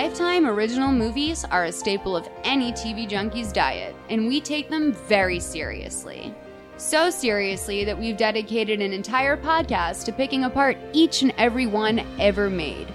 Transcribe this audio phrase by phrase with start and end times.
[0.00, 4.92] Lifetime original movies are a staple of any TV junkie's diet, and we take them
[4.92, 6.32] very seriously.
[6.76, 12.06] So seriously that we've dedicated an entire podcast to picking apart each and every one
[12.20, 12.86] ever made.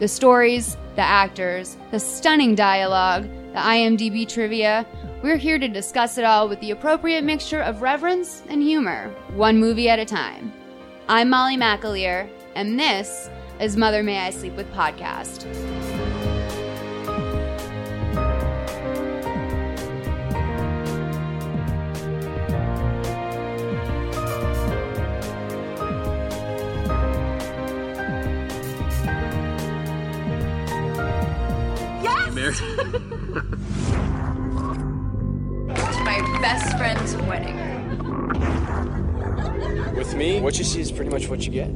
[0.00, 4.84] The stories, the actors, the stunning dialogue, the IMDb trivia.
[5.22, 9.58] We're here to discuss it all with the appropriate mixture of reverence and humor, one
[9.58, 10.52] movie at a time.
[11.08, 13.30] I'm Molly McAleer, and this
[13.60, 15.89] is Mother May I Sleep With podcast.
[32.50, 33.02] Married?
[35.70, 37.56] It's my best friend's wedding.
[39.94, 41.70] With me, what you see is pretty much what you get.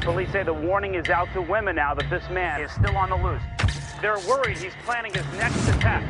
[0.00, 3.10] Police say the warning is out to women now that this man is still on
[3.10, 3.59] the loose.
[4.00, 6.02] They're worried he's planning his next attack.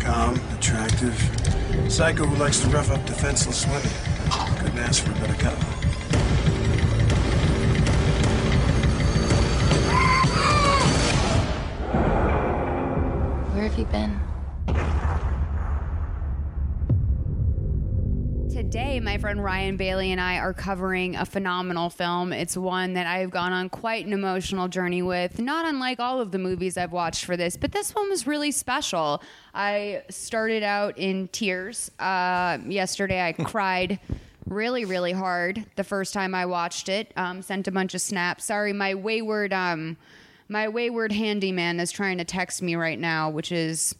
[0.00, 1.92] Calm, attractive.
[1.92, 3.82] Psycho who likes to rough up defenseless women.
[4.56, 5.68] Couldn't ask for a better couple.
[13.52, 14.25] Where have you been?
[18.66, 22.32] Today, my friend Ryan Bailey and I are covering a phenomenal film.
[22.32, 26.32] It's one that I've gone on quite an emotional journey with, not unlike all of
[26.32, 29.22] the movies I've watched for this, but this one was really special.
[29.54, 31.92] I started out in tears.
[32.00, 34.00] Uh, yesterday, I cried
[34.46, 37.12] really, really hard the first time I watched it.
[37.16, 38.46] Um, sent a bunch of snaps.
[38.46, 39.96] Sorry, my wayward, um,
[40.48, 43.94] my wayward handyman is trying to text me right now, which is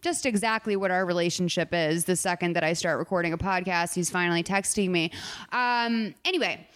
[0.00, 2.04] just exactly what our relationship is.
[2.04, 5.10] The second that I start recording a podcast, he's finally texting me.
[5.52, 6.66] Um, anyway,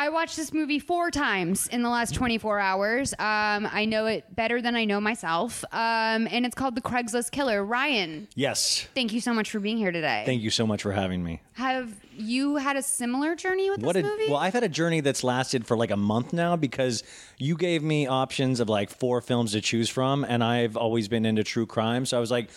[0.00, 3.12] I watched this movie four times in the last 24 hours.
[3.18, 5.62] Um, I know it better than I know myself.
[5.72, 7.62] Um, and it's called The Craigslist Killer.
[7.62, 8.88] Ryan, Yes.
[8.94, 10.22] thank you so much for being here today.
[10.24, 11.42] Thank you so much for having me.
[11.52, 14.28] Have you had a similar journey with this a, movie?
[14.28, 17.02] well, I've had a journey that's lasted for like a month now because
[17.36, 21.26] you gave me options of like four films to choose from, and I've always been
[21.26, 22.06] into true crime.
[22.06, 22.48] So I was like,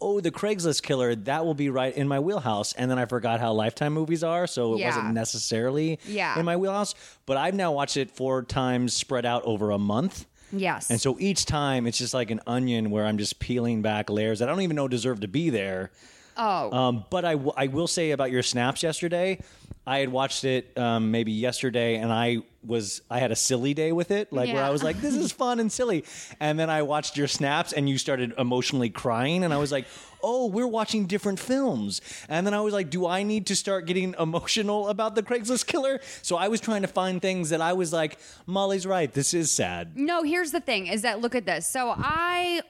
[0.00, 2.72] oh, the Craigslist killer, that will be right in my wheelhouse.
[2.74, 4.86] And then I forgot how Lifetime movies are, so it Yeah.
[4.88, 6.38] wasn't necessarily Yeah.
[6.38, 6.94] in my wheelhouse.
[7.26, 10.26] But I've now watched it four times spread out over a month.
[10.52, 10.90] yes.
[10.90, 14.40] And so each time it's just like an onion where I'm just peeling back layers
[14.40, 15.90] that I don't even know deserve to be there.
[16.36, 19.38] oh, Um, but I, w- I will say about your snaps yesterday,
[19.86, 23.92] I had watched it um, maybe yesterday, and I was I had a silly day
[23.92, 26.04] with it, like where I was like, "This is fun and silly,"
[26.40, 29.86] and then I watched your snaps, and you started emotionally crying, and I was like,
[30.22, 33.86] "Oh, we're watching different films," and then I was like, "Do I need to start
[33.86, 37.72] getting emotional about the Craigslist killer?" So I was trying to find things that I
[37.72, 39.12] was like, "Molly's right.
[39.12, 41.66] This is sad." No, here's the thing is that look at this.
[41.66, 42.60] So I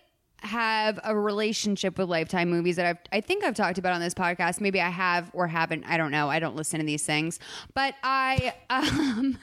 [0.42, 4.14] have a relationship with Lifetime movies that I've, I think I've talked about on this
[4.14, 4.60] podcast.
[4.60, 5.84] Maybe I have or haven't.
[5.84, 6.28] I don't know.
[6.28, 7.38] I don't listen to these things.
[7.74, 9.38] But I um,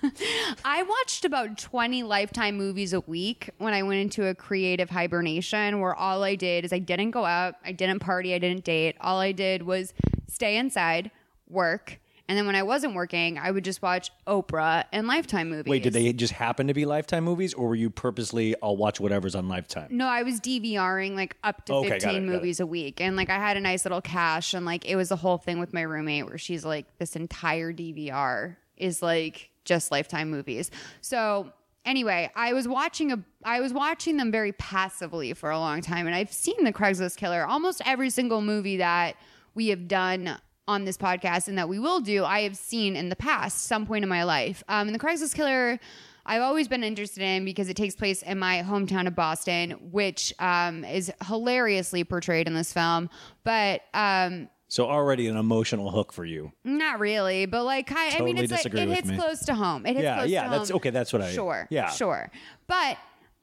[0.65, 5.79] I watched about 20 Lifetime movies a week when I went into a creative hibernation
[5.79, 8.95] where all I did is I didn't go out, I didn't party, I didn't date.
[9.01, 9.93] All I did was
[10.27, 11.11] stay inside,
[11.49, 11.99] work.
[12.29, 15.69] And then when I wasn't working, I would just watch Oprah and Lifetime movies.
[15.69, 18.99] Wait, did they just happen to be Lifetime movies, or were you purposely I'll watch
[18.99, 19.87] whatever's on Lifetime?
[19.91, 22.21] No, I was DVRing like up to Okay, got 15 it, got it.
[22.35, 22.99] movies a week.
[22.99, 25.59] And like I had a nice little cache and like it was the whole thing
[25.59, 30.69] with my roommate where she's like this entire DVR is like just lifetime movies.
[30.99, 31.53] So
[31.85, 36.07] anyway, I was watching a I was watching them very passively for a long time
[36.07, 39.15] and I've seen the Craigslist killer almost every single movie that
[39.55, 43.09] we have done on this podcast and that we will do, I have seen in
[43.09, 44.63] the past, some point in my life.
[44.67, 45.79] Um, and the Craigslist Killer,
[46.25, 50.33] I've always been interested in because it takes place in my hometown of Boston, which
[50.39, 53.09] um, is hilariously portrayed in this film.
[53.45, 56.51] But um, So already an emotional hook for you.
[56.65, 59.15] not really, but like I, I mean, it's like it hits me.
[59.15, 59.85] close to home.
[59.85, 60.75] It hits Yeah, close yeah, to that's- home.
[60.77, 61.89] okay, that's what I- sure, yeah.
[61.91, 62.29] sure.
[62.67, 62.97] But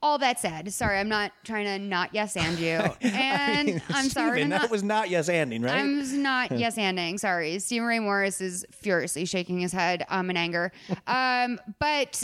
[0.04, 2.68] all that said, sorry, I'm not trying to not yes and you,
[3.00, 5.80] and I'm sorry to Steven, not, that was not yes anding, right?
[5.80, 7.18] I'm not yes anding.
[7.18, 7.58] Sorry.
[7.58, 10.72] Stephen Ray Morris is furiously shaking his head um, in anger.
[11.06, 12.22] Um, but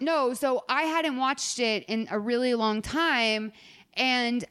[0.00, 3.50] no, so I hadn't watched it in a really long time.
[3.94, 4.44] And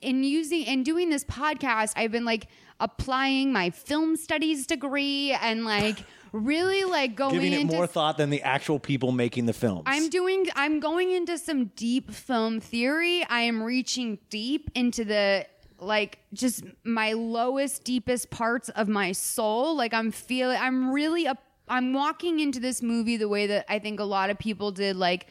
[0.00, 2.46] in using and doing this podcast, I've been like
[2.80, 5.98] applying my film studies degree and like
[6.32, 9.84] really like going Giving it into more thought than the actual people making the films.
[9.86, 13.24] I'm doing I'm going into some deep film theory.
[13.28, 15.46] I am reaching deep into the
[15.80, 19.76] like just my lowest deepest parts of my soul.
[19.76, 21.36] Like I'm feeling I'm really a
[21.68, 24.96] I'm walking into this movie the way that I think a lot of people did
[24.96, 25.26] like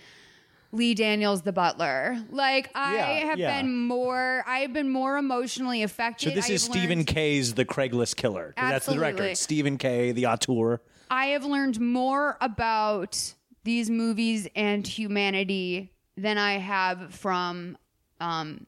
[0.71, 2.17] Lee Daniels the butler.
[2.29, 3.61] Like I Yeah, have yeah.
[3.61, 6.29] been more I've been more emotionally affected.
[6.29, 8.53] so this I is Stephen learned- Kay's The Craigslist Killer.
[8.57, 9.21] 'cause That's the Absolutely.
[9.21, 9.37] record.
[9.37, 10.81] Stephen Kay, the auteur.
[11.09, 13.33] I have learned more about
[13.63, 17.77] these movies and humanity than I have from
[18.19, 18.65] um,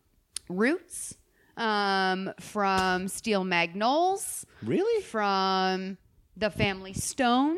[0.47, 1.17] Roots,
[1.57, 5.01] um, from Steel Magnolias, Really?
[5.03, 5.97] from
[6.37, 7.57] The Family Stone,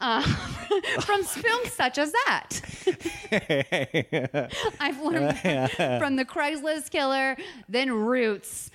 [0.00, 0.22] uh,
[1.00, 2.60] from films such as that.
[4.80, 5.38] I've learned
[6.00, 7.36] from The Craigslist Killer,
[7.68, 8.70] then Roots.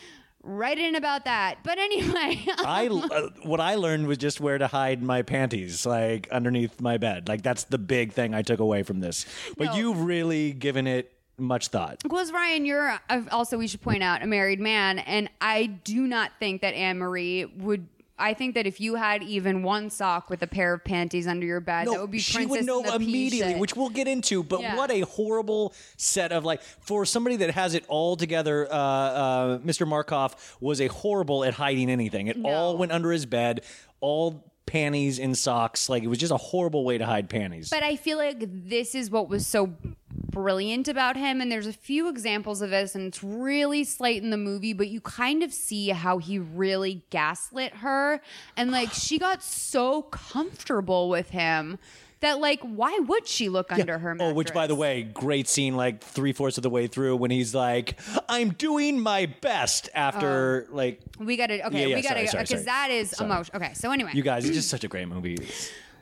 [0.48, 1.64] Right in about that.
[1.64, 6.30] But anyway, I uh, what I learned was just where to hide my panties, like
[6.30, 7.28] underneath my bed.
[7.28, 9.26] Like that's the big thing I took away from this.
[9.58, 9.76] But No.
[9.76, 12.04] you've really given it much thought.
[12.04, 16.06] Because Ryan, you're uh, also we should point out a married man, and I do
[16.06, 17.88] not think that Anne Marie would.
[18.18, 21.46] I think that if you had even one sock with a pair of panties under
[21.46, 24.08] your bed, that would be she would know and the Pea immediately, which we'll get
[24.08, 24.42] into.
[24.42, 24.76] But Yeah.
[24.78, 28.68] what a horrible set of like for somebody that has it all together.
[28.72, 29.86] Uh, uh, Mr.
[29.86, 32.28] Markoff was a horrible at hiding anything.
[32.28, 33.62] It all went under his bed.
[34.00, 35.90] All panties and socks.
[35.90, 37.70] Like it was just a horrible way to hide panties.
[37.70, 39.74] But I feel like this is what was so
[40.12, 41.42] brilliant about him.
[41.42, 44.88] And there's a few examples of this, and it's really slight in the movie, but
[44.88, 48.22] you kind of see how he really gaslit her.
[48.58, 51.80] And like she got so comfortable with him
[52.26, 55.76] that, like, why would she look under her Oh, which by the way, great scene
[55.76, 60.68] like three fourths of the way through when he's like, "I'm doing my best." After
[60.70, 60.76] oh.
[60.76, 62.66] like, We got to, okay, Yeah, yeah, we got to, sorry, sorry, because sorry.
[62.66, 63.30] that is Sorry.
[63.30, 63.56] emotion.
[63.56, 64.12] Okay, so anyway.
[64.14, 65.38] you guys, it's just such a great movie.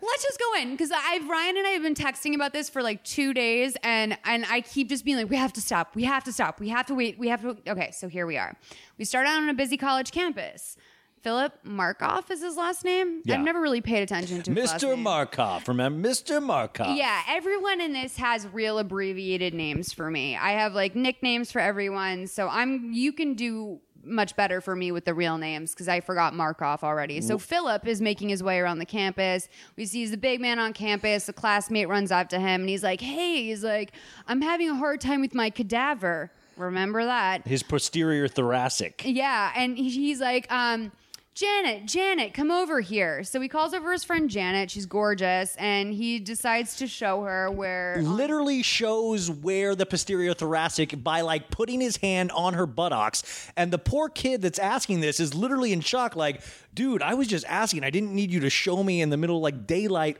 [0.01, 2.81] let's just go in because I've Ryan and I have been texting about this for
[2.81, 6.03] like two days, and and I keep just being like, we have to stop, we
[6.03, 7.57] have to stop, we have to wait, we have to.
[7.67, 8.55] Okay, so here we are.
[8.97, 10.77] We start out on a busy college campus.
[11.23, 13.21] Philip Markoff is his last name.
[13.23, 13.35] Yeah.
[13.35, 15.01] I've never really paid attention to Mr.
[15.01, 16.43] Markoff, remember Mr.
[16.43, 16.97] Markoff?
[16.97, 20.35] Yeah, everyone in this has real abbreviated names for me.
[20.35, 24.91] I have like nicknames for everyone, so I'm you can do much better for me
[24.91, 27.21] with the real names because I forgot Markoff already.
[27.21, 29.47] So Philip is making his way around the campus.
[29.77, 31.29] We see he's the big man on campus.
[31.29, 33.93] A classmate runs up to him and he's like, "Hey," he's like,
[34.27, 37.47] "I'm having a hard time with my cadaver." Remember that?
[37.47, 39.03] His posterior thoracic.
[39.05, 40.91] Yeah, and he's like, um,
[41.35, 43.23] Janet, Janet, come over here.
[43.23, 44.69] So he calls over his friend Janet.
[44.69, 47.95] She's gorgeous, and he decides to show her where.
[47.99, 53.51] Um, literally shows where the posterior thoracic by like putting his hand on her buttocks
[53.57, 56.41] and the poor kid that's asking this is literally in shock like
[56.73, 59.37] dude i was just asking i didn't need you to show me in the middle
[59.37, 60.17] of like daylight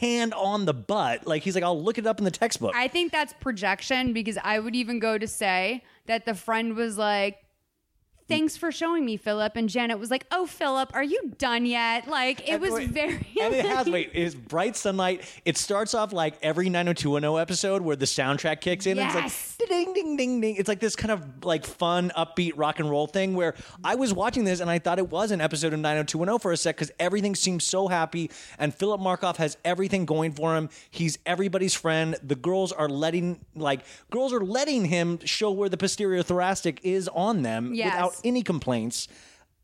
[0.00, 2.88] hand on the butt like he's like i'll look it up in the textbook I
[2.88, 7.38] think that's projection because I would even go to say that the friend was like,
[8.28, 9.52] Thanks for showing me, Philip.
[9.56, 12.08] And Janet was like, Oh, Philip, are you done yet?
[12.08, 13.14] Like, it was Wait, very.
[13.40, 17.94] and it has wait it's bright sunlight it starts off like every 90210 episode where
[17.96, 19.56] the soundtrack kicks in and Yes.
[19.58, 22.80] it's like ding ding ding ding it's like this kind of like fun upbeat rock
[22.80, 23.54] and roll thing where
[23.84, 26.56] i was watching this and i thought it was an episode of 90210 for a
[26.56, 31.18] sec because everything seems so happy and philip markoff has everything going for him he's
[31.26, 36.22] everybody's friend the girls are letting like girls are letting him show where the posterior
[36.22, 37.92] thoracic is on them Yes.
[37.92, 39.08] without any complaints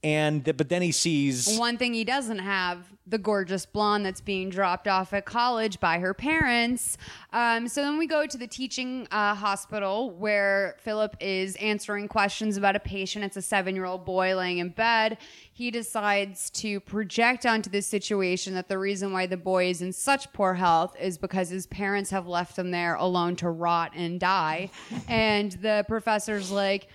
[0.04, 4.49] and but then he sees One thing he doesn't have the gorgeous blonde that's being
[4.49, 6.97] dropped off at college by her parents.
[7.32, 12.56] Um, so then we go to the teaching uh, hospital where Philip is answering questions
[12.56, 13.25] about a patient.
[13.25, 15.18] It's a seven year old boy laying in bed.
[15.52, 19.92] He decides to project onto this situation that the reason why the boy is in
[19.92, 24.18] such poor health is because his parents have left him there alone to rot and
[24.18, 24.71] die.
[25.09, 26.88] and the professor's like,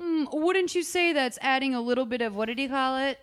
[0.00, 3.18] "Hmm, wouldn't you say that's adding a little bit of what did he call it?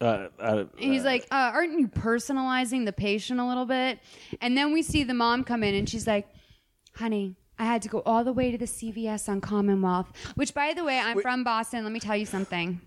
[0.00, 3.98] uh, uh, He's like, uh, aren't you personalizing the patient a little bit?
[4.40, 6.28] And then we see the mom come in and she's like,
[6.94, 10.72] honey, I had to go all the way to the CVS on Commonwealth, which by
[10.72, 11.82] the way, I'm from Boston.
[11.82, 12.80] Let me tell you something.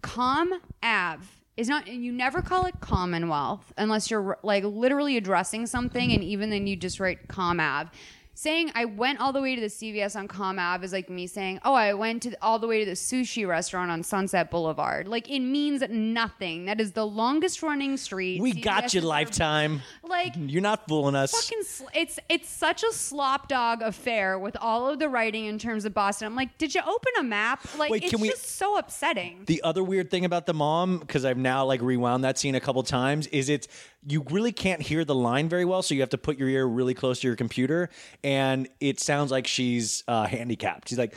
[0.00, 1.22] Com Ave
[1.56, 6.22] is not, and you never call it Commonwealth unless you're like literally addressing something and
[6.24, 7.90] even then you just write Com Ave.
[8.36, 11.28] Saying I went all the way to the CVS on Com Ave is like me
[11.28, 15.06] saying, oh, I went to all the way to the sushi restaurant on Sunset Boulevard.
[15.06, 16.64] Like it means nothing.
[16.64, 18.40] That is the longest running street.
[18.42, 22.82] we CVS got you lifetime Like you're not fooling us fucking sl- it's it's such
[22.82, 26.26] a slop dog affair with all of the writing in terms of Boston.
[26.26, 27.64] I'm like, did you open a map?
[27.78, 29.44] Like Wait, it's can we- just so upsetting.
[29.46, 32.60] The other weird thing about the mom, because I've now like rewound that scene a
[32.60, 33.68] couple times, is it's
[34.06, 36.66] you really can't hear the line very well, so you have to put your ear
[36.66, 37.88] really close to your computer,
[38.22, 40.88] and it sounds like she's uh, handicapped.
[40.88, 41.14] She's like,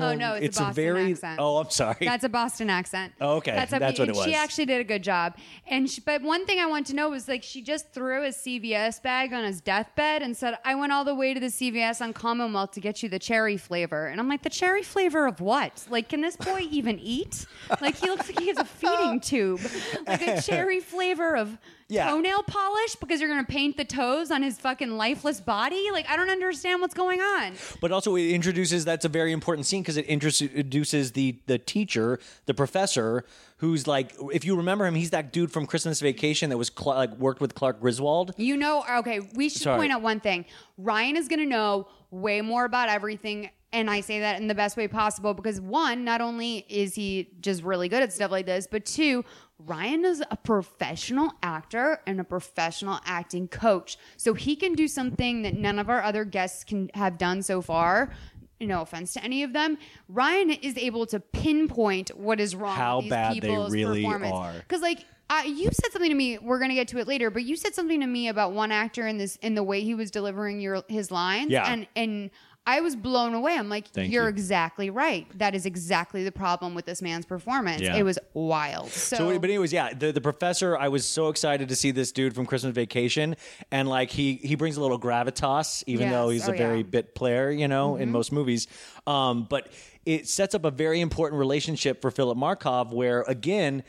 [0.00, 1.10] oh no, it's a Boston very.
[1.12, 1.40] accent.
[1.40, 1.96] Oh, I'm sorry.
[2.00, 3.12] That's a Boston accent.
[3.20, 3.50] Oh, okay.
[3.50, 5.36] That's, That's what it and She actually did a good job.
[5.66, 8.36] And she, but one thing I want to know was like she just threw his
[8.36, 12.00] CVS bag on his deathbed and said, "I went all the way to the CVS
[12.00, 15.40] on Commonwealth to get you the cherry flavor." And I'm like, "The cherry flavor of
[15.40, 15.84] what?
[15.90, 17.46] Like, can this boy even eat?
[17.80, 19.60] Like, he looks like he has a feeding tube.
[20.06, 22.10] Like a cherry flavor of." Yeah.
[22.10, 25.90] Toenail polish because you're gonna paint the toes on his fucking lifeless body.
[25.92, 27.52] Like I don't understand what's going on.
[27.80, 32.18] But also, it introduces that's a very important scene because it introduces the the teacher,
[32.46, 33.24] the professor,
[33.58, 36.96] who's like, if you remember him, he's that dude from Christmas Vacation that was Cl-
[36.96, 38.32] like worked with Clark Griswold.
[38.36, 39.78] You know, okay, we should Sorry.
[39.78, 40.44] point out one thing.
[40.78, 43.50] Ryan is going to know way more about everything.
[43.74, 47.28] And I say that in the best way possible because one, not only is he
[47.40, 49.24] just really good at stuff like this, but two,
[49.58, 53.98] Ryan is a professional actor and a professional acting coach.
[54.16, 57.60] So he can do something that none of our other guests can have done so
[57.60, 58.12] far.
[58.60, 59.76] No offense to any of them.
[60.08, 64.04] Ryan is able to pinpoint what is wrong How with these bad they people's really
[64.04, 64.32] performance.
[64.32, 64.52] are.
[64.52, 66.38] Because like uh, you said something to me.
[66.38, 69.06] We're gonna get to it later, but you said something to me about one actor
[69.06, 71.50] in this in the way he was delivering your his lines.
[71.50, 71.66] Yeah.
[71.66, 72.30] and and
[72.66, 73.56] I was blown away.
[73.58, 74.28] I'm like, Thank you're you.
[74.30, 75.26] exactly right.
[75.38, 77.82] That is exactly the problem with this man's performance.
[77.82, 77.94] Yeah.
[77.96, 78.88] It was wild.
[78.90, 80.74] So, So, but anyways, yeah, the, the professor.
[80.76, 83.36] I was so excited to see this dude from Christmas Vacation,
[83.70, 86.12] and like he he brings a little gravitas, even Yes.
[86.12, 86.82] though he's Oh, a very yeah.
[86.84, 88.66] bit player, you know, in most movies.
[89.06, 89.68] Um, but
[90.06, 93.82] it sets up a very important relationship for Philip Markoff, where again.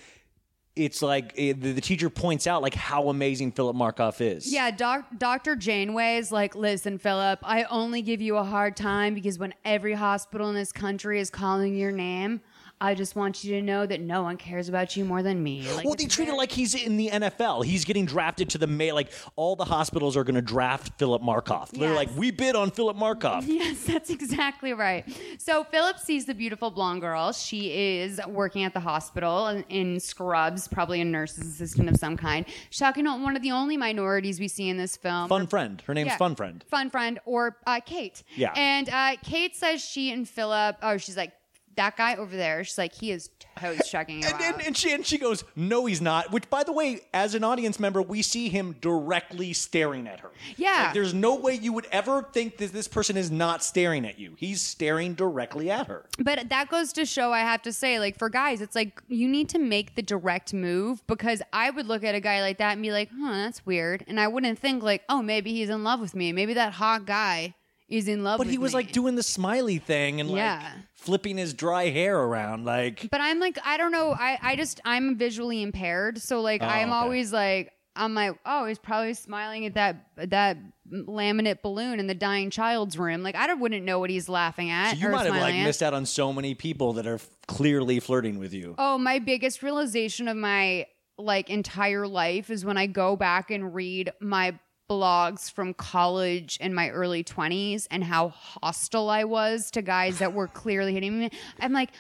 [0.76, 4.52] It's like eh, the, the teacher points out like how amazing Philip Markoff is.
[4.52, 5.56] Yeah, doc, Dr.
[5.56, 9.94] Janeway is like, listen, Philip, I only give you a hard time because when every
[9.94, 12.42] hospital in this country is calling your name,
[12.82, 15.66] I just want you to know that no one cares about you more than me.
[15.76, 17.64] Like, Well, they treat it like he's in the NFL.
[17.66, 18.92] He's getting drafted to the May.
[18.92, 21.72] Like all the hospitals are going to draft Philip Markoff.
[21.72, 23.44] They're like, we bid on Philip Markoff.
[23.56, 25.06] Yes, that's exactly right.
[25.38, 27.32] So Philip sees the beautiful blonde girl.
[27.32, 32.18] She is working at the hospital in, in scrubs, probably a nurse's assistant of some
[32.18, 32.46] kind.
[32.70, 35.30] She's shocking, one of the only minorities we see in this film.
[35.30, 35.82] Fun friend.
[35.88, 36.18] Her name's Yeah.
[36.18, 36.64] Fun Friend.
[36.70, 38.24] Fun friend or uh, Kate.
[38.36, 38.52] Yeah.
[38.56, 41.32] And uh, Kate says she and Philip, oh, she's like,
[41.76, 42.64] that guy over there.
[42.64, 43.30] She's like, he is
[43.60, 44.42] toes checking you And, out.
[44.42, 46.32] and, and she and she goes, no, he's not.
[46.32, 50.32] Which, by the way, as an audience member, we see him directly staring at her.
[50.58, 50.86] Yeah.
[50.86, 54.20] Like, there's no way you would ever think that this person is not staring at
[54.20, 54.36] you.
[54.38, 56.06] He's staring directly at her.
[56.20, 59.28] But that goes to show, I have to say, like for guys, it's like you
[59.28, 62.74] need to make the direct move because I would look at a guy like that
[62.74, 64.04] and be like, huh, that's weird.
[64.08, 66.32] And I wouldn't think, like, oh, maybe he's in love with me.
[66.32, 67.56] Maybe that hot guy
[67.88, 68.48] is in love with.
[68.48, 68.78] But he was me.
[68.78, 70.62] like doing the smiley thing and like
[70.94, 72.66] flipping his dry hair around.
[72.66, 74.12] Like, But I'm like, I don't know.
[74.12, 76.20] I, I just, I'm visually impaired.
[76.20, 77.04] So like, oh, I'm Oh, okay.
[77.04, 80.58] always like, I'm like, oh, he's probably smiling at that, that
[80.92, 83.24] laminate balloon in the dying child's room.
[83.24, 84.92] Like, I wouldn't know what he's laughing at.
[84.92, 85.64] so you might have like at.
[85.64, 88.76] missed out on so many people that are clearly flirting with you.
[88.78, 90.88] Oh, my biggest realization of my
[91.18, 96.74] like entire life is when I go back and read my blogs from college in
[96.74, 101.30] my early 20s and how hostile I was to guys that were clearly hitting me.
[101.60, 101.92] I'm like,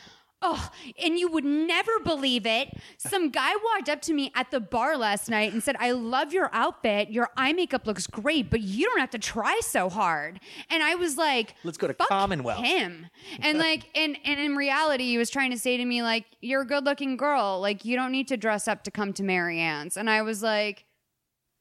[0.48, 0.70] Oh,
[1.04, 2.70] and you would never believe it.
[2.98, 6.34] Some guy walked up to me at the bar last night and said, I love
[6.34, 7.10] your outfit.
[7.10, 10.40] Your eye makeup looks great, but you don't have to try so hard.
[10.70, 13.08] And I was like, Let's go to "Fuck Commonwealth." Him.
[13.40, 16.62] And like, and, and in reality, he was trying to say to me, like, you're
[16.62, 17.60] a good looking girl.
[17.60, 19.98] Like, you don't need to dress up to come to Marianne's.
[19.98, 20.86] And I was like,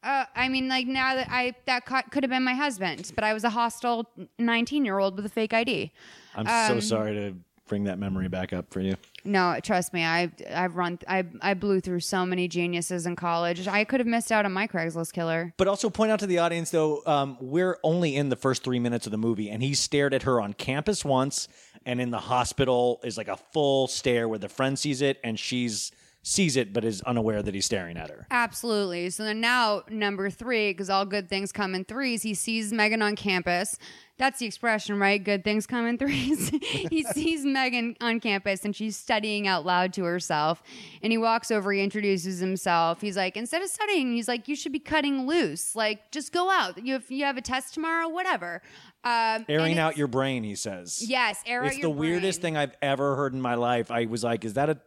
[0.05, 3.33] uh, I mean, like now that I that could have been my husband, but I
[3.33, 4.07] was a hostile
[4.39, 5.93] 19 year old with a fake ID.
[6.37, 7.35] I'm Um, so sorry to
[7.67, 8.95] bring that memory back up for you.
[9.25, 13.67] No, trust me, I've I've run I I blew through so many geniuses in college.
[13.67, 15.55] I could have missed out on my Craigslist killer.
[15.57, 18.79] But also point out to the audience, though, um, we're only in the first three
[18.79, 21.49] minutes of the movie, and he stared at her on campus once,
[21.87, 25.39] and in the hospital is like a full stare where the friend sees it, and
[25.39, 25.91] she's
[26.25, 28.27] sees it but is unaware that he's staring at her.
[28.31, 29.11] Absolutely.
[29.11, 32.23] So then now number three, because all good things come in threes.
[32.23, 33.79] He sees Megan on campus.
[34.17, 35.23] That's the expression, right?
[35.23, 36.49] Good things come in threes.
[36.63, 40.63] he sees Megan on campus and she's studying out loud to herself.
[41.03, 43.03] And he walks over, he introduces himself.
[43.03, 45.77] He's like, instead of studying, he's like, you should be cutting loose.
[45.77, 46.83] Like, just go out.
[46.83, 48.63] You if you have a test tomorrow, whatever.
[49.05, 51.05] Um, Airing out your brain, he says.
[51.07, 53.91] Yes, air out It's the your weirdest thing I've ever heard in my life.
[53.91, 54.79] I was like, is that a,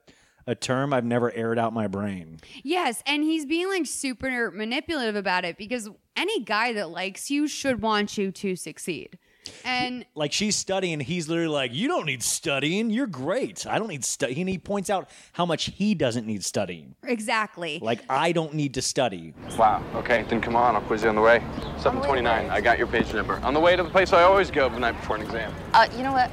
[0.48, 0.94] a term?
[0.94, 2.40] I've never aired out my brain.
[2.64, 7.48] Yes, and he's being like super manipulative about it because any guy that likes you
[7.48, 9.18] should want you to succeed.
[9.64, 12.90] And Like she's studying, he's literally like, "You don't need studying.
[12.90, 13.66] You're great.
[13.66, 16.96] I don't need studying." And he points out how much he doesn't need studying.
[17.04, 17.80] exactly.
[17.82, 19.34] Like I don't need to study.
[19.58, 19.82] Wow.
[19.96, 20.76] Okay, then come on.
[20.76, 21.40] I'll quiz you on the way.
[21.78, 22.50] 729.
[22.50, 23.36] I got your page number.
[23.36, 25.54] On the way to the place I always go the night before an exam.
[25.74, 26.30] Uh, you know what?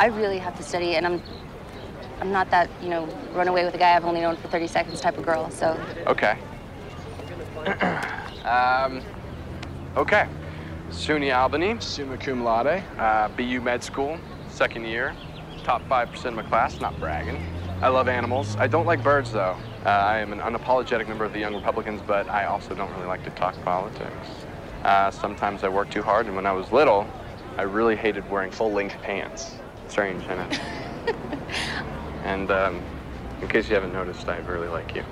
[0.00, 1.22] I really have to study, and I'm,
[2.20, 4.66] I'm not that you know run away with a guy I've only known for 30
[4.66, 5.50] seconds type of girl.
[5.50, 6.38] So Okay.
[8.44, 9.02] um,
[9.96, 10.28] okay.
[10.90, 15.16] SUNY Albany, summa cum laude, uh, BU Med School, second year,
[15.64, 17.44] top 5% of my class, not bragging.
[17.82, 18.54] I love animals.
[18.56, 19.56] I don't like birds, though.
[19.84, 23.06] Uh, I am an unapologetic member of the Young Republicans, but I also don't really
[23.06, 24.28] like to talk politics.
[24.84, 27.06] Uh, sometimes I work too hard, and when I was little,
[27.58, 29.56] I really hated wearing full-length pants.
[29.88, 30.60] Strange, isn't it?
[32.26, 32.82] and um,
[33.40, 35.04] in case you haven't noticed, I really like you.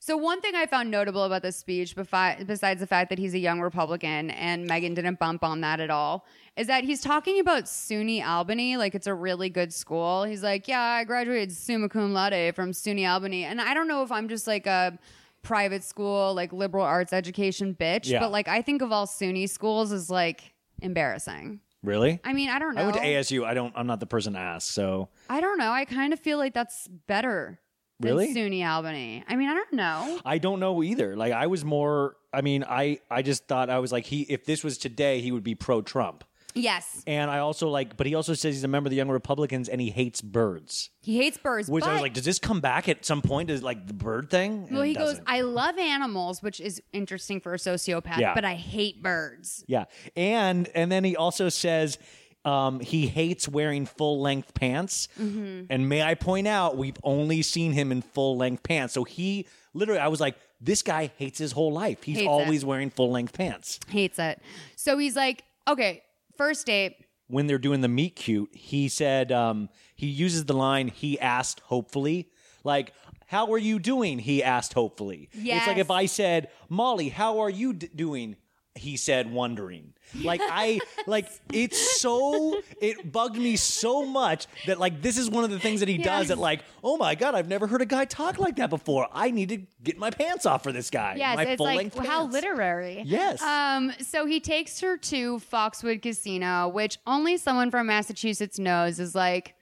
[0.00, 3.38] So one thing I found notable about this speech, besides the fact that he's a
[3.38, 6.26] young Republican and Megan didn't bump on that at all,
[6.58, 10.24] is that he's talking about SUNY Albany like it's a really good school.
[10.24, 14.02] He's like, "Yeah, I graduated summa cum laude from SUNY Albany," and I don't know
[14.02, 14.98] if I'm just like a
[15.42, 18.20] private school, like liberal arts education bitch, Yeah.
[18.20, 20.52] but like I think of all SUNY schools as like
[20.82, 21.60] embarrassing.
[21.84, 22.18] Really?
[22.24, 22.80] I mean, I don't know.
[22.82, 23.44] I went to ASU.
[23.44, 23.72] I don't.
[23.76, 24.72] I'm not the person to ask.
[24.72, 25.70] So I don't know.
[25.70, 27.60] I kind of feel like that's better
[28.00, 28.34] than Really?
[28.34, 29.22] SUNY Albany.
[29.28, 30.20] I mean, I don't know.
[30.24, 31.14] I don't know either.
[31.16, 32.16] Like I was more.
[32.32, 34.22] I mean, I I just thought I was like he.
[34.22, 36.24] If this was today, he would be pro Trump.
[36.56, 39.08] Yes, And I also like, but he also says he's a member of the Young
[39.08, 40.90] Republicans and he hates birds.
[41.02, 41.68] he hates birds.
[41.68, 43.50] Which I was but- like, does this come back at some point?
[43.50, 44.66] Is like the bird thing?
[44.68, 45.24] And Well, it he goes, doesn't.
[45.26, 48.34] I love animals, which is interesting for a sociopath, Yeah.
[48.34, 49.64] but I hate birds.
[49.66, 49.86] Yeah,
[50.16, 51.98] and and then he also says
[52.44, 55.08] um, he hates wearing full length pants.
[55.20, 55.64] Mm-hmm.
[55.70, 58.92] And may I point out, we've only seen him in full length pants.
[58.94, 62.02] So he literally, I was like, this guy hates his whole life.
[62.02, 62.30] He's Hates it.
[62.30, 63.80] always wearing full length pants.
[63.88, 64.40] Hates it.
[64.76, 66.02] So he's like, okay,
[66.36, 66.96] first date.
[67.28, 71.60] When they're doing the meet cute, he said um, he uses the line he asked
[71.60, 72.28] hopefully,
[72.64, 72.92] like.
[73.26, 74.18] How are you doing?
[74.20, 75.28] He asked hopefully.
[75.58, 78.36] It's like if I said, Molly, how are you d- doing?
[78.76, 79.94] He said, wondering.
[80.22, 85.44] Like I like it's so it bugged me so much that like this is one
[85.44, 87.86] of the things that he does that like oh my god I've never heard a
[87.86, 89.08] guy talk like that before.
[89.12, 91.14] I need to get my pants off for this guy.
[91.16, 93.02] Yes, my it's like how literary.
[93.06, 93.42] Yes.
[93.42, 93.92] Um.
[94.00, 99.54] So he takes her to Foxwood Casino, which only someone from Massachusetts knows is like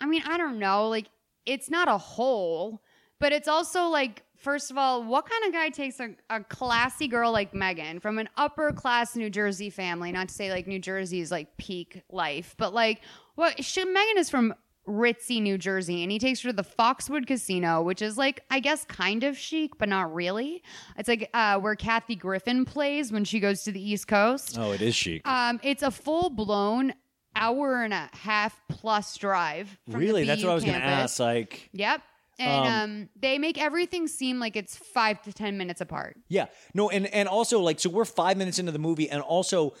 [0.00, 0.88] I mean, I don't know.
[0.88, 1.06] Like,
[1.46, 2.82] it's not a hole,
[3.18, 7.08] but it's also like, first of all, what kind of guy takes a, a classy
[7.08, 10.12] girl like Megan from an upper class New Jersey family?
[10.12, 13.00] Not to say like New Jersey is like peak life, but like,
[13.34, 13.64] what?
[13.64, 14.54] She, Megan is from
[14.88, 18.60] ritzy New Jersey, and he takes her to the Foxwood Casino, which is like, I
[18.60, 20.62] guess, kind of chic, but not really.
[20.96, 24.56] It's like uh, where Kathy Griffin plays when she goes to the East Coast.
[24.58, 25.26] Oh, it is chic.
[25.28, 26.94] Um, it's a full blown
[27.36, 29.78] hour and a half plus drive.
[29.84, 30.24] From the really?
[30.24, 31.18] That's what I was going to ask.
[31.20, 32.02] Like, Yep.
[32.40, 36.16] And Um, um, they make everything seem like it's five to ten minutes apart.
[36.28, 36.46] Yeah.
[36.74, 39.74] No, and and also like so we're 5 minutes into the movie and also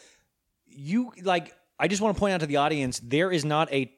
[0.66, 3.92] you like I just want to point out to the audience there is not a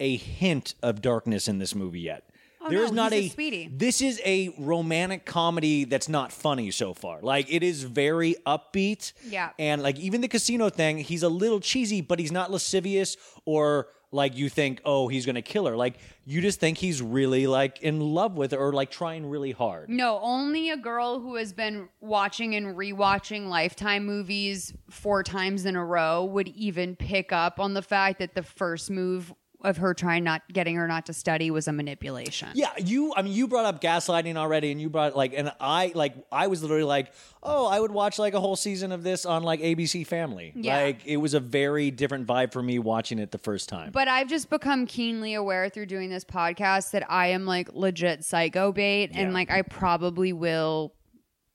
[0.00, 2.24] a hint of darkness in this movie yet.
[2.62, 3.68] Oh, There no, is not a a.
[3.72, 7.20] This is a romantic comedy that's not funny so far.
[7.22, 9.12] Like it is very upbeat.
[9.26, 9.50] Yeah.
[9.58, 13.88] And like even the casino thing, he's a little cheesy, but he's not lascivious or
[14.12, 15.76] like you think, oh, he's gonna kill her.
[15.76, 19.52] Like you just think he's really like in love with her or like trying really
[19.52, 19.88] hard.
[19.88, 25.76] No, only a girl who has been watching and rewatching Lifetime movies four times in
[25.76, 29.94] a row would even pick up on the fact that the first move of her
[29.94, 32.48] trying not getting her not to study was a manipulation.
[32.54, 33.12] Yeah, you.
[33.16, 36.46] I mean, you brought up gaslighting already, and you brought like, and I like, I
[36.46, 39.60] was literally like, oh, I would watch like a whole season of this on like
[39.60, 40.52] ABC Family.
[40.54, 40.82] Yeah.
[40.82, 43.92] Like, it was a very different vibe for me watching it the first time.
[43.92, 48.24] But I've just become keenly aware through doing this podcast that I am like legit
[48.24, 50.94] psycho bait and like I probably will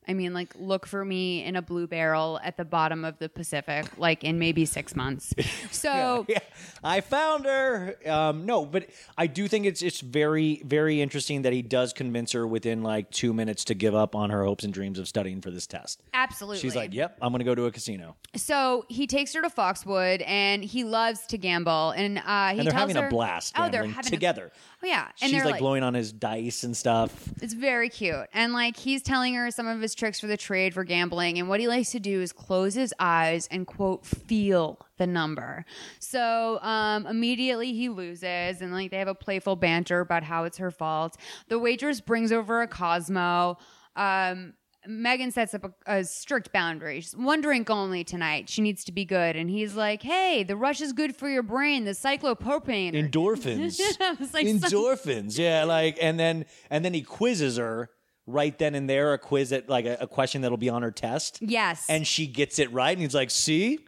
[0.07, 3.29] I mean like look for me in a blue barrel at the bottom of the
[3.29, 5.33] Pacific like in maybe 6 months.
[5.71, 6.39] So yeah,
[6.83, 7.95] I found her.
[8.07, 8.87] Um, no, but
[9.17, 13.11] I do think it's it's very very interesting that he does convince her within like
[13.11, 16.01] two minutes to give up on her hopes and dreams of studying for this test.
[16.13, 16.59] absolutely.
[16.61, 19.49] She's like, "Yep, I'm going to go to a casino." So he takes her to
[19.49, 23.09] Foxwood and he loves to gamble and uh he and they're tells having her, a
[23.09, 24.51] blast Oh, they're having a- together.
[24.83, 25.07] oh yeah.
[25.21, 27.11] And She's like, like blowing on his dice and stuff.
[27.41, 28.27] It's very cute.
[28.33, 31.39] And like he's telling her some of his tricks for the trade for gambling.
[31.39, 35.65] And what he likes to do is close his eyes and quote, feel the number.
[35.99, 40.57] So um, immediately he loses and like they have a playful banter about how it's
[40.57, 41.17] her fault.
[41.47, 43.57] The waitress brings over a Cosmo.
[43.95, 44.53] Um,
[44.87, 47.01] Megan sets up a, a strict boundary.
[47.01, 48.49] She's one drink only tonight.
[48.49, 49.35] She needs to be good.
[49.35, 51.85] And he's like, hey, the rush is good for your brain.
[51.85, 52.93] The cyclopropane.
[52.93, 53.79] endorphins
[54.33, 57.89] like, endorphins yeah like and then and then he quizzes her
[58.27, 60.91] right then and there a quiz that like a, a question that'll be on her
[60.91, 61.85] test yes.
[61.89, 63.79] and she gets it right and he's like see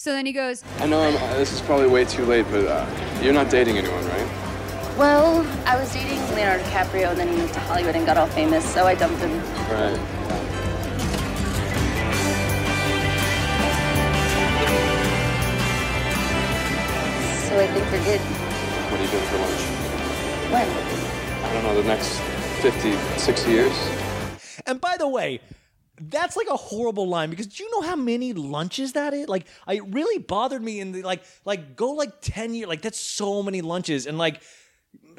[0.00, 2.64] so then he goes, I know I'm, uh, this is probably way too late, but
[2.64, 4.96] uh, you're not dating anyone, right?
[4.96, 8.26] Well, I was dating Leonardo DiCaprio, and then he moved to Hollywood and got all
[8.28, 9.30] famous, so I dumped him.
[9.68, 10.00] Right.
[17.44, 18.20] So I think we're good.
[18.88, 19.60] What are you doing for lunch?
[20.50, 21.44] When?
[21.44, 23.72] I don't know, the next 50, 60 years?
[24.66, 25.40] and by the way
[26.02, 29.28] that's like a horrible line because do you know how many lunches that is?
[29.28, 32.80] Like I, it really bothered me in the like like go like 10 years like
[32.82, 34.42] that's so many lunches and like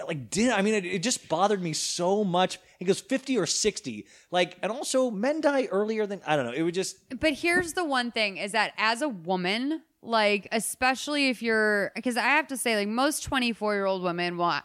[0.07, 2.59] like dinner i mean it, it just bothered me so much.
[2.79, 6.51] He goes 50 or 60 like and also men die earlier than i don't know
[6.51, 11.29] it would just But here's the one thing is that as a woman, like especially
[11.29, 14.61] if you're because I have to say like most 24-year-old women will uh,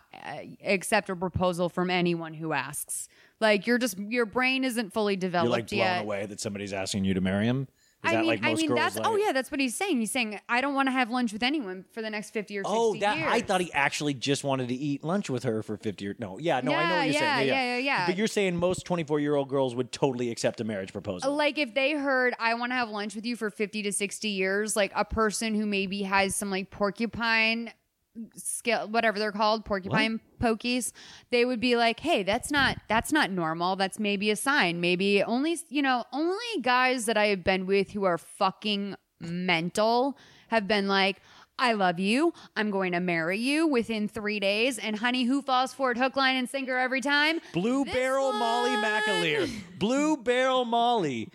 [0.65, 3.09] accept a proposal from anyone who asks.
[3.39, 6.03] Like you're just your brain isn't fully developed you're like blown yet.
[6.03, 7.69] away that somebody's asking you to marry him
[8.09, 9.99] I mean, like I mean that's oh, like, oh yeah, that's what he's saying.
[9.99, 12.65] He's saying I don't want to have lunch with anyone for the next 50 or
[12.65, 13.29] 60 Oh, that years.
[13.31, 16.09] I thought he actually just wanted to eat lunch with her for fifty.
[16.09, 17.49] Or, no, yeah, no, I know what you're yeah, saying.
[17.49, 18.07] yeah, yeah, yeah.
[18.07, 21.35] But you're saying most twenty-four-year-old girls would totally accept a marriage proposal.
[21.35, 24.29] like if they heard I want to have lunch with you for 50 to 60
[24.29, 27.73] years, like a person who maybe has some like porcupine
[28.35, 30.93] skill whatever they're called, porcupine pokies,
[31.31, 33.77] they would be like, "Hey, that's not that's not normal.
[33.77, 34.81] That's maybe a sign.
[34.81, 40.17] Maybe only, you know, only guys that I have been with who are fucking mental
[40.49, 41.21] have been like
[41.59, 42.35] I love you.
[42.57, 44.79] I'm going to marry you within three days.
[44.79, 45.97] And honey, who falls for it?
[45.99, 47.41] Hook, line, and sinker every time.
[47.53, 48.85] Blue This Barrel Molly one.
[48.85, 49.51] McAleer.
[49.79, 51.31] Blue Barrel Molly.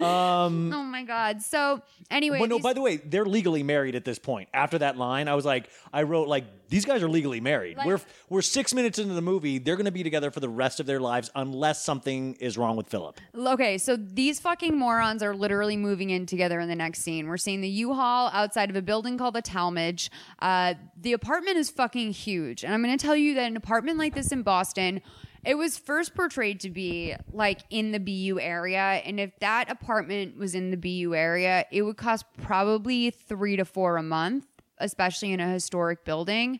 [0.00, 1.42] Um, Oh my god.
[1.42, 1.80] So
[2.10, 4.48] anyway, but no, these- by the way, they're legally married at this point.
[4.52, 7.76] After that line, I was like, I wrote like, these guys are legally married.
[7.76, 9.58] Like- we're we're six minutes into the movie.
[9.58, 12.76] They're going to be together for the rest of their lives unless something is wrong
[12.76, 13.20] with Philip.
[13.34, 17.28] Okay, so these fucking morons are literally moving in together in the next scene.
[17.28, 20.10] We're seeing the U-Haul outside of a building called the Talmadge.
[20.40, 23.98] Uh, the apartment is fucking huge, and I'm going to tell you that an apartment
[23.98, 25.00] like this in Boston,
[25.44, 30.36] it was first portrayed to be like in the BU area, and if that apartment
[30.36, 34.46] was in the BU area, it would cost probably three to four a month,
[34.78, 36.58] especially in a historic building.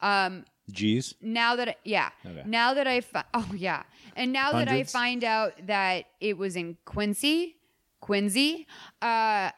[0.00, 1.14] Um, G's.
[1.20, 2.42] now that I, yeah Okay.
[2.46, 3.82] now that i fi- oh yeah
[4.16, 7.56] and now that i find out that it was in quincy
[8.00, 8.66] quincy
[9.02, 9.50] uh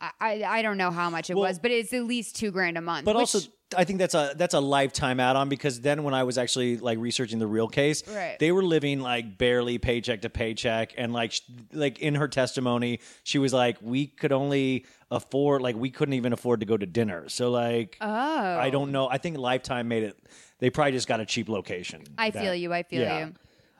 [0.00, 2.50] I, I I don't know how much it Well- was, but it's at least two
[2.50, 3.04] grand a month.
[3.04, 3.40] But which- also,
[3.76, 6.98] I think that's a that's a lifetime add-on because then when I was actually like
[6.98, 8.38] researching the real case, Right.
[8.38, 11.40] they were living like barely paycheck to paycheck, and like sh-
[11.72, 16.32] like in her testimony, she was like, we could only afford like we couldn't even
[16.32, 17.28] afford to go to dinner.
[17.28, 19.08] So like, oh, I don't know.
[19.08, 20.16] I think Lifetime made it.
[20.58, 22.02] They probably just got a cheap location.
[22.16, 22.72] I That- feel you.
[22.72, 23.26] I feel yeah.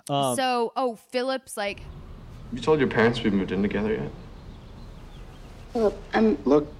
[0.08, 0.14] you.
[0.14, 1.80] Um, so, oh, Phillips, like,
[2.52, 4.10] You told your parents we moved in together yet?
[5.76, 6.38] Philip, I'm.
[6.46, 6.72] Look,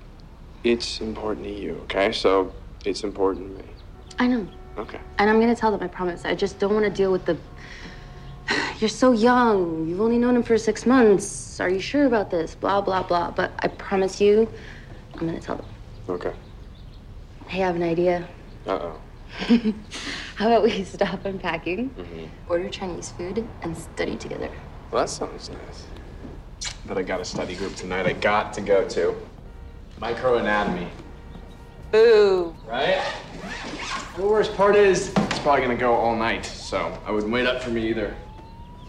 [0.65, 2.13] it's important to you, okay?
[2.13, 2.55] So
[2.87, 3.69] it's important to me.
[4.19, 4.49] I know.
[4.79, 4.99] Okay.
[5.19, 6.25] And I'm gonna tell them, I promise.
[6.25, 7.37] I just don't wanna deal with the.
[8.81, 9.87] You're so young.
[9.87, 11.61] You've only known him for six months.
[11.61, 12.55] Are you sure about this?
[12.55, 13.33] Blah, blah, blah.
[13.33, 14.49] But I promise you,
[15.13, 15.67] I'm gonna tell them.
[16.09, 16.33] Okay.
[17.49, 18.27] Hey, I have an idea.
[18.67, 19.01] Uh oh.
[20.37, 21.91] How about we stop unpacking,
[22.49, 24.51] order Chinese food, and study together?
[24.91, 25.85] Well, that sounds nice.
[26.87, 29.15] But I got a study group tonight I got to go to.
[30.01, 30.89] Microanatomy.
[31.95, 32.55] Ooh.
[32.67, 33.03] Right?
[34.17, 37.63] The worst part is, it's probably gonna go all night, so I wouldn't wait up
[37.63, 38.15] for me either.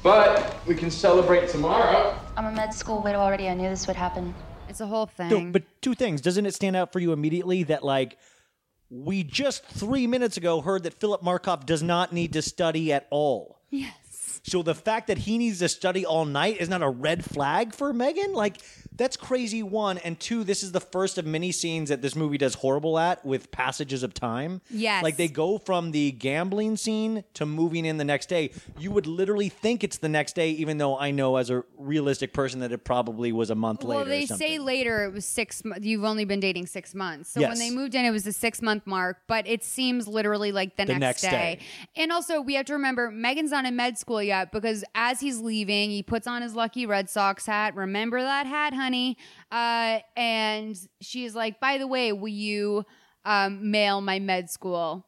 [0.04, 2.18] But we can celebrate tomorrow.
[2.38, 3.50] I'm a med school widow already.
[3.50, 4.34] I knew this would happen.
[4.70, 5.30] it's a whole thing.
[5.30, 6.22] No, but two things.
[6.22, 8.18] Doesn't it stand out for you immediately that like
[8.90, 13.08] we just three minutes ago heard that Philip Markoff does not need to study at
[13.10, 13.60] all.
[13.70, 13.92] yes.
[14.44, 17.74] So the fact that he needs to study all night is not a red flag
[17.74, 18.34] for Megan.
[18.34, 18.58] Like
[18.98, 19.64] that's crazy.
[19.64, 20.44] One and two.
[20.44, 24.04] This is the first of many scenes that this movie does horrible at with passages
[24.04, 24.62] of time.
[24.70, 25.04] Yes.
[25.04, 28.52] like they go from the gambling scene to moving in the next day.
[28.80, 32.34] You would literally think it's the next day, even though I know as a realistic
[32.34, 34.10] person that it probably was a month Well, later.
[34.10, 35.62] or they say later it was six.
[35.82, 38.62] You've only been dating six months, so when they moved in, it was the six
[38.62, 39.18] month mark.
[39.28, 41.30] But it seems literally like the, The next, next day.
[41.30, 41.60] day.
[41.96, 45.40] And also, we have to remember Megan's not in med school yet because as he's
[45.40, 47.76] leaving, he puts on his lucky Red Sox hat.
[47.76, 48.87] Remember that hat, honey?
[49.52, 52.86] Uh, and she's like, "By the way, will you
[53.26, 55.06] um, mail my med school?"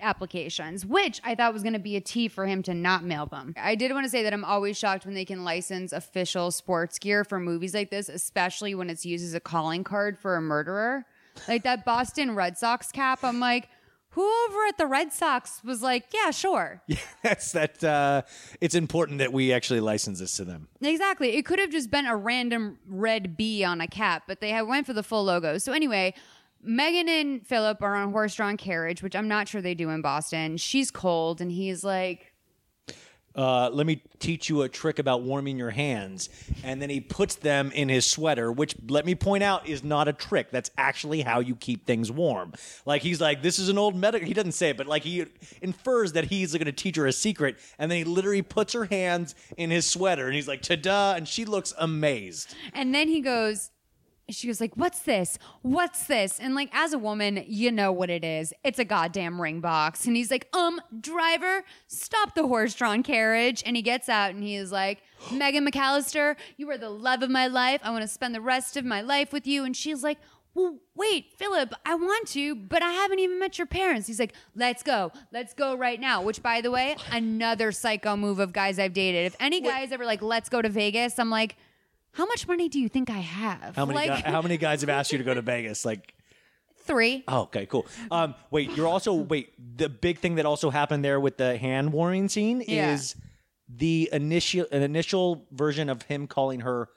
[0.00, 3.26] applications, which I thought was going to be a T for him to not mail
[3.26, 3.54] them.
[3.56, 6.98] I did want to say that I'm always shocked when they can license official sports
[6.98, 10.42] gear for movies like this, especially when it's used as a calling card for a
[10.42, 11.04] murderer.
[11.48, 13.68] Like that Boston Red Sox cap, I'm like,
[14.14, 16.82] who over at the Red Sox was like, yeah, sure.
[16.88, 17.82] Yeah, That's that.
[17.82, 18.22] Uh,
[18.60, 20.68] it's important that we actually license this to them.
[20.80, 21.36] Exactly.
[21.36, 24.68] It could have just been a random red B on a cap, but they have
[24.68, 25.58] went for the full logo.
[25.58, 26.14] So anyway,
[26.62, 30.58] Megan and Philip are on horse-drawn carriage, which I'm not sure they do in Boston.
[30.58, 32.33] She's cold, and he's like,
[33.36, 36.28] Uh, let me teach you a trick about warming your hands.
[36.62, 40.06] And then he puts them in his sweater, which, let me point out, is not
[40.06, 40.50] a trick.
[40.50, 42.52] That's actually how you keep things warm.
[42.86, 44.26] Like, he's like, this is an old medical.
[44.26, 45.26] He doesn't say it, but like, he
[45.60, 47.58] infers that he's going to teach her a secret.
[47.78, 50.26] And then he literally puts her hands in his sweater.
[50.26, 51.14] And he's like, ta da.
[51.14, 52.54] And she looks amazed.
[52.72, 53.70] And then he goes,
[54.30, 55.38] she goes like, "What's this?
[55.62, 58.52] What's this?" And like as a woman, you know what it is.
[58.64, 60.06] It's a goddamn ring box.
[60.06, 64.56] And he's like, "Um, driver, stop the horse-drawn carriage." And he gets out and he
[64.56, 67.80] is like, "Megan McAllister, you are the love of my life.
[67.84, 70.18] I want to spend the rest of my life with you." And she's like,
[70.54, 74.06] well, wait, Philip, I want to, but I haven't even met your parents.
[74.06, 75.10] He's like, let's go.
[75.32, 76.22] Let's go right now.
[76.22, 79.26] Which, by the way, another psycho move of guys I've dated.
[79.26, 81.56] If any guys ever like, let's go to Vegas, I'm like,
[82.14, 83.76] how much money do you think I have?
[83.76, 85.84] How many, like, guy- how many guys have asked you to go to Vegas?
[85.84, 86.14] Like,
[86.84, 87.24] three.
[87.28, 87.86] Oh, okay, cool.
[88.10, 89.52] Um, wait, you're also wait.
[89.78, 92.92] The big thing that also happened there with the hand warming scene Yeah.
[92.94, 93.14] is
[93.68, 96.88] the initial an initial version of him calling her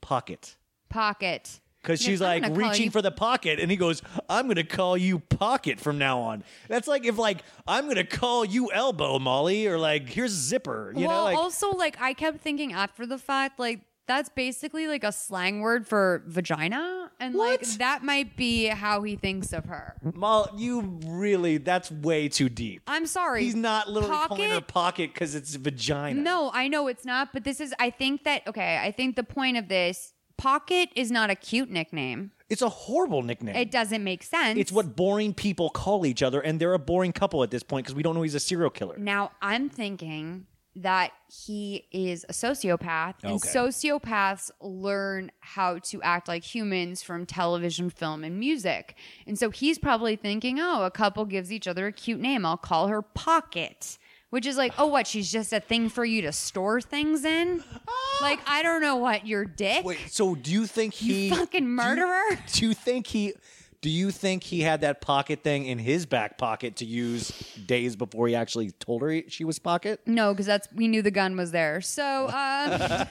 [0.00, 0.56] pocket
[0.88, 1.60] Pocket.
[1.82, 4.02] because she's like, like "I'm gonna call reaching you-" for the pocket, and he goes,
[4.28, 8.44] "I'm gonna call you pocket from now on." That's like if like I'm gonna call
[8.44, 10.92] you elbow, Molly, or like here's zipper.
[10.96, 14.86] You well, know, like also, like, I kept thinking after the fact, like, that's basically
[14.86, 17.10] like a slang word for vagina.
[17.18, 19.96] And like, that might be how he thinks of her.
[20.14, 22.82] Mal, you really that's way too deep.
[22.86, 23.42] I'm sorry.
[23.44, 24.68] He's not literally calling her Pocket?
[24.68, 26.20] pocket because it's vagina.
[26.20, 29.24] No, I know it's not, but this is, I think that, okay, I think the
[29.24, 32.30] point of this, Pocket is not a cute nickname.
[32.50, 33.56] It's a horrible nickname.
[33.56, 34.58] It doesn't make sense.
[34.58, 37.86] It's what boring people call each other, and they're a boring couple at this point
[37.86, 38.98] because we don't know he's a serial killer.
[38.98, 43.48] Now, I'm thinking that he is a sociopath, and Okay.
[43.48, 48.94] sociopaths learn how to act like humans from television, film, and music.
[49.26, 52.44] And so he's probably thinking, oh, a couple gives each other a cute name.
[52.44, 53.98] I'll call her Pocket.
[54.30, 55.06] Which is like, oh, what?
[55.06, 57.62] She's just a thing for you to store things in?
[57.88, 58.18] Ah!
[58.20, 59.84] like, I don't know what, your dick?
[59.84, 62.22] Wait, so do you think he You fucking murderer?
[62.30, 63.32] Do you, do you think he?
[63.80, 67.30] Do you think he had that pocket thing in his back pocket to use
[67.66, 70.00] days before he actually told her he- she was pocket?
[70.06, 71.80] No, because that's we knew the gun was there.
[71.80, 73.06] So, um,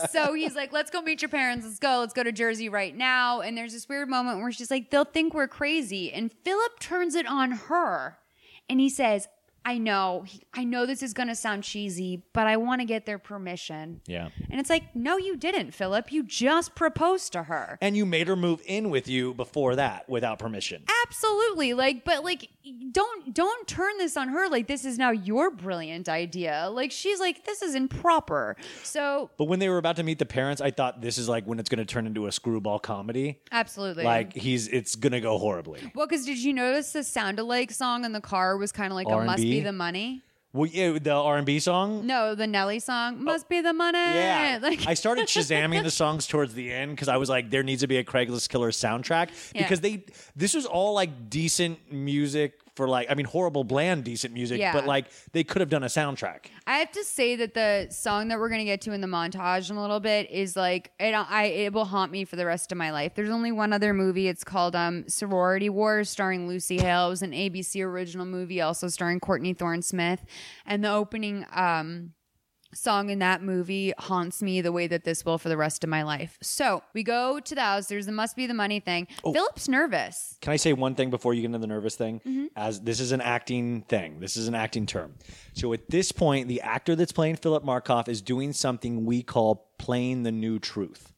[0.10, 1.66] so he's like, "Let's go meet your parents.
[1.66, 1.98] Let's go.
[2.00, 5.04] Let's go to Jersey right now." And there's this weird moment where she's like, "They'll
[5.04, 8.18] think we're crazy," and Philip turns it on her,
[8.68, 9.28] and he says,
[9.66, 10.24] "I know,
[10.54, 14.00] I know this is going to sound cheesy, but I want to get their permission."
[14.06, 14.28] Yeah.
[14.50, 16.12] And it's like, "No, you didn't, Philip.
[16.12, 20.08] You just proposed to her." And you made her move in with you before that
[20.08, 20.84] without permission.
[21.06, 21.74] Absolutely.
[21.74, 22.48] Like, but like
[22.90, 26.68] don't don't turn this on her like this is now your brilliant idea.
[26.72, 28.56] Like she's like, this is improper.
[28.82, 31.44] So But when they were about to meet the parents, I thought this is like
[31.44, 33.40] when it's going to turn into a screwball comedy.
[33.52, 34.04] absolutely.
[34.04, 35.80] Like he's, it's going to go horribly.
[35.94, 38.96] well, because did you notice the sound alike song in the car was kind of
[38.96, 39.26] like a R&B?
[39.26, 40.22] must be the money?
[40.56, 42.06] Well, yeah, the R and B song.
[42.06, 43.22] No, the Nelly song oh.
[43.22, 43.98] must be the money.
[43.98, 44.14] Oh.
[44.14, 47.62] Yeah, Like I started shazamming the songs towards the end because I was like, there
[47.62, 52.58] needs to be a Craigslist Killer soundtrack because they this was all like decent music
[52.76, 54.72] for like I mean horrible bland decent music, Yeah.
[54.72, 56.46] but like they could have done a soundtrack.
[56.66, 59.70] I have to say that the song that we're gonna get to in the montage
[59.70, 61.12] in a little bit is like it.
[61.14, 63.14] I it will haunt me for the rest of my life.
[63.14, 64.28] There's only one other movie.
[64.28, 67.06] It's called um, Sorority Wars, starring Lucy Hale.
[67.06, 70.24] It was an ABC original movie, also starring Courtney Thorne Smith.
[70.66, 72.12] And the opening um,
[72.74, 75.90] song in that movie haunts me the way that this will for the rest of
[75.90, 76.38] my life.
[76.42, 77.86] So we go to the house.
[77.86, 79.08] There's the must be the money thing.
[79.24, 79.32] Oh.
[79.32, 80.36] Philip's nervous.
[80.40, 82.20] Can I say one thing before you get into the nervous thing?
[82.20, 82.46] Mm-hmm.
[82.56, 85.14] As this is an acting thing, this is an acting term.
[85.54, 89.70] So at this point, the actor that's playing Philip Markoff is doing something we call
[89.78, 91.12] playing the new truth.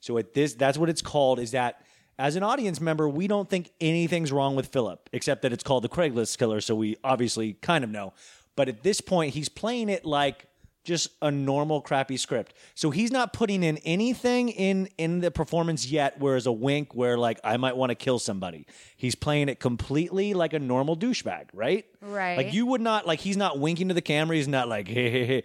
[0.00, 1.40] So at this, that's what it's called.
[1.40, 1.82] Is that
[2.18, 5.84] as an audience member, we don't think anything's wrong with Philip, except that it's called
[5.84, 6.60] the Craigslist Killer.
[6.60, 8.12] So we obviously kind of know.
[8.56, 10.47] But at this point, he's playing it like
[10.88, 12.54] just a normal crappy script.
[12.74, 17.18] So he's not putting in anything in in the performance yet whereas a wink where
[17.18, 18.66] like I might want to kill somebody.
[18.96, 21.84] He's playing it completely like a normal douchebag, right?
[22.00, 22.38] Right.
[22.38, 25.10] Like you would not like he's not winking to the camera, he's not like hey
[25.10, 25.44] hey hey.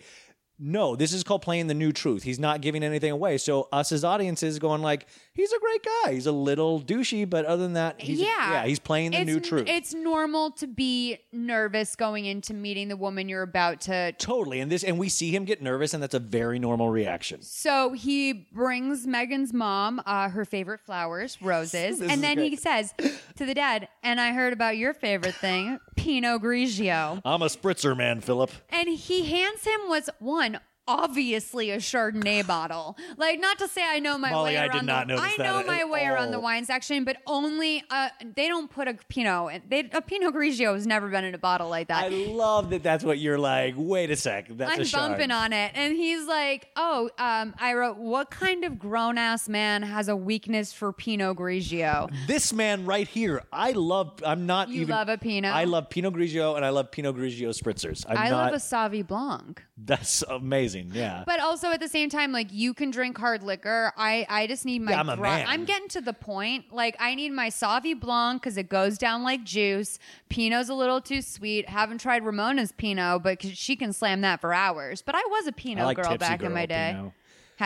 [0.60, 2.24] No, this is called playing the new truth.
[2.24, 3.38] He's not giving anything away.
[3.38, 6.14] So us as audiences going like, he's a great guy.
[6.14, 9.28] He's a little douchey, but other than that, he's yeah, yeah, he's playing the It's
[9.28, 9.68] new truth.
[9.68, 14.60] It's normal to be nervous going into meeting the woman you're about to totally.
[14.60, 17.42] And this and we see him get nervous, and that's a very normal reaction.
[17.42, 22.94] So he brings Megan's mom uh, her favorite flowers, roses, and then he says
[23.38, 27.98] to the dad, "And I heard about your favorite thing, Pinot Grigio." I'm a spritzer
[27.98, 28.52] man, Philip.
[28.70, 30.53] And he hands him what's one.
[30.88, 32.98] Obviously, a Chardonnay bottle.
[33.18, 34.78] Like, not to say I know my Molly, way I around.
[34.80, 37.84] did not the, notice I that know my way around the wine section, but only
[37.90, 39.64] uh, they don't put a Pinot.
[39.70, 42.06] They, a Pinot Grigio has never been in a bottle like that.
[42.06, 42.84] I love that.
[42.84, 43.76] That's what you're like.
[43.78, 44.48] Wait a sec.
[44.50, 45.72] That's a I'm bumping on it.
[45.74, 50.16] And he's like, Oh, um, I wrote, What kind of grown ass man has a
[50.16, 52.12] weakness for Pinot Grigio?
[52.28, 54.22] This man right here, I love.
[54.26, 54.90] I'm not You even.
[54.96, 55.54] love a Pinot?
[55.54, 58.06] I love Pinot Grigio and I love Pinot Grigio spritzers.
[58.08, 59.64] I'm I not, love a Sauvignon Blanc.
[59.78, 60.73] That's amazing.
[60.74, 61.24] Yeah.
[61.26, 63.94] But also at the same time, like you can drink hard liquor.
[63.98, 64.92] I, I just need my.
[64.92, 65.46] Yeah, I'm a man.
[65.48, 66.66] I'm getting to the point.
[66.72, 70.00] Like I need my Sauvignon Blanc because it goes down like juice.
[70.30, 71.70] Pinot's a little too sweet.
[71.70, 75.02] Haven't tried Ramona's Pinot, but 'cause she can slam that for hours.
[75.02, 76.94] But I was a Pinot like girl back in my day.
[76.96, 77.14] Pinot.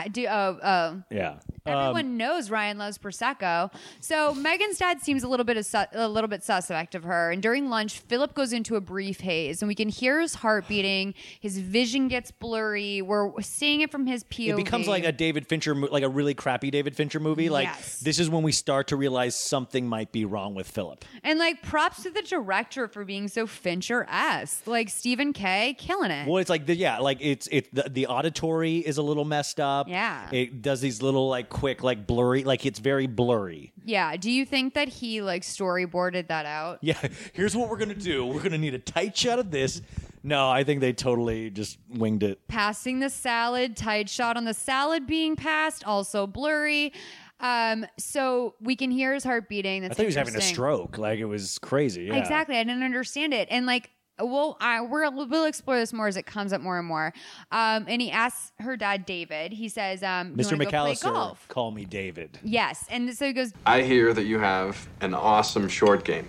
[0.05, 1.03] Do oh oh.
[1.09, 1.35] yeah.
[1.65, 3.73] Everyone Um, knows Ryan loves prosecco.
[3.99, 7.31] So Megan's dad seems a little bit su- a little bit suspect of her.
[7.31, 10.67] And during lunch, Philip goes into a brief haze, and we can hear his heart
[10.69, 11.13] beating.
[11.41, 13.01] His vision gets blurry.
[13.01, 14.49] We're seeing it from his POV.
[14.53, 17.49] it becomes like a David Fincher, mo- like a really crappy David Fincher movie.
[17.49, 17.99] Like Yes.
[17.99, 21.03] this is when we start to realize something might be wrong with Philip.
[21.23, 24.65] and like props to the director for being so Fincher esque.
[24.67, 26.27] Like Stephen Kay killing it.
[26.27, 29.59] Well, it's like the, yeah, like it's it the, the auditory is a little messed
[29.59, 29.86] up.
[29.87, 30.29] Yeah.
[30.31, 33.73] it does these little like quick like blurry, like it's very blurry.
[33.83, 34.15] Yeah.
[34.17, 36.79] Do you think that he like storyboarded that out?
[36.81, 36.97] Yeah,
[37.33, 38.25] here's what we're gonna do.
[38.25, 39.81] We're gonna need a tight shot of this.
[40.23, 42.45] No, I think they totally just winged it.
[42.47, 46.91] passing the salad, tight shot on the salad being passed, also blurry.
[47.39, 49.83] Um, so we can hear his heart beating.
[49.83, 50.97] That's I thought he was having a stroke.
[50.97, 52.05] Like it was crazy.
[52.05, 52.15] Yeah.
[52.15, 52.57] Exactly.
[52.57, 53.47] I didn't understand it.
[53.51, 56.87] And like, well, I we're, we'll explore this more as it comes up more and
[56.87, 57.13] more.
[57.51, 59.53] Um, and he asks her dad, David.
[59.53, 60.53] He says, um, Mr.
[60.53, 62.39] wanna go McAllister, call me David.
[62.43, 62.85] Yes.
[62.89, 66.27] And so he goes, I hear that you have an awesome short game.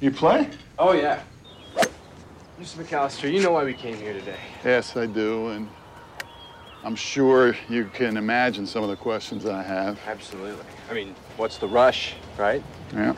[0.00, 0.48] You play?
[0.78, 1.22] Oh, yeah.
[2.60, 2.82] Mr.
[2.82, 4.36] McAllister, you know why we came here today.
[4.64, 5.68] Yes, I do, and
[6.82, 9.98] I'm sure you can imagine some of the questions I have.
[10.06, 10.64] Absolutely.
[10.90, 12.62] I mean, what's the rush, right?
[12.92, 13.14] Yeah.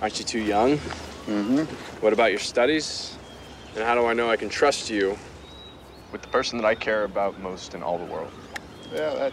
[0.00, 0.76] Aren't you too young?
[0.76, 1.64] Mm-hmm.
[2.02, 3.16] What about your studies?
[3.74, 5.16] And how do I know I can trust you
[6.12, 8.30] with the person that I care about most in all the world?
[8.92, 9.32] Yeah, that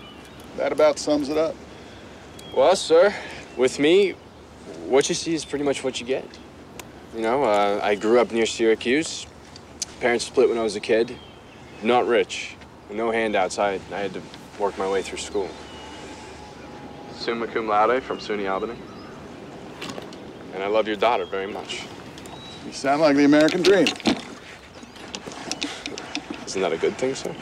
[0.57, 1.55] that about sums it up.
[2.55, 3.13] Well, sir,
[3.57, 4.15] with me,
[4.87, 6.25] what you see is pretty much what you get.
[7.15, 9.27] You know, uh, I grew up near Syracuse.
[9.99, 11.15] Parents split when I was a kid.
[11.83, 12.55] Not rich,
[12.89, 13.59] no handouts.
[13.59, 14.21] I, I had to
[14.57, 15.49] work my way through school.
[17.13, 18.75] Summa cum laude from SUNY Albany.
[20.53, 21.83] And I love your daughter very much.
[22.65, 23.87] You sound like the American dream.
[26.49, 27.35] Isn't that a good thing, sir?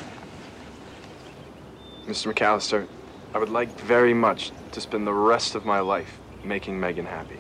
[2.08, 2.34] Mr.
[2.34, 2.86] McAllister,
[3.34, 7.40] I would like very much to spend the rest of my life making Megan happy.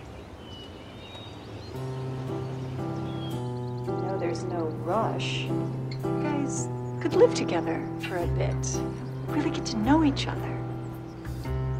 [3.85, 5.39] No, there's no rush.
[5.39, 6.69] You guys
[7.01, 8.79] could live together for a bit.
[9.27, 10.57] Really get to know each other.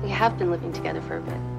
[0.04, 1.57] We have been living together for a bit.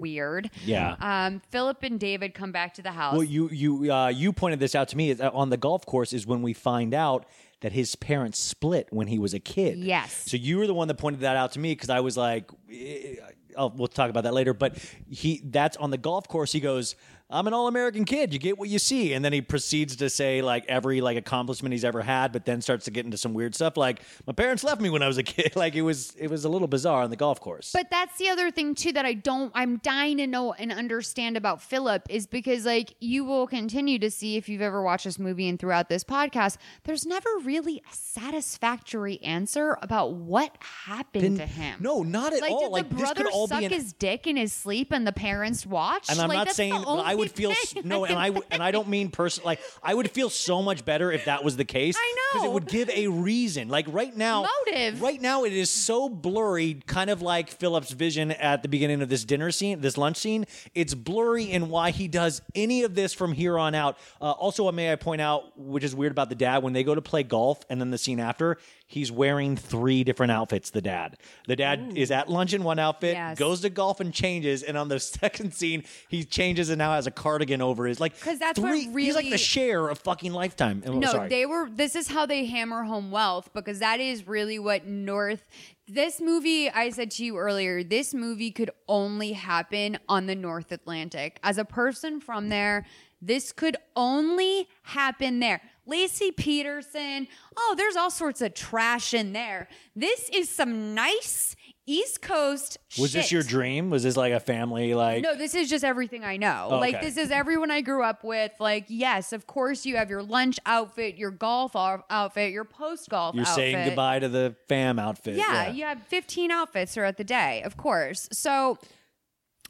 [0.00, 0.50] Weird.
[0.64, 0.96] Yeah.
[1.00, 3.14] Um, Philip and David come back to the house.
[3.14, 6.12] Well, you you uh, you pointed this out to me uh, on the golf course
[6.12, 7.26] is when we find out
[7.60, 9.78] that his parents split when he was a kid.
[9.78, 10.24] Yes.
[10.26, 12.50] So you were the one that pointed that out to me because I was like,
[12.72, 13.16] eh,
[13.56, 14.54] I'll, we'll talk about that later.
[14.54, 14.78] But
[15.08, 16.52] he that's on the golf course.
[16.52, 16.96] He goes,
[17.30, 18.32] "I'm an all-American kid.
[18.32, 21.72] You get what you see," and then he proceeds to say like every like accomplishment
[21.72, 24.64] he's ever had, but then starts to get into some weird stuff like my parents
[24.64, 25.54] left me when I was a kid.
[25.56, 27.70] like it was it was a little bizarre on the golf course.
[27.72, 31.36] But that's the other thing too that I don't I'm dying to know and understand
[31.36, 35.18] about Philip is because like you will continue to see if you've ever watched this
[35.18, 41.36] movie and throughout this podcast, there's never really a satisfactory answer about what happened Then-
[41.38, 41.78] to him.
[41.80, 42.60] no, not at like, all.
[42.62, 46.10] Did Like, the brother suck an- his dick in his sleep and the parents watched?
[46.10, 48.70] And I'm Like, not saying I would feel s- no, and I w- and I
[48.72, 51.96] don't mean person like I would feel so much better if that was the case.
[51.96, 52.40] I know.
[52.40, 53.68] because it would give a reason.
[53.68, 55.00] Like right now, Motive.
[55.00, 59.08] Right now, it is so blurry, kind of like Philip's vision at the beginning of
[59.08, 60.46] this dinner scene, this lunch scene.
[60.74, 63.98] It's blurry in why he does any of this from here on out.
[64.20, 66.94] Uh, also, may I point out, which is weird about the dad, when they go
[66.94, 68.58] to play golf, and then the scene after.
[68.92, 70.70] He's wearing three different outfits.
[70.70, 71.16] The dad,
[71.46, 73.38] the dad is at lunch in one outfit, Yes.
[73.38, 77.06] goes to golf and changes, and on the second scene he changes and now has
[77.06, 78.20] a cardigan over his like.
[78.20, 80.82] 'Cause that's what He's like really- the share of fucking Lifetime.
[80.84, 81.28] Oh, No, sorry.
[81.28, 81.70] they were.
[81.70, 85.46] This is how they hammer home wealth because that is really what North.
[85.86, 90.72] This movie, I said to you earlier, this movie could only happen on the North
[90.72, 91.38] Atlantic.
[91.44, 92.86] As a person from there,
[93.22, 95.60] this could only happen there.
[95.90, 97.26] Laci Peterson,
[97.56, 99.68] oh, there's all sorts of trash in there.
[99.96, 103.90] This is some nice East Coast was this your dream?
[103.90, 105.24] Was this like a family like?
[105.24, 106.68] No, this is just everything I know.
[106.70, 107.04] Oh, Like okay.
[107.04, 108.52] this is everyone I grew up with.
[108.60, 113.34] Like yes, of course you have your lunch outfit, your golf outfit, your post golf
[113.34, 113.54] You're outfit.
[113.56, 115.34] saying goodbye to the fam outfit.
[115.34, 118.28] Yeah, you have 15 outfits throughout the day, of course.
[118.30, 118.78] So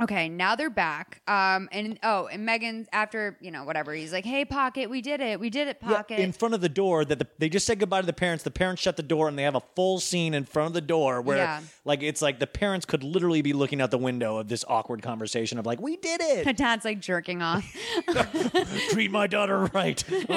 [0.02, 1.20] Okay, now they're back.
[1.28, 5.20] Um, and oh, and Megan, after you know whatever, he's like, "Hey, Pocket, we did
[5.20, 7.66] it, we did it, Yeah, Pocket." in front of the door that the, they just
[7.66, 8.42] said goodbye to the parents.
[8.44, 10.80] The parents shut the door and they have a full scene in front of the
[10.80, 11.60] door where Yeah.
[11.84, 15.02] like it's like the parents could literally be looking out the window of this awkward
[15.02, 16.56] conversation of like we did The it.
[16.56, 17.64] dad's like jerking off,
[18.90, 20.02] Treat my daughter right.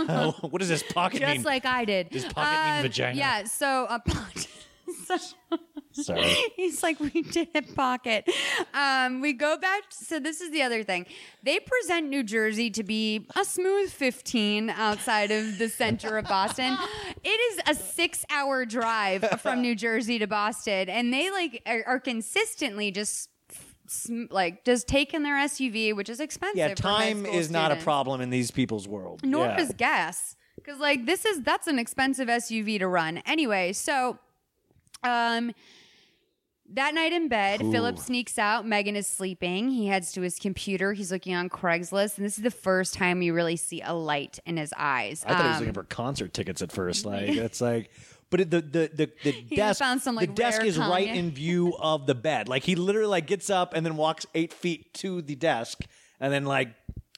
[0.00, 1.36] Oh, what does this pocket just mean?
[1.36, 2.10] Just like I did.
[2.10, 3.16] Does pocket mean Um, vagina?
[3.16, 3.44] Yeah.
[3.44, 3.98] So, uh,
[5.06, 5.16] so
[6.02, 6.22] Sorry.
[6.56, 8.28] He's like, we did it, pocket.
[8.74, 9.84] Um, we go back.
[9.90, 11.06] So this is the other thing.
[11.42, 16.76] They present New Jersey to be a smooth 15 outside of the center of Boston.
[17.24, 22.00] It is a six-hour drive from New Jersey to Boston, and they like are, are
[22.00, 23.28] consistently just
[24.30, 26.58] like just taking their SUV, which is expensive.
[26.58, 29.20] Yeah, time is not a problem in these people's world.
[29.24, 29.60] Nor yeah.
[29.60, 30.36] is gas.
[30.56, 33.22] Because like this is that's an expensive SUV to run.
[33.26, 34.18] Anyway, so
[35.02, 35.52] um
[36.74, 37.72] that night in bed, Ooh.
[37.72, 38.66] Philip sneaks out.
[38.66, 39.70] Megan is sleeping.
[39.70, 40.92] He heads to his computer.
[40.92, 44.38] He's looking on Craigslist, and this is the first time you really see a light
[44.46, 45.24] in his eyes.
[45.26, 47.04] I thought he was Um, looking for concert tickets at first.
[47.08, 47.90] Like it's like,
[48.30, 51.74] but it, the the the, the desk some, like, the desk is right in view
[51.80, 52.48] of the bed.
[52.48, 55.80] Like he literally like gets up and then walks eight feet to the desk
[56.20, 56.68] and then like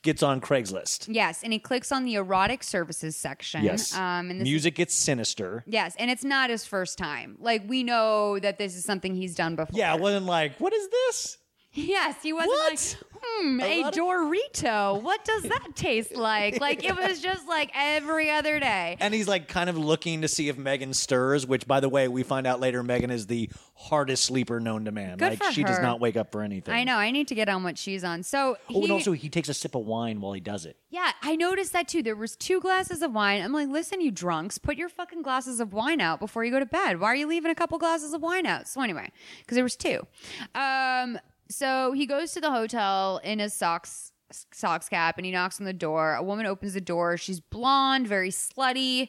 [0.03, 1.07] gets on Craigslist.
[1.11, 3.63] Yes, and he clicks on the erotic services section.
[3.65, 5.65] Yes, Um, and this music gets sinister.
[5.67, 7.37] Yes, and it's not his first time.
[7.39, 9.79] Like we know that this is something he's done before.
[9.79, 11.37] Yeah, it wasn't like what is this?
[11.73, 12.81] Yes, he wasn't like,
[13.23, 15.01] hmm, a Dorito.
[15.01, 16.61] What does that taste like?
[16.61, 18.97] Like it was just like every other day.
[18.99, 21.47] And he's like kind of looking to see if Megan stirs.
[21.47, 24.93] Which, by the way, we find out later Megan is the hardest sleeper known to
[24.93, 25.17] man.
[25.17, 26.75] Good like for she does not wake up for anything.
[26.75, 26.97] I know.
[26.97, 28.25] I need to get on what she's on.
[28.25, 30.77] So Oh, and also he takes a sip of wine while he does it.
[30.91, 32.03] yeah, I noticed that too.
[32.03, 33.43] There was two glasses of wine.
[33.43, 36.59] I'm like, listen, you drunks, put your fucking glasses of wine out before you go
[36.59, 36.99] to bed.
[36.99, 38.67] Why are you leaving a couple glasses of wine out?
[38.67, 40.07] So anyway, because there was two.
[40.55, 41.19] Um,
[41.51, 44.13] so he goes to the hotel in his socks
[44.53, 46.15] socks cap and he knocks on the door.
[46.15, 47.17] A woman opens the door.
[47.17, 49.09] She's blonde, very slutty.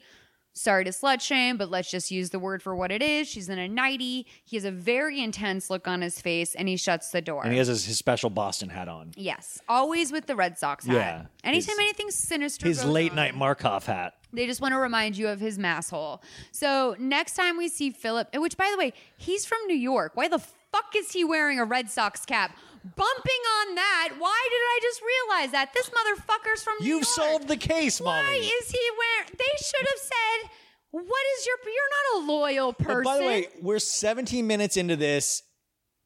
[0.53, 3.27] sorry to slut shame, but let's just use the word for what it is.
[3.27, 4.25] She's in a nightie.
[4.43, 7.43] He has a very intense look on his face and he shuts the door.
[7.43, 9.11] And he has his, his special Boston hat on.
[9.15, 10.93] yes, always with the Red Sox hat.
[10.95, 11.25] Yeah.
[11.43, 14.15] Anytime His- anything sinister His goes late on, night Markoff hat.
[14.33, 16.19] they just want to remind you of his masshole.
[16.51, 20.13] So next time we see Philip, which by the way, he's from New York.
[20.15, 20.41] Why the
[20.71, 22.57] fuck is he wearing a Red Sox cap?
[22.83, 25.73] Bumping on that, why did I just realize that?
[25.73, 27.05] This motherfucker's from New You've York.
[27.05, 28.23] solved the case, Molly.
[28.23, 29.29] Why is he wearing?
[29.37, 30.49] They should have said,
[30.89, 31.57] "What is your?
[31.65, 31.73] You're
[32.15, 35.43] not a loyal person." But by the way, we're 17 minutes into this.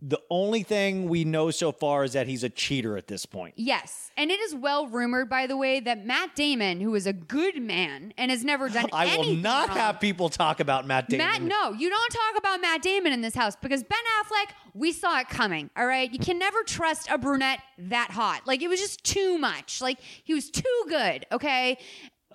[0.02, 3.54] The only thing we know so far is that he's a cheater at this point.
[3.58, 4.12] Yes.
[4.18, 7.62] And it is well rumored, by the way, that Matt Damon, who is a good
[7.62, 8.94] man and has never done anything.
[8.94, 11.26] I will not wrong- have people talk about Matt Damon.
[11.26, 14.92] Matt, no, you don't talk about Matt Damon in this house because Ben Affleck, we
[14.92, 15.70] saw it coming.
[15.78, 18.42] All right, you can never trust a brunette that hot.
[18.46, 19.82] Like it was just too much.
[19.82, 21.26] Like he was too good.
[21.32, 21.78] Okay,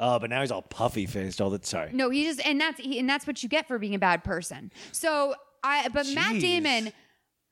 [0.02, 1.90] Oh, but now he's all puffy faced all the sorry.
[1.92, 4.24] no, he just and that's he, and that's what you get for being a bad
[4.24, 4.72] person.
[4.92, 6.90] So I, but Matt Damon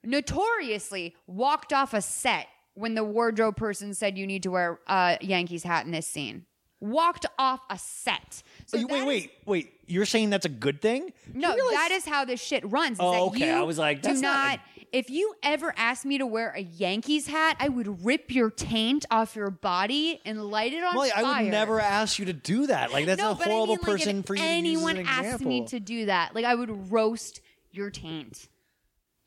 [0.03, 5.17] notoriously walked off a set when the wardrobe person said you need to wear a
[5.21, 6.45] Yankees hat in this scene.
[6.81, 8.41] Walked off a set.
[8.65, 9.73] So you- wait, wait, wait.
[9.85, 11.11] You're saying that's a good thing?
[11.33, 12.93] No, that is how this shit runs.
[12.93, 13.49] is Oh, okay.
[13.49, 14.59] You I was like, do that's not not.
[14.93, 19.05] if you ever asked me to wear a Yankees hat, I would rip your taint
[19.11, 21.25] off your body and light it on Molly, fire.
[21.25, 22.93] I would never ask you to do that.
[22.93, 25.01] Like that's no, a but I horrible mean, like, person if for you anyone to
[25.01, 25.47] use as an asked example.
[25.49, 27.41] me to do that, like I would roast
[27.71, 28.47] your taint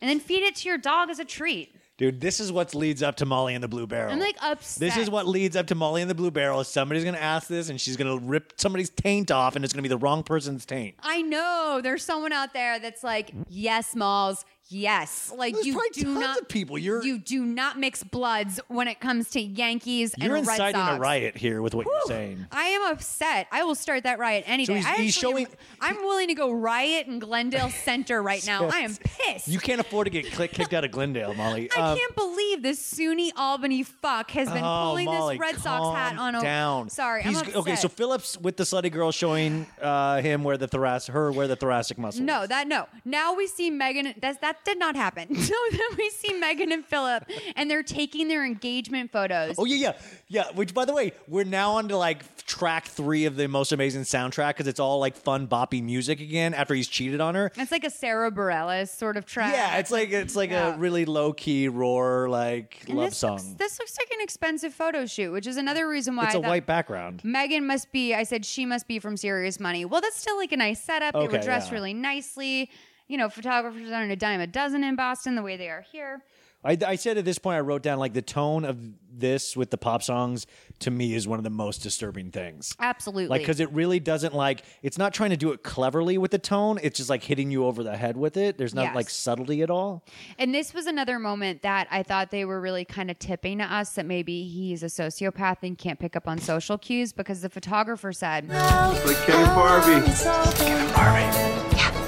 [0.02, 1.74] and then feed it to your dog as a treat.
[1.96, 4.12] Dude, this is what leads up to Molly and the Blue Barrel.
[4.12, 4.80] I'm like upset.
[4.80, 6.58] This is what leads up to Molly and the Blue Barrel.
[6.58, 9.88] Is somebody's to ask this, and she's to rip somebody's taint off, and it's to
[9.88, 10.96] be the wrong person's taint.
[11.00, 15.32] I know there's someone out there that's like, yes, Malls, yes.
[15.36, 16.78] Like There's you probably do tons not of people.
[16.78, 20.80] You're you do not mix bloods when it comes to Yankees and you're Red inciting
[20.80, 20.96] Sox.
[20.96, 22.46] a riot here with what you're saying.
[22.50, 23.46] I am upset.
[23.52, 24.80] I will start that riot any So day.
[24.80, 28.44] he's- I he's actually am- showing- I'm willing to go riot in Glendale Center right
[28.46, 28.66] now.
[28.68, 29.48] I am pissed.
[29.48, 31.70] You can't afford to get kicked out of Glendale, Molly.
[31.76, 35.54] I Um, can't believe this SUNY Albany fuck has been oh, pulling Molly, this Red
[35.56, 36.34] Sox calm hat on.
[36.34, 36.88] A, down.
[36.90, 37.56] Sorry, He's- I'm upset.
[37.56, 37.76] okay.
[37.76, 41.56] So Phillips with the slutty girl showing uh, him where the thoracic, her where the
[41.56, 42.22] thoracic muscle.
[42.24, 42.86] No, that no.
[43.04, 44.14] Now we see Megan.
[44.20, 45.28] That's that did not happen.
[45.42, 49.56] So then we see Megan and Philip, and they're taking their engagement photos.
[49.58, 49.92] Oh yeah, yeah,
[50.28, 50.44] yeah.
[50.54, 54.02] Which, by the way, we're now on to like track three of the most amazing
[54.02, 57.50] soundtrack because it's all like fun boppy music again after he's cheated on her.
[57.56, 59.52] It's like a Sara Bareilles sort of track.
[59.52, 60.74] Yeah, it's like it's like Yeah.
[60.74, 63.32] a really low key roar like And love this song.
[63.32, 66.38] Looks, this looks like an expensive photo shoot, which is another reason why it's I
[66.38, 67.22] a white background.
[67.24, 68.14] Megan must be.
[68.14, 69.84] I said she must be from Serious Money.
[69.84, 71.14] Well, that's still like a nice setup.
[71.14, 71.74] they were dressed yeah.
[71.74, 72.70] really nicely.
[73.08, 76.22] You know, photographers aren't a dime a dozen in Boston the way they are here.
[76.64, 78.78] I, I said at this point I wrote down like the tone of
[79.12, 80.46] this with the pop songs
[80.78, 82.76] to me is one of the most disturbing things.
[82.78, 83.26] Absolutely.
[83.26, 86.38] Like because it really doesn't like it's not trying to do it cleverly with the
[86.38, 86.78] tone.
[86.80, 88.58] It's just like hitting you over the head with it.
[88.58, 88.94] There's not Yes.
[88.94, 90.04] like subtlety at all.
[90.38, 93.64] And this was another moment that I thought they were really kind of tipping to
[93.64, 97.50] us that maybe he's a sociopath and can't pick up on social cues because the
[97.50, 100.12] photographer said, Like Ken and Barbie.
[100.56, 101.76] Ken and Barbie.
[101.76, 102.01] Yeah.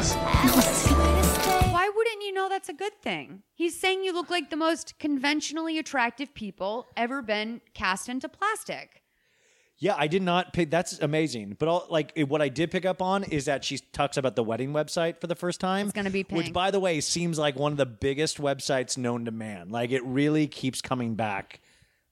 [0.00, 1.72] Is he making fun of us?
[1.72, 3.42] Why wouldn't you know that's a good thing?
[3.54, 9.02] He's saying you look like the most conventionally attractive people ever been cast into plastic.
[9.78, 10.70] Yeah, I did not pick.
[10.70, 11.56] That's amazing.
[11.58, 14.36] But all, like it- what I did pick up on is that she talks about
[14.36, 15.86] the wedding website for the first time.
[15.86, 18.98] It's going to be which, by the way, seems like one of the biggest websites
[18.98, 19.70] known to man.
[19.70, 21.60] Like it really keeps coming back.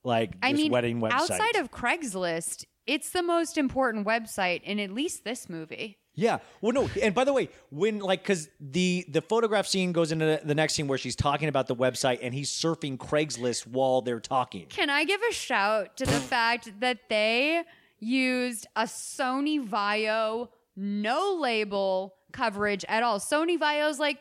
[0.03, 1.11] Like I this mean, wedding website.
[1.11, 5.98] outside of Craigslist, it's the most important website in at least this movie.
[6.15, 6.39] Yeah.
[6.61, 6.89] Well, no.
[7.01, 10.55] And by the way, when like because the the photograph scene goes into the, the
[10.55, 14.65] next scene where she's talking about the website and he's surfing Craigslist while they're talking.
[14.67, 17.63] Can I give a shout to the fact that they
[17.99, 23.19] used a Sony Vaio no label coverage at all?
[23.19, 24.17] Sony Vaio's like,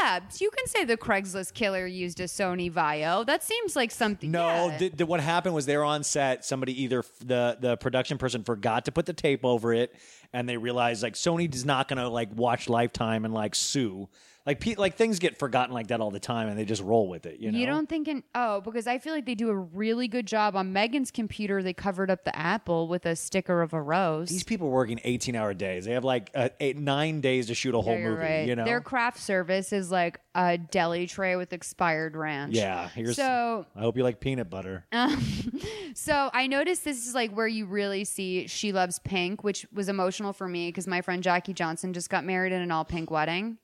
[0.00, 3.24] yeah, you can say the Craigslist killer used a Sony Vaio.
[3.26, 4.30] That seems like something.
[4.30, 4.78] No, yeah.
[4.78, 6.44] the, the, what happened was they were on set.
[6.44, 9.94] Somebody either f- the the production person forgot to put the tape over it,
[10.32, 14.08] and they realize like Sony is not gonna like watch Lifetime and like sue.
[14.44, 17.08] Like pe- like things get forgotten like that all the time, and they just roll
[17.08, 17.40] with it.
[17.40, 17.58] You know.
[17.58, 20.54] You don't think in oh because I feel like they do a really good job
[20.54, 21.64] on Megan's computer.
[21.64, 24.28] They covered up the apple with a sticker of a rose.
[24.28, 25.84] These people are working eighteen hour days.
[25.84, 28.20] They have like uh, eight nine days to shoot a whole Yeah, movie.
[28.22, 28.46] right.
[28.46, 28.64] You know.
[28.64, 32.54] Their craft service is like a deli tray with expired ranch.
[32.54, 32.88] yeah.
[32.90, 33.16] Here's.
[33.16, 34.84] So I hope you like peanut butter.
[34.92, 35.20] Um,
[35.94, 39.88] so I noticed this is like where you really see She Loves Pink, which was
[39.88, 43.10] emotional for me because my friend Jackie Johnson just got married in an all pink
[43.10, 43.58] wedding.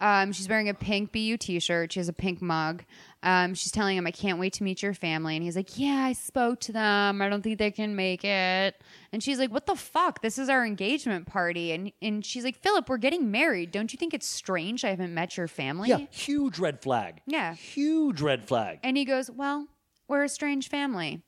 [0.00, 1.92] Um, she's wearing a pink BU t-shirt.
[1.92, 2.82] She has a pink mug.
[3.22, 6.04] Um, she's telling him, "I can't wait to meet your family." And he's like, "Yeah,
[6.04, 7.22] I spoke to them.
[7.22, 8.82] I don't think they can make it."
[9.12, 10.20] And she's like, "What the fuck?
[10.20, 13.70] This is our engagement party." And and she's like, "Philip, we're getting married.
[13.70, 17.20] Don't you think it's strange I haven't met your family?" Yeah, huge red flag.
[17.26, 17.54] Yeah.
[17.54, 18.80] Huge red flag.
[18.82, 19.68] And he goes, "Well,
[20.08, 21.22] we're a strange family.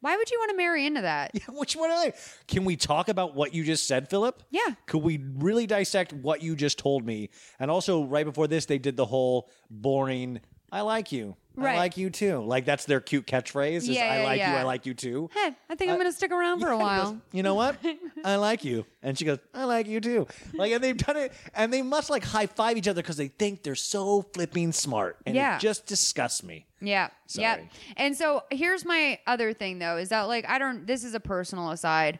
[0.00, 2.12] Why would you want to marry into that?" Yeah, Which one are they?
[2.46, 4.42] Can we talk about what you just said, Philip?
[4.50, 4.74] Yeah.
[4.86, 7.30] Could we really dissect what you just told me?
[7.58, 10.40] And also, right before this, they did the whole boring.
[10.72, 11.36] I like you.
[11.56, 11.74] Right.
[11.74, 12.38] I like you too.
[12.38, 13.76] Like that's their cute catchphrase.
[13.76, 14.46] Is Yeah, I yeah, like you.
[14.46, 14.60] yeah.
[14.60, 15.30] I like you too.
[15.32, 17.18] Hey, I think I'm uh, going to stick around for a while.
[17.32, 17.76] You know what?
[18.24, 18.84] I like you.
[19.02, 20.26] And she goes, I like you too.
[20.54, 23.28] Like, and they've done it, and they must like high five each other because they
[23.28, 25.16] think they're so flipping smart.
[25.24, 25.56] And Yeah.
[25.56, 26.66] it just disgusts me.
[26.80, 27.08] Yeah.
[27.34, 27.56] Yep.
[27.58, 27.70] Sorry.
[27.96, 31.20] And so here's my other thing though is that like I don't this is a
[31.20, 32.18] personal aside.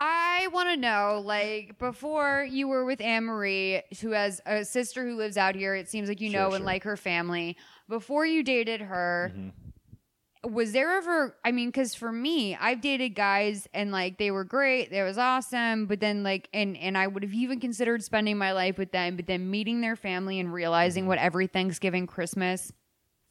[0.00, 5.06] I want to know like before you were with Anne Marie who has a sister
[5.06, 6.66] who lives out here it seems like you know and sure.
[6.66, 7.56] like her family
[7.98, 10.54] before you dated her Mm-hmm.
[10.54, 14.44] was there ever I mean cuz for me I've dated guys and like they were
[14.44, 18.36] great they was awesome but then like and and I would have even considered spending
[18.38, 20.54] my life with them but then meeting their family and Mm-hmm.
[20.56, 22.72] realizing what every Thanksgiving Christmas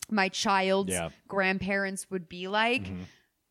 [0.09, 1.09] my child's Yeah.
[1.28, 3.03] grandparents would be like Mm-hmm.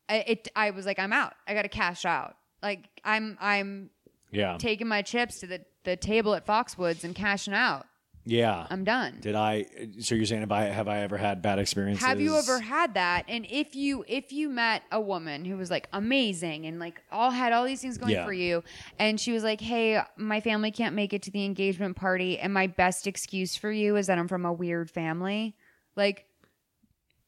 [0.09, 3.91] I, it I was like I'm out I got to cash out like I'm I'm
[4.31, 4.57] Yeah.
[4.57, 7.85] taking my chips to the the table at Foxwoods and cashing out
[8.23, 8.67] Yeah.
[8.69, 9.65] I'm done Did I?
[9.99, 12.05] So you're saying have I have I ever had bad experiences?
[12.05, 13.25] Have you ever had that?
[13.27, 17.31] And if you if you met a woman who was like amazing and like all
[17.31, 18.25] had all these things going Yeah.
[18.25, 18.63] for you,
[18.99, 22.53] and she was like, "Hey, my family can't make it to the engagement party, and
[22.53, 25.55] my best excuse for you is that I'm from a weird family,"
[25.95, 26.25] like,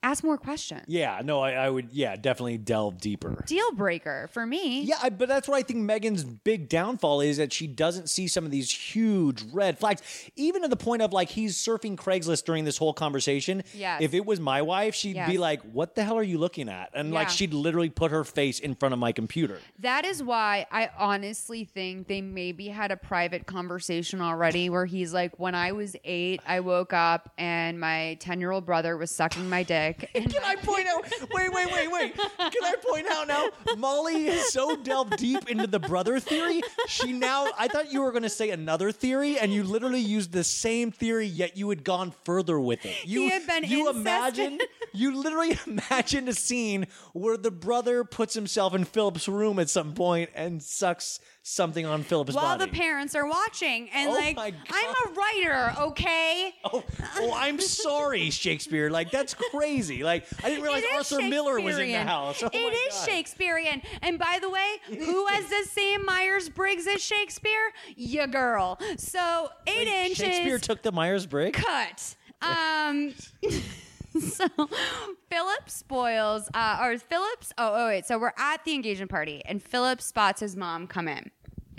[0.03, 0.83] ask more questions.
[0.87, 1.21] Yeah.
[1.23, 1.41] No.
[1.41, 1.91] I, I would.
[1.91, 2.15] Yeah.
[2.15, 3.43] Definitely delve deeper.
[3.47, 4.81] Deal breaker for me.
[4.81, 8.27] Yeah, I, but that's what I think Megan's big downfall is that she doesn't see
[8.27, 10.01] some of these huge red flags,
[10.35, 13.63] even to the point of like he's surfing Craigslist during this whole conversation.
[13.73, 14.01] Yes.
[14.01, 16.89] If it was my wife, she'd be like, "What the hell are you looking at?"
[16.93, 19.59] And like she'd literally put her face in front of my computer.
[19.79, 25.13] That is why I honestly think they maybe had a private conversation already where he's
[25.13, 29.11] like, when I was eight, I woke up and my 10 year old brother was
[29.11, 29.92] sucking my dick.
[30.13, 31.03] Can I point out?
[31.33, 32.15] Wait, wait, wait, wait.
[32.15, 33.47] Can I point out now?
[33.77, 36.61] Molly is so delved deep into the brother theory.
[36.87, 37.47] She now.
[37.57, 40.91] I thought you were going to say another theory, and you literally used the same
[40.91, 42.95] theory, yet you had gone further with it.
[43.05, 44.59] You, He had been You imagine.
[44.93, 49.93] You literally imagined a scene where the brother puts himself in Philip's room at some
[49.93, 52.71] point and sucks something on Philip's while body.
[52.71, 56.83] the parents are watching and Oh like my i'm a writer okay Oh,
[57.17, 58.89] oh, I'm sorry, Shakespeare.
[58.89, 60.03] Like that's crazy.
[60.03, 62.07] Like I didn't realize It is Arthur Miller was in the Shakespearean.
[62.07, 62.41] house.
[62.43, 63.05] Oh It my is God.
[63.09, 63.81] Shakespearean.
[64.01, 67.73] And by the way, who has the same Myers Briggs as Shakespeare?
[67.97, 68.79] Ya girl.
[68.97, 71.59] So eight inches Shakespeare took the Myers Briggs.
[71.59, 72.15] cut.
[72.41, 73.13] Um.
[74.19, 74.47] so
[75.29, 77.53] Philip spoils, uh, or Philip's.
[77.57, 78.05] Oh, oh, wait.
[78.05, 81.31] So we're at the engagement party, and Philip spots his mom come in.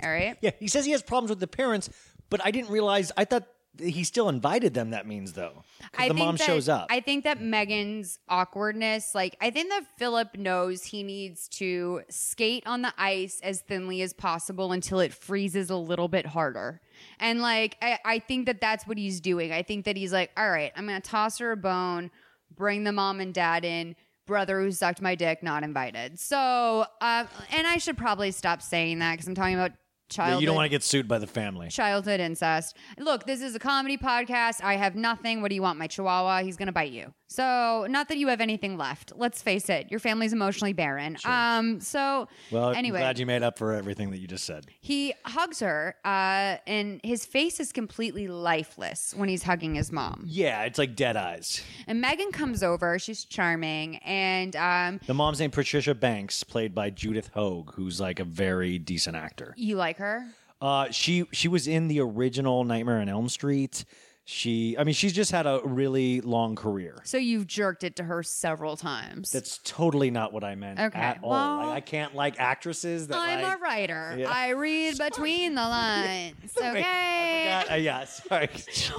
[0.02, 0.36] All right.
[0.40, 1.88] Yeah, he says he has problems with the parents,
[2.30, 3.12] but I didn't realize.
[3.16, 3.46] I thought
[3.78, 4.90] he still invited them.
[4.90, 5.64] That means though,
[5.96, 6.86] I the mom that- shows up.
[6.90, 12.64] I think that Megan's awkwardness, like I think that Philip knows he needs to skate
[12.66, 16.80] on the ice as thinly as possible until it freezes a little bit harder.
[17.18, 19.52] And like I, I think that that's what he's doing.
[19.52, 22.10] I think that he's like, all right, I'm gonna toss her a bone,
[22.56, 23.96] bring the mom and dad in.
[24.26, 26.18] Brother who sucked my dick, not invited.
[26.18, 29.72] So, uh, and I should probably stop saying that because I'm talking about
[30.10, 31.68] Yeah, childhood you don't want to get sued by the family.
[31.68, 32.76] childhood incest.
[32.98, 34.62] Look, this is a comedy podcast.
[34.62, 35.42] I have nothing.
[35.42, 36.42] What do you want, my chihuahua?
[36.42, 37.12] He's going to bite you.
[37.26, 39.12] So, not that you have anything left.
[39.16, 41.16] Let's face it, your family's emotionally barren.
[41.24, 44.66] Um, so Well, anyway, I'm glad you made up for everything that you just said.
[44.80, 50.24] he hugs her, uh, and his face is completely lifeless when he's hugging his mom.
[50.28, 51.62] Yeah, it's like dead eyes.
[51.88, 52.98] And Megan comes over.
[53.00, 58.20] She's charming, and um, The mom's name Patricia Banks, played by Judith Hogue, who's like
[58.20, 59.54] a very decent actor.
[59.56, 60.26] you like her.
[60.60, 63.84] Uh, she she was in the original Nightmare on Elm Street.
[64.26, 66.96] She, I mean, she's just had a really long career.
[67.04, 69.30] So you've jerked it to her several times.
[69.30, 71.28] That's totally not what I meant Okay, at all.
[71.32, 73.54] well- Like, I can't like actresses that I'm like.
[73.54, 74.16] a writer.
[74.18, 74.30] Yeah.
[74.30, 76.36] I read between the lines.
[76.56, 77.64] Okay.
[77.70, 78.48] Uh, yeah, sorry.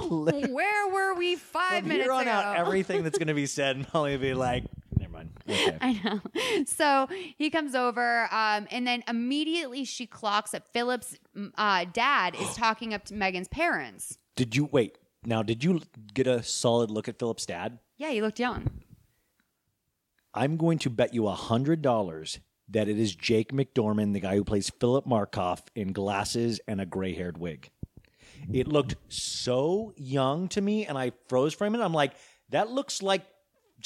[0.08, 2.30] Where were we five From minutes here on ago?
[2.30, 4.62] out, everything that's going to be said, Molly will be like.
[5.48, 5.78] Okay.
[5.80, 6.20] I know.
[6.66, 12.34] So he comes over, um, and then immediately she clocks that Philip's mm, uh, dad
[12.34, 14.18] is talking up to Megan's parents.
[14.34, 14.98] Did you wait?
[15.24, 15.80] Now, did you
[16.14, 17.78] get a solid look at Philip's dad?
[17.96, 18.70] Yeah, he looked young.
[20.34, 22.38] I'm going to bet you a hundred dollars
[22.68, 26.86] that it is Jake McDorman, the guy who plays Philip Markoff in glasses and a
[26.86, 27.70] gray-haired wig.
[28.52, 31.84] it looked so young to me, and I froze for a minute.
[31.84, 32.12] I'm like,
[32.50, 33.24] that looks like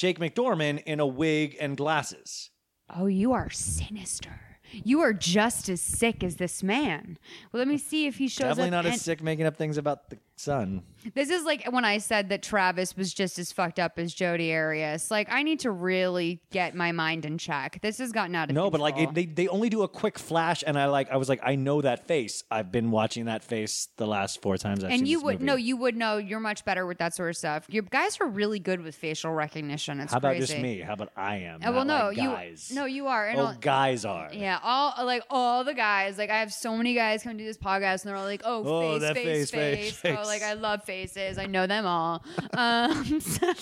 [0.01, 2.49] Jake McDorman in a wig and glasses.
[2.89, 4.31] Oh, you are sinister.
[4.71, 7.19] You are just as sick as this man.
[7.51, 8.71] Well, let me see if he shows Definitely up.
[8.71, 10.81] not and- as sick making up things about the sun.
[11.15, 14.53] This is like when I said that Travis was just as fucked up as Jodi
[14.53, 15.09] Arias.
[15.11, 17.79] Like, I need to really get my mind in check.
[17.81, 18.65] This has gotten out of control.
[18.67, 21.17] No, but like it, they they only do a quick flash, and I like I
[21.17, 22.43] was like I know that face.
[22.51, 24.83] I've been watching that face the last four times.
[24.83, 25.45] I've and you would movie.
[25.45, 26.17] no, you would know.
[26.17, 27.65] You're much better with that sort of stuff.
[27.69, 29.99] Your guys are really good with facial recognition.
[29.99, 30.47] It's How about crazy.
[30.53, 30.81] just me?
[30.81, 31.61] How about I am?
[31.63, 32.67] Uh, well, no, like guys.
[32.69, 33.27] you no, you are.
[33.27, 34.29] And Oh, all- guys are.
[34.33, 36.17] Yeah, all like all the guys.
[36.17, 38.63] Like I have so many guys come do this podcast, and they're all like, "Oh,
[38.65, 40.41] Oh, face, face, face, face, face, Oh, like.
[40.41, 41.37] I love faces.
[41.37, 42.23] I know them all.
[42.53, 43.53] Um, so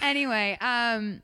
[0.00, 1.22] anyway, um.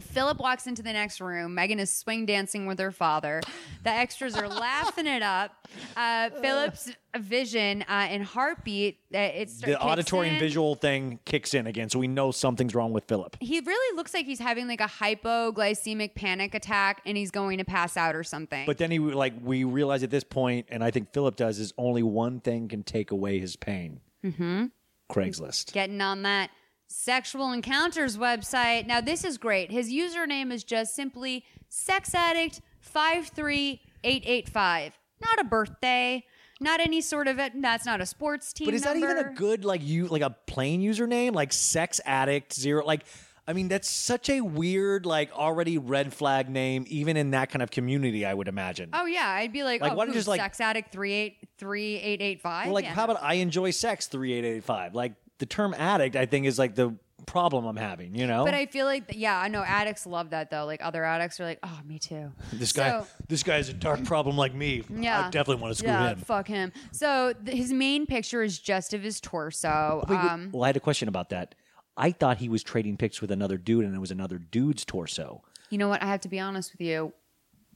[0.00, 1.54] Philip walks into the next room.
[1.54, 3.42] Megan is swing dancing with her father.
[3.84, 5.68] The extras are laughing it up.
[5.94, 8.98] Uh, Philip's vision uh, and heartbeat.
[9.14, 12.74] Uh, it start, The auditory and visual thing kicks in again, so we know something's
[12.74, 13.36] wrong with Philip.
[13.40, 17.64] He really looks like he's having like a hypoglycemic panic attack, and he's going to
[17.64, 18.64] pass out or something.
[18.66, 21.72] But then he like we realize at this point, and I think Philip does, is
[21.76, 24.00] only one thing can take away his pain.
[24.24, 24.66] Mm-hmm.
[25.10, 25.72] Craigslist.
[25.72, 26.50] getting on that
[26.90, 28.86] sexual encounters website.
[28.86, 29.70] Now, this is great.
[29.70, 34.98] His username is just simply sex addict 53885.
[35.20, 36.24] Not a birthday,
[36.60, 37.52] not any sort of it.
[37.60, 38.66] That's not a sports team.
[38.66, 42.54] But is that even a good like you like a plain username like sex addict
[42.54, 43.04] zero like
[43.50, 47.64] I mean that's such a weird like already red flag name even in that kind
[47.64, 48.90] of community I would imagine.
[48.92, 51.48] Oh yeah, I'd be like, Like, oh, why don't just, like- sex addict three eight
[51.58, 52.66] three eight eight five.
[52.66, 56.60] well, like how about I enjoy sex 3885 like the term addict I think is
[56.60, 56.94] like the
[57.26, 58.44] problem I'm having, you know?
[58.44, 60.64] But I feel like, yeah, I know addicts love that though.
[60.64, 62.32] Like other addicts are like, oh, me too.
[62.52, 64.84] this guy So- this guy has a dark problem like me.
[64.88, 66.18] Yeah, I definitely want to screw yeah, him.
[66.18, 66.72] Fuck him.
[66.92, 70.04] So th- his main picture is just of his torso.
[70.08, 71.54] Wait, wait, um, well, I had a question about that.
[72.00, 75.42] I thought he was trading pics with another dude and it was another dude's torso.
[75.68, 76.02] You know what?
[76.02, 77.12] I have to be honest with you.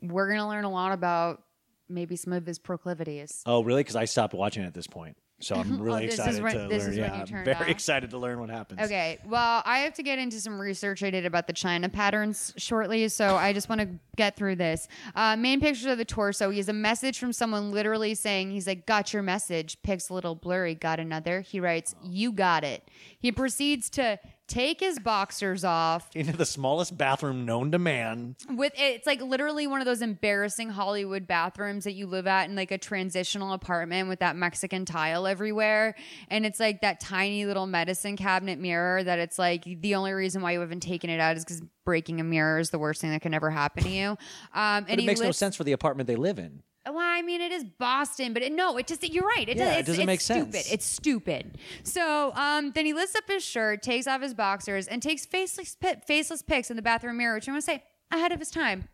[0.00, 1.42] We're going to learn a lot about
[1.90, 3.42] maybe some of his proclivities.
[3.44, 3.80] Oh, really?
[3.80, 5.18] Because I stopped watching at this point.
[5.44, 6.92] So I'm really Oh, excited when- to learn.
[6.94, 7.68] yeah, I'm very off?
[7.68, 8.80] excited to learn what happens.
[8.80, 12.52] Okay, well, I have to get into some research I did about the China patterns
[12.56, 14.88] shortly, so I just want to get through this.
[15.14, 16.50] Uh, main pictures of the torso.
[16.50, 19.76] He has a message from someone literally saying, he's like, got your message.
[19.82, 20.74] Pics a little blurry.
[20.74, 21.40] Got another.
[21.42, 22.88] He writes, you got it.
[23.18, 28.36] He proceeds to take his boxers off, Into the smallest bathroom known to man.
[28.50, 32.56] with it's like literally one of those embarrassing Hollywood bathrooms that you live at in
[32.56, 35.94] like a transitional apartment with that Mexican tile everywhere.
[36.28, 40.42] And it's like that tiny little medicine cabinet mirror that it's like the only reason
[40.42, 43.10] why you haven't taken it out is because breaking a mirror is the worst thing
[43.10, 44.10] that can ever happen to you.
[44.54, 46.62] Um, and it makes no sense for the apartment they live in.
[46.86, 49.48] Well, I mean, it is Boston, but it, no, it just you're right.
[49.48, 50.54] It, Yeah, does, it it's, doesn't it's make stupid.
[50.54, 50.72] sense.
[50.72, 51.58] It's stupid.
[51.82, 55.76] So um, then he lifts up his shirt, takes off his boxers, and takes faceless
[56.06, 58.88] faceless pics in the bathroom mirror, which I want to say ahead of his time.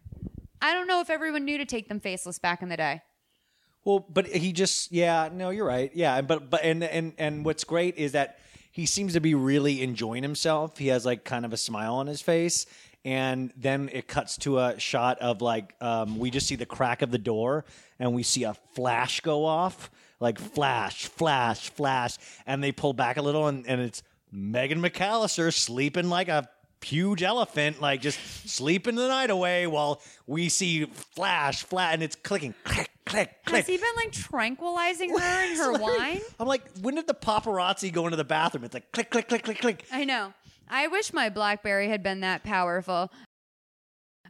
[0.63, 3.03] I don't know if everyone knew to take them faceless back in the day.
[3.85, 5.91] Well, but he just yeah, no, you're right.
[5.95, 8.39] Yeah, but but and and and what's great is that
[8.73, 10.79] he seems to be really enjoying himself.
[10.79, 12.67] He has like kind of a smile on his face.
[13.05, 17.01] And then it cuts to a shot of like um, we just see the crack
[17.03, 17.65] of the door,
[17.99, 19.91] and we see a flash go off,
[20.21, 25.53] like flash, flash, flash, and they pull back a little, and, and it's Megan McAllister
[25.53, 26.49] sleeping like a
[26.85, 32.17] huge elephant, like just sleeping the night away, while we see flash, flash, and it's
[32.17, 33.59] clicking, click, click, click.
[33.59, 36.21] Has he been like tranquilizing her in her wine?
[36.39, 38.65] I'm like, when did the paparazzi go into the bathroom?
[38.65, 39.85] It's like click, click, click, click, click.
[39.93, 40.33] I know.
[40.71, 43.11] I wish my BlackBerry had been that powerful.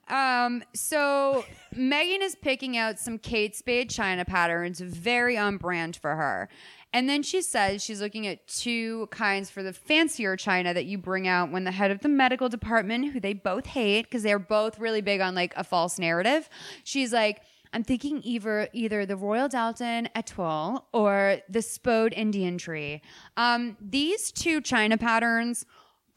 [0.09, 6.17] Um, so Megan is picking out some Kate Spade China patterns, very on brand for
[6.17, 6.49] her.
[6.93, 10.99] And then she says she's looking at two kinds for the fancier China that you
[10.99, 14.41] bring out when the head of the medical department, who they both hate because they're
[14.41, 16.49] both really big on like a false narrative.
[16.83, 23.01] She's like, I'm thinking either either the Royal Doulton Etoile or the Spode Indian tree.
[23.37, 25.65] Um, these two China patterns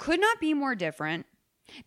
[0.04, 1.26] could not be more different.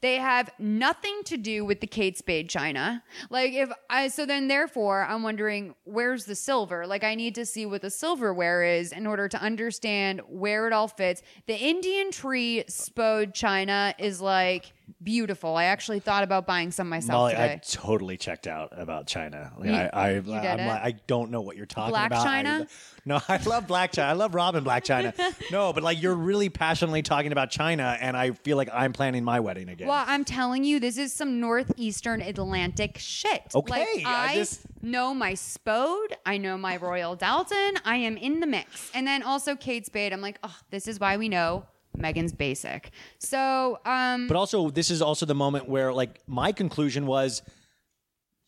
[0.01, 3.05] They have nothing to do with the Kate Spade China.
[3.29, 6.87] Like if I so then therefore I'm wondering where's the silver?
[6.87, 10.73] Like I need to see what the silverware is in order to understand where it
[10.73, 11.21] all fits.
[11.47, 15.57] The Indian tree Spode China is like beautiful.
[15.57, 17.53] I actually thought about buying some myself Molly, today.
[17.55, 19.53] I totally checked out about China.
[19.59, 20.67] Like, You- I, I, you did I'm it?
[20.67, 22.21] like, I don't know what you're talking Black about.
[22.27, 22.67] I- China?
[23.05, 24.05] no, I love Blac Chyna.
[24.05, 25.13] I love Robin Blac Chyna.
[25.53, 29.25] no, but like you're really passionately talking about China, and I feel like I'm planning
[29.25, 29.89] my wedding again.
[29.89, 33.43] Well, I'm telling you, this is some northeastern Atlantic shit.
[33.55, 36.17] Okay, like, I I just- know my Spode.
[36.25, 37.77] I know my Royal Doulton.
[37.85, 38.91] I am in the mix.
[38.95, 40.13] And then also Kate Spade.
[40.13, 41.65] I'm like, oh, this is why we know
[41.99, 42.91] Megan's basic.
[43.19, 47.43] So, um, But also, this is also the moment where, like, my conclusion was,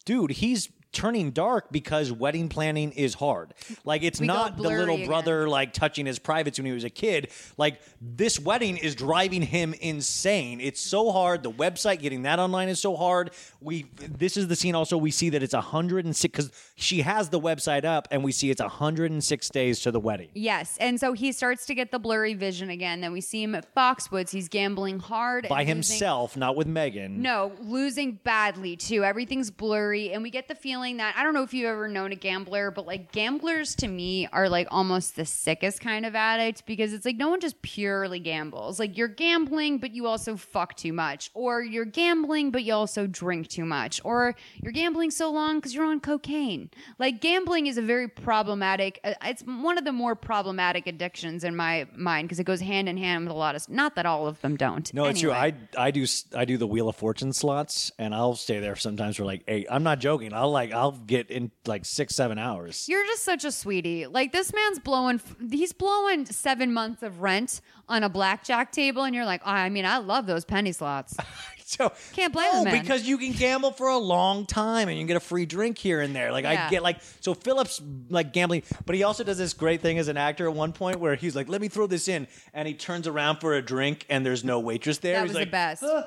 [0.05, 3.53] dude, he's turning dark because wedding planning is hard.
[3.84, 5.07] Like, it's We not the little again.
[5.07, 7.28] brother like touching his privates when he was a kid.
[7.57, 10.61] Like, this wedding is driving him insane.
[10.61, 11.43] It's so hard.
[11.43, 13.32] The website getting that online is so hard.
[13.61, 14.74] We this is the scene.
[14.74, 18.24] Also, we see that it's hundred and six because she has the website up, and
[18.24, 20.28] we see it's hundred and six days to the wedding.
[20.34, 23.01] Yes, and so he starts to get the blurry vision again.
[23.01, 24.30] Then we see him at Foxwoods.
[24.30, 27.20] He's gambling hard By losing- himself, not with Megan.
[27.20, 29.05] No, losing badly too.
[29.05, 32.12] Everything's blurry, and we get the feeling that I don't know if you've ever known
[32.12, 36.64] a gambler, but like gamblers to me are like almost the sickest kind of addict
[36.66, 38.79] because it's like no one just purely gambles.
[38.79, 43.07] Like you're gambling, but you also fuck too much, or you're gambling, but you also
[43.07, 46.70] drink too much, or you're gambling so long because you're on cocaine.
[46.99, 49.01] Like gambling is a very problematic.
[49.05, 52.89] uh, It's one of the more problematic addictions in my mind because it goes hand
[52.89, 53.68] in hand with a lot of.
[53.68, 54.93] Not that all of them don't.
[54.95, 55.33] No, it's true.
[55.33, 59.16] I I do I do the Wheel of Fortune slots, and I'll stay there sometimes
[59.16, 59.66] for like eight.
[59.70, 60.33] I'm not joking.
[60.33, 62.87] I'll like I'll get in like six seven hours.
[62.89, 64.07] You're just such a sweetie.
[64.07, 69.14] Like this man's blowing, he's blowing seven months of rent on a blackjack table, and
[69.14, 71.16] you're like, oh, I mean, I love those penny slots.
[71.64, 75.03] so can't blame No, him, because you can gamble for a long time and you
[75.03, 76.33] can get a free drink here and there.
[76.33, 76.66] Like Yeah.
[76.66, 80.09] I get like so Phillips like gambling, but he also does this great thing as
[80.09, 82.75] an actor at one point where he's like, "Let me throw this in," and he
[82.75, 85.14] turns around for a drink and there's no waitress there.
[85.16, 85.83] that he's was like, the best.
[85.85, 86.05] "Oh!"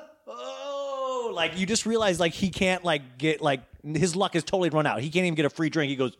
[1.30, 4.86] Like you just realize like he can't like get like his luck is totally run
[4.86, 5.00] out.
[5.00, 5.90] He can't even get a free drink.
[5.90, 6.16] He goes,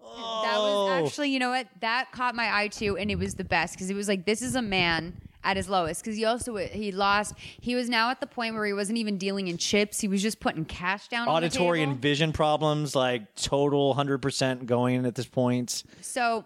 [0.00, 1.02] That Oh.
[1.02, 1.66] was actually, you know what?
[1.80, 4.42] That caught my eye too, and it was the best because it was like, this
[4.42, 7.34] is a man at his lowest because he also he lost.
[7.60, 10.22] He was now at the point where he wasn't even dealing in chips; he was
[10.22, 11.28] just putting cash down.
[11.28, 15.84] on the auditory and vision problems, like total hundred percent going at this point.
[16.00, 16.44] So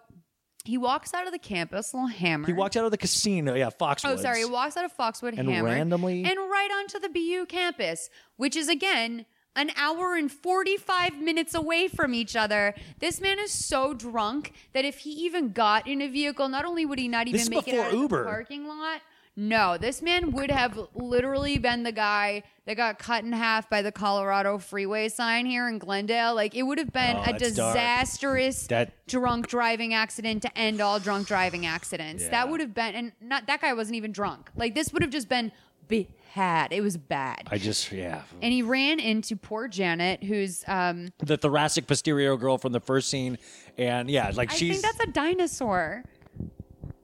[0.64, 2.48] he walks out of the campus, a little hammered.
[2.48, 4.04] He walked out of the casino, yeah, Foxwoods.
[4.04, 4.40] Oh, sorry.
[4.40, 8.56] He walks out of Foxwood And Hammer randomly- and right onto the BU campus, which
[8.56, 12.74] is again an hour and 45 minutes away from each other.
[13.00, 16.86] This man is so drunk that if he even got in a vehicle, not only
[16.86, 18.18] would he not even This make it out of Uber.
[18.18, 19.00] the parking lot.
[19.36, 23.80] No, this man would have literally been the guy that got cut in half by
[23.80, 26.34] the Colorado freeway sign here in Glendale.
[26.34, 30.98] Like it would have been Oh, a disastrous That- drunk driving accident to end all
[30.98, 32.24] drunk driving accidents.
[32.24, 32.30] Yeah.
[32.30, 34.50] That would have been, and not that guy wasn't even drunk.
[34.56, 35.52] Like this would have just been
[35.88, 36.72] bad.
[36.72, 37.48] It was bad.
[37.50, 38.22] I just yeah.
[38.42, 43.08] And he ran into poor Janet, who's um, The thoracic posterior girl from the first
[43.08, 43.38] scene,
[43.78, 46.04] and yeah, like I she's think that's a dinosaur.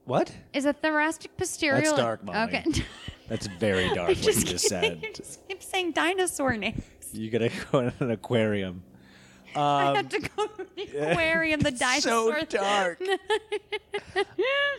[0.07, 0.31] What?
[0.53, 1.81] Is a thoracic posterior?
[1.81, 2.39] That's dark, Molly.
[2.39, 2.63] Okay.
[3.27, 4.07] That's very dark.
[4.07, 5.05] what you just you said.
[5.13, 6.81] just keep saying dinosaur names.
[7.13, 8.83] You gotta go in an aquarium.
[9.55, 11.59] I Um, have to go to the aquarium.
[11.61, 12.39] The dinosaur.
[12.39, 13.01] so dark.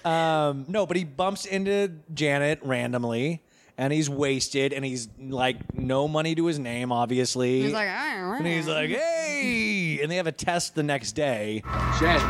[0.05, 3.43] um, no, but he bumps into Janet randomly,
[3.77, 7.63] and he's wasted, and he's like no money to his name, obviously.
[7.63, 11.63] He's like, "Ah, and he's like, hey, and they have a test the next day.
[11.99, 12.21] Jen.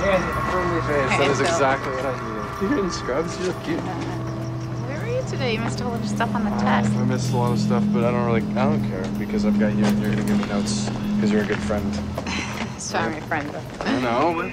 [0.00, 1.18] Jen, a friendly face.
[1.18, 2.70] That is exactly what I needed.
[2.70, 3.38] You're in scrubs.
[3.40, 3.80] You look cute.
[3.80, 5.52] Where were you today?
[5.54, 6.90] You missed a whole bunch of stuff on the test.
[6.92, 9.58] I missed a lot of stuff, but I don't really, I don't care because I've
[9.58, 11.84] got you and you're gonna give me notes because you're a good friend.
[12.80, 13.54] So I'm your friend.
[13.80, 14.32] I know.
[14.32, 14.50] Wait.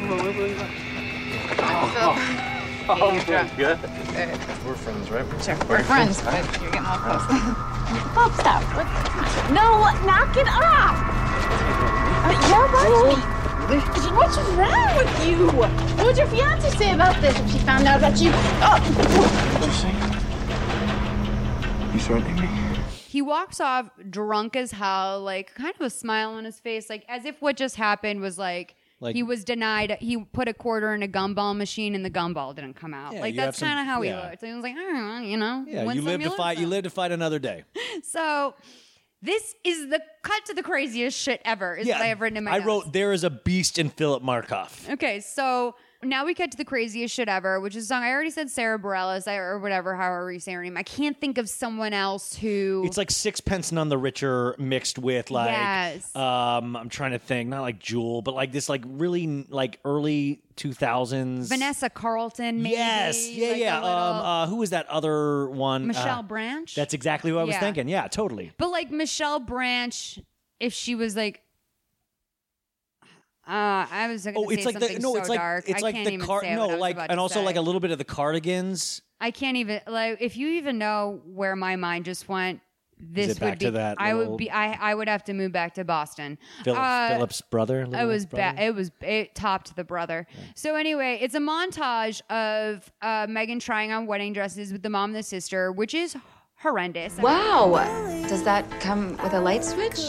[1.60, 2.16] Oh,
[2.90, 3.50] Oh, my God.
[3.56, 3.80] Good.
[4.66, 5.26] We're friends, right?
[5.42, 7.26] Sure, we're friends, but you're getting all close.
[8.14, 8.64] Bob, stop.
[8.76, 8.86] What?
[9.52, 11.00] No, knock it off!
[12.28, 13.47] Uh, You're right.
[13.68, 15.52] What's wrong with you?
[15.52, 15.70] What
[16.06, 18.32] would your fiance say about this if she found out about you?
[18.34, 18.80] Oh.
[19.60, 19.68] What
[21.94, 22.48] You threatening me?
[23.10, 27.04] He walks off drunk as hell, like kind of a smile on his face, like
[27.10, 29.98] as if what just happened was like, Like- he was denied.
[30.00, 33.16] He put a quarter in a gumball machine and the gumball didn't come out.
[33.16, 34.30] Yeah, like that's kind of how he yeah.
[34.30, 34.46] looked.
[34.46, 36.58] He was like, I don't know, you know, Yeah, you live to lose fight.
[36.58, 37.66] You live to fight another day.
[38.04, 38.54] So
[39.22, 41.76] this is the cut to the craziest shit ever.
[41.76, 42.52] Is what I have written in my.
[42.52, 42.68] I notes.
[42.68, 44.90] wrote there is a beast in Philip Markoff.
[44.90, 48.12] Okay, so now we get to the craziest shit ever, which is a song I
[48.12, 50.78] already said Sara Bareilles or whatever, however you say her name.
[50.78, 52.84] I can't think of someone else who.
[52.86, 56.16] It's like sixpence none the richer mixed with like Yes.
[56.16, 60.42] um I'm trying to think, not like Jewel, but like this like really like early
[60.56, 62.76] two thousands Vanessa Carlton, maybe.
[62.76, 63.78] Yes, yeah, like yeah.
[63.78, 65.88] Um, uh, who was that other one?
[65.88, 66.74] Michelle Uh, Branch.
[66.76, 67.60] That's exactly what I was Yeah.
[67.60, 67.88] thinking.
[67.90, 68.52] Yeah, totally.
[68.58, 70.20] But like Michelle Branch,
[70.60, 71.44] if she was like,
[73.48, 75.70] uh, I was going to Oh, say it's like the no, so it's like dark.
[75.70, 76.42] it's I like can't the even car.
[76.42, 77.46] say what I No, was like about and to also say.
[77.46, 79.02] like a little bit of the cardigans.
[79.20, 82.60] I can't even like if you even know where my mind just went.
[83.00, 85.34] this it back would be to that I would be I I would have to
[85.34, 86.38] move back to Boston.
[86.64, 87.82] Philip, Uh, Philip's brother.
[87.84, 88.60] It was bad.
[88.60, 90.28] It was it topped the brother.
[90.56, 95.12] So anyway, it's a montage of uh, Megan trying on wedding dresses with the mom
[95.12, 96.16] and the sister, which is
[96.60, 97.18] horrendous.
[97.18, 97.70] Wow.
[98.28, 100.00] Does that come with a light switch?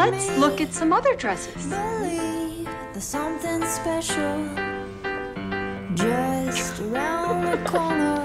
[0.00, 1.68] Let's look at some other dresses.
[1.68, 4.48] There's something special
[5.94, 8.24] just around the corner.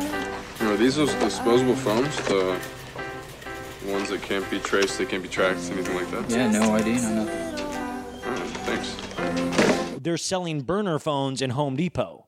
[0.61, 2.15] Are these those disposable phones?
[2.29, 2.57] The
[3.87, 6.29] ones that can't be traced, they can't be tracked, anything like that?
[6.29, 7.65] Yeah, no ID, no nothing.
[8.23, 9.99] All right, thanks.
[10.01, 12.25] They're selling burner phones in Home Depot.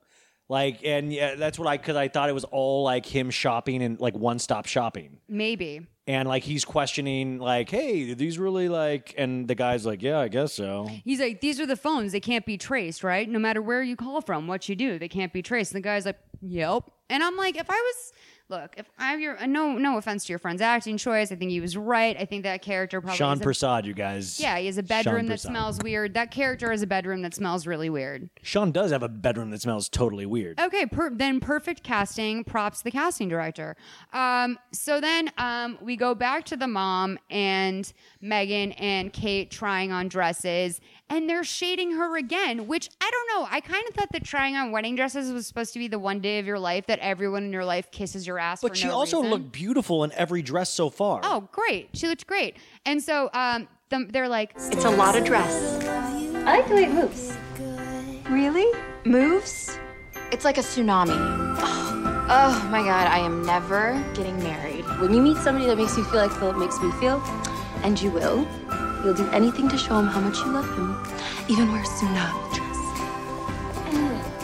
[0.49, 3.81] Like, and yeah, that's what I, because I thought it was all like him shopping
[3.81, 5.19] and like one stop shopping.
[5.29, 5.87] Maybe.
[6.07, 10.19] And like he's questioning, like, hey, are these really like, and the guy's like, yeah,
[10.19, 10.89] I guess so.
[11.03, 12.13] He's like, these are the phones.
[12.13, 13.29] They can't be traced, right?
[13.29, 15.73] No matter where you call from, what you do, they can't be traced.
[15.73, 16.83] And the guy's like, yep.
[17.09, 18.13] And I'm like, if I was,
[18.49, 21.51] look, if I have your, no, no offense to your friend's acting choice, I think
[21.51, 22.15] he was right.
[22.17, 23.17] I think that character probably.
[23.17, 24.39] Sean is a- Prasad, you guys.
[24.39, 25.51] Yeah, he has a Sean bedroom that Prasad.
[25.51, 26.13] smells weird.
[26.13, 28.29] That character has a bedroom that smells really weird.
[28.43, 30.59] Sean does have a bedroom that smells totally weird.
[30.59, 32.43] Okay, per- then perfect casting.
[32.43, 33.75] Props to the casting director.
[34.13, 37.91] Um, so then um, we go back to the mom and
[38.21, 40.79] Megan and Kate trying on dresses,
[41.09, 42.67] and they're shading her again.
[42.67, 43.47] Which I don't know.
[43.49, 46.19] I kind of thought that trying on wedding dresses was supposed to be the one
[46.19, 48.61] day of your life that everyone in your life kisses your ass.
[48.61, 49.31] But for she no also reason.
[49.31, 51.21] looked beautiful in every dress so far.
[51.23, 51.89] Oh, great!
[51.93, 52.57] She looked great.
[52.85, 55.83] And so um, them- they're like, It's a lot of dress.
[55.85, 57.35] I like the way it moves.
[58.29, 58.67] Really?
[59.05, 59.77] Moves?
[60.31, 61.15] It's like a tsunami.
[62.29, 64.83] Oh my god, I am never getting married.
[64.99, 67.21] When you meet somebody that makes you feel like Philip makes me feel,
[67.83, 68.45] and you will,
[69.03, 70.95] you'll do anything to show him how much you love him.
[71.49, 72.67] Even wear a tsunami dress.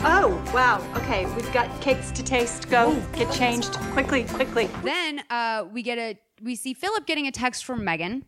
[0.06, 0.86] Oh, wow.
[0.96, 2.68] Okay, we've got cakes to taste.
[2.68, 4.68] Go get changed quickly, quickly.
[4.82, 8.24] Then uh, we get a we see Philip getting a text from Megan,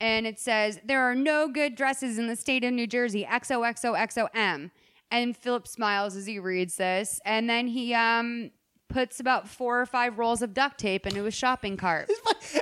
[0.00, 3.24] and it says there are no good dresses in the state of New Jersey.
[3.30, 4.70] XOXOXOM.
[5.12, 8.50] And Philip smiles as he reads this, and then he um
[8.92, 12.10] puts about four or five rolls of duct tape into his shopping cart.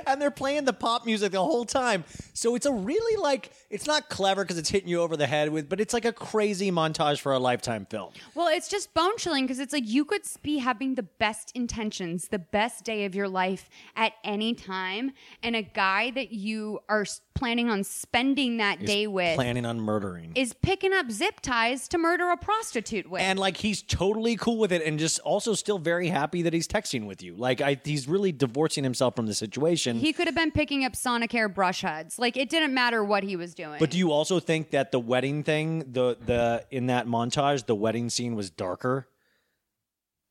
[0.07, 2.03] and they're playing the pop music the whole time.
[2.33, 5.49] So it's a really like it's not clever because it's hitting you over the head
[5.49, 8.11] with, but it's like a crazy montage for a lifetime film.
[8.35, 12.27] Well, it's just bone chilling because it's like you could be having the best intentions,
[12.27, 17.05] the best day of your life at any time, and a guy that you are
[17.33, 20.33] planning on spending that He's day with planning on murdering.
[20.35, 23.21] is picking up zip ties to murder a prostitute with.
[23.21, 26.67] And like he's totally cool with it, and just also still very happy that he's
[26.67, 27.35] texting with you.
[27.35, 29.97] Like I, he's really divorcing himself from the situation.
[29.97, 32.19] he could have been picking up Sonicare brush heads.
[32.19, 33.60] Like it didn't matter what he was doing.
[33.79, 37.75] But do you also think that the wedding thing, the the in that montage, the
[37.75, 39.07] wedding scene was darker?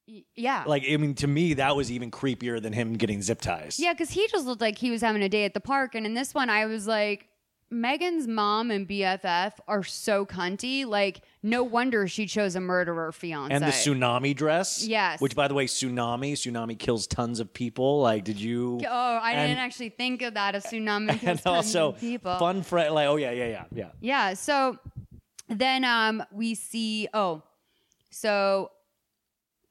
[0.09, 0.65] Y- yeah.
[0.67, 3.79] Like I mean, to me, that was even creepier than him getting zip ties.
[3.79, 5.95] Yeah, because he just looked like he was having a day at the park.
[5.95, 7.29] And in this one, I was like,
[7.71, 10.85] Megan's mom and BFF are so cunty.
[10.85, 13.55] Like, no wonder she chose a murderer fiance.
[13.55, 14.85] And the tsunami dress.
[14.87, 15.21] Yes.
[15.21, 16.33] Which, by the way, tsunami.
[16.33, 18.01] Tsunami kills tons of people.
[18.01, 18.81] Like, did you?
[18.87, 20.55] Oh, I and, didn't actually think of that.
[20.57, 22.37] A tsunami kills And tons also, of people.
[22.39, 22.95] fun friend.
[22.95, 23.89] Like, oh yeah, yeah, yeah, yeah.
[24.01, 24.35] Yeah.
[24.35, 24.79] So
[25.49, 27.43] then um we see oh
[28.11, 28.71] so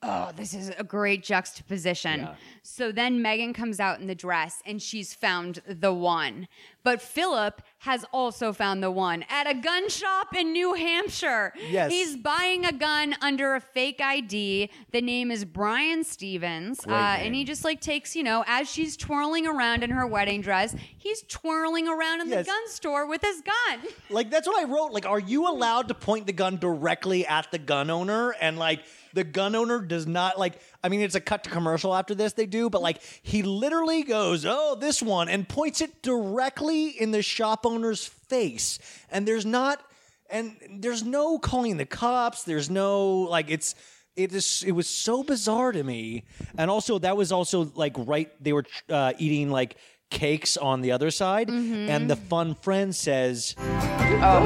[0.02, 2.28] oh this is a great juxtaposition.
[2.64, 6.48] So then Megan comes out in the dress and she's found the one.
[6.84, 11.54] But Philip has also found the one at a gun shop in New Hampshire.
[11.70, 11.92] Yes.
[11.92, 14.70] He's buying a gun under a fake ID.
[14.92, 16.80] The name is Brian Stevens.
[16.88, 20.42] Uh, and he just like takes, you know, as she's twirling around in her wedding
[20.42, 22.46] dress, he's twirling around in Yes.
[22.46, 23.80] the gun store with his gun.
[24.10, 24.92] Like that's what I wrote.
[24.94, 28.32] Like, are you allowed to point the gun directly at the gun owner?
[28.40, 28.84] And like
[29.14, 30.60] the gun owner does not like.
[30.84, 32.34] I mean, it's a cut to commercial after this.
[32.34, 37.12] They do, but like he literally goes, "Oh, this one," and points it directly in
[37.12, 38.80] the shop owner's face.
[39.12, 39.82] And there's not,
[40.30, 42.44] and there's no calling the cops.
[42.44, 43.76] There's no like it's.
[44.16, 44.64] It is.
[44.68, 46.26] It was so bizarre to me,
[46.58, 48.30] and also that was also like right.
[48.44, 49.78] They were uh, eating like
[50.10, 54.44] cakes on the other side, and the fun friend says, Oh,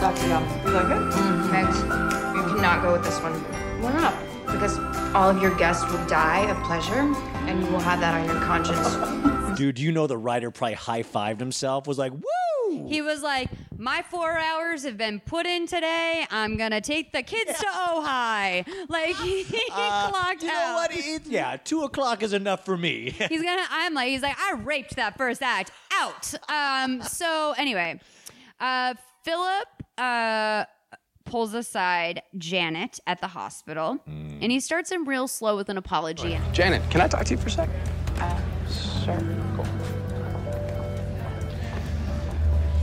[0.00, 0.28] Dr.
[0.28, 0.44] Young.
[0.64, 1.12] You like it?
[1.12, 3.32] Mm, Megs, you cannot go with this one.
[3.80, 4.14] Why not?
[4.46, 4.78] Because
[5.14, 8.40] all of your guests will die of pleasure, and you will have that on your
[8.44, 9.58] conscience.
[9.58, 12.86] Dude, you know the writer probably high fived himself, was like, woo!
[12.88, 13.48] He was like,
[13.78, 16.26] My four hours have been put in today.
[16.30, 18.66] I'm going to take the kids to Ojai.
[18.88, 20.52] Like, he, clocked you out.
[20.52, 20.90] know what?
[20.92, 23.10] It- yeah, two o'clock is enough for me.
[23.28, 23.62] He's gonna.
[23.70, 24.08] I'm like.
[24.08, 24.36] He's like.
[24.38, 26.34] I raped that first act out.
[26.48, 27.02] Um.
[27.02, 28.00] So anyway,
[28.60, 29.68] uh, Philip
[29.98, 30.64] uh
[31.26, 34.38] pulls aside Janet at the hospital Hmm.
[34.40, 36.38] and he starts in real slow with an apology.
[36.52, 37.68] Janet, can I talk to you for a sec?
[38.20, 38.38] Uh,
[39.04, 39.18] Sure.
[39.54, 39.64] Cool.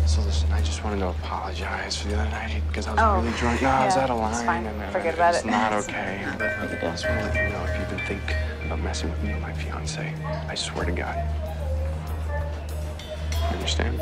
[0.05, 3.15] So listen, I just wanted to apologize for the other night because I was Oh,
[3.21, 3.61] really drunk.
[3.61, 4.45] No, I was yeah, out of it's line.
[4.45, 4.65] fine.
[4.67, 5.47] And, uh, Forget about it's it.
[5.47, 6.25] It's not okay.
[6.37, 8.35] But I just want to let you know if you even think
[8.65, 10.13] about messing with me and my fiance,
[10.47, 11.17] I swear to God.
[13.51, 13.99] You understand?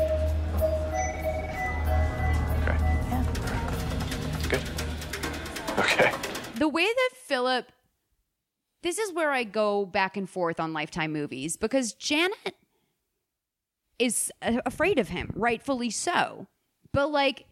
[5.82, 6.12] Okay.
[6.56, 7.72] The way that Philip
[8.82, 12.56] this is where I go back and forth on Lifetime movies because Janet
[13.98, 16.48] is afraid of him, rightfully so.
[16.92, 17.46] But like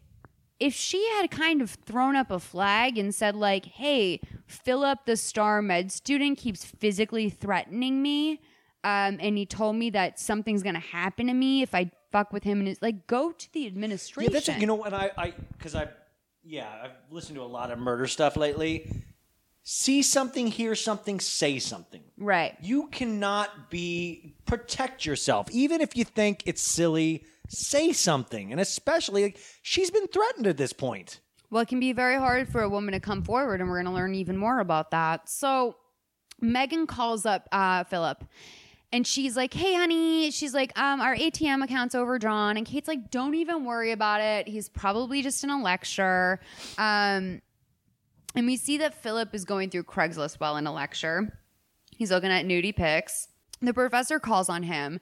[0.59, 5.17] if she had kind of thrown up a flag and said like, "Hey, Philip the
[5.17, 8.41] star med student keeps physically threatening me."
[8.83, 12.43] Um, and he told me that something's gonna happen to me if I fuck with
[12.45, 14.33] him, and it's like, go to the Yeah, administration.
[14.33, 15.89] that's you know what I I because I
[16.45, 18.91] yeah I've listened to a lot of murder stuff lately.
[19.63, 22.03] See something, hear something, say something.
[22.17, 22.57] Right.
[22.61, 27.25] You cannot be protect yourself, even if you think it's silly.
[27.49, 31.21] Say something, and especially like, she's been threatened at this point.
[31.51, 33.93] Well, it can be very hard for a woman to come forward, and we're going
[33.93, 35.29] to learn even more about that.
[35.29, 35.75] So,
[36.41, 38.25] Megan calls up uh, Philip,
[38.93, 43.11] and she's like, "Hey, honey," she's like, um, "Our ATM account's overdrawn," and Kate's like,
[43.11, 44.49] "Don't even worry about it.
[44.49, 46.41] He's probably just in a lecture."
[46.79, 47.41] Um,
[48.35, 51.39] and we see that Philip is going through Craigslist while in a lecture.
[51.97, 53.29] He's looking at nudie pics.
[53.61, 55.01] The professor calls on him,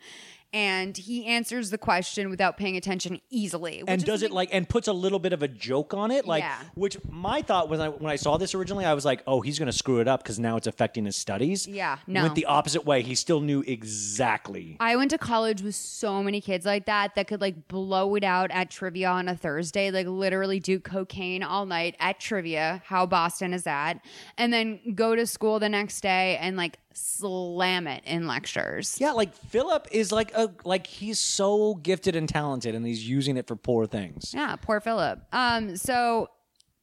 [0.53, 3.81] and he answers the question without paying attention easily.
[3.83, 6.27] which and does it like and puts a little bit of a joke on it
[6.27, 6.57] like Yeah.
[6.75, 9.59] which my thought when I when I saw this originally I was like oh he's
[9.59, 12.23] going to screw it up cuz now it's affecting his studies Yeah, no.
[12.23, 16.41] went the opposite way he still knew exactly I went to college with so many
[16.41, 20.07] kids like that that could like blow it out at trivia on a Thursday, like
[20.07, 22.83] literally do cocaine all night at trivia.
[22.87, 24.01] How Boston is that?
[24.37, 28.97] And then go to school the next day and like slam it in lectures.
[29.01, 33.36] yeah like Philip is like a like he's so gifted and talented and he's using
[33.36, 35.20] it for poor things Yeah, poor Philip.
[35.32, 36.28] Um, so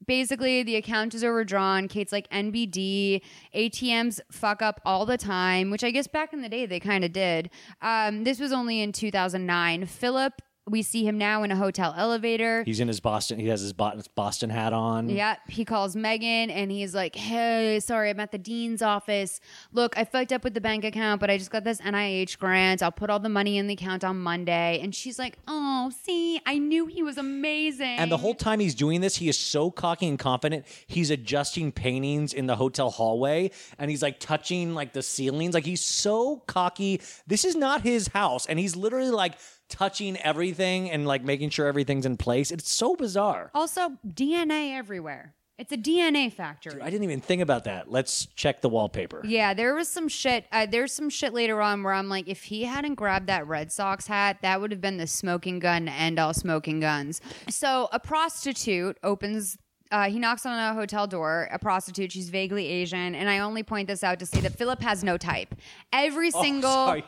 [0.07, 1.87] basically the account is overdrawn.
[1.87, 3.21] Kate's like NBD,
[3.55, 7.03] ATMs fuck up all the time, which I guess back in the day they kind
[7.03, 7.49] of did.
[7.81, 9.85] Um, this was only in 2009.
[9.87, 12.63] Philip, we see him now in a hotel elevator.
[12.63, 16.72] he's in his Boston he has his Boston hat on Yeah, he calls Megan and
[16.72, 19.39] he's like, "Hey, sorry, I'm at the dean's office.
[19.72, 22.82] Look, I fucked up with the bank account, but I just got this NIH grant.
[22.82, 26.41] I'll put all the money in the account on Monday." And she's like, "Oh, see,
[26.45, 29.70] I knew he was amazing." And the whole time he's doing this, he is so
[29.72, 30.66] cocky and confident.
[30.88, 35.53] He's adjusting paintings in the hotel hallway and he's like touching like the ceilings.
[35.53, 37.01] Like he's so cocky.
[37.28, 38.45] This is not his house.
[38.45, 39.38] And he's literally like
[39.70, 42.51] touching everything and like making sure everything's in place.
[42.51, 43.51] It's so bizarre.
[43.53, 45.34] also DNA everywhere.
[45.57, 46.82] It's a DNA factory.
[46.82, 47.89] I didn't even think about that.
[47.89, 49.22] Let's check the wallpaper.
[49.26, 50.45] Yeah, there was some shit.
[50.51, 53.72] Uh, there's some shit later on where I'm like, if he hadn't grabbed that Red
[53.72, 57.22] Sox hat, that would have been the smoking gun to end all smoking guns.
[57.49, 59.57] So a prostitute opens.
[59.91, 61.47] Uh, he knocks on a hotel door.
[61.53, 62.11] A prostitute.
[62.11, 65.16] She's vaguely Asian, and I only point this out to say that Philip has no
[65.18, 65.55] type.
[65.93, 66.70] Every Oh, single.
[66.70, 67.05] sorry.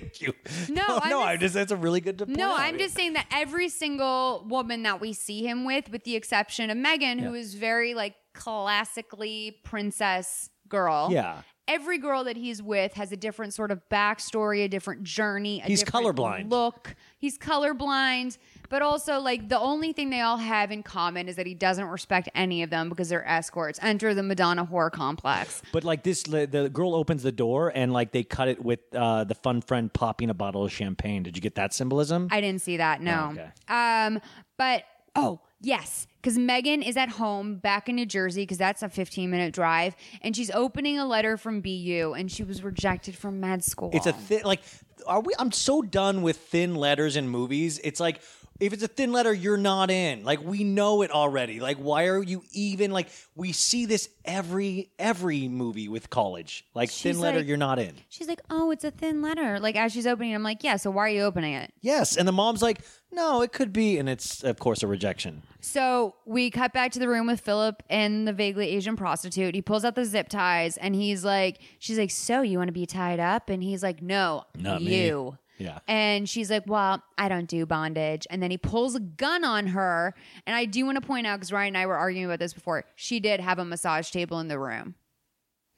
[0.00, 0.32] Thank you.
[0.68, 2.54] No, no, I'm no just- that's a really good point No.
[2.56, 6.70] I'm just saying that every single woman that we see him with, with the exception
[6.70, 7.40] of Megan, who Yeah.
[7.40, 11.08] is very like classically princess girl.
[11.10, 11.42] Yeah.
[11.66, 15.60] Every girl that he's with has a different sort of backstory, a different journey.
[15.60, 16.50] A He's different colorblind.
[16.50, 18.38] Look, he's colorblind,
[18.68, 21.86] but also like the only thing they all have in common is that he doesn't
[21.86, 23.78] respect any of them because they're escorts.
[23.82, 25.62] Enter the Madonna whore complex.
[25.72, 28.80] But like this, the the girl opens the door and like they cut it with
[28.94, 31.22] uh, the fun friend popping a bottle of champagne.
[31.22, 32.28] Did you get that symbolism?
[32.30, 33.00] I didn't see that.
[33.00, 33.28] No.
[33.28, 33.50] Oh, okay.
[33.68, 34.20] Um,
[34.56, 38.88] but oh yes, because Megan is at home back in New Jersey because that's a
[38.88, 43.40] 15 minute drive, and she's opening a letter from BU, and she was rejected from
[43.40, 43.90] med school.
[43.92, 44.60] It's a thin like
[45.06, 47.80] are we I'm so done with thin letters in movies.
[47.82, 48.20] It's like
[48.60, 50.24] if it's a thin letter, you're not in.
[50.24, 51.60] Like we know it already.
[51.60, 56.64] Like why are you even like we see this every every movie with college.
[56.74, 57.94] Like She's thin letter, like- you're not in.
[58.08, 59.60] She's like, oh, it's a thin letter.
[59.60, 60.76] Like as she's opening, it, I'm like, yeah.
[60.76, 61.72] So why are you opening it?
[61.80, 62.80] Yes, and the mom's like,
[63.10, 65.42] no, it could be, and it's of course a rejection.
[65.60, 69.54] So we cut back to the room with Philip and the vaguely Asian prostitute.
[69.54, 72.72] He pulls out the zip ties and he's like, she's like, so you want to
[72.72, 73.48] be tied up?
[73.50, 75.06] And he's like, no, Not me.
[75.06, 75.38] you.
[75.58, 75.80] Yeah.
[75.86, 78.26] And she's like, Well, I don't do bondage.
[78.30, 80.14] And then he pulls a gun on her.
[80.46, 82.52] And I do want to point out, because Ryan and I were arguing about this
[82.54, 84.94] before, she did have a massage table in the room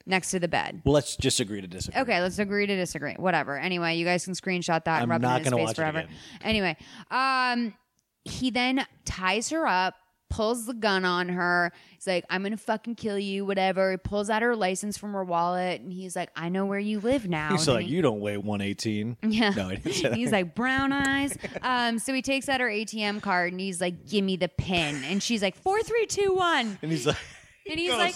[0.05, 0.81] next to the bed.
[0.85, 2.01] Well, let's just agree to disagree.
[2.01, 3.13] Okay, let's agree to disagree.
[3.13, 3.57] Whatever.
[3.57, 5.71] Anyway, you guys can screenshot that and I'm rub it not in his face watch
[5.71, 5.97] it forever.
[5.99, 6.11] again.
[6.43, 6.77] Anyway,
[7.09, 7.73] um,
[8.23, 9.95] he then ties her up,
[10.31, 11.71] pulls the gun on her.
[11.93, 13.91] He's like, I'm gonna fucking kill you, whatever.
[13.91, 16.99] He pulls out her license from her wallet and he's like, I know where you
[16.99, 17.51] live now.
[17.51, 19.17] He's And like, he- you don't weigh 118.
[19.23, 19.49] yeah.
[19.51, 20.15] No, I didn't say that.
[20.17, 21.37] He's like, brown eyes.
[21.61, 25.03] Um, so he takes out her ATM card and he's like, give me the pin.
[25.03, 26.79] And she's like, four, three, two, one.
[26.81, 27.17] and he's like,
[27.69, 28.15] And he's goes, like,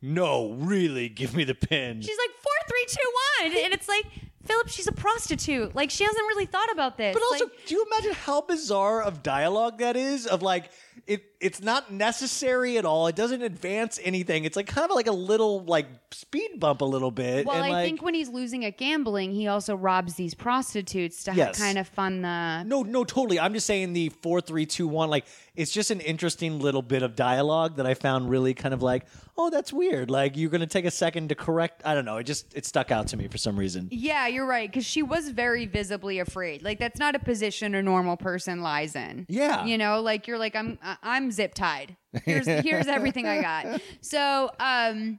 [0.00, 2.00] no, really, give me the pin.
[2.00, 3.12] she's like, four, three, two,
[3.54, 3.64] one.
[3.64, 4.04] And it's like,
[4.44, 5.74] Philip, she's a prostitute.
[5.76, 7.14] Like, she hasn't really thought about this.
[7.14, 10.26] But also, Like, do you imagine how bizarre of dialogue that is?
[10.26, 10.70] Of like,
[11.06, 13.08] it it's not necessary at all.
[13.08, 14.44] It doesn't advance anything.
[14.44, 17.44] It's like kind of like a little like speed bump a little bit.
[17.46, 21.24] well, and I like, think when he's losing at gambling, he also robs these prostitutes
[21.24, 21.58] to Yes.
[21.58, 22.62] kind of fund the.
[22.64, 23.40] No, no, totally.
[23.40, 25.10] I'm just saying the four, three, two, one.
[25.10, 25.24] Like,
[25.56, 29.04] it's just an interesting little bit of dialogue that I found really kind of like,
[29.36, 30.10] oh, that's weird.
[30.10, 31.82] Like, you're going to take a second to correct.
[31.84, 32.18] I don't know.
[32.18, 33.88] It just it stuck out to me for some reason.
[33.90, 34.70] Yeah, you're right.
[34.70, 36.62] Because she was very visibly afraid.
[36.62, 39.26] Like that's not a position a normal person lies in.
[39.28, 39.64] Yeah.
[39.64, 41.96] you know, like you're like I'm I'm zip tied.
[42.24, 43.80] Here's here's everything I got.
[44.00, 45.18] So um,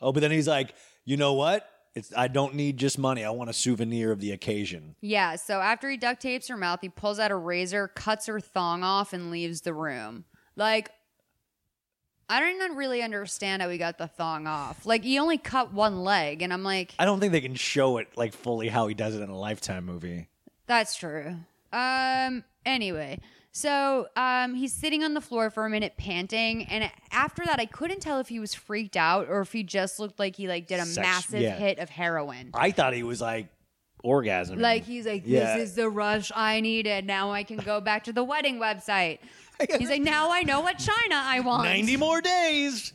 [0.00, 0.74] Oh, but then he's like,
[1.04, 1.68] you know what?
[1.94, 3.24] It's I don't need just money.
[3.24, 4.94] I want a souvenir of the occasion.
[5.00, 5.34] yeah.
[5.36, 8.82] So after he duct tapes her mouth, he pulls out a razor, cuts her thong
[8.84, 10.24] off, and leaves the room.
[10.56, 10.90] Like.
[12.30, 14.84] I don't even really understand how he got the thong off.
[14.84, 17.96] Like he only cut one leg, and I'm like, I don't think they can show
[17.96, 20.28] it like fully how he does it in a lifetime movie.
[20.66, 21.36] That's true.
[21.72, 22.44] Um.
[22.66, 23.18] Anyway,
[23.58, 27.66] so um, he's sitting on the floor for a minute, panting, and after that, I
[27.66, 30.66] couldn't tell if he was freaked out or if he just looked like he like
[30.66, 31.56] did a Sex- massive yeah.
[31.56, 32.50] hit of heroin.
[32.54, 33.48] I thought he was like
[34.04, 34.58] orgasm.
[34.60, 35.56] Like he's like, this Yeah.
[35.56, 37.04] is the rush I needed.
[37.04, 39.18] Now I can go back to the wedding website.
[39.78, 41.64] He's like, now I know what China I want.
[41.64, 42.92] 90 more days.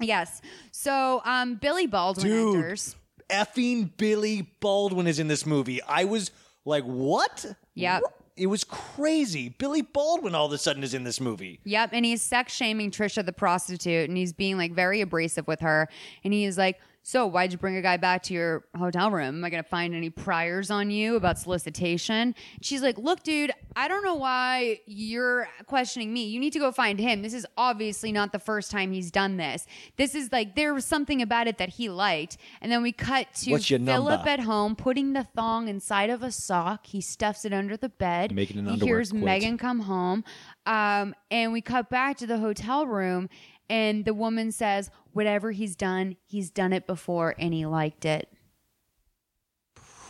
[0.00, 0.40] Yes.
[0.72, 2.96] So um, Billy Baldwin Dude, enters.
[3.28, 5.82] effing Billy Baldwin is in this movie.
[5.82, 6.30] I was
[6.64, 7.44] like, what?
[7.74, 8.02] Yep.
[8.36, 9.48] It was crazy.
[9.48, 11.60] Billy Baldwin all of a sudden is in this movie.
[11.64, 15.60] Yep, and he's sex shaming Trisha the prostitute, and he's being like very abrasive with
[15.60, 15.88] her.
[16.22, 19.36] And he is like, "So why'd you bring a guy back to your hotel room?
[19.36, 23.86] Am I gonna find any priors on you about solicitation?" She's like, "Look, dude, I
[23.86, 26.24] don't know why you're questioning me.
[26.24, 27.22] You need to go find him.
[27.22, 29.68] This is obviously not the first time he's done this.
[29.96, 33.32] This is like there was something about it that he liked." And then we cut
[33.34, 34.28] to What's your Philip number?
[34.28, 36.86] at home putting the thong inside of a sock.
[36.86, 38.34] He stuffs it under the bed.
[38.34, 39.24] Making an he underwear hears quilt.
[39.24, 40.24] Megan come home.
[40.66, 43.28] Um, and we cut back to the hotel room,
[43.68, 48.28] and the woman says, Whatever he's done, he's done it before, and he liked it.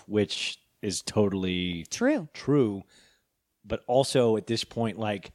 [0.07, 2.29] which is totally true.
[2.33, 2.83] True,
[3.65, 5.33] but also at this point, like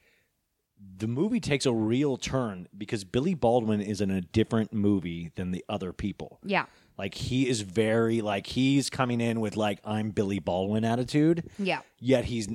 [0.97, 5.51] the movie takes a real turn because Billy Baldwin is in a different movie than
[5.51, 6.39] the other people.
[6.43, 6.65] Yeah.
[6.97, 11.49] Like he is very like he's coming in with like I'm Billy Baldwin attitude.
[11.59, 11.81] Yeah.
[11.99, 12.47] Yet he's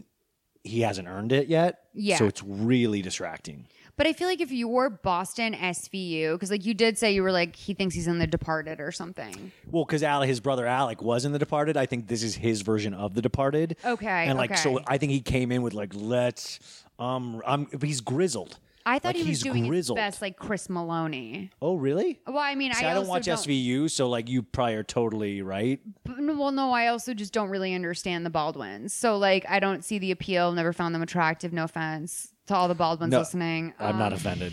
[0.64, 1.80] he hasn't earned it yet.
[1.92, 2.16] Yeah.
[2.16, 3.66] So it's really distracting.
[3.96, 7.32] But I feel like if you're Boston SVU, because like you did say you were
[7.32, 9.52] like, he thinks he's in The Departed or something.
[9.70, 11.78] Well, because Alec, his brother Alec, was in The Departed.
[11.78, 13.76] I think this is his version of The Departed.
[13.84, 14.80] Okay, and like so.
[14.86, 18.58] I think he came in with like, let's, um, um, he's grizzled.
[18.88, 19.98] I thought Like, he was doing grizzled.
[19.98, 21.50] his best like Chris Meloni.
[21.60, 22.20] Oh, really?
[22.24, 25.42] Well, I mean, See, I, I, don't watch SVU, so like you probably are totally
[25.42, 25.80] right.
[26.04, 28.92] But, well, no, I also just don't really understand the Baldwins.
[28.92, 30.52] So, like, I don't see the appeal.
[30.52, 31.52] Never found them attractive.
[31.52, 33.74] No offense to all the Baldwins No, listening.
[33.78, 34.52] I'm not Um, offended.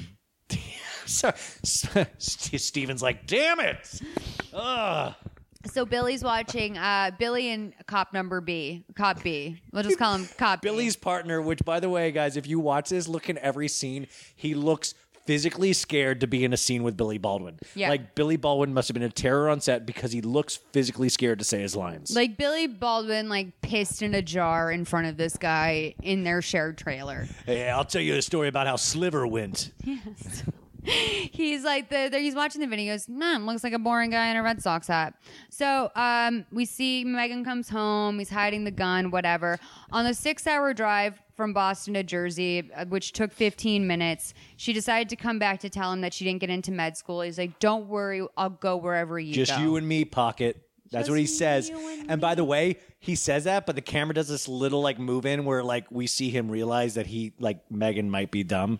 [1.05, 1.31] so,
[2.17, 4.01] Steven's like, damn it.
[4.53, 5.13] Ugh.
[5.71, 9.61] So Billy's watching uh, Billy and cop number B, cop B.
[9.71, 10.61] We'll just call him cop.
[10.61, 10.67] B.
[10.67, 14.07] Billy's partner, which by the way, guys, if you watch this, look in every scene,
[14.35, 14.93] he looks
[15.25, 17.59] physically scared to be in a scene with Billy Baldwin.
[17.75, 17.89] Yeah.
[17.89, 21.39] Like Billy Baldwin must have been a terror on set because he looks physically scared
[21.39, 22.15] to say his lines.
[22.15, 26.41] Like Billy Baldwin, like pissed in a jar in front of this guy in their
[26.41, 27.27] shared trailer.
[27.45, 29.71] hey, I'll tell you a story about how Sliver went.
[29.83, 30.43] Yes.
[30.83, 32.85] he's like the, the he's watching the video.
[32.85, 35.13] He goes, "Man, looks like a boring guy in a Red Sox hat."
[35.49, 38.19] So um, we see Megan comes home.
[38.19, 39.59] He's hiding the gun, whatever.
[39.91, 45.09] On the six-hour drive from Boston to Jersey, uh, which took 15 minutes, she decided
[45.09, 47.21] to come back to tell him that she didn't get into med school.
[47.21, 50.61] He's like, "Don't worry, I'll go wherever you Just go." you and me, Pocket.
[50.91, 51.71] That's what he says.
[52.07, 55.25] And, by the way, he says that, but the camera does this little like move
[55.25, 58.79] in where like we see him realize that he like Megan might be dumb.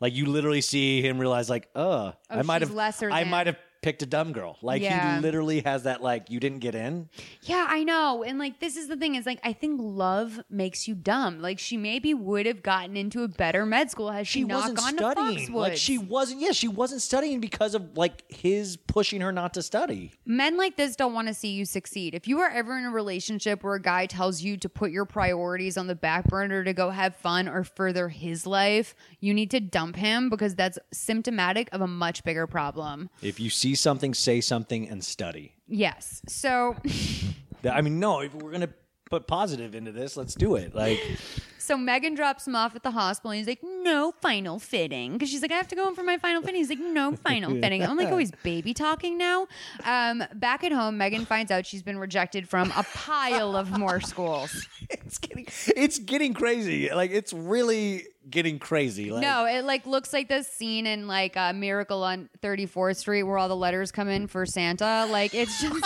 [0.00, 3.22] Like you literally see him realize like, uh, Oh, I might she's have lesser I
[3.24, 3.30] than.
[3.30, 4.56] might have picked a dumb girl.
[4.62, 5.16] Like Yeah.
[5.16, 7.08] he literally has that like you didn't get in.
[7.42, 8.24] Yeah, I know.
[8.24, 11.40] And like this is the thing is like I think love makes you dumb.
[11.40, 14.74] Like she maybe would have gotten into a better med school had she, She not
[14.74, 15.46] gone studying.
[15.46, 15.54] to Foxwoods.
[15.54, 16.40] Like she wasn't.
[16.40, 20.12] Yeah, she wasn't studying because of like his pushing her not to study.
[20.26, 22.14] Men like this don't want to see you succeed.
[22.14, 25.04] If you are ever in a relationship where a guy tells you to put your
[25.04, 29.50] priorities on the back burner to go have fun or further his life, you need
[29.52, 33.08] to dump him because that's symptomatic of a much bigger problem.
[33.22, 35.54] If you see something, say something and study.
[35.66, 36.22] Yes.
[36.28, 36.76] So
[37.70, 38.20] I mean, no.
[38.20, 38.70] If we're gonna
[39.10, 40.74] put positive into this, let's do it.
[40.74, 41.00] Like.
[41.60, 43.32] So Megan drops him off at the hospital.
[43.32, 46.02] And he's like, "No final fitting," because she's like, "I have to go in for
[46.02, 49.48] my final fitting." He's like, "No final fitting." I'm like, "Oh, he's baby talking now."
[49.84, 54.00] Um, back at home, Megan finds out she's been rejected from a pile of more
[54.00, 54.66] schools.
[54.88, 55.46] it's getting,
[55.76, 56.88] it's getting crazy.
[56.88, 59.10] Like it's really getting crazy.
[59.10, 63.22] Like, no, it like looks like this scene in like a Miracle on 34th Street
[63.22, 65.06] where all the letters come in for Santa.
[65.10, 65.74] Like it's just,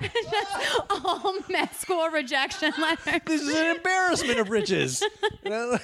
[0.00, 3.20] just all med school rejection letters.
[3.26, 5.02] This is an embarrassment of riches.
[5.46, 5.76] No,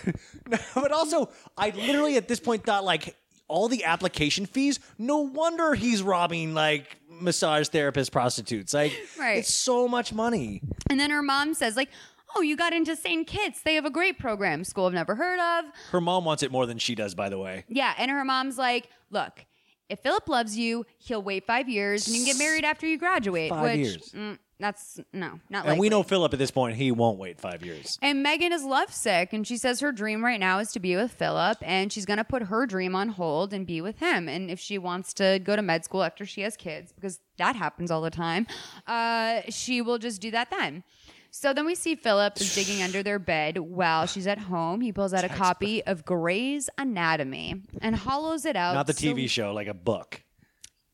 [0.74, 3.14] but also, I literally at this point thought like
[3.46, 4.80] all the application fees.
[4.96, 8.72] No wonder he's robbing like massage therapist prostitutes.
[8.72, 9.38] Like, Right.
[9.38, 10.62] it's so much money.
[10.88, 11.90] And then her mom says like,
[12.34, 13.26] "Oh, you got into St.
[13.26, 13.62] Kitts.
[13.62, 14.64] They have a great program.
[14.64, 17.38] School I've never heard of." Her mom wants it more than she does, by the
[17.38, 17.64] way.
[17.68, 19.44] Yeah, and her mom's like, "Look,
[19.88, 22.98] if Philip loves you, he'll wait five years and you can get married after you
[22.98, 24.12] graduate." Five which years.
[24.12, 27.64] mm, that's no, not And we know Philip at this point, he won't wait five
[27.64, 27.98] years.
[28.02, 31.12] And Megan is lovesick, and she says her dream right now is to be with
[31.12, 34.28] Philip, and she's going to put her dream on hold and be with him.
[34.28, 37.56] And if she wants to go to med school after she has kids, because that
[37.56, 38.46] happens all the time,
[38.86, 40.84] uh, she will just do that then.
[41.32, 44.80] So then we see Philip is digging under their bed while she's at home.
[44.80, 48.74] He pulls out a copy of Grey's Anatomy and hollows it out.
[48.74, 50.22] Not the so- TV show, like a book.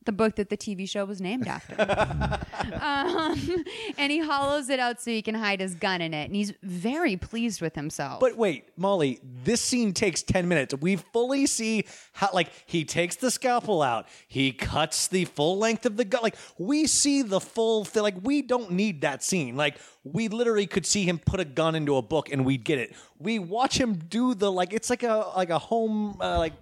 [0.07, 1.75] The book that the TV show was named after.
[2.81, 3.65] um,
[3.99, 6.25] and he hollows it out so he can hide his gun in it.
[6.25, 8.19] And he's very pleased with himself.
[8.19, 10.73] But wait, Molly, this scene takes 10 minutes.
[10.73, 15.85] We fully see how, like, he takes the scalpel out, he cuts the full length
[15.85, 16.23] of the gun.
[16.23, 18.01] Like, we see the full thing.
[18.01, 19.55] Like, we don't need that scene.
[19.55, 22.79] Like, we literally could see him put a gun into a book and we'd get
[22.79, 22.95] it.
[23.19, 26.53] We watch him do the, like, it's like a, like a home, uh, like,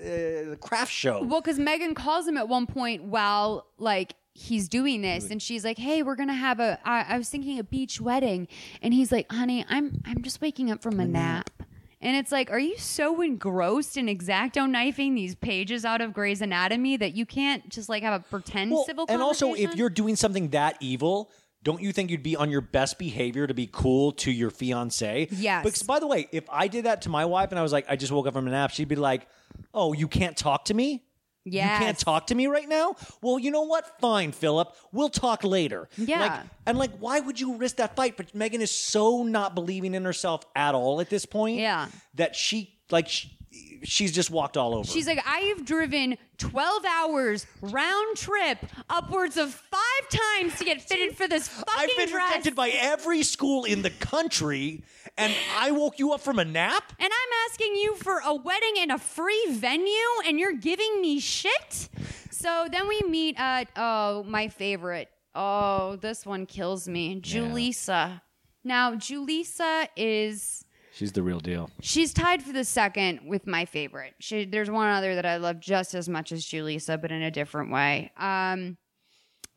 [0.00, 1.22] uh, craft show.
[1.22, 5.64] Well, because Megan calls him at one point while like he's doing this, and she's
[5.64, 6.78] like, "Hey, we're gonna have a.
[6.84, 8.48] I, I was thinking a beach wedding,"
[8.82, 11.50] and he's like, "Honey, I'm I'm just waking up from a nap."
[12.00, 16.40] And it's like, are you so engrossed in exacto knifing these pages out of Grey's
[16.40, 19.78] Anatomy that you can't just like have a pretend Well, civil and also, if conversation?
[19.78, 21.28] you're doing something that evil,
[21.64, 25.26] don't you think you'd be on your best behavior to be cool to your fiance?
[25.32, 25.64] Yes.
[25.64, 27.86] Because by the way, if I did that to my wife and I was like,
[27.88, 29.26] I just woke up from a nap, she'd be like,
[29.74, 31.04] "Oh, you can't talk to me."
[31.50, 31.78] Yeah.
[31.78, 32.96] You can't talk to me right now?
[33.22, 34.00] Well, you know what?
[34.00, 34.74] Fine, Philip.
[34.92, 35.88] We'll talk later.
[35.96, 36.20] Yeah.
[36.20, 38.16] Like, and like, why would you risk that fight?
[38.16, 41.58] But Megan is so not believing in herself at all at this point.
[41.58, 41.88] Yeah.
[42.14, 43.38] That she, like, she,
[43.82, 44.86] she's just walked all over.
[44.86, 48.58] She's like, I've driven 12 hours round trip
[48.90, 51.90] upwards of five times to get fitted for this fucking dress.
[51.90, 52.28] I've been dress.
[52.30, 54.82] rejected by every school in the country,
[55.18, 56.92] and I woke you up from a nap?
[56.98, 59.92] And I'm asking you for a wedding in a free venue,
[60.24, 61.88] and you're giving me shit?
[62.30, 65.08] So then we meet at, oh, my favorite.
[65.34, 67.20] Oh, this one kills me.
[67.20, 68.22] Julissa.
[68.64, 70.64] Now, Julissa is.
[70.92, 71.70] She's the real deal.
[71.80, 74.14] She's tied for the second with my favorite.
[74.20, 77.30] She, there's one other that I love just as much as Julissa, but in a
[77.30, 78.10] different way.
[78.16, 78.76] Um,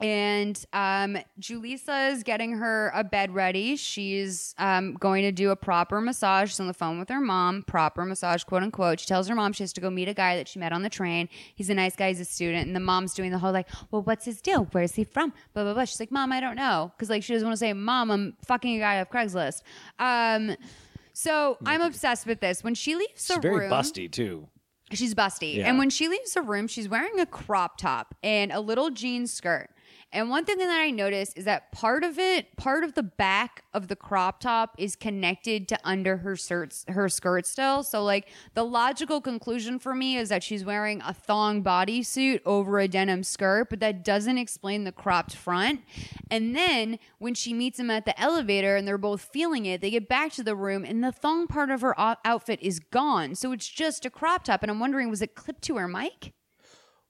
[0.02, 3.76] and um, Julissa is getting her a bed ready.
[3.76, 6.50] She's um, going to do a proper massage.
[6.50, 9.00] She's on the phone with her mom, proper massage, quote unquote.
[9.00, 10.82] She tells her mom she has to go meet a guy that she met on
[10.82, 11.30] the train.
[11.54, 12.66] He's a nice guy, he's a student.
[12.66, 14.68] And the mom's doing the whole like, well, what's his deal?
[14.72, 15.34] Where's he from?
[15.54, 15.86] Blah, blah, blah.
[15.86, 16.92] She's like, Mom, I don't know.
[16.96, 19.62] Because like she doesn't want to say, Mom, I'm fucking a guy off Craigslist.
[20.00, 20.56] Um,
[21.14, 22.64] so I'm obsessed with this.
[22.64, 24.48] When she leaves the room She's very room, busty, too.
[24.94, 25.56] She's busty.
[25.58, 25.70] Yeah.
[25.70, 29.28] And when she leaves the room, she's wearing a crop top and a little jean
[29.28, 29.70] skirt.
[30.14, 33.64] And one thing that I noticed is that part of it, part of the back
[33.74, 37.82] of the crop top is connected to under her skirt, her skirt still.
[37.84, 42.80] So like the logical conclusion for me is that she's wearing a thong bodysuit over
[42.80, 45.82] a denim skirt, but that doesn't explain the cropped front.
[46.30, 49.92] And then when she meets him at the elevator and they're both feeling it, they
[49.92, 53.36] get back to the room and the thong part of her outfit is gone.
[53.36, 54.62] So it's just a crop top.
[54.62, 56.34] And I'm wondering, was it clipped to her mic?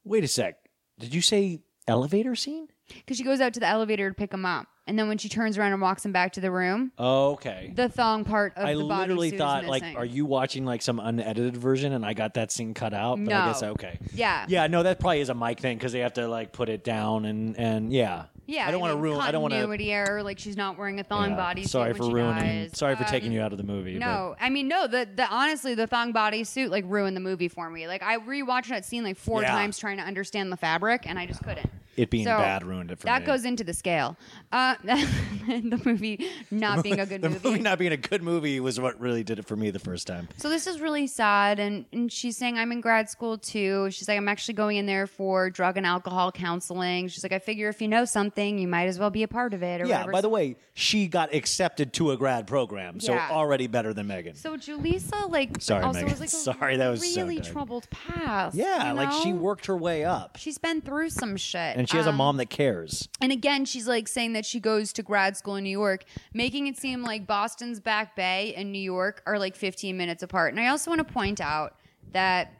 [0.03, 0.57] Wait a sec.
[0.99, 2.67] Did you say elevator scene?
[2.95, 4.67] Because she goes out to the elevator to pick him up.
[4.87, 7.71] and then when she turns around and walks him back to the room, Okay.
[7.75, 8.65] the thong part of.
[8.65, 12.33] I the literally thought, like, are you watching like some unedited version and I got
[12.33, 13.17] that scene cut out?
[13.23, 13.51] But I No.
[13.51, 13.99] guess okay.
[14.13, 14.45] Yeah.
[14.49, 16.83] Yeah, no, that probably is a mic thing because they have to like put it
[16.83, 18.25] down and and yeah.
[18.47, 19.21] Yeah, I don't want to ruin.
[19.21, 19.59] I don't want to.
[19.59, 20.23] continuity error.
[20.23, 21.69] Like she's not wearing a thong bodysuit.
[21.69, 22.73] Sorry for ruining.
[22.73, 23.97] Sorry for taking Um, you out of the movie.
[23.97, 24.87] No, I mean no.
[24.87, 27.87] The the honestly, the thong bodysuit like ruined the movie for me.
[27.87, 29.51] Like I rewatched that scene like four Yeah.
[29.51, 31.69] times trying to understand the fabric, and I just couldn't.
[32.01, 33.25] It being So, bad ruined it for that me.
[33.25, 34.17] That goes into the scale.
[34.51, 37.39] Uh, the movie not being a good the movie.
[37.39, 39.79] The movie not being a good movie was what really did it for me the
[39.79, 40.27] first time.
[40.37, 43.89] So this is really sad, and, and she's saying I'm in grad school too.
[43.91, 47.07] She's like I'm actually going in there for drug and alcohol counseling.
[47.07, 49.53] She's like I figure if you know something, you might as well be a part
[49.53, 49.81] of it.
[49.81, 49.97] Or Yeah.
[49.97, 50.11] whatever.
[50.11, 53.29] By the way, she got accepted to a grad program, so Yeah.
[53.31, 54.35] already better than Megan.
[54.35, 56.11] So Julissa like Sorry, also Megan.
[56.11, 57.47] was like a Sorry, that was really dark.
[57.51, 58.55] troubled past.
[58.55, 61.97] yeah, you like she worked her way up, She's been through some shit, and she
[61.97, 63.07] has a mom that cares.
[63.21, 66.03] And again, she's like saying that she goes to grad school in New York,
[66.33, 70.51] making it seem like Boston's Back Bay and New York are like 15 minutes apart.
[70.53, 71.75] And I also want to point out
[72.13, 72.53] that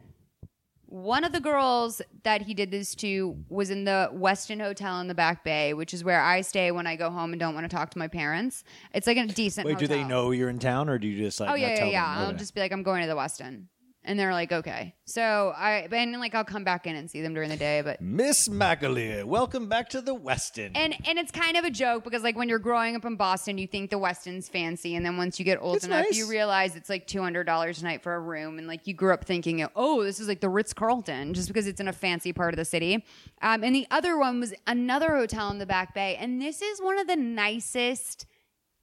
[0.86, 5.08] one of the girls that he did this to was in the Westin Hotel in
[5.08, 7.64] the Back Bay, which is where I stay when I go home and don't want
[7.70, 8.66] to talk to my parents.
[8.94, 10.10] It's like a decent Wait, do they hotel.
[10.10, 11.48] know you're in town, or do you just like?
[11.48, 12.14] oh not yeah, yeah, tell yeah.
[12.16, 12.24] them?
[12.24, 12.38] I'll Okay.
[12.40, 13.68] just be like, I'm going to the Westin,
[14.04, 14.96] and they're like, okay.
[15.06, 18.02] So I, and like I'll come back in and see them during the day, but
[18.02, 20.72] Miss McAleer, welcome back to the Westin.
[20.76, 23.58] and and it's kind of a joke because like when you're growing up in Boston,
[23.58, 26.18] you think the Westin's fancy, and then once you get old It's enough, nice.
[26.18, 28.94] you realize it's like two hundred dollars a night for a room, and like you
[28.94, 31.94] grew up thinking, oh, this is like the Ritz Carlton, just because it's in a
[31.94, 33.06] fancy part of the city.
[33.42, 36.82] Um, and the other one was another hotel in the Back Bay, and this is
[36.82, 38.26] one of the nicest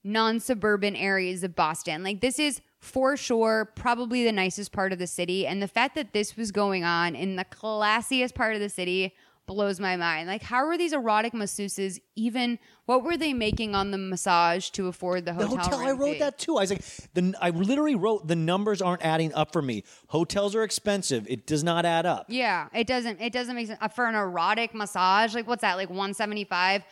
[0.03, 2.03] non-suburban areas of Boston.
[2.03, 5.95] Like this is for sure probably the nicest part of the city and the fact
[5.95, 9.13] that this was going on in the classiest part of the city
[9.47, 10.27] blows my mind.
[10.27, 14.87] Like how were these erotic masseuses even what were they making on the massage to
[14.87, 15.63] afford the The hotel?
[15.65, 16.19] hotel, I wrote fee?
[16.19, 16.57] that too.
[16.57, 16.85] I was like,
[17.15, 19.83] the, I literally wrote the numbers aren't adding up for me.
[20.09, 21.25] Hotels are expensive.
[21.27, 22.27] It does not add up.
[22.29, 25.33] Yeah, it doesn't it doesn't make sense uh, for an erotic massage.
[25.35, 25.75] Like what's that?
[25.77, 26.83] Like 175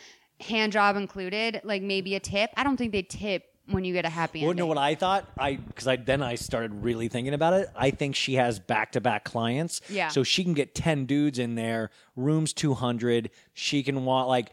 [0.42, 2.50] hand job included, like maybe a tip.
[2.58, 4.64] I don't think they tip when you get a happy Well, ending.
[4.64, 5.30] know what I thought?
[5.38, 7.70] I because I then I started really thinking about it.
[7.76, 9.82] I think she has back to back clients.
[9.90, 10.08] Yeah.
[10.10, 11.92] So she can get ten dudes in there.
[12.16, 13.30] Rooms two hundred.
[13.54, 14.52] She can want like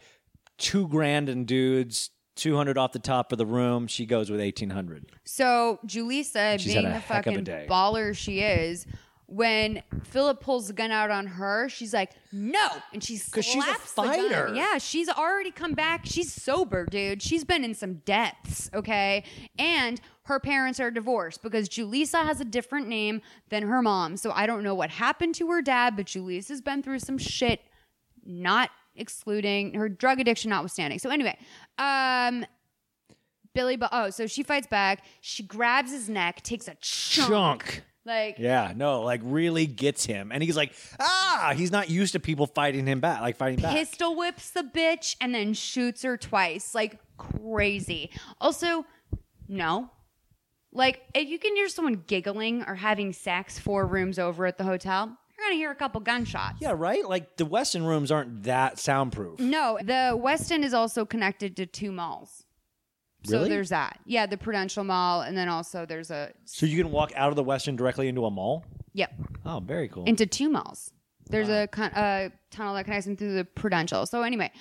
[0.57, 2.09] two grand in dudes.
[2.35, 3.87] Two hundred off the top of the room.
[3.87, 5.05] She goes with eighteen hundred.
[5.23, 7.65] So Julissa, She's being had a the heck of a fucking day.
[7.69, 8.85] baller she is,
[9.27, 13.63] when Philip pulls the gun out on her, she's like, "No!" and she 'Cause she's
[13.63, 14.29] a slaps the gun.
[14.29, 14.51] fighter.
[14.53, 16.01] Yeah, she's already come back.
[16.05, 17.21] She's sober, dude.
[17.21, 19.23] She's been in some depths, okay?
[19.57, 24.17] And her parents are divorced because Julissa has a different name than her mom.
[24.17, 27.61] So I don't know what happened to her dad, but Julissa's been through some shit.
[28.25, 30.99] Not excluding her drug addiction, notwithstanding.
[30.99, 31.37] So anyway,
[31.77, 32.45] um.
[33.53, 35.05] Billy, Bo- oh, so she fights back.
[35.21, 37.29] She grabs his neck, takes a chunk.
[37.29, 37.83] Chunk.
[38.05, 42.19] Like, Yeah, no, like really gets him, and he's like, ah, he's not used to
[42.19, 43.75] people fighting him back, like fighting back.
[43.75, 46.75] pistol whips the bitch and then shoots her twice.
[46.75, 48.11] Like, crazy.
[48.39, 48.85] Also,
[49.47, 49.89] no.
[50.71, 54.63] Like, if you can hear someone giggling or having sex four rooms over at the
[54.65, 56.57] hotel, you're to hear a couple gunshots.
[56.61, 57.07] Yeah, right.
[57.07, 59.39] Like the Westin rooms aren't that soundproof.
[59.39, 62.44] No, the Westin is also connected to two malls.
[63.27, 63.99] So there's that.
[64.05, 67.35] Yeah, the Prudential Mall, and then also there's a So you can walk out of
[67.35, 68.65] the Westin directly into a mall.
[68.93, 69.11] yep
[69.45, 70.03] Oh, very cool.
[70.05, 70.91] into two malls.
[71.29, 74.05] There's a, con- a tunnel that connects them through the Prudential.
[74.05, 74.51] So anyway,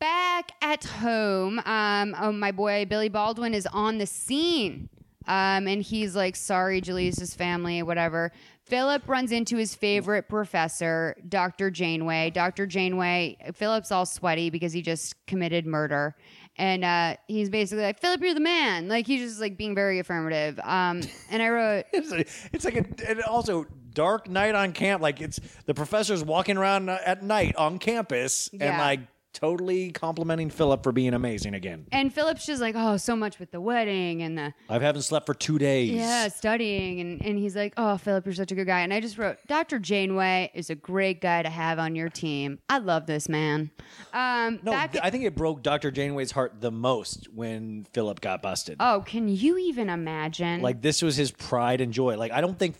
[0.00, 4.88] back at home, um, oh, my boy Billy Baldwin is on the scene.
[5.28, 8.32] Um, and he's like, sorry, Julius's family, whatever.
[8.64, 11.70] Philip runs into his favorite professor, Dr.
[11.70, 12.30] Janeway.
[12.30, 12.66] Dr.
[12.66, 16.16] Janeway, Philip's all sweaty because he just committed murder.
[16.62, 18.86] And uh, he's basically like, Philip, you're the man.
[18.86, 20.60] Like, he's just like being very affirmative.
[20.62, 22.20] Um, and I wrote, it's, a,
[22.52, 25.02] it's like a and also dark night on camp.
[25.02, 29.00] Like it's the professor's walking around uh, at night on campus and like
[29.32, 31.86] totally complimenting Philip for being amazing again.
[31.92, 35.26] and Philip's just like, oh, so much with the wedding and the I haven't slept
[35.26, 35.90] for two days.
[35.92, 37.00] Yeah, studying.
[37.00, 38.80] And, and he's like, Oh, Philip, you're such a good guy.
[38.80, 39.78] And I just wrote, Dr.
[39.78, 42.58] Janeway is a great guy to have on your team.
[42.68, 43.70] I love this man.
[44.12, 45.90] Um, No, I think it broke Dr.
[45.90, 48.76] Janeway's heart the most when Philip got busted.
[48.80, 50.60] oh, can you even imagine?
[50.62, 52.16] Like this was his pride and joy.
[52.16, 52.76] Like I don't think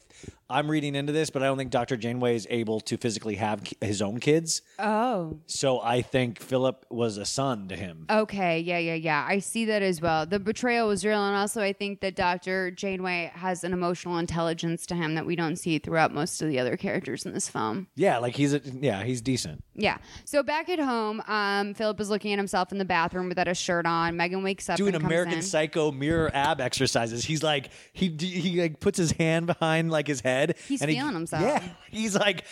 [0.50, 1.96] I'm reading into this, but I don't think Dr.
[1.96, 4.60] Janeway is able to physically have ki- his own kids.
[4.78, 5.38] Oh.
[5.46, 8.04] So I think Philip was a son to him.
[8.10, 9.24] Okay, yeah, yeah, yeah.
[9.26, 10.26] I see that as well.
[10.26, 12.70] The betrayal was real, and also I think that Dr.
[12.70, 16.58] Janeway has an emotional intelligence to him that we don't see throughout most of the
[16.58, 17.86] other characters in this film.
[17.94, 19.64] Yeah, like he's a, yeah, he's decent.
[19.74, 19.96] Yeah.
[20.26, 23.54] So back at home, um, Philip is looking at himself in the bathroom without a
[23.54, 24.18] shirt on.
[24.18, 25.42] Megan wakes up Doing and comes American in.
[25.42, 27.24] Psycho mirror ab exercises.
[27.24, 30.56] He's like he he like puts his hand behind like his head.
[30.68, 31.42] He's and he- feeling himself.
[31.42, 32.44] Yeah, he's like.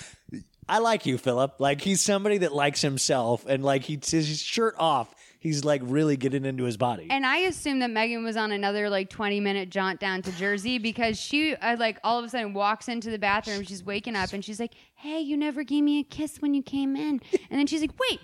[0.68, 1.56] I like you, Philip.
[1.58, 6.16] Like he's somebody that likes himself, and like he his shirt off, he's like really
[6.16, 7.08] getting into his body.
[7.10, 10.78] And I assume that Megan was on another like 20 minute jaunt down to Jersey
[10.78, 13.64] because she uh, like all of a sudden walks into the bathroom.
[13.64, 16.62] She's waking up and she's like, "Hey, you never gave me a kiss when you
[16.62, 17.20] came in."
[17.50, 18.20] And then she's like, "Wait,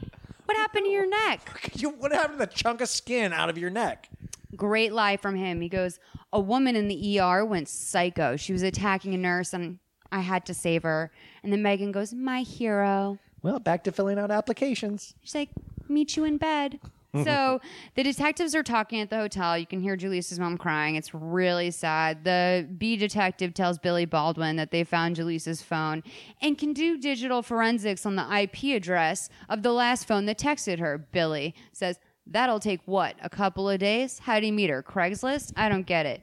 [0.47, 3.59] what happened to your neck?" You- what happened to the chunk of skin out of
[3.59, 4.09] your neck?
[4.57, 5.61] Great lie from him.
[5.61, 5.99] He goes,
[6.33, 8.37] "A woman in the ER went psycho.
[8.37, 9.79] She was attacking a nurse and
[10.11, 11.11] I had to save her."
[11.43, 15.15] And then Megan goes, "My hero." Well, back to filling out applications.
[15.23, 15.51] She's like,
[15.89, 16.81] meet you in bed.
[17.15, 17.61] So
[17.95, 19.57] the detectives are talking at the hotel.
[19.57, 20.97] You can hear Julissa's mom crying.
[20.97, 22.25] It's really sad.
[22.25, 26.03] The B detective tells Billy Baldwin that they found Julissa's phone
[26.43, 30.79] and can do digital forensics on the IP address of the last phone that texted
[30.79, 30.99] her.
[30.99, 33.15] Billy says, That'll take what?
[33.23, 34.19] A couple of days?
[34.19, 34.83] How do you meet her?
[34.83, 35.53] Craigslist?
[35.57, 36.23] I don't get it.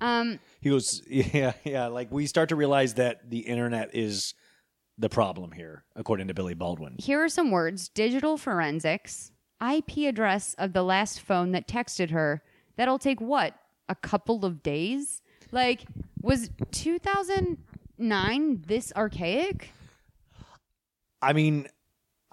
[0.00, 1.86] Um, He goes, yeah, yeah.
[1.86, 4.34] Like we start to realize that the internet is
[4.98, 6.96] the problem here, according to Billy Baldwin.
[6.98, 9.32] Here are some words digital forensics,
[9.72, 12.42] IP address of the last phone that texted her.
[12.76, 13.54] That'll take what?
[13.88, 15.22] A couple of days?
[15.52, 15.84] Like,
[16.20, 19.70] was 2009 this archaic?
[21.22, 21.68] I mean,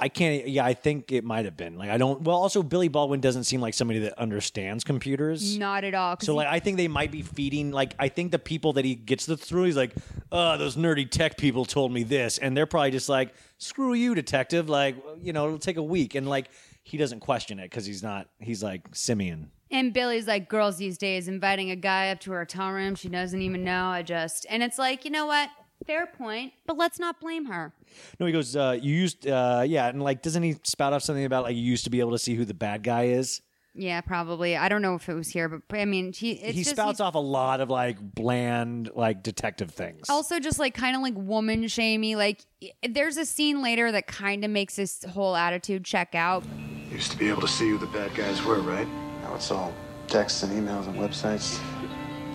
[0.02, 0.48] I can't.
[0.48, 1.78] Yeah, I think it might have been.
[1.78, 2.24] Like I don't.
[2.24, 5.60] Well, also Billy Baldwin doesn't seem like somebody that understands computers.
[5.60, 6.18] Not at all.
[6.20, 8.96] So like I think they might be feeding like I think the people that he
[8.96, 9.94] gets this through he's like,
[10.32, 14.16] "Oh, those nerdy tech people told me this." And they're probably just like, "Screw you,
[14.16, 16.50] detective." Like, you know, it'll take a week and like
[16.84, 19.52] he doesn't question it cuz he's not he's like Simeon.
[19.70, 23.08] and Billy's like, girls these days inviting a guy up to her hotel room she
[23.10, 23.86] doesn't even know.
[23.88, 25.50] I just, and it's like, you know what?
[25.88, 27.74] Fair point, but let's not blame her.
[28.20, 31.26] No, he goes, uh, you used uh yeah, and like doesn't he spout off something
[31.26, 33.42] about like you used to be able to see who the bad guy is?
[33.74, 34.58] Yeah, probably.
[34.58, 36.98] I don't know if it was here, but I mean, he, it's he just, spouts
[36.98, 40.10] he- off a lot of like bland like detective things.
[40.10, 42.16] Also, just like kind of like woman shamey.
[42.16, 42.42] Like,
[42.88, 46.44] there's a scene later that kind of makes this whole attitude check out.
[46.92, 48.88] Used to be able to see who the bad guys were, right?
[49.22, 49.74] Now it's all
[50.08, 51.58] texts and emails and websites.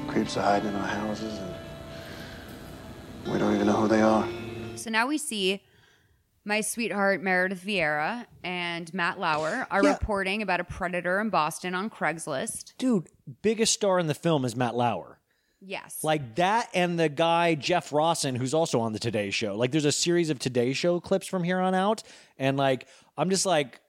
[0.08, 1.54] Creeps are hiding in our houses, and
[3.30, 4.26] we don't even know who they are.
[4.76, 5.60] So now we see
[6.46, 9.92] my sweetheart Meredith Vieira and Matt Lauer are Yeah.
[9.92, 12.72] reporting about a predator in Boston on Craigslist.
[12.78, 13.08] Dude,
[13.42, 15.18] biggest star in the film is Matt Lauer.
[15.60, 16.04] Yes.
[16.04, 19.56] Like that and the guy Jeff Rossen who's also on the Today show.
[19.56, 22.02] Like there's a series of Today show clips from here on out
[22.38, 22.86] and like
[23.18, 23.80] I'm just like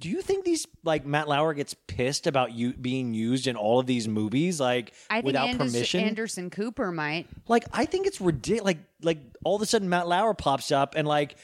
[0.00, 3.80] do you think these like Matt Lauer gets pissed about you being used in all
[3.80, 6.00] of these movies like I think without Anderson, permission?
[6.04, 7.26] Anderson Cooper might.
[7.46, 8.64] Like I think it's ridiculous.
[8.64, 11.36] Like like all of a sudden Matt Lauer pops up and like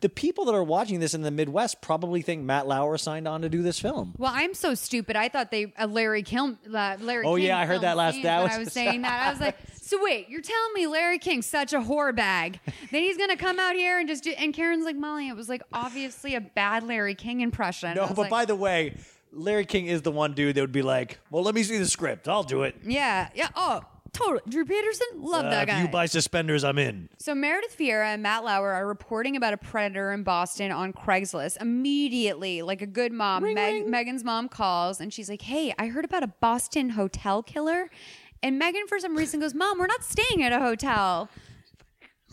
[0.00, 3.42] the people that are watching this in the Midwest probably think Matt Lauer signed on
[3.42, 4.14] to do this film.
[4.16, 5.16] Well, I'm so stupid.
[5.16, 6.56] I thought they uh, Larry King.
[6.72, 7.26] Uh, Larry.
[7.26, 9.26] Oh, King yeah, I heard that last- that was- I was saying that.
[9.26, 12.60] I was like, so wait, you're telling me Larry King's such a whore bag?
[12.92, 14.30] then he's gonna come out here and just do.
[14.30, 17.94] And Karen's like, Molly, it was like obviously a bad Larry King impression.
[17.96, 18.96] No, but like, by the way,
[19.32, 21.86] Larry King is the one dude that would be like, "Well, let me see the
[21.86, 22.28] script.
[22.28, 23.48] I'll do it." yeah, yeah.
[23.56, 23.82] Oh,
[24.12, 24.40] totally.
[24.48, 25.82] Drew Peterson, love Uh, that if guy.
[25.82, 27.08] you buy suspenders, I'm in.
[27.18, 31.60] So Meredith Vieira and Matt Lauer are reporting about a predator in Boston on Craigslist.
[31.60, 36.04] Immediately, like a good mom, Meg- Megan's mom calls and she's like, "Hey, I heard
[36.04, 37.90] about a Boston hotel killer."
[38.42, 41.28] And Megan, for some reason, goes, "Mom, we're not staying at a hotel.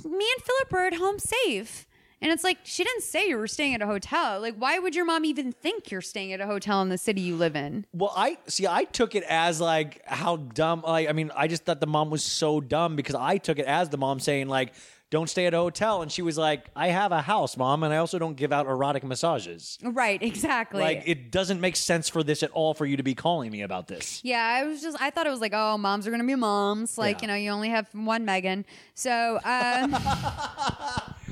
[0.04, 1.88] Me and Philip are at home safe."
[2.26, 4.42] And it's like she didn't say you were staying at a hotel.
[4.42, 7.22] Like, why would your mom even think you're staying at a hotel in the city
[7.22, 7.86] you live in?
[7.94, 8.66] Well, I see.
[8.66, 10.82] I took it as like how dumb.
[10.82, 13.68] Like, I mean, I just thought the mom was so dumb because I took it
[13.68, 14.74] as the mom saying like,
[15.12, 17.94] "Don't stay at a hotel," and she was like, "I have a house, mom, and
[17.94, 20.82] I also don't give out erotic massages." Right, exactly.
[20.82, 23.62] Like, it doesn't make sense for this at all for you to be calling me
[23.62, 24.22] about this.
[24.24, 26.98] Yeah, I was just I thought it was like, oh, moms are gonna be moms.
[26.98, 27.22] Like, Yeah.
[27.22, 28.66] you know, you only have one Megan.
[28.96, 29.96] So um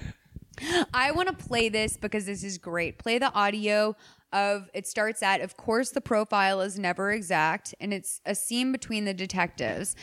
[0.94, 2.98] I want to play this because this is great.
[2.98, 3.96] Play the audio
[4.32, 8.72] of it starts at of course the profile is never exact and it's a scene
[8.72, 9.96] between the detectives.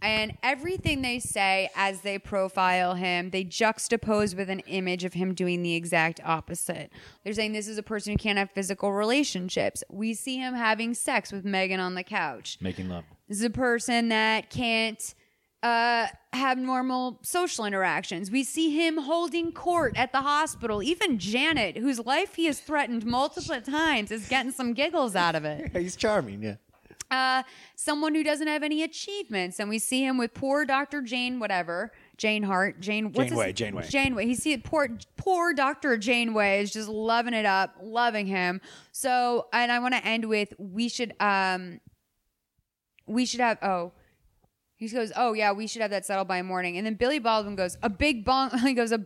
[0.00, 5.34] And everything they say as they profile him, they juxtapose with an image of him
[5.34, 6.92] doing the exact opposite.
[7.24, 9.82] They're saying this is a person who can't have physical relationships.
[9.90, 12.58] We see him having sex with Megan on the couch.
[12.60, 13.04] Making love.
[13.28, 15.14] This is a person that can't
[15.62, 18.30] uh, have normal social interactions.
[18.30, 20.82] We see him holding court at the hospital.
[20.82, 25.44] Even Janet, whose life he has threatened multiple times, is getting some giggles out of
[25.44, 25.76] it.
[25.76, 26.56] He's charming, yeah.
[27.10, 27.42] Uh,
[27.74, 31.00] someone who doesn't have any achievements, and we see him with poor Dr.
[31.00, 31.90] Jane, whatever.
[32.18, 33.88] Jane Hart, Jane, what's Janeway, his, Janeway.
[33.88, 34.26] Janeway.
[34.26, 38.60] He see poor, poor Doctor Janeway is just loving it up, loving him.
[38.92, 41.80] So, and I want to end with we should, um,
[43.06, 43.58] we should have.
[43.62, 43.92] Oh,
[44.78, 46.76] he goes, oh yeah, we should have that settled by morning.
[46.76, 48.52] And then Billy Baldwin goes, a big blonde.
[48.60, 49.04] He goes, a.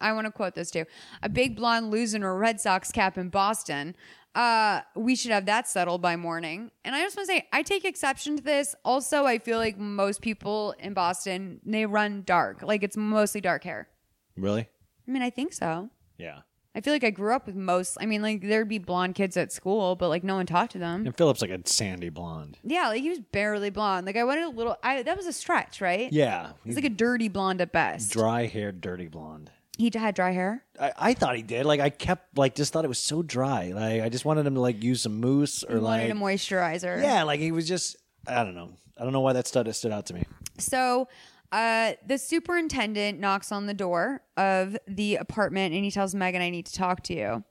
[0.00, 0.84] I want to quote this too.
[1.22, 3.96] A big blonde losing a Red Sox cap in Boston.
[4.34, 6.70] Uh, we should have that settled by morning.
[6.84, 8.76] And I just want to say, I take exception to this.
[8.84, 12.62] Also, I feel like most people in Boston they run dark.
[12.62, 13.88] Like it's mostly dark hair.
[14.36, 14.68] Really?
[15.08, 15.90] I mean, I think so.
[16.18, 16.40] Yeah.
[16.74, 17.96] I feel like I grew up with most.
[18.00, 20.78] I mean, like there'd be blonde kids at school, but like no one talked to
[20.78, 21.06] them.
[21.06, 22.58] And Philip's like a sandy blonde.
[22.62, 24.06] Yeah, like he was barely blonde.
[24.06, 24.76] Like I wanted a little.
[24.82, 26.12] I that was a stretch, right?
[26.12, 26.52] Yeah.
[26.64, 28.12] He's like a dirty blonde at best.
[28.12, 29.50] Dry haired, dirty blonde.
[29.76, 30.64] He had dry hair.
[30.80, 31.64] I, I thought he did.
[31.64, 33.72] Like I kept like just thought it was so dry.
[33.74, 36.14] Like I just wanted him to like use some mousse or He like wanted a
[36.20, 37.00] moisturizer.
[37.02, 37.96] yeah, like he was just
[38.26, 38.70] I don't know.
[38.96, 40.24] I don't know why that stood stood out to me.
[40.58, 41.08] So
[41.52, 46.50] uh, the superintendent knocks on the door of the apartment and he tells Megan, I
[46.50, 47.44] need to talk to you.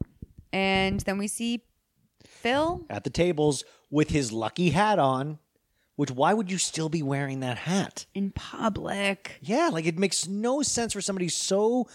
[0.53, 1.63] And then we see
[2.25, 2.85] Phil.
[2.89, 5.39] At the tables with his lucky hat on,
[5.95, 9.39] which why would you still be wearing that hat in public?
[9.41, 11.87] Yeah, like it makes no sense for somebody so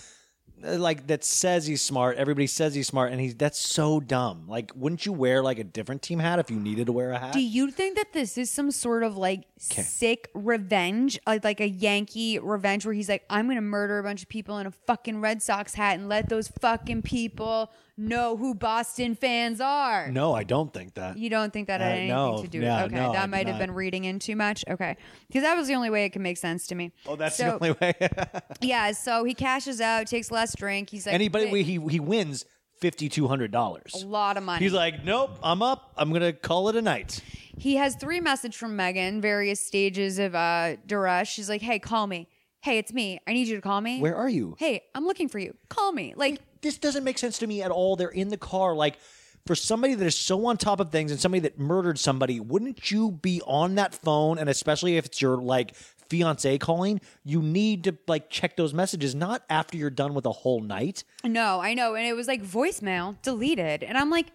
[0.64, 2.16] Uh, like that says he's smart.
[2.16, 4.44] Everybody says he's smart, and he's that's so dumb.
[4.48, 7.18] Like, wouldn't you wear like a different team hat if you needed to wear a
[7.18, 7.32] hat?
[7.32, 11.68] Do you think that this is some sort of like sick revenge, like, like a
[11.68, 15.20] Yankee revenge, where he's like, I'm gonna murder a bunch of people in a fucking
[15.20, 20.10] Red Sox hat and let those fucking people know who Boston fans are?
[20.10, 21.18] no, I don't think that.
[21.18, 23.12] You don't think that had Uh, anything no, to do yeah, with Okay, no, I
[23.14, 23.66] that do might have not.
[23.66, 24.64] been reading in too much.
[24.68, 24.96] Okay.
[25.28, 26.92] Because that was the only way it could make sense to me.
[27.06, 27.94] Oh, that's So- the only way.
[28.60, 30.90] Yeah, so he cashes out, takes less drink.
[30.90, 32.44] He's like, Anybody "Wait, he he wins
[32.80, 33.92] fifty two hundred dollars.
[34.02, 34.62] a lot of money.
[34.64, 35.92] He's like, nope, I'm up.
[35.96, 37.20] I'm gonna call it a night.
[37.56, 41.28] He has three messages from Megan, various stages of uh duress.
[41.28, 42.28] She's like, "Hey, call me.
[42.60, 43.18] Hey, it's me.
[43.26, 44.00] I need you to call me.
[44.00, 44.56] Where are you?
[44.58, 45.54] Hey, I'm looking for you.
[45.68, 47.96] Call me." Like this doesn't make sense to me at all.
[47.96, 48.74] They're in the car.
[48.74, 48.98] Like,
[49.46, 52.90] for somebody that is so on top of things and somebody that murdered somebody, wouldn't
[52.90, 54.38] you be on that phone?
[54.38, 55.74] And especially if it's your like
[56.08, 60.32] fiance calling, you need to like check those messages, not after you're done with a
[60.32, 61.04] whole night.
[61.24, 61.94] No, I know.
[61.94, 63.82] And it was like voicemail deleted.
[63.82, 64.26] And I'm like,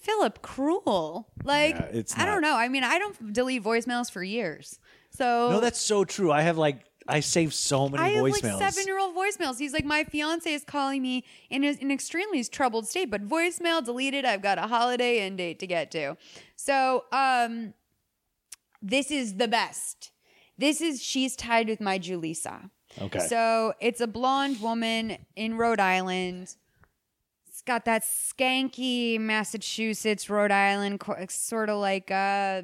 [0.00, 1.28] Philip, cruel.
[1.44, 2.56] Like, Yeah, it's I don't know.
[2.56, 4.78] I mean, I don't delete voicemails for years.
[5.10, 6.32] So No, that's so true.
[6.32, 8.60] I have like I save so many I have voicemails.
[8.60, 9.58] like seven year old voicemails.
[9.58, 14.24] He's like, my fiance is calling me in an extremely troubled state, but voicemail deleted.
[14.24, 16.16] I've got a holiday end date to get to.
[16.56, 17.74] So, um,
[18.82, 20.12] this is the best.
[20.58, 22.70] This is She's Tied with My Julissa.
[23.00, 23.18] Okay.
[23.18, 26.54] So it's a blonde woman in Rhode Island.
[27.46, 32.62] It's got that skanky Massachusetts, Rhode Island, sort of like uh,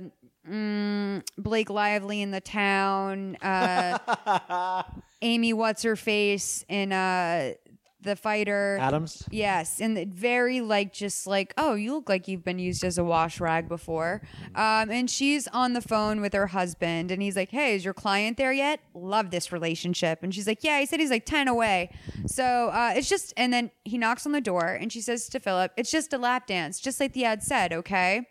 [0.49, 3.37] mm, Blake Lively in the town.
[3.37, 4.83] Uh,
[5.23, 7.53] Amy, what's her face in uh,
[8.01, 9.25] the fighter Adams?
[9.31, 13.05] Yes, and very like just like oh, you look like you've been used as a
[13.05, 14.23] wash rag before.
[14.55, 17.95] Um, and she's on the phone with her husband, and he's like, "Hey, is your
[17.95, 18.81] client there yet?
[18.95, 21.91] Love this relationship." And she's like, "Yeah." He said he's like ten away.
[22.27, 25.39] So uh, it's just, and then he knocks on the door, and she says to
[25.41, 28.27] Philip, "It's just a lap dance, just like the ad said." Okay.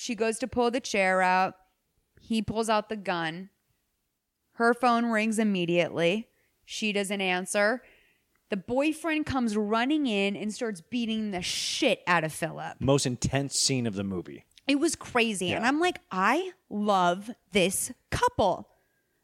[0.00, 1.54] She goes to pull the chair out.
[2.20, 3.50] He pulls out the gun.
[4.52, 6.28] Her phone rings immediately.
[6.64, 7.82] She doesn't answer.
[8.48, 12.76] The boyfriend comes running in and starts beating the shit out of Philip.
[12.78, 14.44] Most intense scene of the movie.
[14.68, 15.52] It was crazy.
[15.52, 18.68] And I'm like, I love this couple.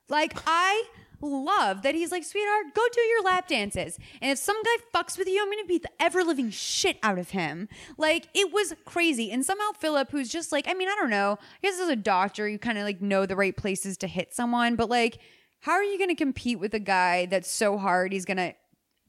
[0.09, 0.86] Like, I
[1.20, 3.99] love that he's like, sweetheart, go do your lap dances.
[4.20, 7.19] And if some guy fucks with you, I'm gonna beat the ever living shit out
[7.19, 7.69] of him.
[7.97, 9.31] Like, it was crazy.
[9.31, 11.39] And somehow Philip, who's just like, I mean, I don't know.
[11.41, 14.35] I guess as a doctor, you kind of like know the right places to hit
[14.35, 15.19] someone, but like,
[15.61, 18.55] how are you gonna compete with a guy that's so hard he's gonna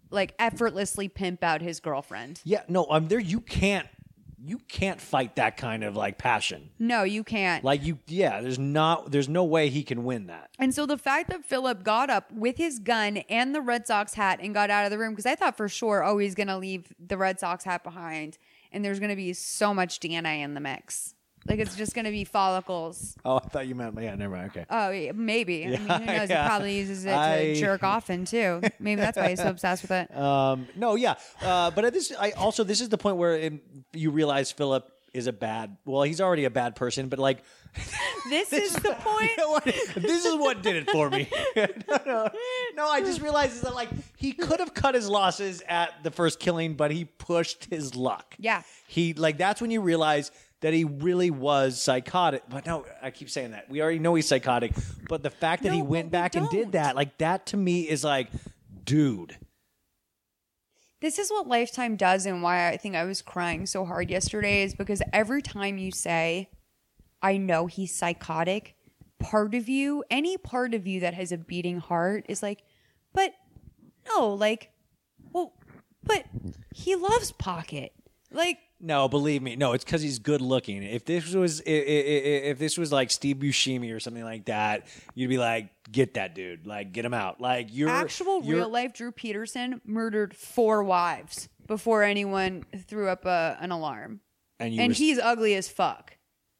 [0.09, 2.41] like effortlessly pimp out his girlfriend?
[2.43, 3.19] Yeah, no, I'm there.
[3.19, 3.87] You can't
[4.43, 6.69] you can't fight that kind of like passion.
[6.79, 7.63] No, you can't.
[7.63, 10.49] Like you yeah, there's not there's no way he can win that.
[10.59, 14.13] And so the fact that Philip got up with his gun and the Red Sox
[14.13, 16.47] hat and got out of the room, because I thought for sure, oh, he's going
[16.47, 18.37] to leave the Red Sox hat behind
[18.75, 21.14] and there's going to be so much DNA in the mix.
[21.47, 23.15] Like it's just going to be follicles.
[23.23, 24.49] Oh, I thought you meant yeah, never mind.
[24.49, 24.65] Okay.
[24.69, 25.65] Oh, yeah, maybe.
[25.65, 26.29] I mean, who knows?
[26.29, 28.61] He probably uses it to I- jerk off in too.
[28.79, 30.15] Maybe that's why he's so obsessed with it.
[30.17, 33.53] Um, no, yeah, uh, but at this, I also this is the point where it,
[33.93, 35.77] you realize Philip is a bad.
[35.85, 37.43] Well, he's already a bad person, but like
[38.29, 39.29] This is the point.
[39.29, 39.63] You know what?
[39.65, 41.29] This is what did it for me.
[41.55, 41.67] no,
[42.07, 42.29] no,
[42.75, 42.87] no.
[42.89, 46.39] I just realized is that like he could have cut his losses at the first
[46.39, 48.35] killing, but he pushed his luck.
[48.39, 48.63] Yeah.
[48.87, 50.31] He like that's when you realize
[50.65, 52.41] that he really was psychotic.
[52.49, 53.69] But no, I keep saying that.
[53.69, 54.73] We already know he's psychotic.
[55.07, 58.03] But the fact that he went back and did that, like that to me is
[58.03, 58.31] like,
[58.83, 59.37] dude.
[61.01, 64.63] This is what Lifetime does, and why I think I was crying so hard yesterday
[64.63, 66.49] is because every time you say,
[67.21, 68.75] I know he's psychotic,
[69.19, 72.63] part of you, any part of you that has a beating heart is like,
[73.13, 73.33] but
[74.07, 74.71] no, like,
[75.31, 75.53] well,
[76.03, 76.25] but
[76.73, 77.91] he loves Pocket.
[78.31, 79.73] Like, No, believe me, no.
[79.73, 80.83] It's because he's good looking.
[80.83, 84.85] If this was, if this was like Steve Buscemi or something like that,
[85.15, 87.41] you'd be like, get that dude, like get him out.
[87.41, 93.25] Like you're actual you're- real life Drew Peterson murdered four wives before anyone threw up
[93.25, 94.19] a, an alarm.
[94.59, 96.15] and, and were- he's ugly as fuck.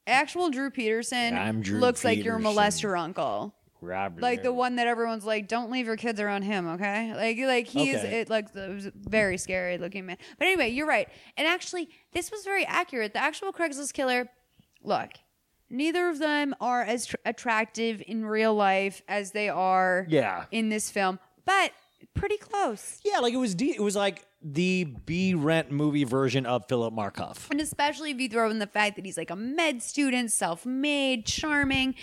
[0.08, 3.54] Actual Drew Peterson Drew looks like your molester uncle.
[3.82, 7.14] Robert Like the one that everyone's like, don't leave your kids around him, okay?
[7.16, 8.22] Like, like he's Okay.
[8.22, 10.18] it like it was a very scary looking man.
[10.40, 11.08] But anyway, you're right.
[11.38, 13.14] And actually, this was very accurate.
[13.14, 14.28] The actual Craigslist killer.
[14.84, 15.12] Look,
[15.70, 20.46] neither of them are as tr- attractive in real life as they are Yeah.
[20.52, 21.72] in this film, but
[22.14, 23.00] pretty close.
[23.04, 23.56] Yeah, like it was.
[23.56, 27.50] De- it was like the B Rent movie version of Philip Markoff.
[27.50, 31.26] And especially if you throw in the fact that he's like a med student, self-made,
[31.26, 31.96] charming.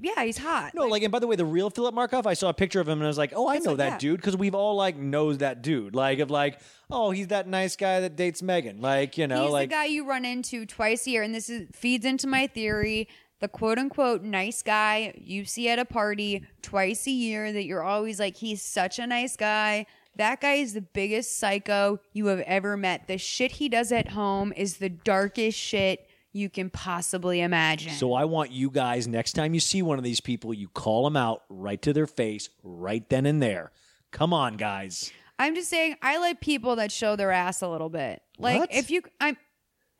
[0.00, 0.74] Yeah, he's hot.
[0.74, 2.88] No, like, and by the way, the real Philip Markoff, I saw a picture of
[2.88, 3.98] him and I was like, oh, I know that yeah.
[3.98, 5.94] dude because we've all like knows that dude.
[5.94, 6.60] Like of like,
[6.90, 8.80] oh, he's that nice guy that dates Megan.
[8.80, 11.48] Like you know, he's like the guy you run into twice a year, and this
[11.48, 13.08] is feeds into my theory.
[13.40, 17.82] The quote unquote nice guy you see at a party twice a year that you're
[17.82, 19.86] always like, he's such a nice guy.
[20.14, 23.08] That guy is the biggest psycho you have ever met.
[23.08, 27.92] The shit he does at home is the darkest shit you can possibly imagine.
[27.92, 31.04] So I want you guys next time you see one of these people, you call
[31.04, 33.70] them out right to their face, right then and there.
[34.10, 35.12] Come on, guys.
[35.38, 38.22] I'm just saying, I like people that show their ass a little bit.
[38.38, 38.72] Like What?
[38.72, 39.36] if you, I'm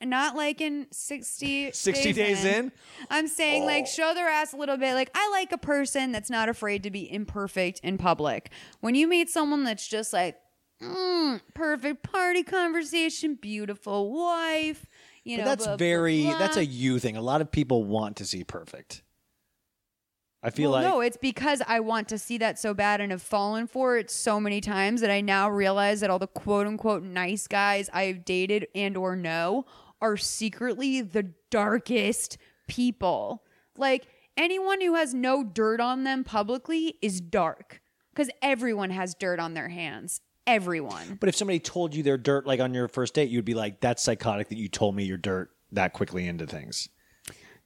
[0.02, 2.72] not like in 60, 60 days in?
[3.10, 4.94] I'm saying like show their ass a little bit.
[4.94, 8.50] Like I like a person that's not afraid to be imperfect in public.
[8.80, 10.36] When you meet someone that's just like,
[10.82, 14.86] mm, perfect party conversation, beautiful wife,
[15.24, 16.38] you know, but that's blah, blah, very blah.
[16.38, 17.16] that's a you thing.
[17.16, 19.02] A lot of people want to see perfect.
[20.42, 23.12] I feel well, like no, it's because I want to see that so bad and
[23.12, 26.66] have fallen for it so many times that I now realize that all the quote
[26.66, 29.66] unquote nice guys I've dated and or know
[30.00, 33.44] are secretly the darkest people.
[33.76, 37.80] Like anyone who has no dirt on them publicly is dark
[38.12, 40.20] because everyone has dirt on their hands.
[40.46, 41.18] Everyone.
[41.20, 43.80] But if somebody told you their dirt like on your first date, you'd be like,
[43.80, 46.88] "That's psychotic that you told me your dirt that quickly into things."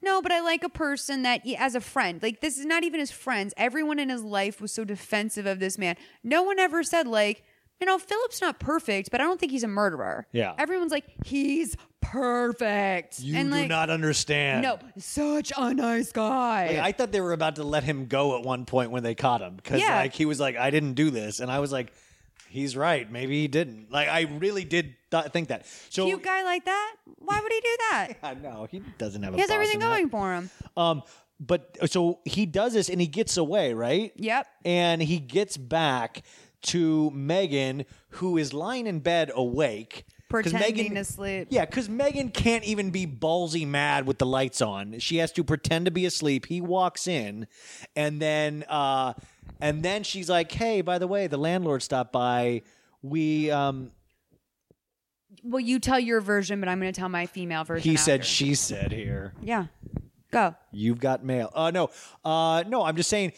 [0.01, 2.99] No, but I like a person that, as a friend, like this is not even
[2.99, 3.53] his friends.
[3.57, 5.95] Everyone in his life was so defensive of this man.
[6.23, 7.43] No one ever said, like,
[7.81, 10.27] you know, Philip's not perfect, but I don't think he's a murderer.
[10.31, 10.53] Yeah.
[10.59, 13.19] Everyone's like, he's perfect.
[13.19, 14.61] You and do like, not understand.
[14.63, 16.67] No, such a nice guy.
[16.67, 19.15] Like, I thought they were about to let him go at one point when they
[19.15, 19.97] caught him because Yeah.
[19.97, 21.91] like he was like, "I didn't do this," and I was like,
[22.49, 23.09] "He's right.
[23.11, 25.65] Maybe he didn't." Like I really did th- think that.
[25.89, 26.95] So Cute guy like that?
[27.19, 28.07] Why would he do that?
[28.23, 29.33] I know he doesn't have.
[29.35, 30.49] he has everything going for him.
[30.75, 31.03] Um,
[31.39, 34.11] but so he does this and he gets away, right?
[34.15, 34.47] Yep.
[34.65, 36.23] And he gets back
[36.63, 40.05] to Megan, who is lying in bed awake.
[40.29, 41.47] 'Cause Pretending Megan- to sleep.
[41.51, 44.99] Yeah, because Megan can't even be ballsy mad with the lights on.
[44.99, 46.47] She has to pretend to be asleep.
[46.47, 47.47] He walks in,
[47.95, 49.13] and then uh,
[49.61, 52.61] and then she's like, "Hey, by the way, the landlord stopped by.
[53.01, 53.91] We um."
[55.43, 57.89] Well, you tell your version, but I'm going to tell my female version.
[57.89, 58.31] He said, after.
[58.31, 59.67] "She said." Here, Yeah.
[60.31, 60.55] Go.
[60.71, 61.49] You've got mail.
[61.55, 61.89] Uh no.
[62.25, 63.31] Uh no, I'm just saying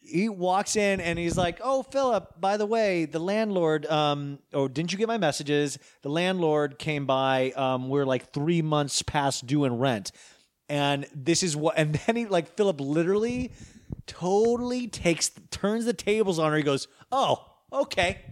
[0.00, 4.68] he walks in and he's like, "Oh, Philip, by the way, the landlord um oh,
[4.68, 5.78] didn't you get my messages?
[6.02, 10.12] The landlord came by um we're like 3 months past due in rent."
[10.68, 13.50] And this is what and then he like Philip literally
[14.06, 16.56] totally takes turns the tables on her.
[16.56, 18.22] He goes, "Oh, okay."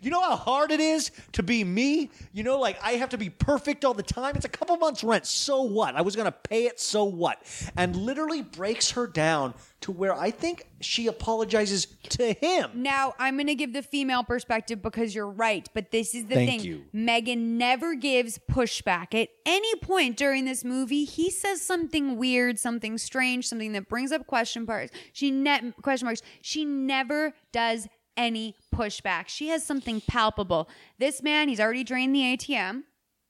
[0.00, 2.10] You know how hard it is to be me?
[2.32, 4.36] You know, like I have to be perfect all the time.
[4.36, 5.26] It's a couple months' rent.
[5.26, 5.94] So what?
[5.94, 6.80] I was going to pay it.
[6.80, 7.42] So what?
[7.76, 12.70] And literally breaks her down to where I think she apologizes to him.
[12.74, 16.34] Now, I'm going to give the female perspective because you're right, but this is the
[16.34, 16.60] Thank thing.
[16.60, 16.84] you.
[16.92, 19.14] Megan never gives pushback.
[19.14, 24.12] At any point during this movie, he says something weird, something strange, something that brings
[24.12, 24.92] up question marks.
[25.12, 26.22] She ne- question marks.
[26.40, 27.86] She never does
[28.16, 29.28] any pushback.
[29.28, 30.68] She has something palpable.
[30.98, 32.84] This man, he's already drained the ATM.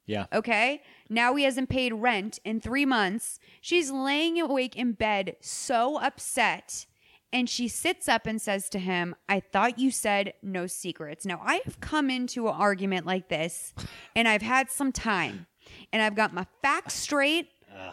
[0.06, 0.26] Yeah.
[0.32, 0.82] Okay.
[1.08, 3.38] Now he hasn't paid rent in three months.
[3.60, 6.86] She's laying awake in bed, so upset.
[7.32, 11.26] And she sits up and says to him, I thought you said no secrets.
[11.26, 13.74] Now, I have come into an argument like this
[14.14, 15.46] and I've had some time
[15.92, 17.48] and I've got my facts straight.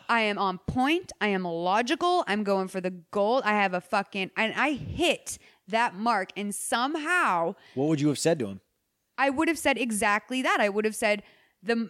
[0.07, 1.11] I am on point.
[1.19, 2.23] I am logical.
[2.27, 3.43] I'm going for the gold.
[3.43, 5.37] I have a fucking, and I hit
[5.67, 6.29] that mark.
[6.35, 8.61] And somehow What would you have said to him?
[9.17, 10.59] I would have said exactly that.
[10.59, 11.23] I would have said
[11.61, 11.89] the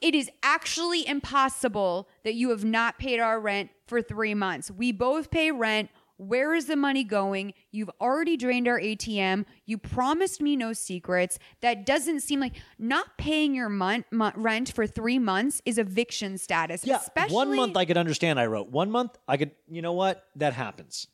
[0.00, 4.70] it is actually impossible that you have not paid our rent for 3 months.
[4.70, 5.90] We both pay rent.
[6.16, 7.54] Where is the money going?
[7.70, 9.44] You've already drained our ATM.
[9.66, 11.38] You promised me no secrets.
[11.60, 16.38] That doesn't seem like not paying your month, mon- rent for 3 months is eviction
[16.38, 16.84] status.
[16.84, 18.40] Yeah, especially one month I could understand.
[18.40, 19.16] I wrote one month.
[19.28, 20.24] I could, you know what?
[20.36, 21.06] That happens.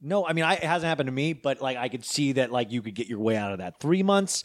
[0.00, 2.50] No, I mean, I, it hasn't happened to me, but like I could see that
[2.50, 3.80] like you could get your way out of that.
[3.80, 4.44] Three months,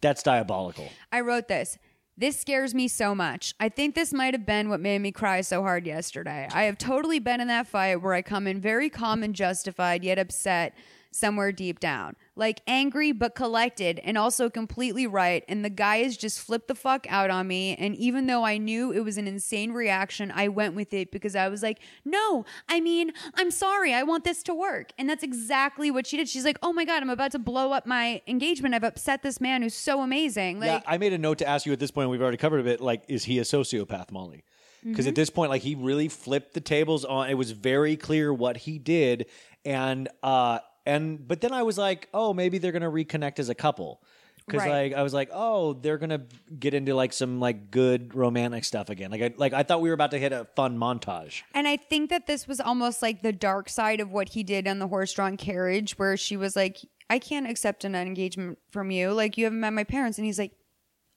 [0.00, 0.88] that's diabolical.
[1.12, 1.78] I wrote this.
[2.16, 3.54] This scares me so much.
[3.60, 6.48] I think this might have been what made me cry so hard yesterday.
[6.52, 10.04] I have totally been in that fight where I come in very calm and justified,
[10.04, 10.74] yet upset
[11.12, 12.14] somewhere deep down.
[12.36, 15.44] Like angry but collected and also completely right.
[15.48, 17.74] And the guy has just flipped the fuck out on me.
[17.76, 21.34] And even though I knew it was an insane reaction, I went with it because
[21.34, 23.92] I was like, no, I mean, I'm sorry.
[23.92, 24.92] I want this to work.
[24.98, 26.28] And that's exactly what she did.
[26.28, 28.74] She's like, oh my God, I'm about to blow up my engagement.
[28.74, 30.60] I've upset this man who's so amazing.
[30.60, 32.08] Like, yeah, I made a note to ask you at this point.
[32.10, 32.80] We've already covered a bit.
[32.80, 34.44] Like, is he a sociopath, Molly?
[34.82, 35.08] Because Mhm.
[35.10, 37.28] at this point, like he really flipped the tables on.
[37.28, 39.26] It was very clear what he did,
[39.62, 40.60] and uh,
[40.90, 44.02] and but then I was like, oh, maybe they're gonna reconnect as a couple.
[44.46, 44.90] Because Right.
[44.90, 46.22] like I was like, oh, they're gonna
[46.58, 49.10] get into like some like good romantic stuff again.
[49.10, 51.42] Like I like I thought we were about to hit a fun montage.
[51.54, 54.66] And I think that this was almost like the dark side of what he did
[54.66, 58.90] on the horse drawn carriage, where she was like, I can't accept an engagement from
[58.90, 59.12] you.
[59.12, 60.16] Like, you haven't met my parents.
[60.18, 60.52] And he's like,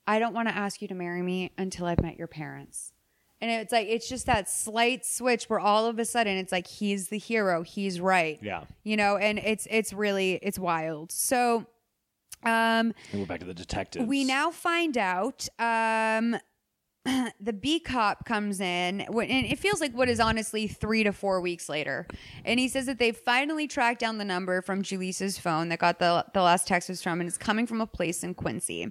[0.06, 2.91] I don't want to ask you to marry me until I've met your parents.
[3.44, 6.65] And it's like, it's just that slight switch where all of a sudden it's like,
[6.65, 8.40] he's the hero, he's right.
[8.41, 8.64] Yeah.
[8.86, 11.11] You know, and it's, it's really, it's wild.
[11.11, 11.65] So,
[12.44, 14.07] um, And we're back to the detectives.
[14.07, 16.38] we now find out um,
[17.41, 21.41] the B cop comes in, and it feels like what is honestly three to four
[21.41, 22.07] weeks later.
[22.45, 25.99] And he says that they've finally tracked down the number from Julissa's phone that got
[25.99, 28.90] the, the last text was from, and it's coming from a place in Quincy.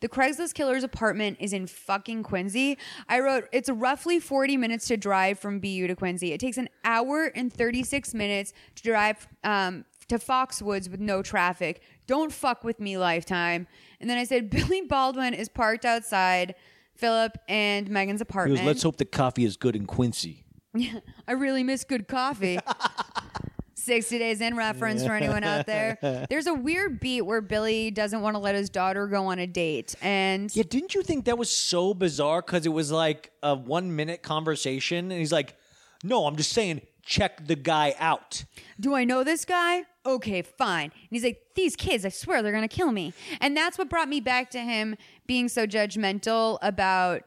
[0.00, 2.76] The Craigslist killer's apartment is in fucking Quincy.
[3.08, 6.32] I wrote, it's roughly 40 minutes to drive from BU to Quincy.
[6.32, 11.80] It takes an hour and 36 minutes to drive um, to Foxwoods with no traffic.
[12.06, 13.66] Don't fuck with me, Lifetime.
[14.00, 16.54] And then I said, Billy Baldwin is parked outside
[16.94, 18.60] Philip and Megan's He apartment.
[18.60, 20.44] goes, let's hope the coffee is good in Quincy.
[21.28, 22.58] I really miss good coffee.
[23.84, 26.26] 60 Days in reference for anyone out there.
[26.30, 29.46] There's a weird beat where Billy doesn't want to let his daughter go on a
[29.46, 29.94] date.
[30.02, 32.42] And Yeah, didn't you think that was so bizarre?
[32.42, 35.56] Because it was like a one minute conversation, and he's like,
[36.02, 38.44] "No, I'm just saying, check the guy out."
[38.80, 39.84] do I know this guy?
[40.06, 40.84] Okay, fine.
[40.90, 43.14] And he's like, these kids, I swear they're going to kill me.
[43.40, 44.96] And that's what brought me back to him
[45.26, 47.22] being so judgmental about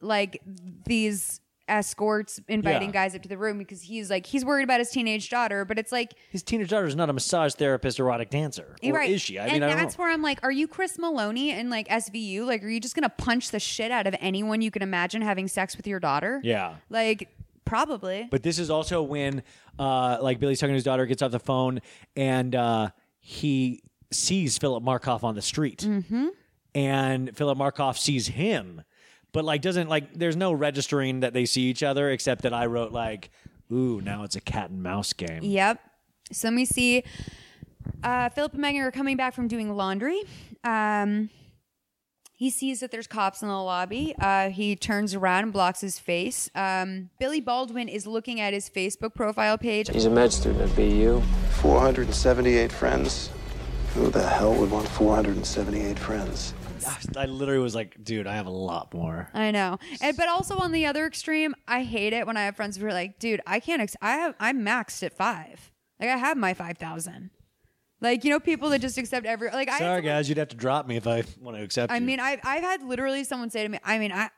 [0.00, 0.40] like
[0.86, 2.92] these escorts inviting Yeah.
[2.92, 5.64] guys up to the room because he's like, he's worried about his teenage daughter.
[5.64, 9.10] But it's like, His teenage daughter is not a massage therapist, erotic dancer, or right.
[9.10, 9.38] is she?
[9.38, 10.04] I and mean, I don't that's know.
[10.04, 12.46] where I'm like, are you Chris Meloni and like SVU?
[12.46, 15.48] Like, are you just gonna punch the shit out of anyone you can imagine having
[15.48, 16.40] sex with your daughter?
[16.44, 16.74] Yeah.
[16.90, 17.28] Like,
[17.64, 18.28] probably.
[18.30, 19.42] But this is also when,
[19.78, 21.80] uh, like Billy's talking to his daughter, gets off the phone,
[22.14, 26.26] and uh, he sees Philip Markoff on the street, Mm-hmm.
[26.74, 28.82] and Philip Markoff sees him,
[29.34, 30.14] but like doesn't like.
[30.14, 33.30] There's no registering that they see each other, except that I wrote like,
[33.70, 35.78] "Ooh, now it's a cat and mouse game." Yep.
[36.32, 37.04] So let me see.
[38.02, 40.22] Uh, Philip and Megan are coming back from doing laundry.
[40.62, 41.28] Um,
[42.32, 44.14] he sees that there's cops in the lobby.
[44.18, 46.48] Uh, he turns around and blocks his face.
[46.54, 49.90] Um, Billy Baldwin is looking at his Facebook profile page.
[49.90, 51.20] He's a med student at BU.
[51.60, 53.30] 478 friends.
[53.94, 56.54] Who the hell would want 478 friends?
[57.16, 60.58] I literally was like, "Dude, I have a lot more." I know, and, but also
[60.58, 63.40] on the other extreme, I hate it when I have friends who are like, "Dude,
[63.46, 63.80] I can't.
[63.82, 64.34] Ex- I have.
[64.40, 65.70] I'm maxed at five.
[66.00, 67.30] Like I have my five thousand.
[68.00, 69.50] Like you know, people that just accept every.
[69.50, 69.78] Like I.
[69.78, 71.92] Sorry, guys, you'd have to drop me if I want to accept.
[71.92, 72.02] I you.
[72.02, 73.78] mean, I've I've had literally someone say to me.
[73.84, 74.30] I mean, I,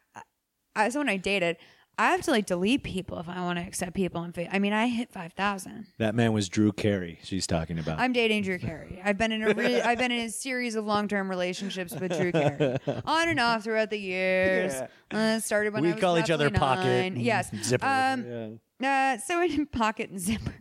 [0.75, 1.57] I someone I dated.
[1.99, 4.51] I have to like delete people if I want to accept people on Facebook.
[4.53, 5.87] I mean, I hit five thousand.
[5.99, 7.19] that man was Drew Carey.
[7.23, 7.99] She's talking about.
[7.99, 9.01] I'm dating Drew Carey.
[9.03, 12.15] I've been in a re- I've been in a series of long term relationships with
[12.19, 14.75] Drew Carey, on and off throughout the years.
[15.11, 16.85] Uh, started when we I was call each other roughly pocket.
[16.87, 17.87] and Yes, Zipper.
[17.87, 19.15] Um, Yeah.
[19.17, 20.55] uh, so in pocket and zipper.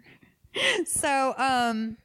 [0.86, 1.98] so um,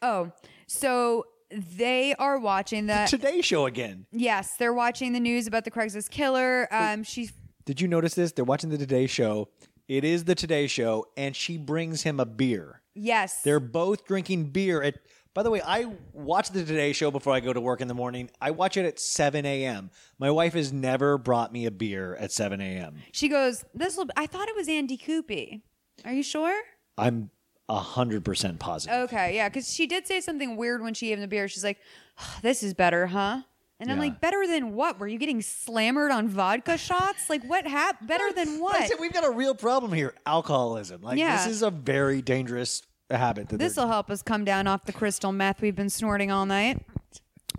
[0.00, 0.32] oh,
[0.66, 4.06] so they are watching the Today Show again.
[4.12, 6.66] Yes, they're watching the news about the Craigslist killer.
[6.70, 7.28] Um, she
[7.64, 8.32] Did you notice this?
[8.32, 9.48] They're watching the Today Show.
[9.88, 12.82] It is the Today Show, and she brings him a beer.
[12.94, 14.96] yes, They're both drinking beer at.
[15.34, 17.94] By the way, I watch the Today Show before I go to work in the
[17.94, 18.30] morning.
[18.40, 19.90] I watch it at 7 a.m.
[20.18, 22.96] My wife has never brought me a beer at 7 a.m.
[23.12, 23.64] she goes.
[23.74, 24.06] This will.
[24.16, 25.62] I thought it was Andy Coopy.
[26.04, 26.54] Are you sure?
[26.98, 27.30] I'm
[27.70, 28.94] 100% positive.
[29.04, 31.48] Okay, yeah, because she did say something weird when she gave him the beer.
[31.48, 31.78] She's like,
[32.18, 33.42] "Ah, "This is better, huh?"
[33.82, 34.98] And I'm like, "Better than what?
[35.00, 37.28] Were you getting slammered on vodka shots?
[37.28, 38.08] Like, what happened?
[38.14, 38.76] Better than what?
[38.80, 41.02] I said we've got a real problem here alcoholism.
[41.02, 41.36] Like, Yeah.
[41.36, 43.48] this is a very dangerous habit.
[43.48, 46.46] That This will help us come down off the crystal meth we've been snorting all
[46.46, 46.80] night.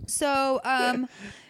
[0.06, 1.08] So, um,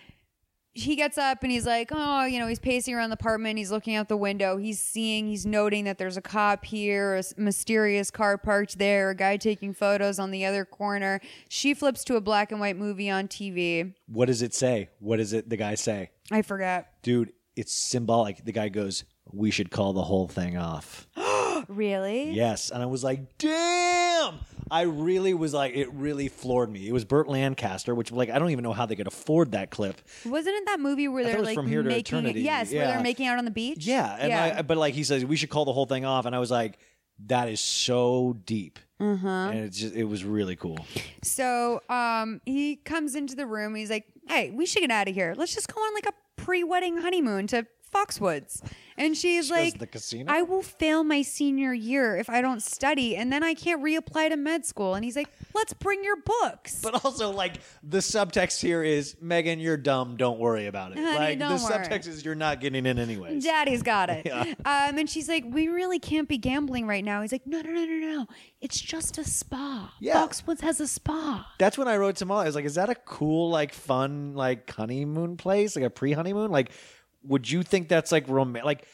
[0.74, 3.58] he gets up and he's like, oh, you know, he's pacing around the apartment.
[3.58, 4.56] He's looking out the window.
[4.56, 9.14] He's seeing, he's noting that there's a cop here, a mysterious car parked there, a
[9.14, 11.20] guy taking photos on the other corner.
[11.48, 13.94] She flips to a black and white movie on TV.
[14.06, 14.88] What does it say?
[14.98, 16.10] What does it the guy say?
[16.32, 16.86] I forgot.
[17.02, 18.44] Dude, it's symbolic.
[18.44, 21.06] The guy goes, "We should call the whole thing off."
[21.68, 22.30] Really?
[22.30, 24.34] Yes, and I was like, "Damn!"
[24.70, 26.88] I really was like, it really floored me.
[26.88, 29.70] It was Burt Lancaster, which like I don't even know how they could afford that
[29.70, 30.00] clip.
[30.24, 32.40] Wasn't it that movie where I they're like From Here to making Eternity.
[32.42, 33.86] yes, where they're making out on the beach?
[33.86, 36.34] Yeah, and I, but like he says, we should call the whole thing off, and
[36.34, 36.78] I was like,
[37.26, 39.28] that is so deep, uh-huh.
[39.28, 40.78] and it just it was really cool.
[41.22, 43.74] So um, he comes into the room.
[43.74, 45.34] He's like, "Hey, we should get out of here.
[45.36, 48.62] Let's just go on like a pre-wedding honeymoon to Foxwoods."
[48.96, 50.32] And she's like, the casino?
[50.32, 54.28] "I will fail my senior year if I don't study, and then I can't reapply
[54.30, 58.60] to med school." And he's like, "Let's bring your books." But also, like the subtext
[58.60, 60.16] here is, Megan, you're dumb.
[60.16, 60.98] Don't worry about it.
[60.98, 61.58] Honey, like the worry.
[61.58, 63.40] subtext is, you're not getting in anyway.
[63.40, 64.24] Daddy's got it.
[64.34, 64.42] Yeah.
[64.64, 67.70] Um, and she's like, "We really can't be gambling right now." He's like, "No, no,
[67.70, 68.26] no, no, no.
[68.60, 69.92] It's just a spa.
[70.00, 70.14] Yeah.
[70.16, 72.44] Foxwoods has a spa." That's when I wrote to Molly.
[72.44, 76.50] I was like, "Is that a cool, like, fun, like honeymoon place, like a pre-honeymoon?
[76.50, 76.70] Like,
[77.24, 78.64] would you think that's like romantic?
[78.64, 78.86] Like,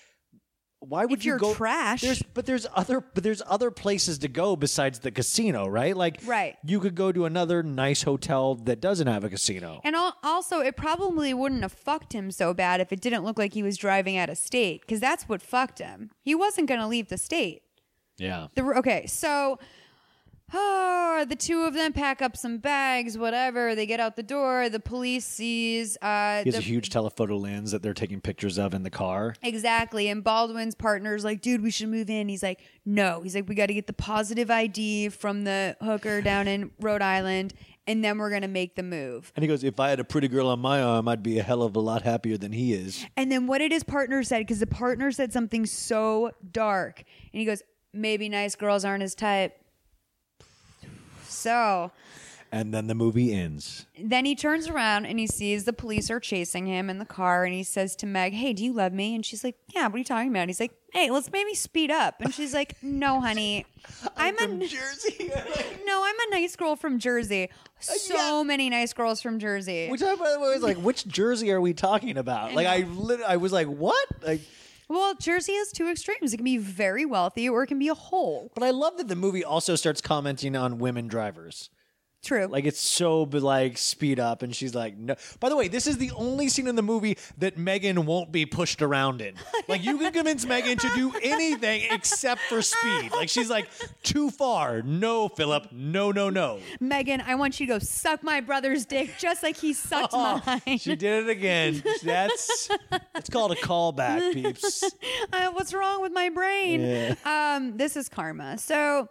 [0.80, 2.00] why would If you go trash.
[2.00, 5.94] There's, but there's other, but there's other places to go besides the casino, right?
[5.94, 6.56] Like, Right.
[6.64, 9.82] You could go to another nice hotel that doesn't have a casino.
[9.84, 13.38] And al- also, it probably wouldn't have fucked him so bad if it didn't look
[13.38, 16.10] like he was driving out of state, because that's what fucked him.
[16.22, 17.60] He wasn't going to leave the state.
[18.16, 18.46] Yeah.
[18.54, 19.58] The, okay, so
[20.52, 23.74] oh, the two of them pack up some bags, whatever.
[23.74, 24.68] They get out the door.
[24.68, 25.96] The police sees.
[26.00, 28.90] Uh, He has the, a huge telephoto lens that they're taking pictures of in the
[28.90, 29.34] car.
[29.42, 30.08] Exactly.
[30.08, 32.28] And Baldwin's partner's like, dude, we should move in.
[32.28, 33.20] He's like, no.
[33.22, 37.02] He's like, we got to get the positive ID from the hooker down in Rhode
[37.02, 37.54] Island,
[37.86, 39.32] and then we're going to make the move.
[39.36, 41.42] And he goes, "If I had a pretty girl on my arm, I'd be a
[41.42, 44.38] hell of a lot happier than he is." And then what did his partner said?
[44.40, 47.02] Because the partner said something so dark.
[47.32, 47.62] And he goes,
[47.92, 49.56] maybe nice girls aren't his type.
[51.40, 51.90] So
[52.52, 53.86] And then the movie ends.
[53.98, 57.44] then he turns around and he sees the police are chasing him in the car.
[57.44, 59.14] And he says to Meg, Hey, do you love me?
[59.14, 60.40] And she's like, Yeah, what are you talking about?
[60.42, 62.20] And he's like, Hey, let's maybe speed up.
[62.20, 63.64] And she's like, No, honey.
[64.16, 65.30] I'm, a Jersey.
[65.86, 67.48] no, I'm a nice girl from Jersey.
[67.78, 69.88] Uh, so many nice girls from Jersey.
[69.88, 72.52] Which I by the way was like, which Jersey are we talking about?
[72.54, 74.06] Like I lit- I was like, what?
[74.22, 74.40] Like
[74.90, 76.34] well, Jersey has two extremes.
[76.34, 78.50] It can be very wealthy or it can be a hole.
[78.54, 81.70] But I love that the movie also starts commenting on women drivers.
[82.22, 82.46] True.
[82.46, 85.14] Like it's so like speed up, and she's like, no.
[85.40, 88.44] By the way, this is the only scene in the movie that Megan won't be
[88.44, 89.34] pushed around in.
[89.68, 93.12] Like you can convince Megan to do anything except for speed.
[93.12, 93.68] Like she's like
[94.02, 94.82] too far.
[94.82, 95.68] No, Philip.
[95.70, 96.58] No, no, no.
[96.80, 100.78] Megan, I want you to go suck my brother's dick just like he sucked mine.
[100.78, 101.84] She did it again.
[102.02, 102.68] That's
[103.14, 104.82] it's called a callback, peeps.
[105.32, 106.80] uh, what's wrong with my brain?
[106.80, 107.14] Yeah.
[107.24, 108.58] Um, this is karma.
[108.58, 109.08] So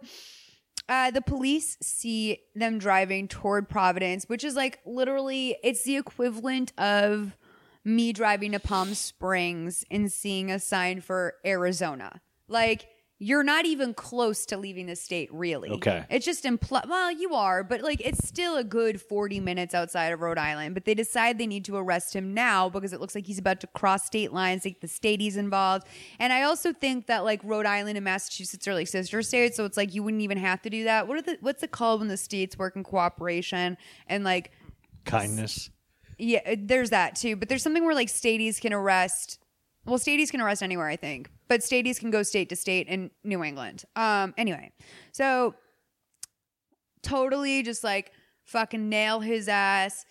[0.90, 6.72] uh, the police see them driving toward Providence, which is like literally, it's the equivalent
[6.78, 7.36] of
[7.84, 12.20] me driving to Palm Springs and seeing a sign for Arizona.
[12.48, 12.88] Like,
[13.22, 15.68] you're not even close to leaving the state, really.
[15.68, 16.06] Okay.
[16.08, 20.14] It's just impl- well, you are, but like it's still a good 40 minutes outside
[20.14, 20.72] of Rhode Island.
[20.72, 23.60] But they decide they need to arrest him now because it looks like he's about
[23.60, 25.86] to cross state lines, like the state he's involved.
[26.18, 29.66] And I also think that like Rhode Island and Massachusetts are like sister states, so
[29.66, 31.06] it's like you wouldn't even have to do that.
[31.06, 33.76] What are the what's it called when the states work in cooperation
[34.06, 34.50] and like
[35.04, 35.68] Kindness.
[36.18, 37.36] yeah, there's that too.
[37.36, 39.38] But there's something where like staties can arrest.
[39.84, 43.10] Well, staties can arrest anywhere, I think, but staties can go state to state in
[43.24, 43.84] New England.
[43.96, 44.32] Um.
[44.38, 44.70] Anyway,
[45.12, 45.56] so
[47.02, 48.12] totally just like
[48.44, 50.06] fucking nail his ass,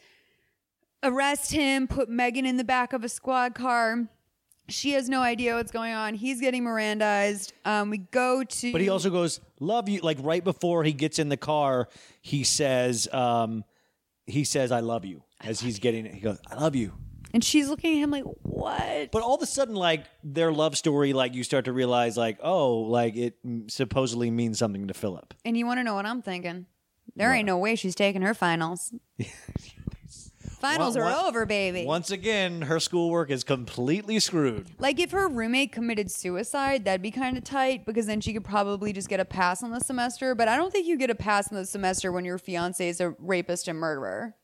[1.02, 4.10] arrest him, put Megan in the back of a squad car.
[4.68, 6.14] She has no idea what's going on.
[6.14, 7.54] He's getting Mirandized.
[7.64, 8.72] Um, we go to.
[8.74, 11.88] But he also goes, "Love you." Like right before he gets in the car,
[12.22, 13.64] he says, um,
[14.26, 16.14] he says I love you as he's getting it.
[16.14, 16.94] He goes, I love you.
[17.34, 19.12] And she's looking at him like, what?
[19.12, 22.40] But all of a sudden, like their love story, like you start to realize, like,
[22.42, 23.36] oh, like it
[23.68, 25.34] supposedly means something to Philip.
[25.46, 26.66] And you want to know what I'm thinking?
[27.16, 28.94] There ain't no way she's taking her finals.
[30.60, 31.86] finals One- are one- over, baby.
[31.86, 34.70] Once again, her schoolwork is completely screwed.
[34.80, 38.44] Like if her roommate committed suicide, that'd be kind of tight because then she could
[38.44, 40.36] probably just get a pass on the semester.
[40.36, 43.02] But I don't think you get a pass on the semester when your fiance is
[43.02, 44.36] a rapist and murderer.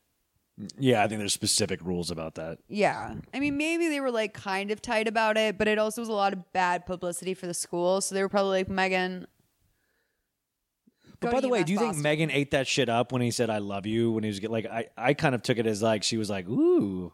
[0.78, 2.58] Yeah, I think there's specific rules about that.
[2.68, 3.14] Yeah.
[3.34, 6.08] I mean, maybe they were like kind of tight about it, but it also was
[6.08, 8.00] a lot of bad publicity for the school.
[8.00, 9.26] So they were probably like, Megan.
[11.20, 13.48] But by the way, do you think Megan ate that shit up when he said
[13.48, 14.12] "I love you"?
[14.12, 16.28] When he was get- like, I, I kind of took it as like she was
[16.28, 17.12] like, "Ooh,"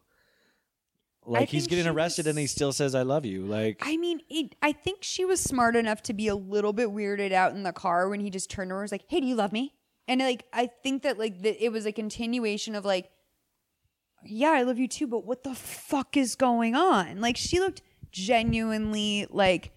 [1.24, 4.56] like he's getting arrested and he still says "I love you." Like, I mean, it,
[4.60, 7.72] I think she was smart enough to be a little bit weirded out in the
[7.72, 9.72] car when he just turned to her and was like, "Hey, do you love me?"
[10.08, 13.08] And like, I think that like the, it was a continuation of like,
[14.24, 17.20] "Yeah, I love you too," but what the fuck is going on?
[17.20, 19.72] Like, she looked genuinely like,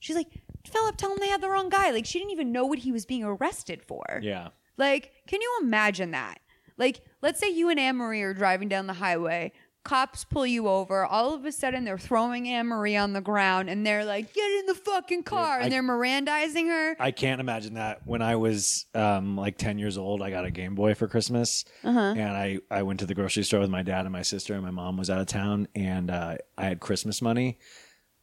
[0.00, 0.28] she's like,
[0.66, 2.92] "Philip, tell him they had the wrong guy." Like, she didn't even know what he
[2.92, 4.20] was being arrested for.
[4.22, 6.38] yeah, Like, can you imagine that?
[6.78, 9.52] Like, let's say you and Anne Marie are driving down the highway.
[9.86, 11.06] Cops pull you over.
[11.06, 14.50] All of a sudden, they're throwing Anne Marie on the ground and they're like, get
[14.58, 15.60] in the fucking car.
[15.60, 16.96] I- and they're Mirandizing her.
[16.98, 18.00] I can't imagine that.
[18.04, 21.64] When I was um, like ten years old, I got a Game Boy for Christmas,
[21.84, 22.00] Uh-huh.
[22.00, 24.62] and I I went to the grocery store with my dad and my sister, and
[24.64, 27.58] my mom was out of town, and uh, I had Christmas money,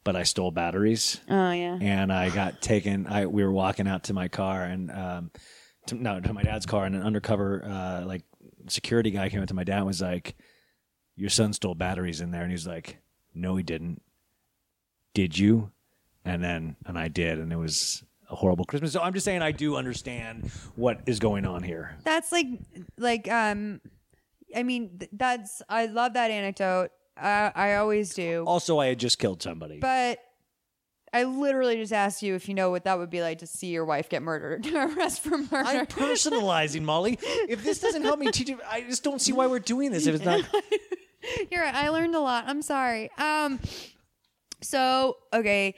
[0.04, 1.18] but I stole batteries.
[1.30, 1.78] Oh, yeah.
[1.80, 3.06] and I got taken.
[3.06, 5.30] I we were walking out to my car and um,
[5.86, 8.22] to, no to my dad's car, and an undercover uh, like
[8.68, 10.36] security guy came up to my dad and was like,
[11.16, 12.98] "Your son stole batteries in there," and he's like,
[13.34, 14.02] "No, he didn't.
[15.14, 15.70] Did you?"
[16.24, 18.92] And then and I did, and it was a horrible Christmas.
[18.92, 21.96] So I'm just saying I do understand what is going on here.
[22.04, 22.46] That's like,
[22.98, 23.80] like, um,
[24.54, 26.90] I mean, th- that's, I love that anecdote.
[27.16, 28.44] I, I always do.
[28.46, 29.78] Also, I had just killed somebody.
[29.78, 30.18] But
[31.12, 33.68] I literally just asked you if you know what that would be like to see
[33.68, 35.62] your wife get murdered, arrest for murder.
[35.64, 37.18] I'm personalizing, Molly.
[37.22, 40.06] If this doesn't help me teach you, I just don't see why we're doing this.
[40.06, 40.44] If it's not
[41.50, 41.74] You're right.
[41.74, 42.44] I learned a lot.
[42.46, 43.10] I'm sorry.
[43.18, 43.60] Um,
[44.60, 45.74] so okay,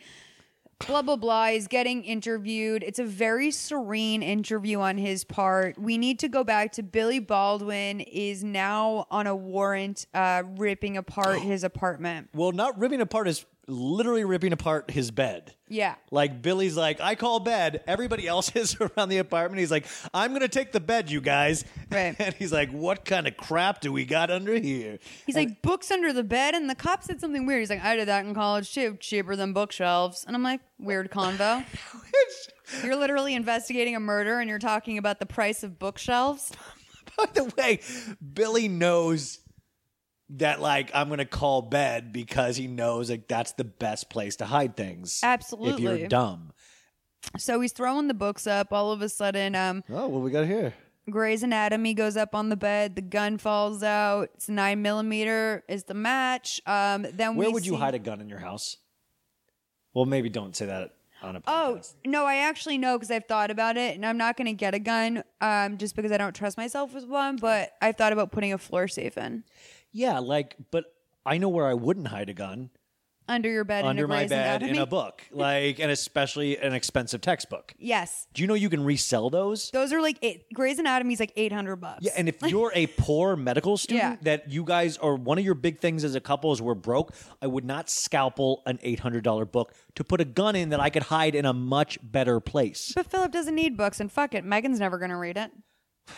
[0.86, 1.48] blah blah blah.
[1.48, 2.82] He's getting interviewed.
[2.82, 5.78] It's a very serene interview on his part.
[5.78, 10.96] We need to go back to Billy Baldwin is now on a warrant, uh, ripping
[10.96, 12.28] apart his apartment.
[12.34, 15.54] well, not ripping apart his literally ripping apart his bed.
[15.68, 15.96] Yeah.
[16.10, 17.82] Like Billy's like, I call bed.
[17.86, 19.60] Everybody else is around the apartment.
[19.60, 21.64] He's like, I'm gonna take the bed, you guys.
[21.90, 22.14] Right.
[22.26, 24.98] And he's like, What kind of crap do we got under here?
[25.26, 27.60] He's like books under the bed, and the cop said something weird.
[27.60, 30.24] He's like, I did that in college too, cheaper than bookshelves.
[30.26, 31.64] And I'm like, weird convo.
[32.84, 36.52] you're literally investigating a murder, and you're talking about the price of bookshelves.
[37.16, 37.80] By the way,
[38.34, 39.38] Billy knows
[40.30, 44.46] that like I'm gonna call bed because he knows like that's the best place to
[44.46, 45.20] hide things.
[45.22, 45.72] Absolutely.
[45.92, 46.52] If you're dumb.
[47.38, 48.72] So he's throwing the books up.
[48.72, 50.74] All of a sudden, um, Oh, what we got here?
[51.08, 52.96] Grey's Anatomy goes up on the bed.
[52.96, 54.30] The gun falls out.
[54.34, 55.62] It's nine millimeter.
[55.68, 56.60] Is the match?
[56.66, 58.78] Um, then Where we would you hide a gun in your house?
[59.94, 61.94] Well, maybe don't say that on a podcast.
[61.94, 64.52] Oh no, I actually know because I've thought about it, and I'm not going to
[64.52, 67.36] get a gun, um, just because I don't trust myself with one.
[67.36, 69.44] But I've thought about putting a floor safe in
[69.92, 70.84] Yeah, like, but
[71.24, 72.70] I know where I wouldn't hide a gun
[73.28, 73.84] under your bed.
[73.84, 77.74] under in a my bed in a book, like, and especially an expensive textbook.
[77.76, 79.70] Yes, Do you know you can resell those?
[79.72, 82.00] those are like eight, Grey's Anatomy's like eight hundred bucks.
[82.04, 84.36] Yeah, and if you're a poor medical student Yeah.
[84.36, 87.12] that you guys are one of your big things as a couple is we're broke,
[87.42, 90.78] I would not scalpel an eight hundred dollar book to put a gun in that
[90.78, 92.92] I could hide in a much better place.
[92.94, 95.50] But Philip doesn't need books, and fuck it, Megan's never going to read it.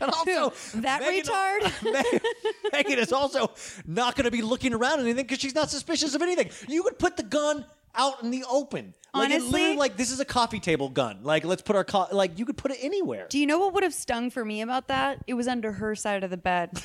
[0.00, 2.42] And also, that retard.
[2.72, 3.50] Megan is also
[3.86, 6.50] not going to be looking around anything because she's not suspicious of anything.
[6.68, 7.64] You could put the gun
[7.94, 8.94] out in the open.
[9.14, 11.20] Like it Honestly- literally, like this is a coffee table gun.
[11.22, 13.26] Like let's put our co- like you could put it anywhere.
[13.30, 15.22] Do you know what would have stung for me about that?
[15.26, 16.70] It was under her side of the bed.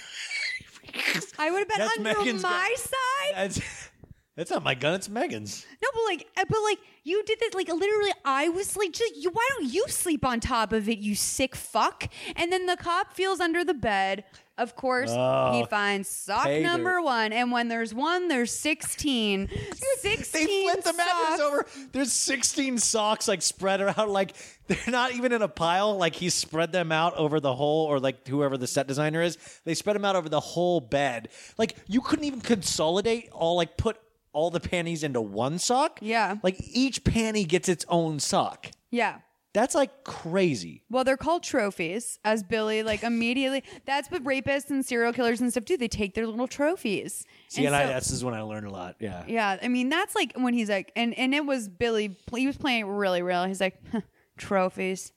[1.37, 3.33] I would have been That's under Megan's my side.
[3.35, 3.61] That's
[4.35, 4.93] that's not my gun.
[4.95, 5.65] It's Megan's.
[5.83, 7.53] No, but like, uh, but like, you did this.
[7.53, 10.99] Like, literally, I was like, just, you, why don't you sleep on top of it,
[10.99, 12.07] you sick fuck?
[12.35, 14.23] And then the cop feels under the bed.
[14.57, 19.49] Of course, Oh, he finds sock number one, and when there's one, there's sixteen.
[19.97, 20.47] Sixteen.
[20.47, 21.41] They flip the mattress socks.
[21.41, 21.65] over.
[21.93, 24.09] There's 16 socks like spread out.
[24.09, 24.35] Like
[24.67, 25.97] they're not even in a pile.
[25.97, 29.37] Like he spread them out over the whole, or like whoever the set designer is,
[29.65, 31.29] they spread them out over the whole bed.
[31.57, 33.97] Like you couldn't even consolidate all, like put
[34.33, 35.99] all the panties into one sock.
[36.01, 36.35] Yeah.
[36.43, 38.67] Like each panty gets its own sock.
[38.89, 39.19] Yeah.
[39.53, 40.83] That's like crazy.
[40.89, 43.63] Well, they're called trophies, as Billy like immediately.
[43.85, 45.75] That's what rapists and serial killers and stuff do.
[45.75, 47.25] They take their little trophies.
[47.49, 48.95] See, and, And I, so- this is when I learned a lot.
[49.01, 49.25] Yeah.
[49.27, 52.17] Yeah, I mean that's like when he's like, and and it was Billy.
[52.33, 53.43] He was playing it really real.
[53.43, 54.01] He's like, "Huh,
[54.37, 55.11] trophies.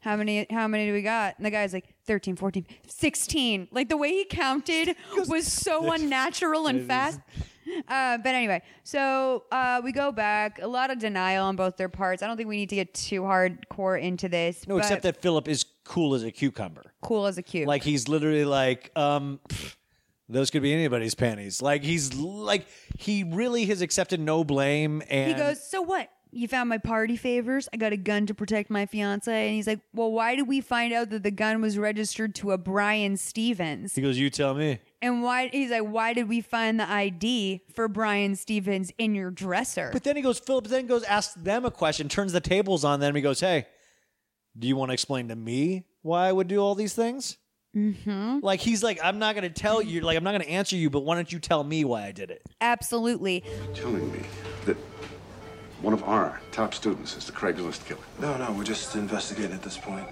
[0.00, 0.46] How many?
[0.50, 1.36] How many do we got?
[1.36, 3.68] And the guy's like, 13, 14, 16.
[3.70, 4.96] Like the way he counted
[5.28, 7.20] was so unnatural and fast.
[7.88, 10.60] Uh, but anyway, so uh, we go back.
[10.62, 12.22] A lot of denial on both their parts.
[12.22, 14.66] I don't think we need to get too hardcore into this.
[14.68, 16.92] No, but except that Philip is cool as a cucumber.
[17.00, 17.66] cool as a cube.
[17.66, 19.76] Like he's literally like, um, pff,
[20.28, 21.60] those could be anybody's panties.
[21.60, 22.66] Like he's like
[22.96, 26.08] he really has accepted no blame and he goes, So what?
[26.32, 27.68] You found my party favors?
[27.72, 29.46] I got a gun to protect my fiance.
[29.46, 32.52] And he's like, Well, why did we find out that the gun was registered to
[32.52, 33.94] a Brian Stevens?
[33.96, 34.78] he goes, You tell me.
[35.02, 39.30] And why he's like, Why did we find the ID for Brian Stevens in your
[39.30, 39.90] dresser?
[39.92, 43.00] But then he goes, Philip then goes, asks them a question, turns the tables on
[43.00, 43.14] them.
[43.14, 43.66] He goes, Hey,
[44.58, 47.38] do you want to explain to me why I would do all these things?
[47.74, 48.40] Mm-hmm.
[48.42, 51.00] Like he's like, I'm not gonna tell you, like I'm not gonna answer you, but
[51.00, 52.42] why don't you tell me why I did it?
[52.60, 53.44] Absolutely.
[53.46, 54.20] You're telling me
[54.66, 54.76] that
[55.80, 58.00] one of our top students is the Craigslist killer.
[58.18, 60.06] No, no, we're just investigating at this point.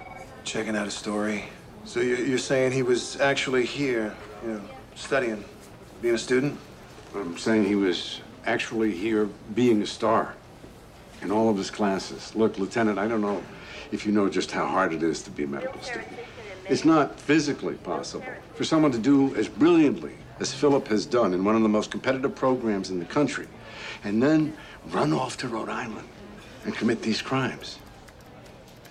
[0.45, 1.45] Checking out his story.
[1.85, 4.61] So you're, you're saying he was actually here, you know,
[4.99, 5.45] studying,
[6.03, 6.59] being a student?
[7.15, 10.35] I'm saying he was actually here being a star
[11.23, 12.35] in all of his classes.
[12.35, 13.43] Look, Lieutenant, I don't know
[13.93, 16.13] if you know just how hard it is to be a medical student.
[16.69, 21.45] It's not physically possible for someone to do as brilliantly as Philip has done in
[21.45, 23.49] one of the most competitive programs in the country
[24.05, 24.57] and then
[24.89, 26.07] run off to Rhode Island
[26.65, 27.79] and commit these crimes.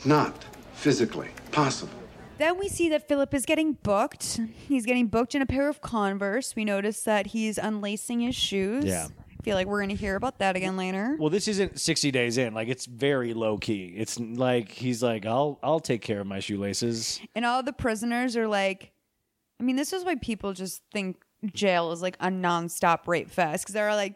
[0.03, 1.96] Not physically possible.
[2.37, 4.39] Then we see that Philip is getting booked.
[4.67, 6.55] He's getting booked in a pair of Converse.
[6.55, 8.85] We notice that he's unlacing his shoes.
[8.85, 9.07] Yeah.
[9.39, 11.15] I feel like we're going to hear about that again later.
[11.17, 12.53] Well, this isn't 60 days in.
[12.53, 13.93] Like it's very low key.
[13.95, 17.19] It's like he's like, I'll I'll take care of my shoelaces.
[17.33, 18.91] And all the prisoners are like,
[19.59, 21.17] I mean, this is why people just think
[21.53, 24.15] jail is like a nonstop rape fest because they're like,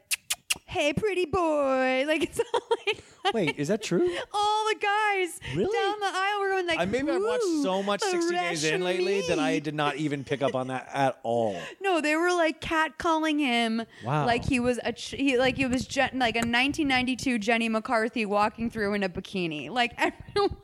[0.66, 2.06] hey, pretty boy.
[2.12, 3.04] Like, it's all like,
[3.34, 4.02] Wait, is that true?
[4.34, 5.72] all the guys Really?
[5.78, 8.64] down the aisle were going like, I maybe I've watched "Ooh, so much 60 days
[8.66, 11.58] in lately that I did not even pick up on that at all.
[11.82, 13.84] No, they were like catcalling him.
[14.04, 14.26] Wow.
[14.26, 18.26] Like he was a ch- he like he was Jen- like a 1992 Jenny McCarthy
[18.26, 19.70] walking through in a bikini.
[19.70, 20.58] Like everyone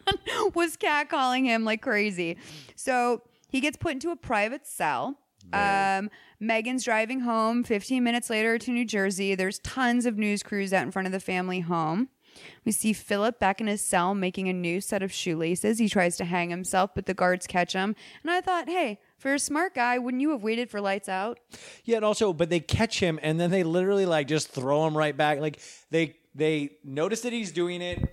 [0.53, 2.37] was catcalling him like crazy.
[2.75, 5.17] So he gets put into a private cell.
[5.53, 6.09] Um,
[6.39, 9.33] Megan's driving home 15 minutes later to New Jersey.
[9.33, 12.09] There's tons of news crews out in front of the family home.
[12.65, 15.79] We see Philip back in his cell making a new set of shoelaces.
[15.79, 17.95] He tries to hang himself, but the guards catch him.
[18.21, 21.39] And I thought, hey, for a smart guy, wouldn't you have waited for lights out?
[21.83, 24.95] Yeah, and also, but they catch him and then they literally like just throw him
[24.95, 25.39] right back.
[25.39, 25.59] Like
[25.89, 28.07] they they notice that he's doing it,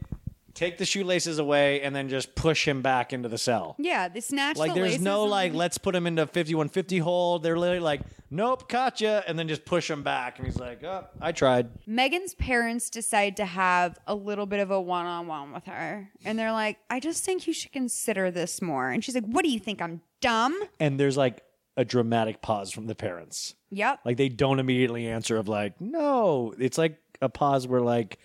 [0.54, 3.74] take the shoelaces away, and then just push him back into the cell.
[3.78, 6.98] Yeah, they snatch Like the there's laces no and- like let's put him into 5150
[6.98, 7.42] hold.
[7.42, 8.00] They're literally like,
[8.30, 10.38] nope, gotcha, and then just push him back.
[10.38, 11.68] And he's like, oh, I tried.
[11.86, 16.08] Megan's parents decide to have a little bit of a one on one with her.
[16.24, 18.90] And they're like, I just think you should consider this more.
[18.90, 19.82] And she's like, What do you think?
[19.82, 20.58] I'm dumb?
[20.80, 21.42] And there's like
[21.76, 23.54] a dramatic pause from the parents.
[23.70, 24.00] Yep.
[24.04, 26.54] Like they don't immediately answer of like, no.
[26.58, 28.18] It's like a pause where like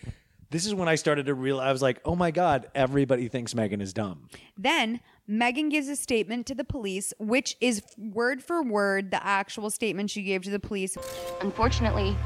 [0.50, 3.54] this is when I started to realize I was like, oh my God, everybody thinks
[3.54, 4.28] Megan is dumb.
[4.58, 9.70] Then Megan gives a statement to the police, which is word for word the actual
[9.70, 10.96] statement she gave to the police.
[11.40, 12.16] Unfortunately,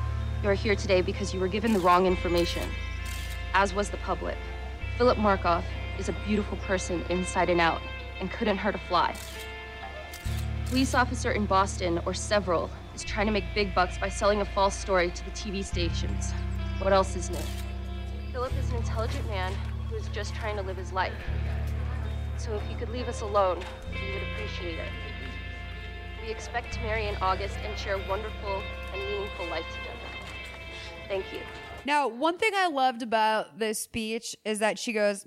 [0.42, 2.68] you are here today because you were given the wrong information,
[3.52, 4.38] as was the public.
[4.96, 5.64] Philip Markoff
[5.98, 7.82] is a beautiful person inside and out
[8.20, 9.14] and couldn't hurt a fly.
[10.66, 14.44] Police officer in Boston, or several, is trying to make big bucks by selling a
[14.44, 16.32] false story to the TV stations.
[16.78, 17.63] What else is new?
[18.34, 19.54] Philip is an intelligent man
[19.88, 21.12] who is just trying to live his life.
[22.36, 23.60] So if you could leave us alone,
[23.92, 24.88] we would appreciate it.
[26.20, 28.60] We expect to marry in August and share a wonderful
[28.92, 30.26] and meaningful life together.
[31.06, 31.38] Thank you.
[31.84, 35.24] Now, one thing I loved about this speech is that she goes,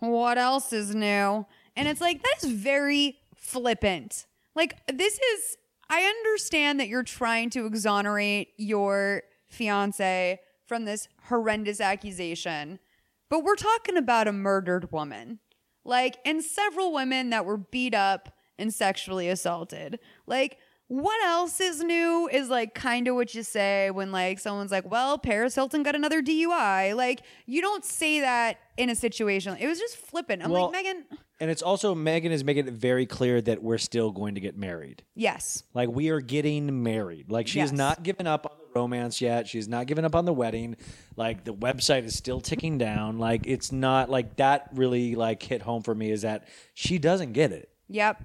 [0.00, 1.46] What else is new?
[1.76, 4.26] And it's like, that is very flippant.
[4.54, 5.56] Like, this is,
[5.88, 12.78] I understand that you're trying to exonerate your fiance from this horrendous accusation,
[13.28, 15.40] but we're talking about a murdered woman.
[15.84, 19.98] Like, and several women that were beat up and sexually assaulted.
[20.28, 20.58] Like,
[20.90, 24.90] what else is new is like kind of what you say when like someone's like,
[24.90, 26.96] well, Paris Hilton got another DUI.
[26.96, 29.56] Like, you don't say that in a situation.
[29.60, 30.42] It was just flippant.
[30.42, 31.04] I'm Well, like, Megan,
[31.38, 34.56] And it's also Megan is making it very clear that we're still going to get
[34.56, 35.04] married.
[35.14, 35.62] Yes.
[35.74, 37.30] Like we are getting married.
[37.30, 37.78] Like she has Yes.
[37.78, 39.46] not given up on the romance yet.
[39.46, 40.74] She's not given up on the wedding.
[41.14, 43.18] Like the website is still ticking down.
[43.20, 47.32] Like it's not like that really like hit home for me is that she doesn't
[47.32, 47.68] get it.
[47.88, 48.24] Yep.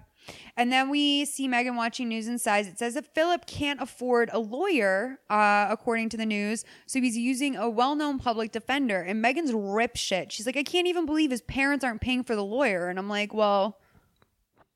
[0.58, 2.68] And then we see Megan watching News and Size.
[2.68, 6.64] It says that Philip can't afford a lawyer, uh, according to the news.
[6.86, 9.02] So he's using a well known public defender.
[9.02, 10.32] And Megan's rip shit.
[10.32, 12.88] She's like, I can't even believe his parents aren't paying for the lawyer.
[12.88, 13.80] And I'm like, well,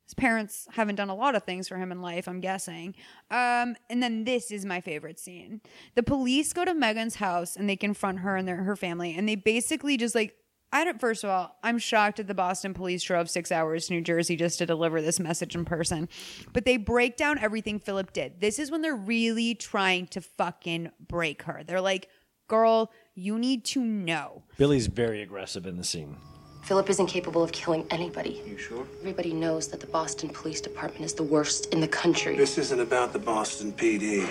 [0.09, 2.95] his parents haven't done a lot of things for him in life, I'm guessing.
[3.30, 5.61] Um, and then this is my favorite scene.
[5.93, 9.13] The police go to Megan's house and they confront her and their, her family.
[9.15, 10.35] And they basically just like,
[10.71, 13.93] I don't, first of all, I'm shocked that the Boston police drove six hours to
[13.93, 16.07] New Jersey just to deliver this message in person.
[16.53, 18.39] But they break down everything Philip did.
[18.39, 21.63] This is when they're really trying to fucking break her.
[21.65, 22.07] They're like,
[22.47, 24.43] girl, you need to know.
[24.57, 26.17] Billy's very aggressive in the scene.
[26.63, 28.43] Philip isn't capable of killing anybody.
[28.45, 28.85] You sure?
[28.99, 32.35] Everybody knows that the Boston Police Department is the worst in the country.
[32.35, 34.29] This isn't about the Boston PD.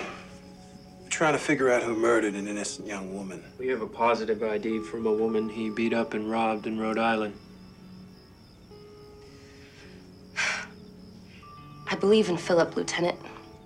[1.08, 3.42] We're trying to figure out who murdered an innocent young woman.
[3.58, 6.98] We have a positive ID from a woman he beat up and robbed in Rhode
[6.98, 7.32] Island.
[11.90, 13.18] I believe in Philip, Lieutenant.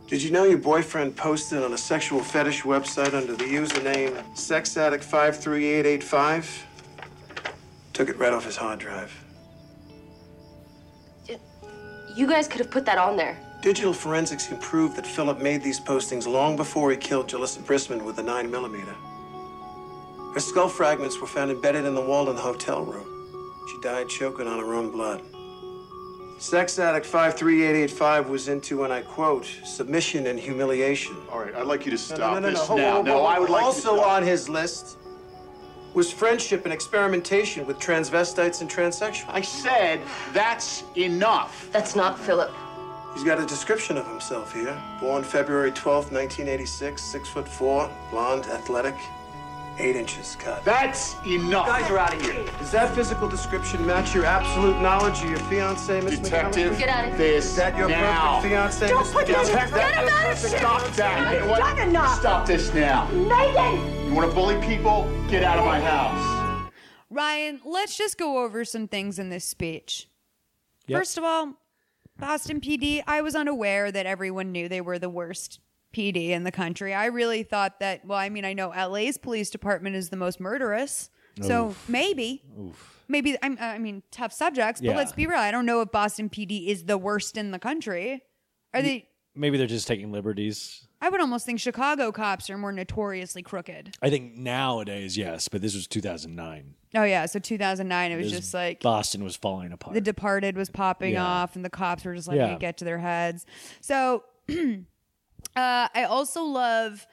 [0.07, 6.59] Did you know your boyfriend posted on a sexual fetish website under the username SexAddict53885?
[7.93, 9.13] Took it right off his hard drive.
[12.15, 13.37] You guys could have put that on there.
[13.63, 18.03] Digital forensics can prove that Philip made these postings long before he killed Julissa Brisman
[18.03, 18.93] with a 9mm.
[20.35, 23.07] Her skull fragments were found embedded in the wall in the hotel room.
[23.71, 25.23] She died choking on her own blood.
[26.39, 31.15] Sex Addict 53885 was into, and I quote, submission and humiliation.
[31.31, 32.65] All right, I'd like you to stop no, no, no, this no.
[32.65, 32.99] Hold now.
[32.99, 33.27] on, no, hold.
[33.27, 34.11] I would like also to stop.
[34.11, 34.97] on his list
[35.95, 39.29] was friendship and experimentation with transvestites and transsexuals.
[39.29, 40.01] I said
[40.33, 41.69] that's enough.
[41.71, 42.51] That's not Philip.
[43.15, 44.77] He's got a description of himself here.
[44.99, 48.95] Born February 12th, 1986, six foot four, blonde, athletic,
[49.79, 50.65] eight inches cut.
[50.65, 51.67] That's enough.
[51.67, 52.45] guys are out of here.
[52.59, 56.79] Does that physical description match your absolute knowledge of your fiance, Miss Detective, McConnell?
[56.79, 57.19] Get out of here.
[57.19, 58.37] this Is that your now.
[58.41, 59.71] perfect fiance, Don't Miss put me in McConnell?
[59.71, 60.59] the- Get him out of here.
[60.59, 61.35] Stop that.
[61.39, 62.19] You've What- done enough.
[62.19, 63.07] Stop this now.
[63.09, 64.07] Megan!
[64.09, 65.09] You want to bully people?
[65.29, 66.71] Get out of my house.
[67.11, 70.09] Ryan, let's just go over some things in this speech.
[70.87, 70.99] Yep.
[71.01, 71.55] First of all,
[72.19, 75.61] Boston PD, I was unaware that everyone knew they were the worst
[75.95, 76.95] PD in the country.
[76.95, 80.41] I really thought that, well, I mean, I know LA's police department is the most
[80.41, 81.11] murderous.
[81.41, 81.89] So Oof.
[81.89, 82.43] maybe,
[83.09, 84.97] maybe, I'm, I mean, tough subjects, but Yeah.
[84.97, 85.39] let's be real.
[85.39, 88.23] I don't know if Boston PD is the worst in the country.
[88.75, 90.87] Are they, Maybe they're just taking liberties.
[91.01, 93.97] I would almost think Chicago cops are more notoriously crooked.
[94.03, 96.75] I think nowadays, yes, but this was 2009.
[96.95, 97.25] Oh, yeah.
[97.27, 98.81] So 2009, it was This- just like.
[98.81, 99.95] Boston was falling apart.
[99.95, 101.25] The Departed was popping Yeah.
[101.25, 102.55] off, and the cops were just letting Yeah.
[102.55, 103.47] it get to their heads.
[103.81, 104.83] So, uh,
[105.57, 107.07] I also love.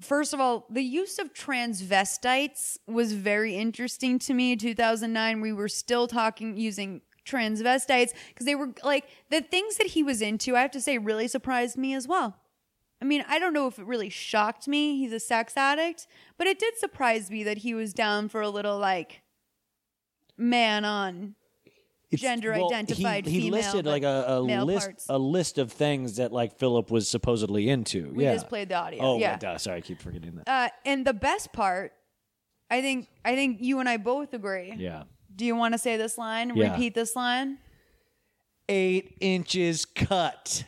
[0.00, 4.52] First of all, the use of transvestites was very interesting to me.
[4.52, 9.88] In 2009, we were still talking using transvestites because they were like the things that
[9.88, 10.56] he was into.
[10.56, 12.36] I have to say, really surprised me as well.
[13.00, 14.98] I mean, I don't know if it really shocked me.
[14.98, 16.06] He's a sex addict,
[16.36, 19.22] but it did surprise me that he was down for a little like
[20.36, 21.34] man on
[22.14, 23.60] gender Well, identified he, he female.
[23.60, 25.06] listed like a, a list parts.
[25.08, 28.12] a list of things that like Philip was supposedly into.
[28.14, 28.34] We yeah.
[28.34, 29.36] just played the audio, Oh, yeah.
[29.36, 30.48] duh, sorry, I keep forgetting that.
[30.48, 31.92] Uh, and the best part,
[32.70, 34.74] I think, I think you and I both agree.
[34.76, 35.02] Yeah.
[35.38, 36.54] Do you want to say this line?
[36.56, 36.72] Yeah.
[36.72, 37.58] Repeat this line.
[38.68, 40.64] Eight inches cut.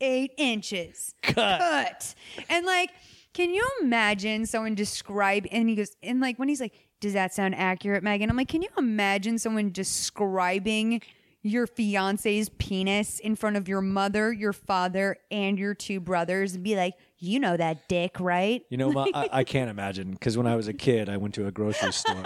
[0.00, 1.60] Eight inches Cut.
[1.60, 2.14] cut.
[2.48, 2.88] And like,
[3.34, 5.46] can you imagine someone describe?
[5.52, 8.48] And he goes, and like when he's like, "Does that sound accurate, Megan?" I'm like,
[8.48, 11.02] can you imagine someone describing
[11.42, 16.64] your fiance's penis in front of your mother, your father, and your two brothers, and
[16.64, 20.36] be like, "You know that dick, right?" You know, Ma, I, I can't imagine because
[20.38, 22.22] when I was a kid, I went to a grocery store.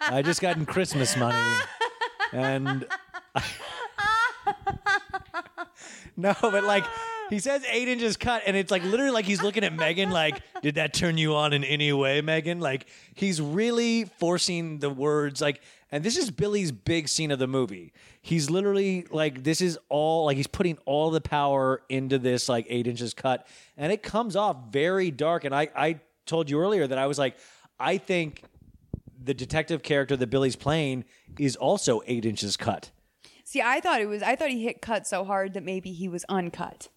[0.00, 1.58] I just gotten Christmas money,
[2.32, 2.86] and
[6.16, 6.84] no, but like
[7.30, 10.40] he says eight inches cut, and it's like literally like he's looking at Megan, like,
[10.62, 12.60] did that turn you on in any way, Megan?
[12.60, 17.46] Like he's really forcing the words, like, and this is Billy's big scene of the
[17.46, 17.92] movie.
[18.20, 22.66] He's literally like, this is all like he's putting all the power into this like
[22.68, 23.46] eight inches cut,
[23.76, 25.44] and it comes off very dark.
[25.44, 27.36] And I, I told you earlier that I was like,
[27.78, 28.42] I think
[29.24, 31.04] the detective character that Billy's playing
[31.38, 32.90] is also eight inches cut.
[33.44, 34.22] See, I thought it was.
[34.22, 36.88] I thought he hit cut so hard that maybe he was uncut.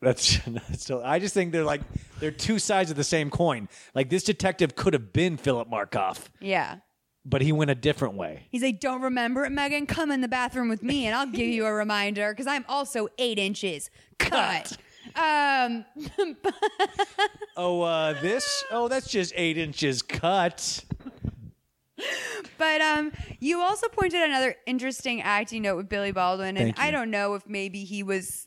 [0.00, 1.02] That's, that's still.
[1.04, 1.80] I just think they're like
[2.20, 3.68] they're two sides of the same coin.
[3.94, 6.76] Like this detective could have been Philip Markoff, Yeah.
[7.24, 8.46] but he went a different way.
[8.50, 9.86] He's like, "Don't remember it, Megan?
[9.86, 13.08] Come in the bathroom with me, and I'll give you a reminder because I'm also
[13.18, 14.76] eight inches cut."
[15.16, 15.84] Um,
[17.56, 18.64] Oh, uh, this?
[18.70, 20.84] Oh, that's just eight inches cut.
[22.56, 23.10] but um,
[23.40, 26.92] you also pointed another interesting acting note with Billy Baldwin, and Thank I you.
[26.92, 28.46] don't know if maybe he was.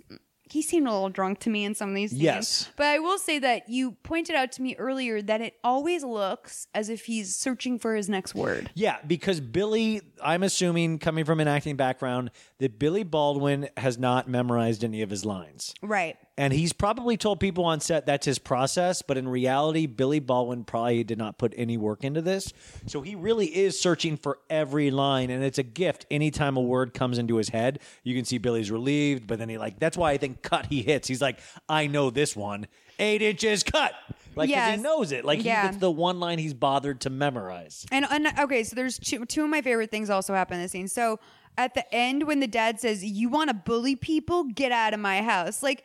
[0.50, 2.22] He seemed a little drunk to me in some of these scenes.
[2.24, 2.70] Yes.
[2.76, 6.68] But I will say that you pointed out to me earlier that it always looks
[6.76, 8.70] as if he's searching for his next word.
[8.74, 14.28] Yeah, because Billy, I'm assuming, coming from an acting background, that Billy Baldwin has not
[14.28, 15.74] memorized any of his lines.
[15.82, 16.18] Right.
[16.38, 20.64] And he's probably told people on set that's his process, but in reality, Billy Baldwin
[20.64, 22.54] probably did not put any work into this.
[22.88, 26.06] So he really is searching for every line, and it's a gift.
[26.10, 29.58] Anytime a word comes into his head, you can see Billy's relieved, but then he
[29.58, 31.08] like that's why I think cut he hits.
[31.08, 32.66] He's like, I know this one.
[32.98, 33.94] Eight inches cut.
[34.36, 34.78] Like Yes.
[34.78, 35.26] he knows it.
[35.26, 35.64] Like Yeah.
[35.64, 37.86] he, it's the one line he's bothered to memorize.
[37.92, 40.72] And, and okay, so there's two two of my favorite things also happen in this
[40.72, 40.88] scene.
[40.88, 41.20] So
[41.58, 44.46] at the end, when the dad says, "You want to bully people?
[44.46, 45.84] Get out of my house!" Like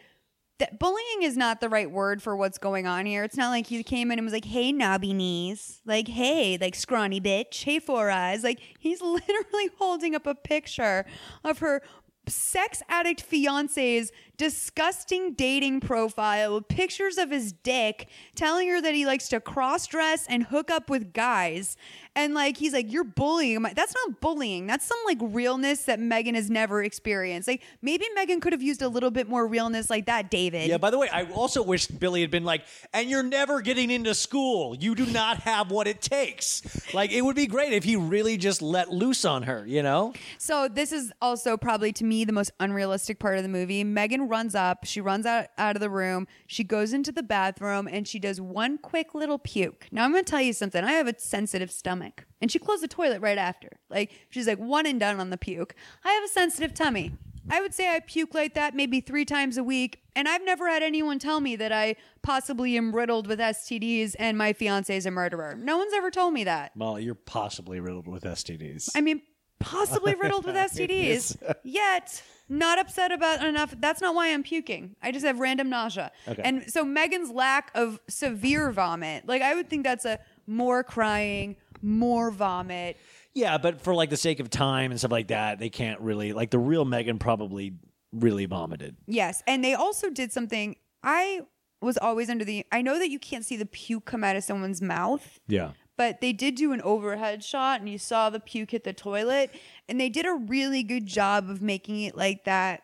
[0.59, 3.25] that bullying is not the right word for what's going on here.
[3.25, 6.75] It's not like he came in and was like, "Hey, knobby knees," like, "Hey, like
[6.75, 11.05] scrawny bitch," "Hey, four eyes." Like he's literally holding up a picture
[11.45, 11.83] of her
[12.29, 19.07] sex addict fiance's disgusting dating profile with pictures of his dick, telling her that he
[19.07, 21.77] likes to cross dress and hook up with guys.
[22.15, 23.63] And like he's like, You're bullying.
[23.63, 24.67] That's not bullying.
[24.67, 27.49] That's some like realness that Megan has never experienced.
[27.49, 30.69] Like maybe Megan could have used a little bit more realness like that, David.
[30.69, 33.91] Yeah, by the way, I also wish Billy had been like, and you're never getting
[33.91, 34.77] into school.
[34.77, 36.63] You do not have what it takes.
[36.95, 40.15] Like, it would be great if he really just let loose on her, you know?
[40.39, 43.85] So this is also probably to me the most unrealistic part of the movie.
[43.85, 47.89] Megan runs up, she runs out out of the room, she goes into the bathroom
[47.91, 49.87] and she does one quick little puke.
[49.91, 50.83] Now I'm going to tell you something.
[50.85, 52.27] I have a sensitive stomach.
[52.41, 53.71] And she closed the toilet right after.
[53.89, 55.75] Like she's like one and done on the puke.
[56.05, 57.13] I have a sensitive tummy.
[57.49, 60.69] I would say I puke like that maybe 3 times a week and I've never
[60.69, 65.07] had anyone tell me that I possibly am riddled with STDs and my fiance is
[65.07, 65.55] a murderer.
[65.57, 66.73] No one's ever told me that.
[66.77, 68.91] Well, you're possibly riddled with STDs.
[68.97, 69.23] I mean,
[69.61, 71.37] possibly riddled with STDs.
[71.63, 73.75] Yet, not upset about enough.
[73.79, 74.97] That's not why I'm puking.
[75.03, 76.13] I just have random nausea.
[76.29, 76.43] Okay.
[76.45, 81.57] And so Megan's lack of severe vomit, like I would think that's a more crying,
[81.83, 82.97] more vomit.
[83.35, 86.33] Yeah, but for like the sake of time and stuff like that, they can't really,
[86.33, 87.75] like, the real Megan probably
[88.13, 88.97] really vomited.
[89.07, 90.77] Yes, and they also did something.
[91.03, 91.43] I
[91.83, 92.65] was always under the.
[92.73, 95.39] I know that you can't see the puke come out of someone's mouth.
[95.49, 95.73] Yeah.
[95.97, 99.51] But they did do an overhead shot and you saw the puke hit the toilet
[99.89, 102.83] and they did a really good job of making it like that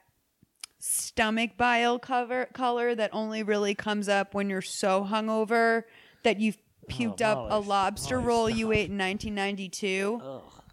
[0.79, 5.85] stomach bile cover color that only really comes up when you're so hungover
[6.25, 10.21] that you've oh, puked up a lobster roll you ate in 1992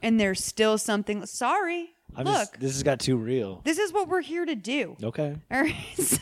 [0.01, 2.35] and there's still something sorry I'm look.
[2.35, 3.61] just, this has got too real.
[3.63, 4.97] this is what we're here to do.
[5.03, 5.35] Okay.
[5.51, 6.17] all right so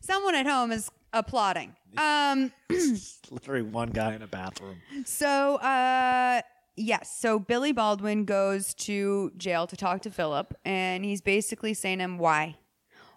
[0.00, 2.52] someone at home is applauding um
[3.30, 4.76] Literally one guy in a bathroom.
[5.04, 6.42] So, uh,
[6.76, 7.16] yes.
[7.18, 12.04] So Billy Baldwin goes to jail to talk to Philip, and he's basically saying to
[12.04, 12.56] him, "Why?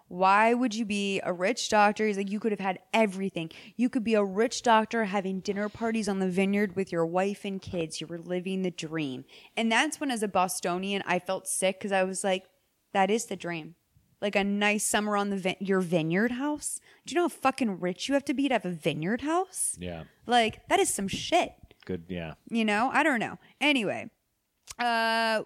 [0.08, 3.50] Why would you be a rich doctor?" He's like, "You could have had everything.
[3.76, 7.44] You could be a rich doctor having dinner parties on the vineyard with your wife
[7.44, 8.00] and kids.
[8.00, 9.24] You were living the dream."
[9.56, 12.46] And that's when, as a Bostonian, I felt sick because I was like,
[12.92, 13.74] "That is the dream."
[14.20, 16.80] Like a nice summer on the vin- your vineyard house.
[17.06, 19.76] Do you know how fucking rich you have to be to have a vineyard house?
[19.78, 20.04] Yeah.
[20.26, 21.52] Like that is some shit.
[21.84, 22.04] Good.
[22.08, 22.34] Yeah.
[22.50, 23.38] You know, I don't know.
[23.60, 24.10] Anyway,
[24.78, 25.42] uh,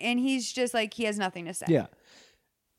[0.00, 1.66] and he's just like he has nothing to say.
[1.68, 1.86] Yeah.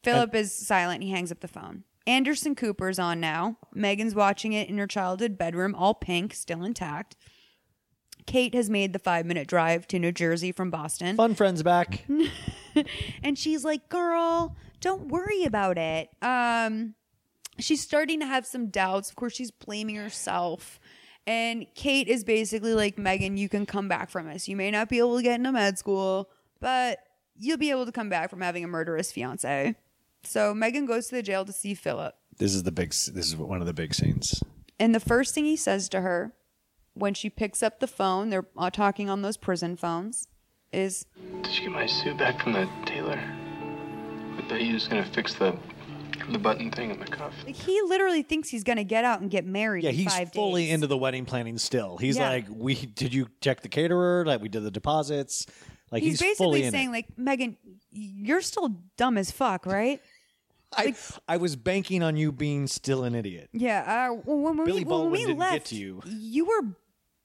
[0.04, 1.04] Philip is silent.
[1.04, 1.84] He hangs up the phone.
[2.06, 3.58] Anderson Cooper's on now.
[3.74, 7.16] Megan's watching it in her childhood bedroom, all pink, still intact.
[8.26, 11.16] Kate has made the five minute drive to New Jersey from Boston.
[11.16, 12.06] Fun friends back.
[13.24, 16.10] and she's like, girl, don't worry about it.
[16.22, 16.96] Um,
[17.60, 19.10] she's starting to have some doubts.
[19.10, 20.80] Of course, she's blaming herself.
[21.26, 24.48] And Kate is basically like, Megan, you can come back from this.
[24.48, 26.30] You may not be able to get into med school,
[26.62, 27.00] but
[27.38, 29.76] you'll be able to come back from having a murderous fiance.
[30.24, 32.16] So Megan goes to the jail to see Philip.
[32.38, 32.90] This is the big.
[32.90, 34.42] This is one of the big scenes.
[34.80, 36.34] And the first thing he says to her
[36.94, 40.28] when she picks up the phone, they're uh, talking on those prison phones,
[40.72, 41.06] is
[41.44, 43.20] Did you get my suit back from the tailor?
[44.38, 45.58] I thought you was gonna fix the
[46.30, 47.34] the button thing in the cuff.
[47.46, 50.34] he literally thinks he's going to get out and get married Yeah, in he's five
[50.34, 50.74] fully days.
[50.74, 51.96] into the wedding planning still.
[51.98, 52.30] He's Yeah.
[52.30, 54.26] like, we did you check the caterer?
[54.26, 55.46] Like we did the deposits.
[55.90, 56.92] Like he's, he's, fully basically in saying it.
[56.92, 57.56] like Megan,
[57.92, 60.02] you're still dumb as fuck, right?
[60.76, 60.96] I,
[61.30, 63.50] I was banking on you being still an idiot.
[63.54, 64.10] Yeah.
[64.12, 66.02] Uh, when, when Billy we, when Baldwin we didn't left, get to you.
[66.08, 66.76] you were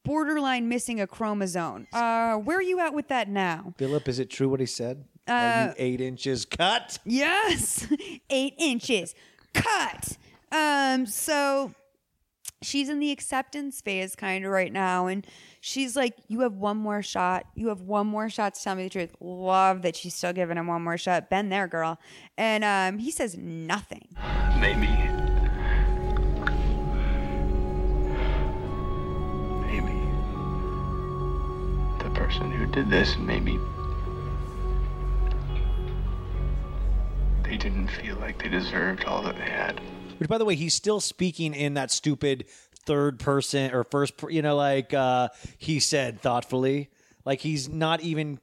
[0.04, 1.88] borderline missing a chromosome.
[1.92, 3.74] Uh, where are you at with that now?
[3.78, 5.04] Philip, is it true what he said?
[5.28, 6.98] Are Uh, you eight inches cut?
[7.04, 7.86] Yes,
[8.30, 9.14] eight inches
[9.54, 10.16] cut.
[10.50, 11.72] Um, so
[12.62, 15.26] she's in the acceptance phase kind of right now, and
[15.60, 17.44] she's like, "You have one more shot.
[17.54, 20.56] You have one more shot to tell me the truth." Love that she's still giving
[20.58, 21.30] him one more shot.
[21.30, 21.98] Been there, girl.
[22.36, 24.08] And um, he says nothing.
[24.60, 24.88] Maybe.
[29.60, 29.98] Maybe.
[32.02, 33.58] The person who did this, maybe.
[37.52, 39.78] They didn't feel like they deserved all that they had.
[40.16, 42.46] Which, by the way, he's still speaking in that stupid
[42.86, 46.88] third person or first, per- you know, like uh, he said thoughtfully.
[47.26, 48.40] Like he's not even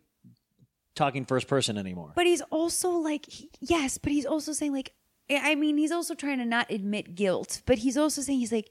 [0.93, 2.11] talking first person anymore.
[2.15, 4.93] But he's also like, he- yes, but he's also saying like,
[5.27, 8.69] I mean, he's also trying to not admit guilt, but he's also saying he's like,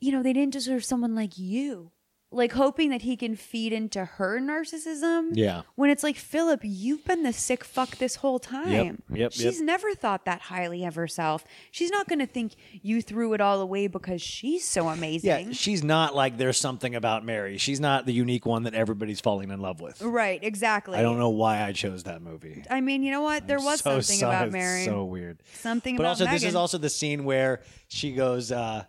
[0.00, 1.92] you know, they didn't deserve someone like you.
[2.32, 5.30] Like hoping that he can feed into her narcissism.
[5.32, 5.62] Yeah.
[5.74, 9.02] When it's like, Philip, you've been the sick fuck this whole time.
[9.08, 9.64] yep, yep She's yep.
[9.64, 11.44] never thought that highly of herself.
[11.72, 15.48] She's not going to think you threw it all away because she's so amazing.
[15.48, 17.58] Yeah, she's not like there's something about Mary.
[17.58, 20.00] She's not the unique one that everybody's falling in love with.
[20.00, 20.98] Right, exactly.
[20.98, 22.64] I don't know why I chose that movie.
[22.70, 23.48] I mean, you know what?
[23.48, 24.36] There was so something sorry.
[24.36, 24.84] about Mary.
[24.84, 25.42] So weird.
[25.54, 26.14] Something about Mary.
[26.14, 28.84] But about also, this is also the scene where she goes, uh,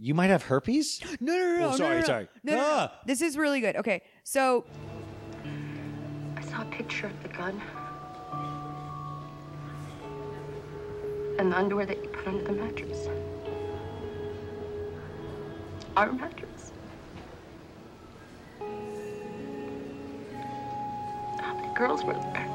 [0.00, 1.68] "You might have herpes." No, no, no, no.
[1.68, 2.06] Oh, sorry, no, no, no.
[2.06, 2.28] sorry.
[2.42, 2.66] No, no, no.
[2.66, 3.00] Ah!
[3.04, 3.76] This is really good.
[3.76, 4.64] Okay, so
[6.36, 7.60] I saw a picture of the gun.
[11.38, 13.08] And the underwear that you put under the mattress.
[15.96, 16.72] Our mattress.
[21.40, 22.46] How many girls were there?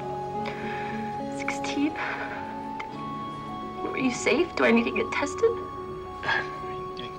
[1.37, 1.93] 16?
[3.83, 4.55] Were you safe?
[4.55, 5.51] Do I need to get tested?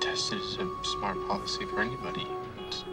[0.06, 2.28] Getting tested is a smart policy for anybody.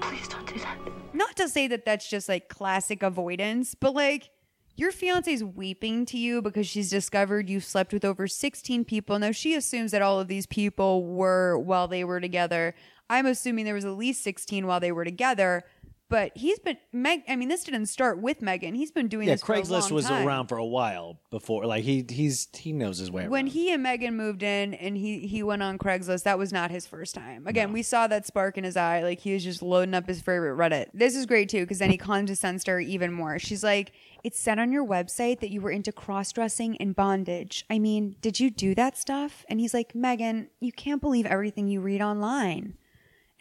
[0.01, 0.79] Please don't do that.
[1.13, 4.31] not to say that that's just like classic avoidance, but like
[4.75, 9.19] your fiance's weeping to you because she's discovered you slept with over 16 people.
[9.19, 12.73] Now she assumes that all of these people were while they were together.
[13.11, 15.65] I'm assuming there was at least 16 while they were together.
[16.09, 17.23] But he's been Meg.
[17.27, 18.75] I mean, this didn't start with Megan.
[18.75, 19.41] He's been doing Yeah, this.
[19.41, 20.27] for Craigslist was time.
[20.27, 21.65] around for a while before.
[21.65, 23.27] Like he he's he knows his way.
[23.27, 23.51] when around.
[23.53, 26.85] he and Megan moved in and he he went on Craigslist, that was not his
[26.85, 27.47] first time.
[27.47, 30.21] Again, we saw that spark in his eye, like he was just loading up his
[30.21, 30.87] favorite Reddit.
[30.93, 33.39] This is great too because then he condescends to her even more.
[33.39, 33.91] She's like,
[34.23, 37.65] "It said on your website that you were into cross dressing and bondage.
[37.71, 41.67] I mean, did you do that stuff?" And he's like, "Megan, you can't believe everything
[41.67, 42.75] you read online."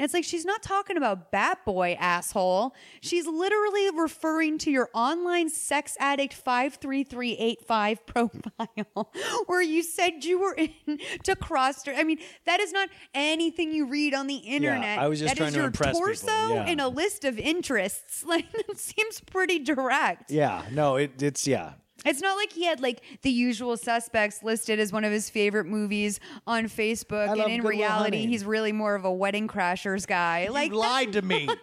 [0.02, 2.74] And it's like she's not talking about Bat Boy, asshole.
[3.02, 9.12] She's literally referring to your online sex addict 53385 profile
[9.46, 10.70] where you said you were in
[11.22, 11.86] to cross.
[11.86, 14.98] I mean, that is not anything you read on the internet.
[14.98, 16.64] I was just That trying is to your impress people, torso yeah.
[16.66, 18.24] and a list of interests.
[18.32, 20.30] Like, that seems pretty direct.
[20.30, 21.74] yeah, no, it, it's yeah.
[22.04, 25.66] It's not like he had like the usual suspects listed as one of his favorite
[25.66, 28.28] movies on Facebook, and in reality, Hunting.
[28.28, 30.44] he's really more of a Wedding Crashers guy.
[30.44, 31.48] You like lied to me.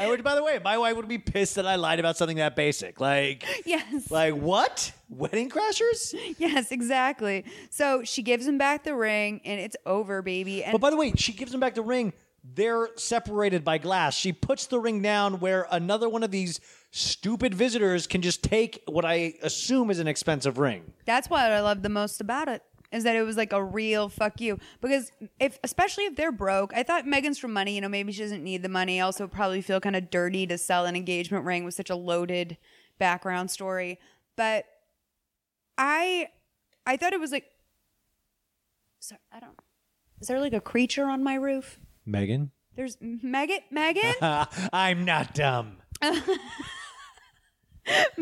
[0.00, 2.38] I would, by the way, my wife would be pissed that I lied about something
[2.38, 3.00] that basic.
[3.00, 4.92] Like, yes, like what?
[5.10, 6.14] Wedding crashers?
[6.38, 7.44] yes, exactly.
[7.68, 10.64] So she gives him back the ring, and it's over, baby.
[10.64, 12.12] And But by the way, she gives him back the ring.
[12.42, 14.16] They're separated by glass.
[14.16, 18.82] She puts the ring down where another one of these stupid visitors can just take
[18.86, 20.92] what I assume is an expensive ring.
[21.04, 22.62] that's what I love the most about it.
[22.92, 26.72] Is that it was like a real fuck you because if especially if they're broke,
[26.74, 27.76] I thought Megan's from money.
[27.76, 29.00] You know, maybe she doesn't need the money.
[29.00, 32.56] Also probably feel kind of dirty to sell an engagement ring with such a loaded
[32.98, 34.00] background story.
[34.36, 34.64] But
[35.78, 36.30] I,
[36.84, 37.44] I thought it was like,
[38.98, 39.56] sorry, I don't.
[40.20, 41.78] Is there like a creature on my roof?
[42.04, 42.50] Megan?
[42.74, 43.60] There's Megan.
[43.70, 44.14] Megan.
[44.72, 45.76] I'm not dumb.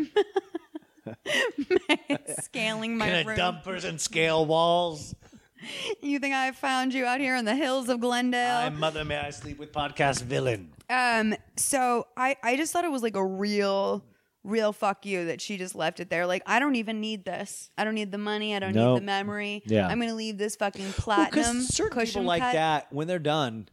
[2.41, 3.37] scaling my Can a room.
[3.37, 5.15] dumb person scale walls?
[6.01, 8.57] You think I found you out here in the hills of Glendale?
[8.57, 10.71] I'm Mother May I Sleep with podcast villain.
[10.89, 14.03] Um, so I, I just thought it was like a real,
[14.43, 16.25] real fuck you that she just left it there.
[16.25, 17.69] Like, I don't even need this.
[17.77, 18.55] I don't need the money.
[18.55, 18.93] I don't Nope.
[18.95, 19.63] need the memory.
[19.65, 19.87] Yeah.
[19.87, 22.53] I'm gonna leave this fucking Well, platinum 'cause certain cushion people like cut.
[22.53, 23.67] that, when they're done,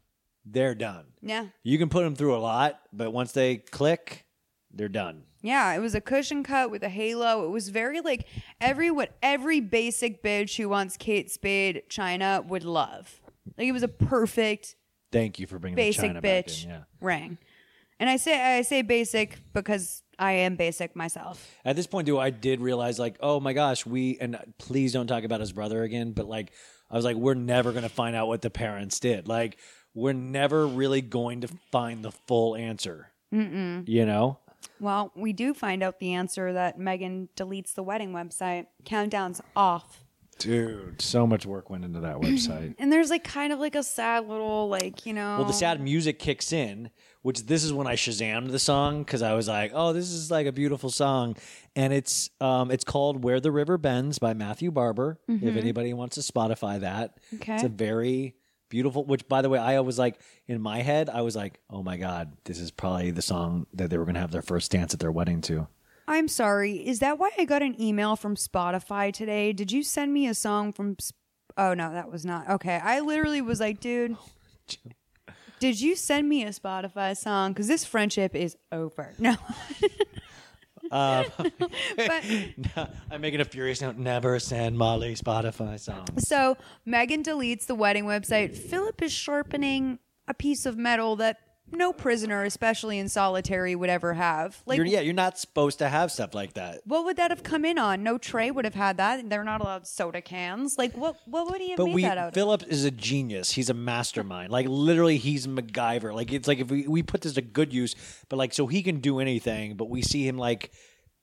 [0.45, 1.05] they're done.
[1.23, 1.47] Yeah.
[1.63, 4.27] You can put them through a lot, but once they click,
[4.73, 5.23] they're done.
[5.47, 7.45] Yeah, it was a cushion cut with a halo.
[7.45, 8.27] It was very like
[8.61, 13.21] every what every basic bitch who wants Kate Spade China would love.
[13.57, 14.75] Like it was a perfect
[15.13, 16.71] Thank you for bringing the basic China back bitch in.
[16.71, 16.79] Yeah.
[17.01, 17.39] ring.
[18.01, 21.55] And I say I say basic because I am basic myself.
[21.65, 25.07] At this point, do I did realize, like, oh my gosh, we and please don't
[25.07, 26.11] talk about his brother again.
[26.11, 26.53] But like,
[26.91, 29.29] I was like, we're never gonna find out what the parents did.
[29.29, 29.59] Like,
[29.95, 33.13] we're never really going to find the full answer.
[33.33, 33.89] Mm-mm.
[33.89, 34.41] You know?
[34.81, 38.67] Well, we do find out the answer that Megan deletes the wedding website.
[38.85, 40.03] Countdown's off.
[40.39, 42.75] Dude, so much work went into that website.
[42.79, 45.37] And there's like kind of like a sad little like, you know.
[45.39, 46.91] Well, the sad music kicks in,
[47.23, 50.31] which this is when I shazammed the song because I was like, "Oh, this is
[50.31, 51.37] like a beautiful song,"
[51.75, 55.19] and it's um, it's called "Where the River Bends" by Matthew Barber.
[55.27, 55.57] If Mhm.
[55.57, 57.55] anybody wants to Spotify that, Okay.
[57.55, 58.35] it's a very
[58.69, 59.05] beautiful.
[59.05, 61.97] Which, by the way, I was like in my head, I was like, "Oh my
[61.97, 64.95] god, this is probably the song that they were going to have their first dance
[64.95, 65.69] at their wedding to."
[66.09, 66.87] I'm sorry.
[66.87, 69.53] Is that why I got an email from Spotify today?
[69.53, 70.97] Did you send me a song from
[71.57, 72.49] Oh no, that was not.
[72.49, 72.77] Okay.
[72.83, 74.17] I literally was like, dude,
[75.59, 79.15] did you send me a Spotify song cuz this friendship is over.
[79.19, 79.37] No.
[80.91, 81.25] Uh,
[83.11, 83.97] I'm making a furious note.
[83.97, 86.29] Never send Molly Spotify songs.
[86.29, 88.57] So Megan deletes the wedding website.
[88.57, 89.99] Philip is sharpening
[90.29, 91.39] a piece of metal that
[91.73, 94.63] no prisoner, especially in solitary, would ever have.
[94.67, 96.81] Like, you're, yeah, you're not supposed to have stuff like that.
[96.85, 98.03] what would that have come in on?
[98.03, 99.29] No tray would have had that.
[99.29, 100.79] They're not allowed soda cans.
[100.79, 101.17] Like, what?
[101.27, 102.29] What would he have But made we that out?
[102.29, 102.35] of?
[102.35, 103.53] Philip is a genius.
[103.53, 104.53] He's a mastermind.
[104.53, 106.15] Like literally, he's MacGyver.
[106.15, 107.95] Like it's like if we we put this to good use,
[108.29, 109.77] but like so he can do anything.
[109.77, 110.71] But we see him like,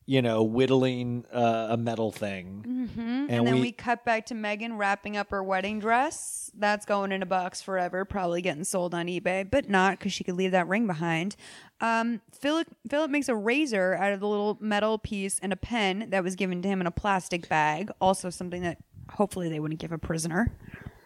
[0.06, 2.90] you know, whittling uh, a metal thing.
[2.94, 6.52] hmm And, And then we- we, cut back to Megan wrapping up her wedding dress.
[6.56, 10.24] That's going in a box forever, probably getting sold on eBay, but not because she
[10.24, 11.36] could leave that ring behind.
[11.82, 16.08] Um, Philip Philip makes a razor out of the little metal piece and a pen
[16.10, 17.90] that was given to him in a plastic bag.
[18.02, 18.78] Also, something that
[19.14, 20.52] hopefully they wouldn't give a prisoner.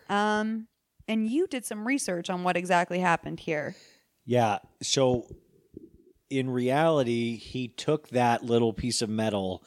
[0.09, 0.67] Um,
[1.07, 3.75] and you did some research on what exactly happened here.
[4.25, 4.57] Yeah.
[4.81, 5.27] So
[6.29, 9.63] in reality, he took that little piece of metal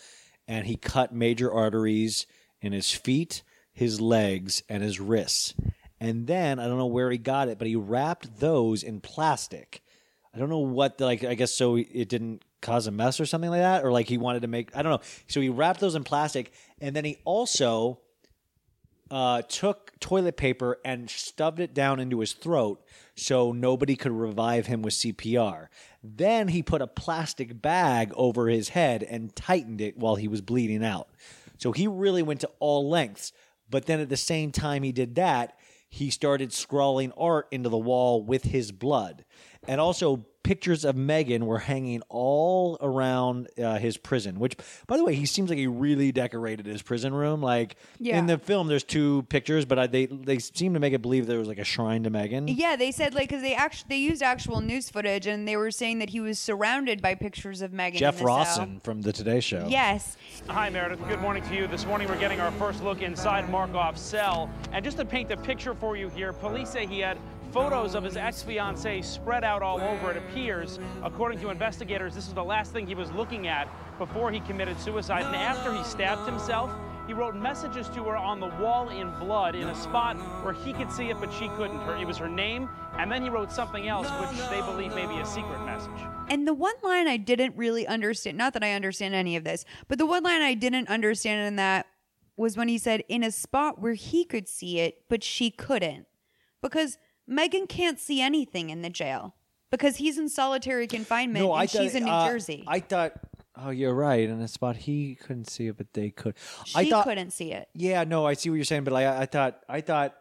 [0.47, 2.27] and he cut major arteries
[2.61, 3.43] in his feet,
[3.73, 5.55] his legs, and his wrists.
[6.01, 9.82] And then I don't know where he got it, but he wrapped those in plastic.
[10.35, 13.27] I don't know what the, like I guess so it didn't cause a mess or
[13.27, 15.07] something like that or like he wanted to make I don't know.
[15.28, 18.01] So he wrapped those in plastic and then he also
[19.11, 22.82] uh, took toilet paper and stuffed it down into his throat
[23.16, 25.66] so nobody could revive him with CPR.
[26.02, 30.40] Then he put a plastic bag over his head and tightened it while he was
[30.40, 31.09] bleeding out.
[31.59, 33.32] So he really went to all lengths.
[33.68, 35.59] But then at the same time he did that,
[35.89, 39.24] he started scrawling art into the wall with his blood.
[39.68, 44.57] And also, pictures of Megan were hanging all around uh, his prison, which,
[44.87, 47.43] by the way, he seems like he really decorated his prison room.
[47.43, 48.19] Like Yeah.
[48.19, 51.27] in the film, there's two pictures, but I, they they seem to make it believe
[51.27, 52.49] there was like a shrine to Megan.
[52.49, 55.71] Yeah, they said like because they actually they used actual news footage and they were
[55.71, 57.99] saying that he was surrounded by pictures of Megan.
[57.99, 58.29] Jeff in cell.
[58.39, 59.67] Rossen from the Today Show.
[59.69, 60.17] Yes.
[60.49, 61.07] Hi, Meredith.
[61.09, 61.67] Good morning to you.
[61.67, 64.51] This morning we're getting our first look inside Markoff's cell.
[64.73, 67.19] And just to paint the picture for you here, police say he had
[67.52, 70.10] photos of his ex-fiancee spread out all over.
[70.10, 73.68] It appears, according to investigators, this is the last thing he was looking at
[73.98, 75.24] before he committed suicide.
[75.24, 76.70] And after he stabbed himself,
[77.06, 80.72] he wrote messages to her on the wall in blood in a spot where he
[80.72, 81.81] could see it, but she couldn't.
[81.98, 85.18] It was her name, and then he wrote something else, which they believe may be
[85.18, 85.90] a secret message.
[86.28, 89.64] And the one line I didn't really understand, not that I understand any of this,
[89.89, 91.86] but the one line I didn't understand in that
[92.36, 96.06] was when he said in a spot where he could see it, but she couldn't.
[96.62, 96.97] Because
[97.31, 99.35] Megan can't see anything in the jail
[99.70, 102.65] because he's in solitary confinement No, and I thought, she's in New uh, Jersey.
[102.66, 103.12] I thought.
[103.57, 104.28] Oh, you're right.
[104.28, 106.35] In a spot he couldn't see it, but they could.
[106.65, 107.05] she I thought.
[107.05, 107.69] couldn't see it.
[107.74, 110.15] Yeah, no, I see what you're saying, but I, I thought, I thought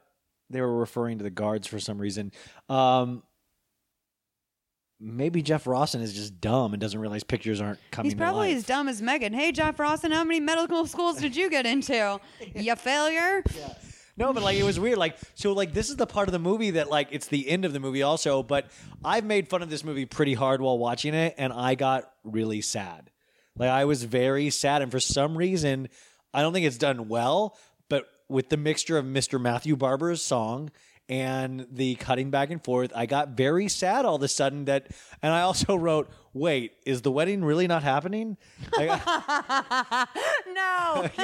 [0.49, 2.31] they were referring to the guards for some reason.
[2.67, 3.23] Um,
[4.99, 8.11] maybe Jeff Rossen is just dumb and doesn't realize pictures aren't coming.
[8.11, 9.33] He's probably as dumb as Megan.
[9.33, 12.19] Hey, Jeff Rossen, how many medical schools did you get into?
[12.55, 13.43] You failure?
[14.19, 14.97] No, but like it was weird.
[14.97, 17.63] Like so, like this is the part of the movie that like it's the end
[17.63, 18.43] of the movie also.
[18.43, 18.67] But
[19.03, 22.59] I've made fun of this movie pretty hard while watching it, and I got really
[22.59, 23.09] sad.
[23.57, 25.87] Like I was very sad, and for some reason,
[26.33, 27.57] I don't think it's done well.
[27.87, 29.39] But with the mixture of Mr.
[29.39, 30.69] Matthew Barber's song
[31.09, 34.65] and the cutting back and forth, I got very sad all of a sudden.
[34.65, 34.87] That,
[35.23, 38.37] and I also wrote, "Wait, is the wedding really not happening?"
[38.77, 39.05] Like,
[40.53, 41.09] no.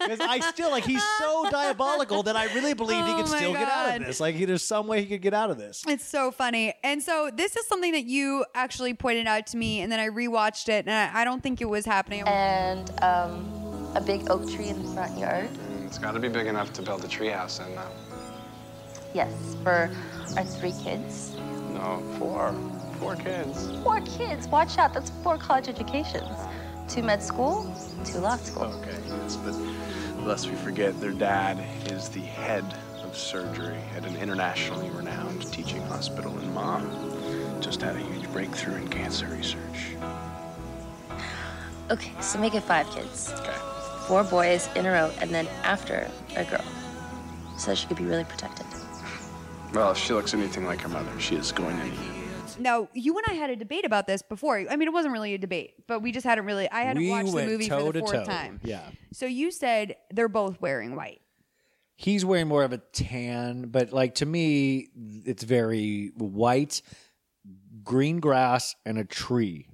[0.00, 3.36] Because I still like he's so diabolical that I really believed he Oh could my
[3.36, 4.18] still get out of this.
[4.18, 5.84] Like he, there's some way he could get out of this.
[5.86, 6.72] It's so funny.
[6.82, 10.08] And so this is something that you actually pointed out to me, and then I
[10.08, 12.22] rewatched it, and I, I don't think it was happening.
[12.26, 15.48] And um, a big oak tree in the front yard.
[15.84, 18.09] It's got to be big enough to build a treehouse in, though.
[19.12, 19.90] Yes, for
[20.36, 21.36] our three kids.
[21.74, 22.54] No, four.
[22.98, 23.70] Four kids.
[23.82, 24.46] Four kids.
[24.48, 24.94] Watch out.
[24.94, 26.28] That's four college educations.
[26.88, 27.72] Two med school,
[28.04, 28.64] two law school.
[28.64, 29.54] Okay, yes, but
[30.24, 31.58] lest we forget, their dad
[31.90, 32.64] is the head
[33.02, 36.82] of surgery at an internationally renowned teaching hospital, and mom
[37.60, 39.96] just had a huge breakthrough in cancer research.
[41.90, 43.32] Okay, so make it five kids.
[43.38, 43.56] Okay.
[44.06, 46.64] Four boys in a row, and then after a girl.
[47.56, 48.66] So that she could be really protected.
[49.72, 51.98] Well, if she looks anything like her mother, she is going to need.
[52.58, 54.58] Now, you and I had a debate about this before.
[54.68, 56.68] I mean, it wasn't really a debate, but we just hadn't really.
[56.68, 58.24] I hadn't We watched the went movie for toe the to fourth toe.
[58.24, 58.60] time.
[58.62, 58.82] Yeah.
[59.12, 61.20] So you said they're both wearing white.
[61.96, 64.88] He's wearing more of a tan, but like to me,
[65.24, 66.82] it's very white,
[67.84, 69.68] green grass, and a tree.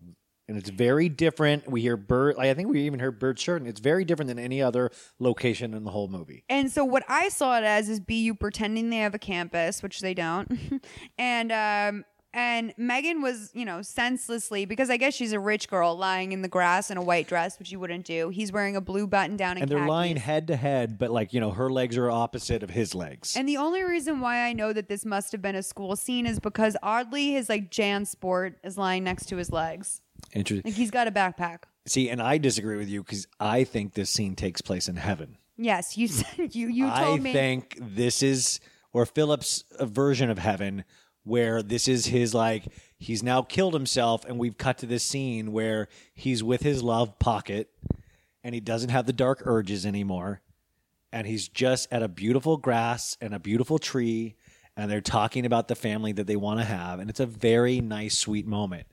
[0.49, 1.68] And it's very different.
[1.68, 2.36] We hear bird.
[2.36, 5.75] Like I think we even heard bird shirt, it's very different than any other location
[5.75, 6.44] in the whole movie.
[6.49, 10.00] And so what I saw it as is BU pretending they have a campus, which
[10.00, 10.83] they don't.
[11.18, 15.97] and um and Megan was, you know, senselessly because I guess she's a rich girl
[15.97, 18.28] lying in the grass in a white dress, which you wouldn't do.
[18.28, 19.89] He's wearing a blue button down and, And they're khakis.
[19.89, 23.36] lying head to head, but like you know, her legs are opposite of his legs.
[23.36, 26.26] And the only reason why I know that this must have been a school scene
[26.26, 30.02] is because oddly his like Jan Sport is lying next to his legs.
[30.36, 30.70] Interesting.
[30.70, 31.60] Like he's got a backpack.
[31.86, 35.39] See, and I disagree with you because I think this scene takes place in heaven.
[35.56, 37.32] Yes, you said you you I told me.
[37.32, 38.60] think this is
[38.92, 40.84] or Philip's uh, version of heaven
[41.24, 42.65] where this is his like
[42.98, 47.18] he's now killed himself and we've cut to this scene where he's with his love
[47.18, 47.68] pocket
[48.44, 50.40] and he doesn't have the dark urges anymore
[51.12, 54.36] and he's just at a beautiful grass and a beautiful tree
[54.76, 57.81] and they're talking about the family that they want to have and it's a very
[57.81, 58.86] nice sweet moment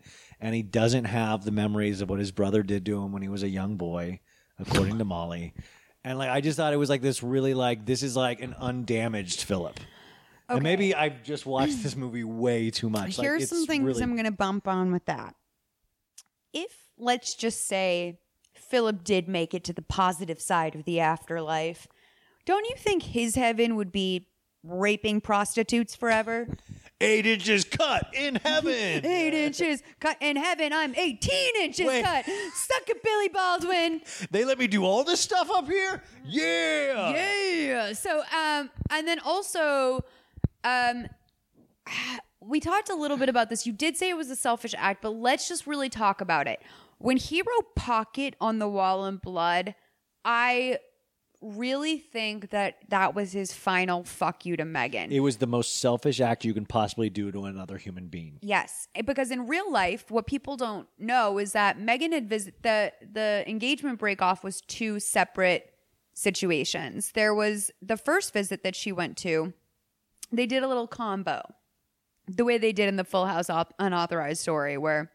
[0.43, 3.29] and he doesn't have the memories of what his brother did to him when he
[3.29, 4.19] was a young boy
[4.59, 5.53] according to Molly
[6.03, 8.53] and like I just thought it was like this really like this is like an
[8.59, 9.79] undamaged Philip
[10.49, 13.83] and maybe I've just watched this movie way too much Like, Here's it's some things
[13.85, 15.35] really- I'm going to bump on with that.
[16.51, 18.19] If, let's just say,
[18.53, 21.87] Philip did make it to the positive side of the afterlife,
[22.45, 24.27] don't you think his heaven would be
[24.63, 26.47] raping prostitutes forever?
[27.03, 28.71] Eight inches cut in heaven.
[29.05, 30.73] Eight inches cut in heaven.
[30.73, 32.25] I'm 18 inches cut.
[32.25, 34.01] Suck it, Billy Baldwin.
[34.31, 37.93] they let me do all this stuff up here yeah Yeah.
[37.93, 40.03] So, um, and then also,
[40.63, 41.07] um,
[42.39, 43.65] we talked a little bit about this.
[43.65, 46.61] You did say it was a selfish act, but let's just really talk about it.
[46.97, 49.75] When he wrote "pocket" on the wall in blood,
[50.23, 50.77] I
[51.43, 55.11] really think that that was his final fuck you to Megan.
[55.11, 58.39] It was the most selfish act you can possibly do to another human being.
[58.41, 62.63] Yes, eh, because in real life, what people don't know is that Megan had visit
[62.63, 65.73] the the engagement break off was two separate
[66.13, 67.11] situations.
[67.13, 69.53] There was the first visit that she went to.
[70.31, 71.41] They did a little combo,
[72.27, 75.11] the way they did in the Full House op- unauthorized story, where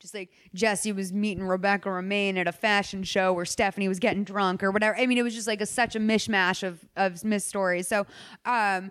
[0.00, 4.24] just like Jesse was meeting Rebecca Romijn at a fashion show where Stephanie was getting
[4.24, 4.96] drunk or whatever.
[4.96, 7.88] I mean, it was just like a, such a mishmash of of miss stories.
[7.88, 8.06] So,
[8.44, 8.90] um,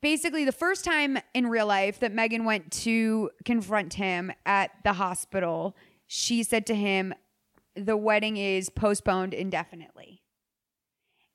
[0.00, 4.94] basically the first time in real life that Megan went to confront him at the
[4.94, 5.76] hospital,
[6.06, 7.14] she said to him,
[7.74, 10.22] The wedding is postponed indefinitely.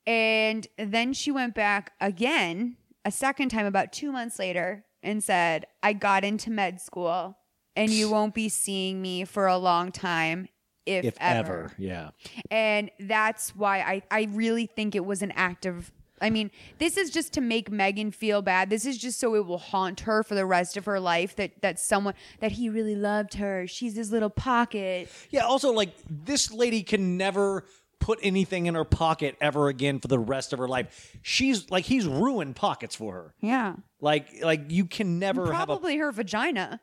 [0.06, 5.66] And then she went back again, a second time, about two months later, and said,
[5.82, 7.38] I got into med school
[7.76, 10.48] and you won't be seeing me for a long time,
[10.86, 11.64] if, If ever.
[11.64, 12.10] ever, yeah.
[12.50, 15.90] And that's why I, I really think it was an act of.
[16.20, 18.70] I mean, this is just to make Megan feel bad.
[18.70, 21.60] This is just so it will haunt her for the rest of her life that
[21.62, 23.66] that someone that he really loved her.
[23.66, 25.08] She's his little pocket.
[25.30, 27.64] Yeah, also like this lady can never
[27.98, 31.16] put anything in her pocket ever again for the rest of her life.
[31.22, 33.34] She's like he's ruined pockets for her.
[33.40, 33.74] Yeah.
[34.00, 36.80] Like like you can never have a Probably her vagina.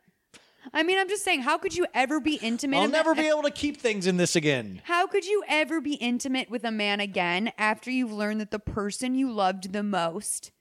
[0.73, 2.77] I mean, I'm just saying, how could you ever be intimate?
[2.77, 4.81] I'll never be able to keep things in this again.
[4.85, 8.59] How could you ever be intimate with a man again after you've learned that the
[8.59, 10.51] person you loved the most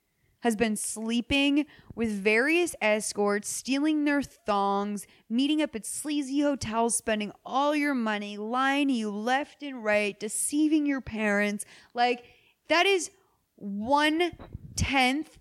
[0.43, 7.31] has been sleeping with various escorts, stealing their thongs, meeting up at sleazy hotels, spending
[7.45, 11.67] all your money, lying to you left and right, deceiving your parents?
[11.93, 12.25] Like,
[12.69, 13.11] that is
[13.57, 14.33] one
[14.77, 15.39] tenth.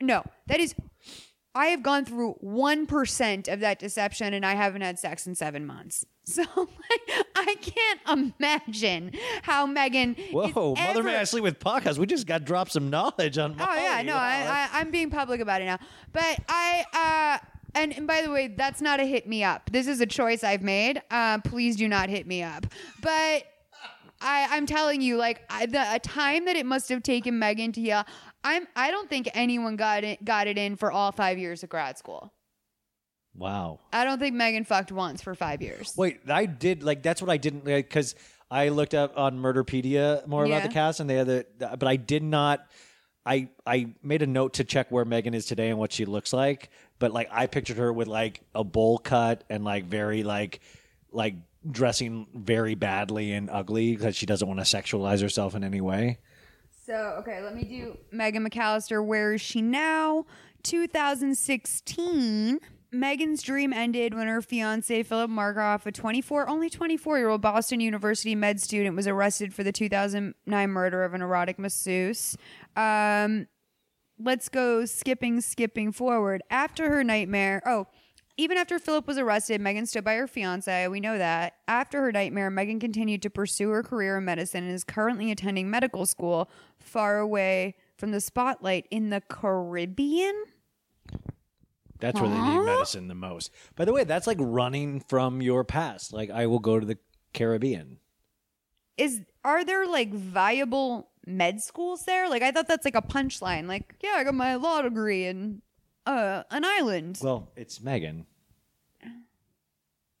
[0.00, 0.74] No, that is.
[1.58, 5.66] I have gone through 1% of that deception and I haven't had sex in seven
[5.66, 6.06] months.
[6.28, 10.14] So like, I can't imagine how Megan.
[10.30, 11.96] Whoa, Mother ever- May I Sleep with podcast.
[11.96, 15.08] We just got dropped some knowledge on Oh yeah, no, Wow, I, I I'm being
[15.08, 15.78] public about it now.
[16.12, 19.70] But I uh and, and by the way, that's not a hit me up.
[19.72, 21.00] This is a choice I've made.
[21.10, 22.66] Uh, please do not hit me up.
[23.00, 23.44] But
[24.20, 27.72] I I'm telling you, like I, the a time that it must have taken Megan
[27.72, 28.04] to heal.
[28.48, 31.68] I'm I don't think anyone got it got it in for all five years of
[31.68, 32.32] grad school.
[33.34, 33.78] Wow.
[33.92, 35.92] I don't think Megan fucked once for five years.
[35.96, 38.14] Wait, I did like that's what I didn't because
[38.50, 40.56] I looked up on Murderpedia more Yeah.
[40.56, 41.46] about the cast and they had the,
[41.78, 42.66] but I did not.
[43.26, 46.32] I I made a note to check where Megan is today and what she looks
[46.32, 50.60] like, but like I pictured her with like a bowl cut and like very like
[51.12, 51.34] like
[51.70, 56.18] dressing very badly and ugly because she doesn't want to sexualize herself in any way.
[56.88, 59.04] So, okay, let me do Megan McAllister.
[59.04, 60.24] Where is she now?
[60.62, 62.60] 2016.
[62.90, 67.80] Megan's dream ended when her fiance, Philip Markoff, a 24, only 24 year old Boston
[67.80, 72.38] University med student, was arrested for the 2009 murder of an erotic masseuse.
[72.74, 73.48] Um,
[74.18, 76.42] let's go skipping, skipping forward.
[76.48, 77.86] After her nightmare, oh,
[78.38, 80.86] even after Philip was arrested, Megan stood by her fiance.
[80.86, 81.56] We know that.
[81.66, 85.68] After her nightmare, Megan continued to pursue her career in medicine and is currently attending
[85.68, 90.44] medical school far away from the spotlight in the Caribbean.
[91.98, 93.50] That's where they need medicine the most.
[93.74, 96.12] By the way, that's like running from your past.
[96.12, 96.98] Like I will go to the
[97.34, 97.98] Caribbean.
[98.96, 102.28] Is are there like viable med schools there?
[102.28, 103.66] Like I thought that's like a punchline.
[103.66, 105.60] Like, yeah, I got my law degree in
[106.08, 107.18] uh an island.
[107.22, 108.26] Well, it's Megan.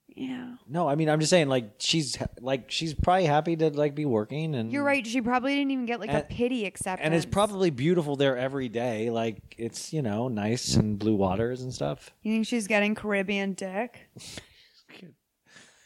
[0.08, 0.54] Yeah.
[0.66, 3.94] No, I mean I'm just saying like she's ha- like she's probably happy to like
[3.94, 5.06] be working and You're right.
[5.06, 7.04] She probably didn't even get like a And- pity acceptance.
[7.06, 9.10] and it's probably beautiful there every day.
[9.10, 12.10] Like it's you know nice and blue waters and stuff.
[12.22, 14.08] You think she's getting Caribbean dick?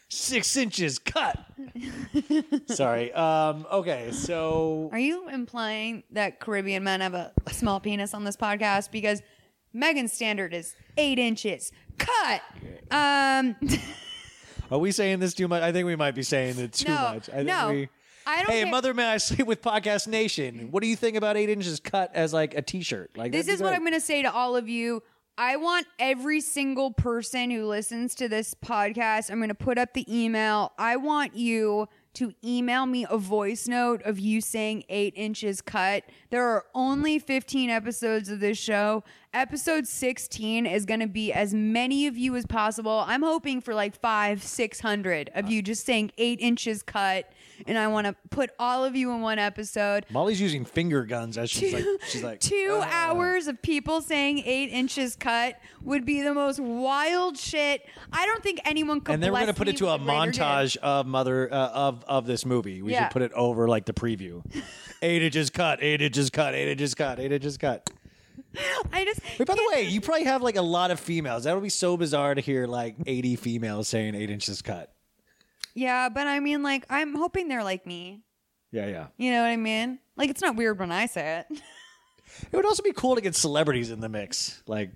[0.09, 1.39] Six inches cut.
[2.67, 3.13] Sorry.
[3.15, 3.67] Um.
[3.73, 4.13] Okay.
[4.13, 8.91] So Are you implying that Caribbean men have a small penis on this podcast?
[8.91, 9.23] Because
[9.73, 11.73] Megan's standard is eight inches.
[11.99, 12.43] Cut.
[12.91, 13.57] Um.
[14.71, 15.63] are we saying this too much?
[15.63, 17.29] I think we might be saying it too No, much.
[17.29, 17.69] I think no.
[17.71, 17.89] we.
[18.25, 20.69] I don't Hey, care- mother, may I sleep with Podcast Nation?
[20.71, 23.11] What do you think about eight inches cut as like a T-shirt?
[23.17, 23.75] Like This is what.
[23.75, 25.03] I'm going to say to all of you.
[25.39, 29.95] I want every single person who listens to this podcast, I'm going to put up
[29.95, 30.73] the email.
[30.79, 36.05] I want you to email me a voice note of you saying eight inches cut.
[36.29, 39.03] There are only 15 episodes of this show.
[39.35, 43.03] Episode 16 is going to be as many of you as possible.
[43.07, 47.33] I'm hoping for like five, 600 of you just saying eight inches cut.
[47.67, 51.39] And I want to put all of you in one episode Molly's using finger guns
[51.39, 56.05] as she's like she's like two "Uh." hours of people saying eight inches cut would
[56.05, 57.87] be the most wild shit.
[58.13, 59.15] I don't think anyone could.
[59.15, 61.69] and then we're bless gonna put me it to a greater montage of mother uh,
[61.69, 62.83] of of this movie.
[62.83, 63.05] We Yeah.
[63.05, 64.43] should put it over like the preview.
[65.03, 67.89] eight inches cut, eight inches cut, eight inches cut, eight inches cut.
[68.93, 69.21] I just.
[69.39, 71.45] Wait, by the way, you probably have like a lot of females.
[71.45, 74.93] That would be so bizarre to hear like eighty females saying eight inches cut.
[75.75, 78.23] Yeah, but I mean, like, I'm hoping they're like me.
[78.73, 79.07] Yeah, yeah.
[79.17, 79.99] You know what I mean?
[80.17, 81.61] Like, it's not weird when I say it.
[82.51, 84.91] It would also be cool to get celebrities in the mix, like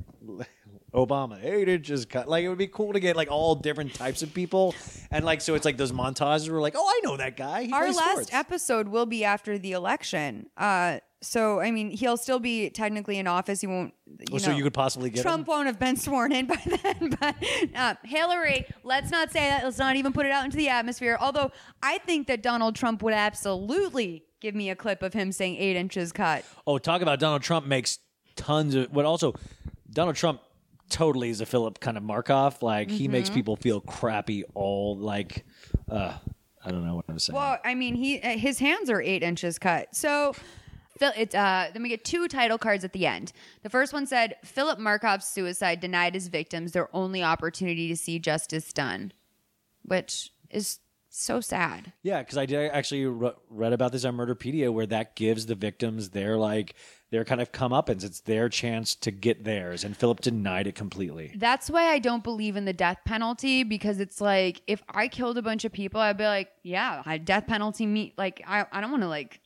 [0.94, 2.28] Obama, eight inches cut.
[2.28, 4.74] Like it would be cool to get like all different types of people,
[5.10, 7.64] and like so it's like those montages where like, oh, I know that guy.
[7.64, 8.30] He Our plays last sports.
[8.32, 10.46] episode will be after the election.
[10.56, 13.60] Uh, so I mean, he'll still be technically in office.
[13.60, 13.94] He won't.
[14.06, 15.46] You Oh, so know, you could possibly get Trump him?
[15.46, 17.16] won't have been sworn in by then.
[17.20, 17.36] But
[17.74, 19.64] uh, Hillary, let's not say that.
[19.64, 21.16] Let's not even put it out into the atmosphere.
[21.20, 21.50] Although
[21.82, 25.76] I think that Donald Trump would absolutely give me a clip of him saying eight
[25.76, 26.44] inches cut.
[26.66, 27.98] Oh, talk about Donald Trump makes
[28.36, 28.92] tons of.
[28.92, 29.34] But also,
[29.90, 30.40] Donald Trump
[30.90, 32.62] totally is a Philip kind of Markoff.
[32.62, 33.34] Like he makes Mhm.
[33.34, 34.44] people feel crappy.
[34.54, 35.44] All like,
[35.90, 36.14] uh,
[36.64, 37.36] I don't know what I'm saying.
[37.36, 39.94] Well, I mean, he uh, his hands are eight inches cut.
[39.96, 40.34] So.
[40.98, 43.32] Phil, it, uh, then we get two title cards at the end.
[43.62, 48.18] The first one said, Philip Markoff's suicide denied his victims their only opportunity to see
[48.18, 49.12] justice done,
[49.82, 50.78] which is
[51.16, 51.92] so sad.
[52.02, 55.54] Yeah, because I did actually re- read about this on Murderpedia, where that gives the
[55.54, 56.74] victims their like
[57.10, 58.04] their kind of comeuppance.
[58.04, 61.32] It's their chance to get theirs, and Philip denied it completely.
[61.34, 65.38] That's why I don't believe in the death penalty because it's like if I killed
[65.38, 68.12] a bunch of people, I'd be like, yeah, I death penalty me.
[68.18, 69.40] Like I, I don't want to like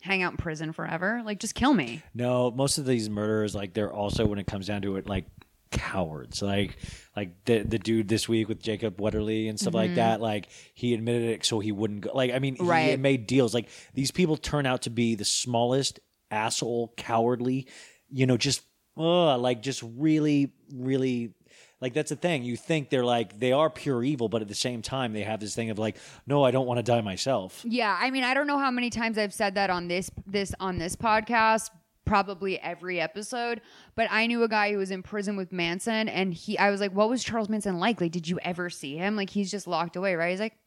[0.00, 1.22] hang out in prison forever.
[1.24, 2.02] Like just kill me.
[2.14, 5.26] No, most of these murderers, like they're also when it comes down to it, like
[5.70, 6.42] cowards.
[6.42, 6.76] Like
[7.16, 9.96] like the the dude this week with Jacob Wetterling and stuff like Mhm.
[9.96, 10.20] that.
[10.20, 12.10] Like he admitted it so he wouldn't go.
[12.12, 12.98] Like I mean, he Right.
[12.98, 13.54] made deals.
[13.54, 17.66] Like these people turn out to be the smallest asshole, cowardly.
[18.10, 18.62] You know, just
[18.96, 21.34] uh, like just really, really.
[21.80, 22.42] Like that's the thing.
[22.42, 25.40] You think they're like they are pure evil, but at the same time they have
[25.40, 27.64] this thing of like, no, I don't want to die myself.
[27.66, 30.54] Yeah, I mean, I don't know how many times I've said that on this this
[30.60, 31.70] on this podcast,
[32.04, 33.62] probably every episode,
[33.94, 36.80] but I knew a guy who was in prison with Manson and he I was
[36.80, 38.00] like, "What was Charles Manson like?
[38.00, 39.16] Like did you ever see him?
[39.16, 40.58] Like he's just locked away, right?" He's like,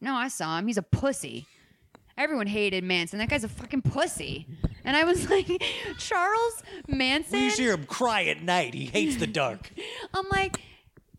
[0.00, 0.66] "No, I saw him.
[0.66, 1.46] He's a pussy."
[2.18, 3.18] Everyone hated Manson.
[3.18, 4.46] That guy's a fucking pussy.
[4.84, 5.62] And I was like,
[5.98, 8.74] "Charles Manson?" You hear him cry at night.
[8.74, 9.70] He hates the dark.
[10.14, 10.60] I'm like,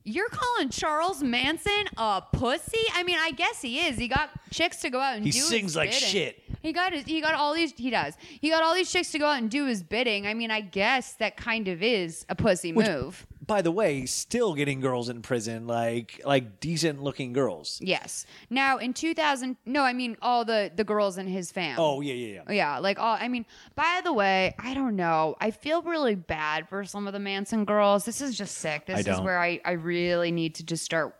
[0.04, 2.84] you're calling Charles Manson a pussy?
[2.94, 3.98] I mean, I guess he is.
[3.98, 6.08] He got chicks to go out and He do his sings like bidding.
[6.10, 6.44] shit.
[6.62, 8.16] He got his, he got all these he does.
[8.42, 10.26] He got all these chicks to go out and do his bidding.
[10.26, 13.28] I mean, I guess that kind of is a pussy Which- move.
[13.48, 17.80] By the way, still getting girls in prison, like like decent looking girls.
[17.82, 18.26] Yes.
[18.50, 21.80] Now in 2000, no, I mean all the the girls in his fam.
[21.80, 22.54] Oh yeah, yeah, yeah.
[22.54, 23.18] Yeah, like all.
[23.20, 23.46] I mean,
[23.76, 25.38] by the way, I don't know.
[25.40, 28.04] I feel really bad for some of the Manson girls.
[28.04, 28.86] This is just sick.
[28.86, 31.16] This is where I I really need to just start.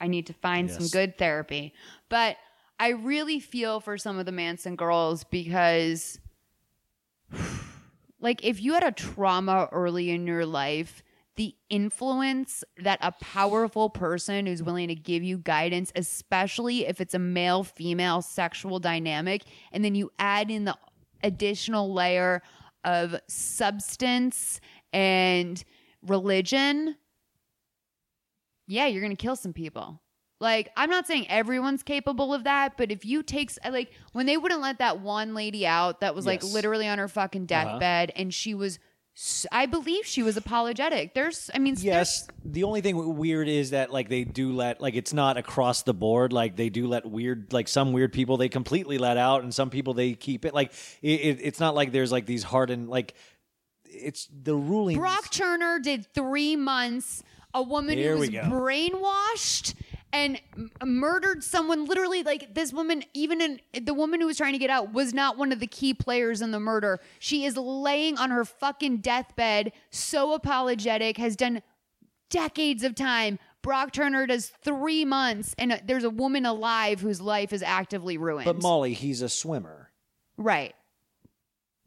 [0.00, 1.72] I need to find some good therapy,
[2.08, 2.36] but
[2.80, 6.18] I really feel for some of the Manson girls because,
[8.20, 11.04] like, if you had a trauma early in your life.
[11.40, 17.14] The influence that a powerful person who's willing to give you guidance, especially if it's
[17.14, 20.76] a male female sexual dynamic, and then you add in the
[21.22, 22.42] additional layer
[22.84, 24.60] of substance
[24.92, 25.64] and
[26.02, 26.96] religion,
[28.66, 30.02] yeah, you're going to kill some people.
[30.40, 34.36] Like, I'm not saying everyone's capable of that, but if you take, like, when they
[34.36, 37.64] wouldn't let that one lady out that was like literally on her fucking Uh-huh.
[37.64, 38.78] deathbed and she was,
[39.52, 41.14] I believe she was apologetic.
[41.14, 42.26] There's, I mean, Yes.
[42.44, 45.92] The only thing weird is that like they do let like it's not across the
[45.92, 46.32] board.
[46.32, 49.68] Like they do let weird like some weird people they completely let out, and some
[49.68, 50.54] people they keep it.
[50.54, 50.72] Like
[51.02, 53.14] it, it, it's not like there's like these hardened like
[53.84, 54.96] it's the ruling.
[54.96, 57.22] Brock Turner did three months.
[57.52, 59.74] A woman Here who was brainwashed
[60.12, 61.84] and m- murdered someone.
[61.84, 65.14] Literally, like this woman, even in the woman who was trying to get out, was
[65.14, 67.00] not one of the key players in the murder.
[67.18, 71.62] She is laying on her fucking deathbed, so apologetic, has done
[72.30, 73.38] decades of time.
[73.62, 78.16] Brock Turner does three months, and uh, there's a woman alive whose life is actively
[78.16, 78.46] ruined.
[78.46, 79.90] But Molly, he's a swimmer.
[80.36, 80.74] right.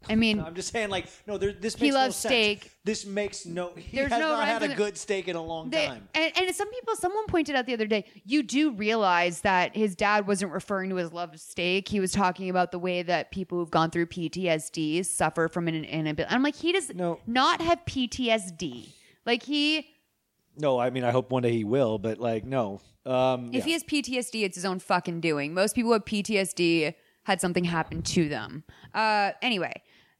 [0.10, 2.34] I mean, I'm just saying, like, no, there, this He makes loves no sense.
[2.62, 2.72] steak.
[2.84, 3.72] This makes no.
[3.76, 6.08] He There's has no not had a good steak in a long They- time.
[6.14, 9.96] And, and some people, someone pointed out the other day, you do realize that his
[9.96, 11.88] dad wasn't referring to his love of steak.
[11.88, 15.86] He was talking about the way that people who've gone through PTSD suffer from an
[15.86, 16.34] inability.
[16.34, 16.92] I'm like, he does
[17.26, 18.90] not have PTSD.
[19.26, 19.88] Like he,
[20.58, 22.82] No, I mean, I hope one day he will, but like, no.
[23.06, 23.62] Um, if yeah.
[23.64, 25.54] he has PTSD, it's his own fucking doing.
[25.54, 28.64] Most people with PTSD had something happen to them.
[28.94, 29.74] Uh, anyway,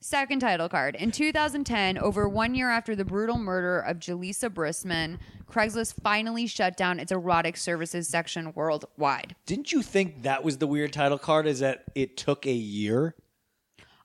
[0.04, 0.96] second title card.
[0.96, 5.18] In 2010, over one year after the brutal murder of Julissa Brisman,
[5.50, 9.36] Craigslist finally shut down its erotic services section worldwide.
[9.46, 11.48] Didn't you think that was the weird title card?
[11.48, 13.16] Is that it took a year?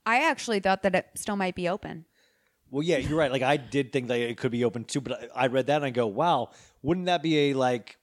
[0.07, 2.05] I actually thought that it still might be open.
[2.71, 3.33] Well, yeah, you're right.
[3.33, 5.77] Like I did think that it could be open too, but I I read that
[5.77, 6.51] and I go, wow,
[6.83, 7.97] wouldn't that be a like?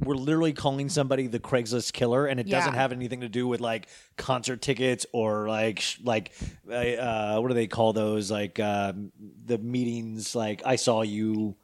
[0.00, 3.60] We're literally calling somebody the Craigslist killer, and it doesn't have anything to do with
[3.60, 6.32] like concert tickets or like sh- like
[6.70, 8.30] uh, uh, what do they call those?
[8.30, 9.12] Like um,
[9.44, 10.34] the meetings.
[10.34, 11.56] Like I saw you.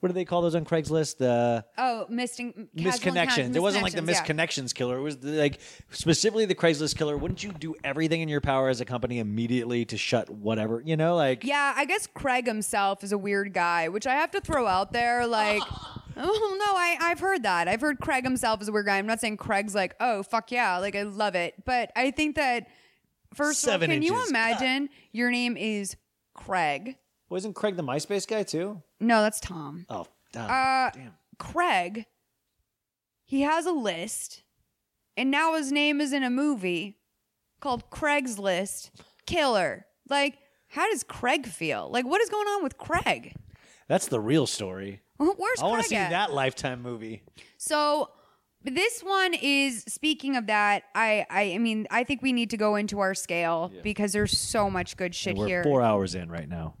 [0.00, 1.16] What do they call those on Craigslist?
[1.18, 3.56] The Oh, missing misconnections.
[3.56, 4.78] It wasn't like the misconnections, yeah.
[4.78, 4.98] killer.
[4.98, 5.58] It was the, like
[5.90, 7.16] specifically the Craigslist killer.
[7.16, 10.80] Wouldn't you do everything in your power as a company immediately to shut whatever?
[10.84, 14.30] You know, like Yeah, I guess Craig himself is a weird guy, which I have
[14.32, 15.26] to throw out there.
[15.26, 15.62] Like,
[16.16, 17.66] oh no, I I've heard that.
[17.66, 18.98] I've heard Craig himself is a weird guy.
[18.98, 22.36] I'm not saying Craig's like, oh fuck yeah, like I love it, but I think
[22.36, 22.68] that
[23.34, 24.30] first of all, Seven can you inches.
[24.30, 25.96] imagine your name is
[26.34, 26.96] Craig?
[27.30, 28.80] wasn't Craig the MySpace guy too?
[29.00, 29.86] No, that's Tom.
[29.88, 30.50] Oh, damn.
[30.50, 30.90] Uh,
[31.38, 32.06] Craig,
[33.24, 34.42] he has a list,
[35.16, 36.98] and now his name is in a movie
[37.60, 38.90] called Craigslist
[39.26, 39.86] Killer.
[40.08, 41.88] Like, how does Craig feel?
[41.90, 43.34] Like, what is going on with Craig?
[43.88, 45.00] That's the real story.
[45.18, 46.10] Where's I want to see at?
[46.10, 47.22] that Lifetime movie.
[47.56, 48.10] So
[48.62, 50.84] this one is speaking of that.
[50.94, 54.36] I, I I mean I think we need to go into our scale because there's
[54.36, 55.64] so much good shit here.
[55.64, 56.74] four hours in right now.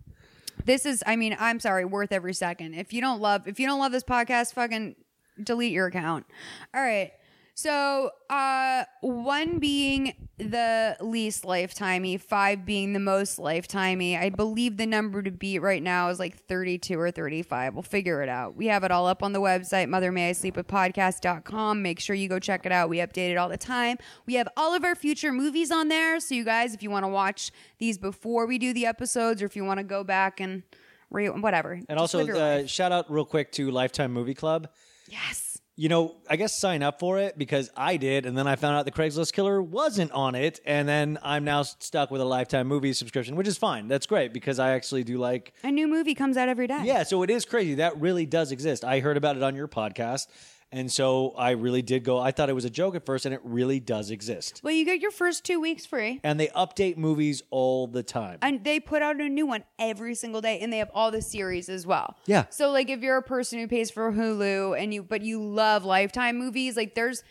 [0.68, 2.74] This is I mean I'm sorry worth every second.
[2.74, 4.96] If you don't love if you don't love this podcast, fucking
[5.42, 6.26] delete your account.
[6.74, 7.10] All right.
[7.58, 14.16] So uh one being the least lifetimey, five being the most lifetimey.
[14.16, 17.74] I believe the number to beat right now is like 32 or 35.
[17.74, 18.54] We'll figure it out.
[18.54, 21.82] We have it all up on the website, Mother May I Sleep with Podcast.com.
[21.82, 22.88] Make sure you go check it out.
[22.90, 23.98] We update it all the time.
[24.24, 26.20] We have all of our future movies on there.
[26.20, 29.46] So you guys, if you want to watch these before we do the episodes, or
[29.46, 30.62] if you want to go back and
[31.10, 31.80] re- whatever.
[31.88, 32.66] And also, live your life.
[32.66, 34.68] uh, shout out real quick to Lifetime Movie Club.
[35.08, 35.47] Yes.
[35.80, 38.74] You know, I guess sign up for it because I did, and then I found
[38.74, 42.66] out the Craigslist killer wasn't on it, and then I'm now stuck with a Lifetime
[42.66, 43.86] movie subscription, which is fine.
[43.86, 46.80] That's great because I actually do like A new movie comes out every day.
[46.82, 47.76] Yeah, so it is crazy.
[47.76, 48.84] That really does exist.
[48.84, 50.26] I heard about it on your podcast.
[50.70, 52.18] And so I really did go.
[52.18, 54.60] I thought it was a joke at first, and it really does exist.
[54.62, 56.20] Well, you get your first two weeks free.
[56.22, 58.38] And they update movies all the time.
[58.42, 61.22] And they put out a new one every single day, and they have all the
[61.22, 62.16] series as well.
[62.26, 62.44] Yeah.
[62.50, 65.86] So, like, if you're a person who pays for Hulu and you, but you love
[65.86, 67.22] Lifetime movies, like, there's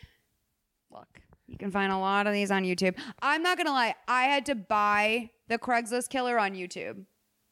[0.89, 2.95] look, You can find a lot of these on YouTube.
[3.21, 7.05] I'm not gonna lie, I had to buy the Craigslist Killer on YouTube.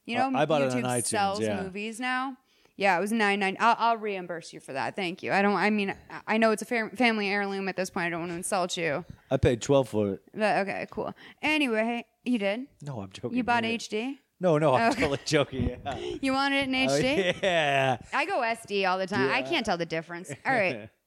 [0.06, 1.62] You know, Uh, I bought it on YouTube iTunes, sells yeah.
[1.64, 2.38] movies now.
[2.78, 3.56] Yeah, it was nine nine.
[3.60, 4.96] I'll, I'll reimburse you for that.
[4.96, 5.32] Thank you.
[5.32, 5.56] I don't.
[5.56, 5.96] I mean,
[6.28, 8.08] I know it's a fam- family heirloom at this point.
[8.08, 9.06] I don't want to insult you.
[9.32, 10.22] I paid twelve for it.
[10.34, 11.14] But okay, cool.
[11.42, 12.68] Anyway, you did.
[12.82, 13.38] No, I'm joking.
[13.38, 13.78] You bought Yeah.
[13.78, 14.18] HD.
[14.42, 15.02] No, no, I'm Okay.
[15.02, 15.70] totally joking.
[15.86, 15.98] Yeah.
[16.22, 17.42] You wanted it in Oh, HD.
[17.42, 17.98] yeah.
[18.14, 19.30] I go SD all the time.
[19.32, 19.50] I Yeah.
[19.50, 20.30] can't tell the difference.
[20.46, 20.90] All right.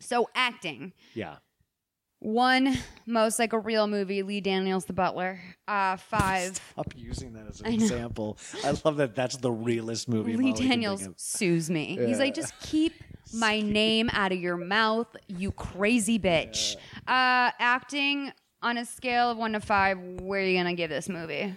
[0.00, 0.92] So acting.
[1.14, 1.36] Yeah.
[2.22, 4.22] One most like a real movie.
[4.22, 5.40] Lee Daniels, the butler.
[5.66, 6.54] Uh, five.
[6.72, 8.38] Stop using that as an I example.
[8.64, 9.16] I love that.
[9.16, 10.36] That's the realest movie.
[10.36, 11.98] Lee Molly Daniels sues me.
[12.00, 12.92] He's like, just keep
[13.34, 16.76] my name out of your mouth, you crazy bitch.
[17.08, 21.08] Uh, acting on a scale of one to five, where are you gonna give this
[21.08, 21.52] movie?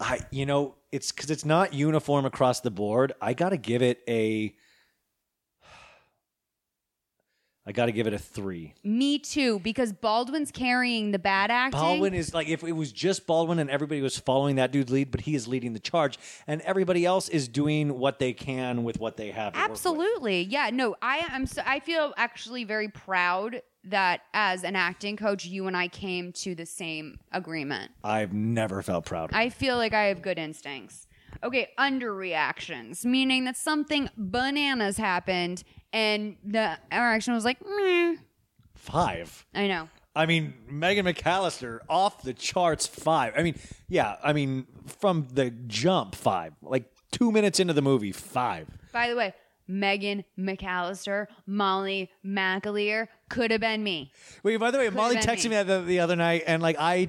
[0.00, 3.12] I, you know, it's because it's not uniform across the board.
[3.20, 4.54] I got to give it a.
[7.66, 8.74] I got to give it a three.
[8.82, 11.78] Me too, because Baldwin's carrying the bad acting.
[11.80, 15.10] Baldwin is like if it was just Baldwin and everybody was following that dude's lead,
[15.10, 18.98] but he is leading the charge, and everybody else is doing what they can with
[18.98, 19.52] what they have.
[19.52, 19.76] to work with.
[19.78, 20.42] Absolutely.
[20.42, 25.44] Yeah, no, I am so I feel actually very proud that as an acting coach
[25.44, 27.90] you and I came to the same agreement.
[28.02, 29.30] I've never felt proud.
[29.32, 31.06] I feel like I have good instincts.
[31.42, 38.16] Okay, underreactions, meaning that something bananas happened and the reaction was like, Meh.
[38.74, 39.46] Five.
[39.54, 39.88] I know.
[40.14, 42.86] I mean, Megan McAllister off the charts.
[42.86, 43.34] Five.
[43.36, 44.16] I mean, yeah.
[44.22, 46.52] I mean, from the jump, five.
[46.62, 48.68] Like two minutes into the movie, five.
[48.92, 49.34] By the way,
[49.68, 54.12] Megan McAllister, Molly McAleer could have been me.
[54.42, 55.56] Wait, by the way, Molly been texted me.
[55.56, 57.08] me the, the other night, and like I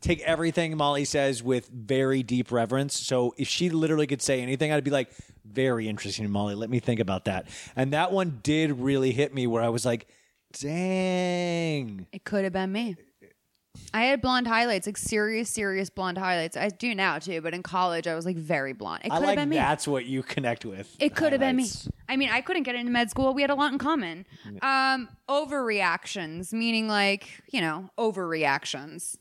[0.00, 2.98] take everything Molly says with very deep reverence.
[2.98, 5.10] So if she literally could say anything, I'd be like,
[5.44, 6.54] very interesting, Molly.
[6.54, 7.48] Let me think about that.
[7.74, 10.06] And that one did really hit me where I was like,
[10.60, 12.06] dang.
[12.12, 12.96] It could have been me.
[13.94, 16.56] I had blonde highlights, like serious, serious blonde highlights.
[16.56, 19.02] I do now too, but in college I was like very blonde.
[19.04, 19.56] It I could have been me.
[19.56, 20.94] that's what you connect with.
[20.98, 21.68] It could have been me.
[22.08, 23.32] I mean, I couldn't get into med school.
[23.34, 24.26] We had a lot in common.
[24.62, 29.16] Um, overreactions, meaning like, you know, overreactions.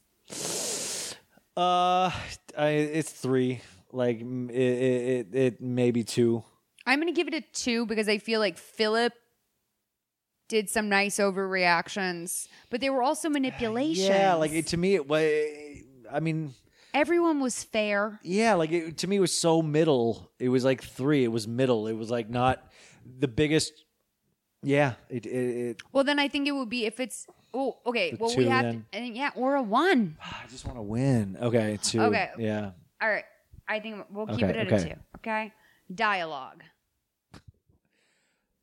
[1.58, 2.12] Uh,
[2.56, 3.62] I, it's three.
[3.92, 6.44] Like it, it, it, it maybe two.
[6.86, 9.12] I'm going to give it a two because I feel like Philip
[10.48, 14.08] did some nice overreactions, but they were also manipulations.
[14.08, 15.24] Yeah, like it, to me, it was.
[16.12, 16.54] I mean,
[16.94, 18.20] everyone was fair.
[18.24, 20.32] yeah, like it, to me, it was so middle.
[20.40, 21.24] It was like three.
[21.24, 21.88] It was middle.
[21.88, 22.72] It was like not
[23.20, 23.74] the biggest.
[24.64, 27.26] Yeah, it, it, it Well, then I think it would be if it's.
[27.58, 28.12] Oh, okay.
[28.12, 28.82] The well, we have to.
[28.94, 30.16] I think, yeah, or a one.
[30.24, 31.38] I just want to win.
[31.42, 32.02] Okay, two.
[32.02, 32.30] Okay.
[32.38, 32.72] Yeah.
[33.02, 33.26] All right.
[33.68, 34.76] I think we'll keep Okay, it at okay.
[34.76, 35.00] a two.
[35.18, 35.54] Okay.
[35.94, 36.64] Dialogue.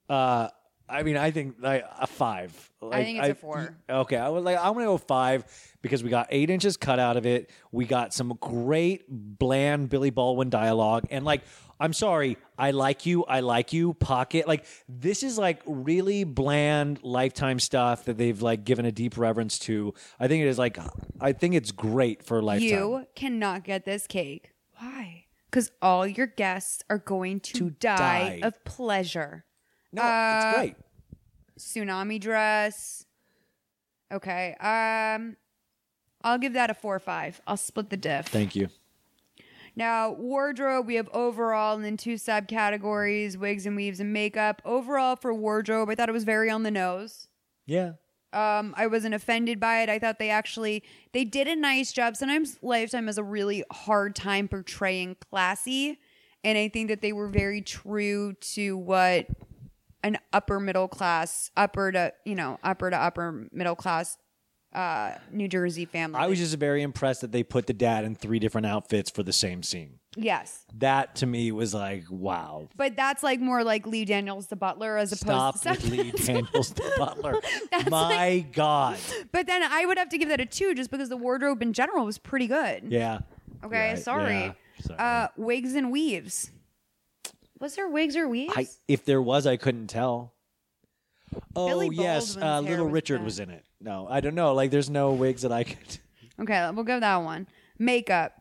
[0.08, 0.48] Uh,
[0.88, 2.70] I mean, I think like a five.
[2.80, 3.76] Like, think it's a four.
[3.88, 5.44] Okay, I was like, I'm gonna go five
[5.82, 7.50] because we got eight inches cut out of it.
[7.72, 11.42] We got some great bland Billy Baldwin dialogue, and like,
[11.80, 14.46] I'm sorry, I like you, I like you, pocket.
[14.46, 19.58] Like, this is like really bland lifetime stuff that they've like given a deep reverence
[19.60, 19.92] to.
[20.20, 20.78] I think it is like,
[21.20, 22.68] I think it's great for lifetime.
[22.68, 24.52] You cannot get this cake.
[24.78, 25.24] Why?
[25.50, 28.40] Because all your guests are going to, die, die.
[28.42, 29.44] of pleasure.
[29.92, 30.76] No, Uh, it's great.
[31.58, 33.06] Tsunami dress.
[34.12, 34.54] Okay.
[34.60, 35.36] Um,
[36.22, 37.40] I'll give that a four or five.
[37.46, 38.26] I'll split the diff.
[38.26, 38.68] Thank you.
[39.76, 44.62] Now, wardrobe, we have overall and then two subcategories wigs and weaves and makeup.
[44.64, 47.28] Overall, for wardrobe, I thought it was very on the nose.
[47.66, 47.92] Yeah.
[48.32, 49.88] Um, I wasn't offended by it.
[49.88, 52.16] I thought they actually they did a nice job.
[52.16, 56.00] Sometimes Lifetime has a really hard time portraying classy,
[56.42, 59.28] and I think that they were very true to what
[60.02, 64.18] an upper middle class, upper to you know upper to upper middle class,
[64.74, 66.18] uh, New Jersey family.
[66.18, 69.22] I was just very impressed that they put the dad in three different outfits for
[69.22, 69.98] the same scene.
[70.16, 72.68] yes, That to me was like, wow.
[72.76, 76.10] but that's like more like Lee Daniels the butler as opposed Stop to with Lee
[76.12, 77.40] Daniels the butler.
[77.88, 78.98] My God.
[79.32, 81.72] But then I would have to give that a two just because the wardrobe in
[81.72, 82.84] general was pretty good.
[82.88, 83.20] Yeah.
[83.64, 84.34] Okay, Right, sorry.
[84.34, 84.98] yeah, sorry.
[84.98, 86.50] Uh, wigs and weaves.
[87.60, 88.52] Was there wigs or weaves?
[88.56, 90.32] I if there was, I couldn't tell.
[91.56, 93.24] Oh yes, uh, Little Richard bad.
[93.24, 93.64] was in it.
[93.84, 94.54] No, I don't know.
[94.54, 95.98] Like, there's no wigs that I could.
[96.40, 97.46] okay, we'll go that one.
[97.78, 98.32] Makeup.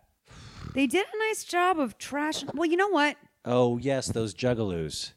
[0.74, 2.46] They did a nice job of trash.
[2.54, 3.18] Well, you know what?
[3.46, 5.12] Oh yes, those juggalos.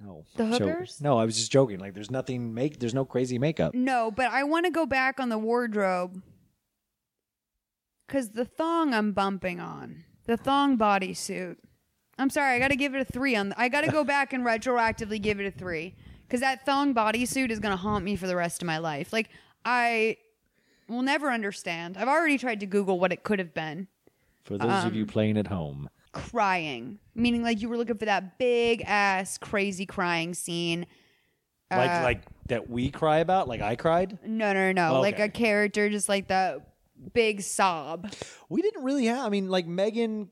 [0.00, 0.24] No.
[0.36, 1.00] The So- hookers?
[1.00, 1.80] no, I was just joking.
[1.80, 2.78] Like, there's nothing make.
[2.78, 3.74] There's no crazy makeup.
[3.74, 6.22] No, but I want to go back on the wardrobe
[8.06, 11.56] because the thong I'm bumping on, the thong bodysuit.
[12.18, 13.52] I'm sorry, I got to give it a three on.
[13.56, 15.96] I got to go back and retroactively give it a three
[16.26, 19.12] because that thong bodysuit is gonna haunt me for the rest of my life.
[19.12, 19.30] Like
[19.64, 20.16] I
[20.88, 21.96] will never understand.
[21.96, 23.88] I've already tried to Google what it could have been.
[24.44, 28.04] For those of Um, you playing at home, Crying, meaning like you were looking for
[28.06, 30.86] that big ass crazy crying scene.
[31.70, 34.18] like Uh, like that we cry about, like I cried.
[34.24, 35.24] no, no, no, like Okay.
[35.24, 36.60] a character, just like that
[37.12, 38.10] big sob.
[38.48, 39.26] We didn't really have.
[39.26, 40.30] I mean, like Megan,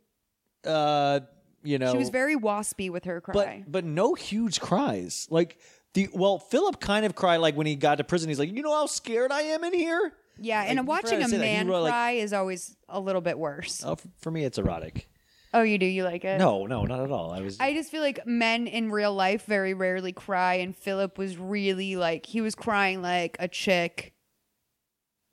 [0.65, 1.21] uh,
[1.65, 3.63] you know, she was very waspy with her cry.
[3.65, 5.27] but but no huge cries.
[5.31, 5.59] Like
[5.95, 8.29] the well, Philip kind of cried like when he got to prison.
[8.29, 10.13] He's like, you know how scared I am in here.
[10.39, 13.21] yeah, and watching a forgot to say man wrote, like- cry is always a little
[13.21, 13.83] bit worse.
[13.85, 15.09] Oh, for me, it's erotic.
[15.57, 15.87] Oh, you do?
[15.87, 16.39] You like it?
[16.39, 17.31] No, no, not at all.
[17.31, 17.59] I was.
[17.61, 21.95] I just feel like men in real life very rarely cry, and Philip was really
[21.95, 24.15] like he was crying like a chick,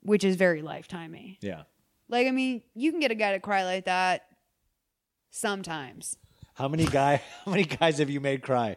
[0.02, 1.38] which is very lifetimey.
[1.40, 1.62] yeah.
[2.08, 4.26] Like I mean, you can get a guy to cry like that
[5.30, 6.16] sometimes.
[6.54, 7.22] How many guy?
[7.44, 8.76] How many guys have you made cry?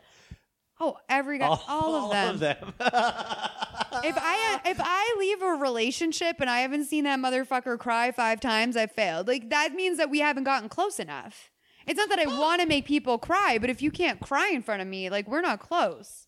[0.80, 2.56] Oh, every guy, all, All of them.
[2.60, 2.74] of them.
[2.80, 8.40] if I if I leave a relationship and I haven't seen that motherfucker cry five
[8.40, 9.28] times, I failed.
[9.28, 11.52] Like that means that we haven't gotten close enough.
[11.88, 14.64] It's not that I want to make people cry, but if you can't cry in
[14.64, 16.28] front of me, like we're not close.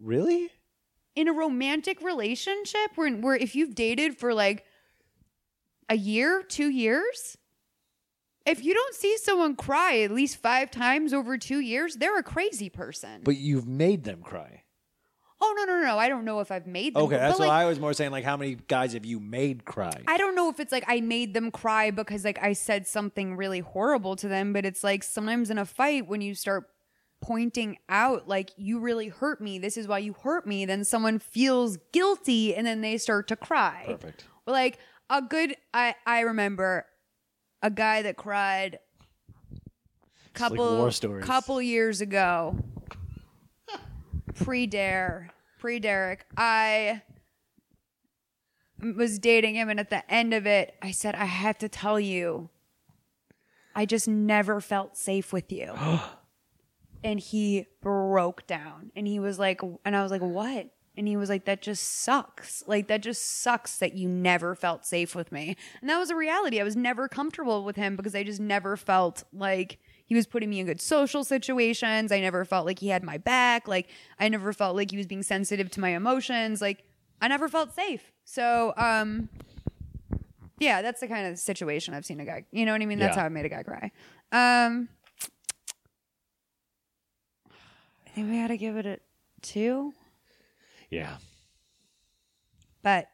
[0.00, 0.50] really?
[1.16, 4.64] in a romantic relationship where, where if you've dated for like
[5.88, 7.36] a year, two years,
[8.46, 12.22] if you don't see someone cry at least five times over two years, they're a
[12.22, 13.20] crazy person.
[13.22, 14.64] But you've made them cry.
[15.42, 15.98] Oh no, no, no!
[15.98, 17.04] I don't know if I've made them.
[17.04, 18.10] Okay, that's like, what I was more saying.
[18.10, 20.02] Like, how many guys have you made cry?
[20.06, 23.36] I don't know if it's like I made them cry because like I said something
[23.36, 26.66] really horrible to them, but it's like sometimes in a fight when you start
[27.22, 31.18] pointing out like you really hurt me, this is why you hurt me, then someone
[31.18, 33.84] feels guilty and then they start to cry.
[33.86, 34.24] Perfect.
[34.46, 34.78] Like
[35.08, 36.84] a good I I remember
[37.62, 38.78] a guy that cried
[40.32, 41.24] couple stories.
[41.24, 42.56] couple years ago.
[44.34, 47.02] Pre dare pre Derek I
[48.80, 52.00] was dating him and at the end of it I said I have to tell
[52.00, 52.48] you
[53.74, 55.74] I just never felt safe with you.
[57.02, 58.92] And he broke down.
[58.94, 60.68] And he was like and I was like what
[61.00, 62.62] and he was like that just sucks.
[62.66, 65.56] Like that just sucks that you never felt safe with me.
[65.80, 66.60] And that was a reality.
[66.60, 70.50] I was never comfortable with him because I just never felt like he was putting
[70.50, 72.12] me in good social situations.
[72.12, 73.66] I never felt like he had my back.
[73.66, 73.88] Like
[74.18, 76.60] I never felt like he was being sensitive to my emotions.
[76.60, 76.84] Like
[77.22, 78.12] I never felt safe.
[78.24, 79.30] So um
[80.58, 82.98] yeah that's the kind of situation I've seen a guy you know what I mean?
[82.98, 83.22] That's Yeah.
[83.22, 83.90] how I made a guy cry.
[84.32, 84.90] Um
[88.06, 88.98] I think we got to give it a
[89.40, 89.94] two,
[90.90, 91.16] Yeah.
[92.82, 93.08] but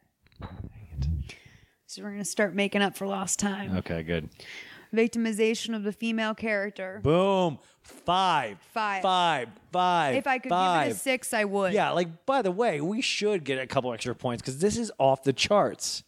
[1.85, 3.77] so we're gonna start making up for lost time.
[3.77, 4.29] Okay, good.
[4.93, 6.99] Victimization of the female character.
[7.03, 7.59] Boom.
[7.81, 8.57] Five.
[8.73, 9.01] Five.
[9.01, 9.49] Five.
[9.71, 10.15] Five.
[10.15, 10.87] If I could five.
[10.87, 11.73] give it a six, I would.
[11.73, 14.91] Yeah, like by the way, we should get a couple extra points because this is
[14.97, 16.03] off the charts.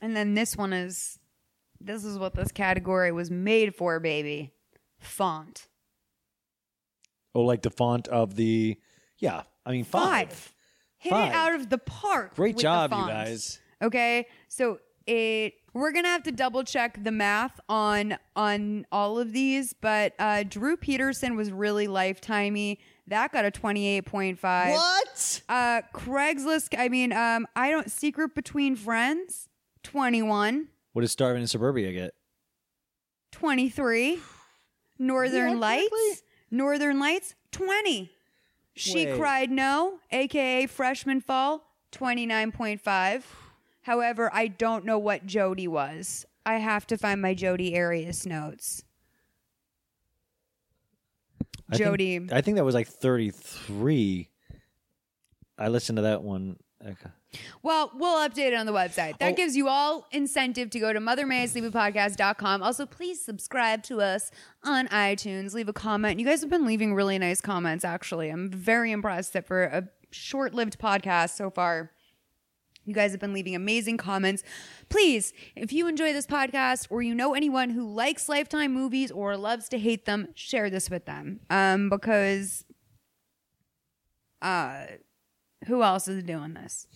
[0.00, 1.18] And then this one is,
[1.80, 4.52] this is what this category was made for, baby.
[4.98, 5.68] Font.
[7.34, 8.76] Oh, like the font of the
[9.18, 9.42] yeah.
[9.64, 10.30] I mean five.
[10.30, 10.54] Five.
[11.06, 11.28] Hit Five.
[11.32, 12.34] it out of the park.
[12.34, 13.10] Great with the job, you font.
[13.10, 13.60] guys.
[13.82, 19.32] Okay, so it we're gonna have to double check the math on on all of
[19.32, 22.78] these, but uh, Drew Peterson was really lifetimey.
[23.08, 24.72] That got a twenty eight point five.
[24.72, 25.42] What?
[25.48, 26.74] Uh, Craigslist.
[26.78, 29.48] I mean, um, I don't secret between friends.
[29.84, 32.12] 21, What does starving in suburbia get?
[33.32, 34.18] 23.
[34.98, 36.22] Northern Lights.
[36.50, 37.34] Northern Lights.
[37.52, 38.10] Twenty.
[38.76, 39.18] She Wait.
[39.18, 41.62] cried no, aka freshman fall.
[41.90, 43.26] Twenty nine point five.
[43.82, 46.26] However, I don't know what Jodi was.
[46.44, 48.84] I have to find my Jodi Arias notes.
[51.70, 52.28] I think- Jodi.
[52.32, 54.28] I think that was like thirty three.
[55.58, 56.58] I listened to that one.
[56.82, 57.10] Okay.
[57.62, 59.18] Well, we'll update it on the website.
[59.18, 59.34] That Oh.
[59.34, 62.62] gives you all incentive to go to mothermayisleepwithpodcast.com.
[62.62, 64.30] Also, please subscribe to us
[64.62, 65.54] on iTunes.
[65.54, 66.18] Leave a comment.
[66.20, 68.28] You guys have been leaving really nice comments, actually.
[68.30, 71.90] I'm very impressed that for a short lived podcast so far,
[72.84, 74.44] you guys have been leaving amazing comments.
[74.88, 79.36] Please, if you enjoy this podcast or you know anyone who likes Lifetime movies or
[79.36, 81.40] loves to hate them, share this with them.
[81.50, 82.64] Um, because
[84.40, 84.86] uh,
[85.66, 86.86] who else is doing this?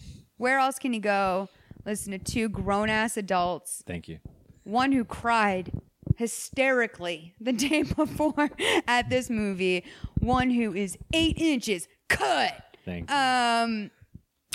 [0.41, 1.51] Where else can you go
[1.85, 4.21] listen to two grown ass adults, Thank you.
[4.65, 5.71] one who cried
[6.17, 8.49] hysterically the day before
[8.89, 9.85] at this movie,
[10.19, 12.55] one who is eight inches cut.
[12.87, 13.17] Thank you.
[13.17, 13.91] Um,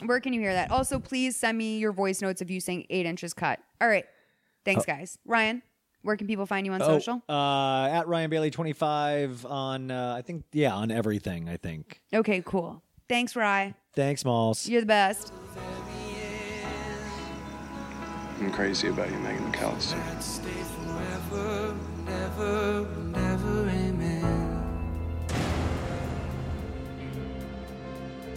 [0.08, 0.72] where can you hear that?
[0.72, 3.60] Also, please send me your voice notes of you saying eight inches cut.
[3.80, 4.06] All right.
[4.66, 4.92] Thanks, Oh.
[4.92, 5.20] guys.
[5.24, 5.62] Ryan,
[6.02, 7.22] where can people find you on Oh, social?
[7.30, 12.02] Uh, at Ryan Bailey twenty five on uh, I think yeah on everything I think.
[12.12, 12.82] Okay, cool.
[13.08, 13.76] Thanks, Rye.
[13.96, 14.68] Thanks, Malls.
[14.68, 15.32] You're the best.
[18.40, 19.98] I'm crazy about you, Megan McAllister.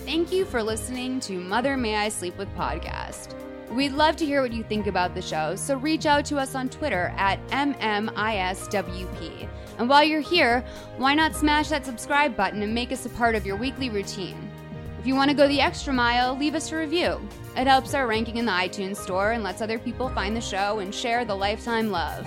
[0.04, 3.34] Thank you for listening to Mother May I Sleep With podcast.
[3.70, 6.54] We'd love to hear what you think about the show, so reach out to us
[6.54, 9.48] on Twitter at MMISWP.
[9.78, 10.64] And while you're here,
[10.96, 14.50] why not smash that subscribe button and make us a part of your weekly routine?
[14.98, 17.20] If you want to go the extra mile, leave us a review.
[17.58, 20.78] It helps our ranking in the iTunes store and lets other people find the show
[20.78, 22.24] and share the lifetime love.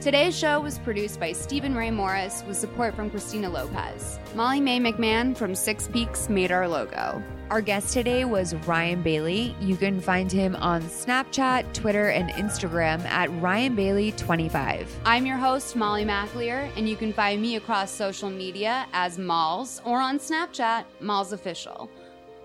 [0.00, 4.18] Today's show was produced by Stephen Ray Morris with support from Christina Lopez.
[4.34, 7.22] Molly Mae McMahon from Six Peaks made our logo.
[7.50, 9.54] Our guest today was Ryan Bailey.
[9.60, 14.86] You can find him on Snapchat, Twitter, and Instagram at Ryan Bailey25.
[15.04, 19.82] I'm your host, Molly McAleer, and you can find me across social media as Malls
[19.84, 21.90] or on Snapchat, Malls Official.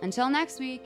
[0.02, 0.84] Until next week.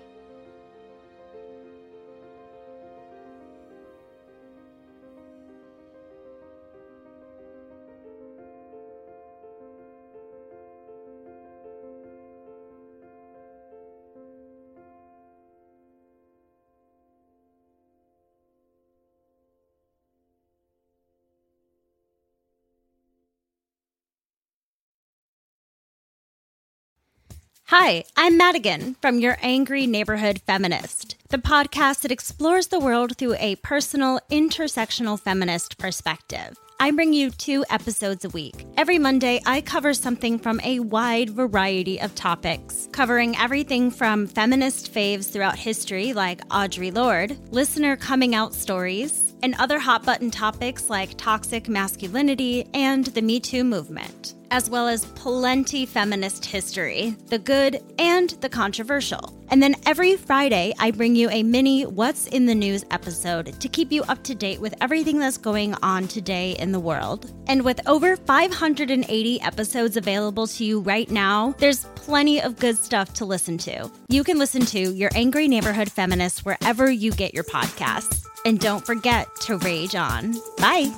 [27.74, 33.36] Hi, I'm Madigan from Your Angry Neighborhood Feminist, the podcast that explores the world through
[33.36, 36.58] a personal, intersectional feminist perspective.
[36.82, 38.66] I bring you two episodes a week.
[38.76, 44.94] Every Monday, I cover something from a wide variety of topics, covering everything from feminist
[44.94, 50.90] faves throughout history, like Audre Lorde, listener coming out stories, and other hot button topics
[50.90, 57.40] like toxic masculinity and the Me Too movement, as well as plenty feminist history, the
[57.40, 59.38] good and the controversial.
[59.50, 63.68] And then every Friday, I bring you a mini What's in the News episode to
[63.68, 67.34] keep you up to date with everything that's going on today in the world.
[67.48, 73.14] And with over 580 episodes available to you right now, there's plenty of good stuff
[73.16, 73.92] to listen to.
[74.08, 78.31] You can listen to Your Angry Neighborhood Feminist wherever you get your podcasts.
[78.46, 80.36] And don't forget to rage on.
[80.58, 80.94] Bye.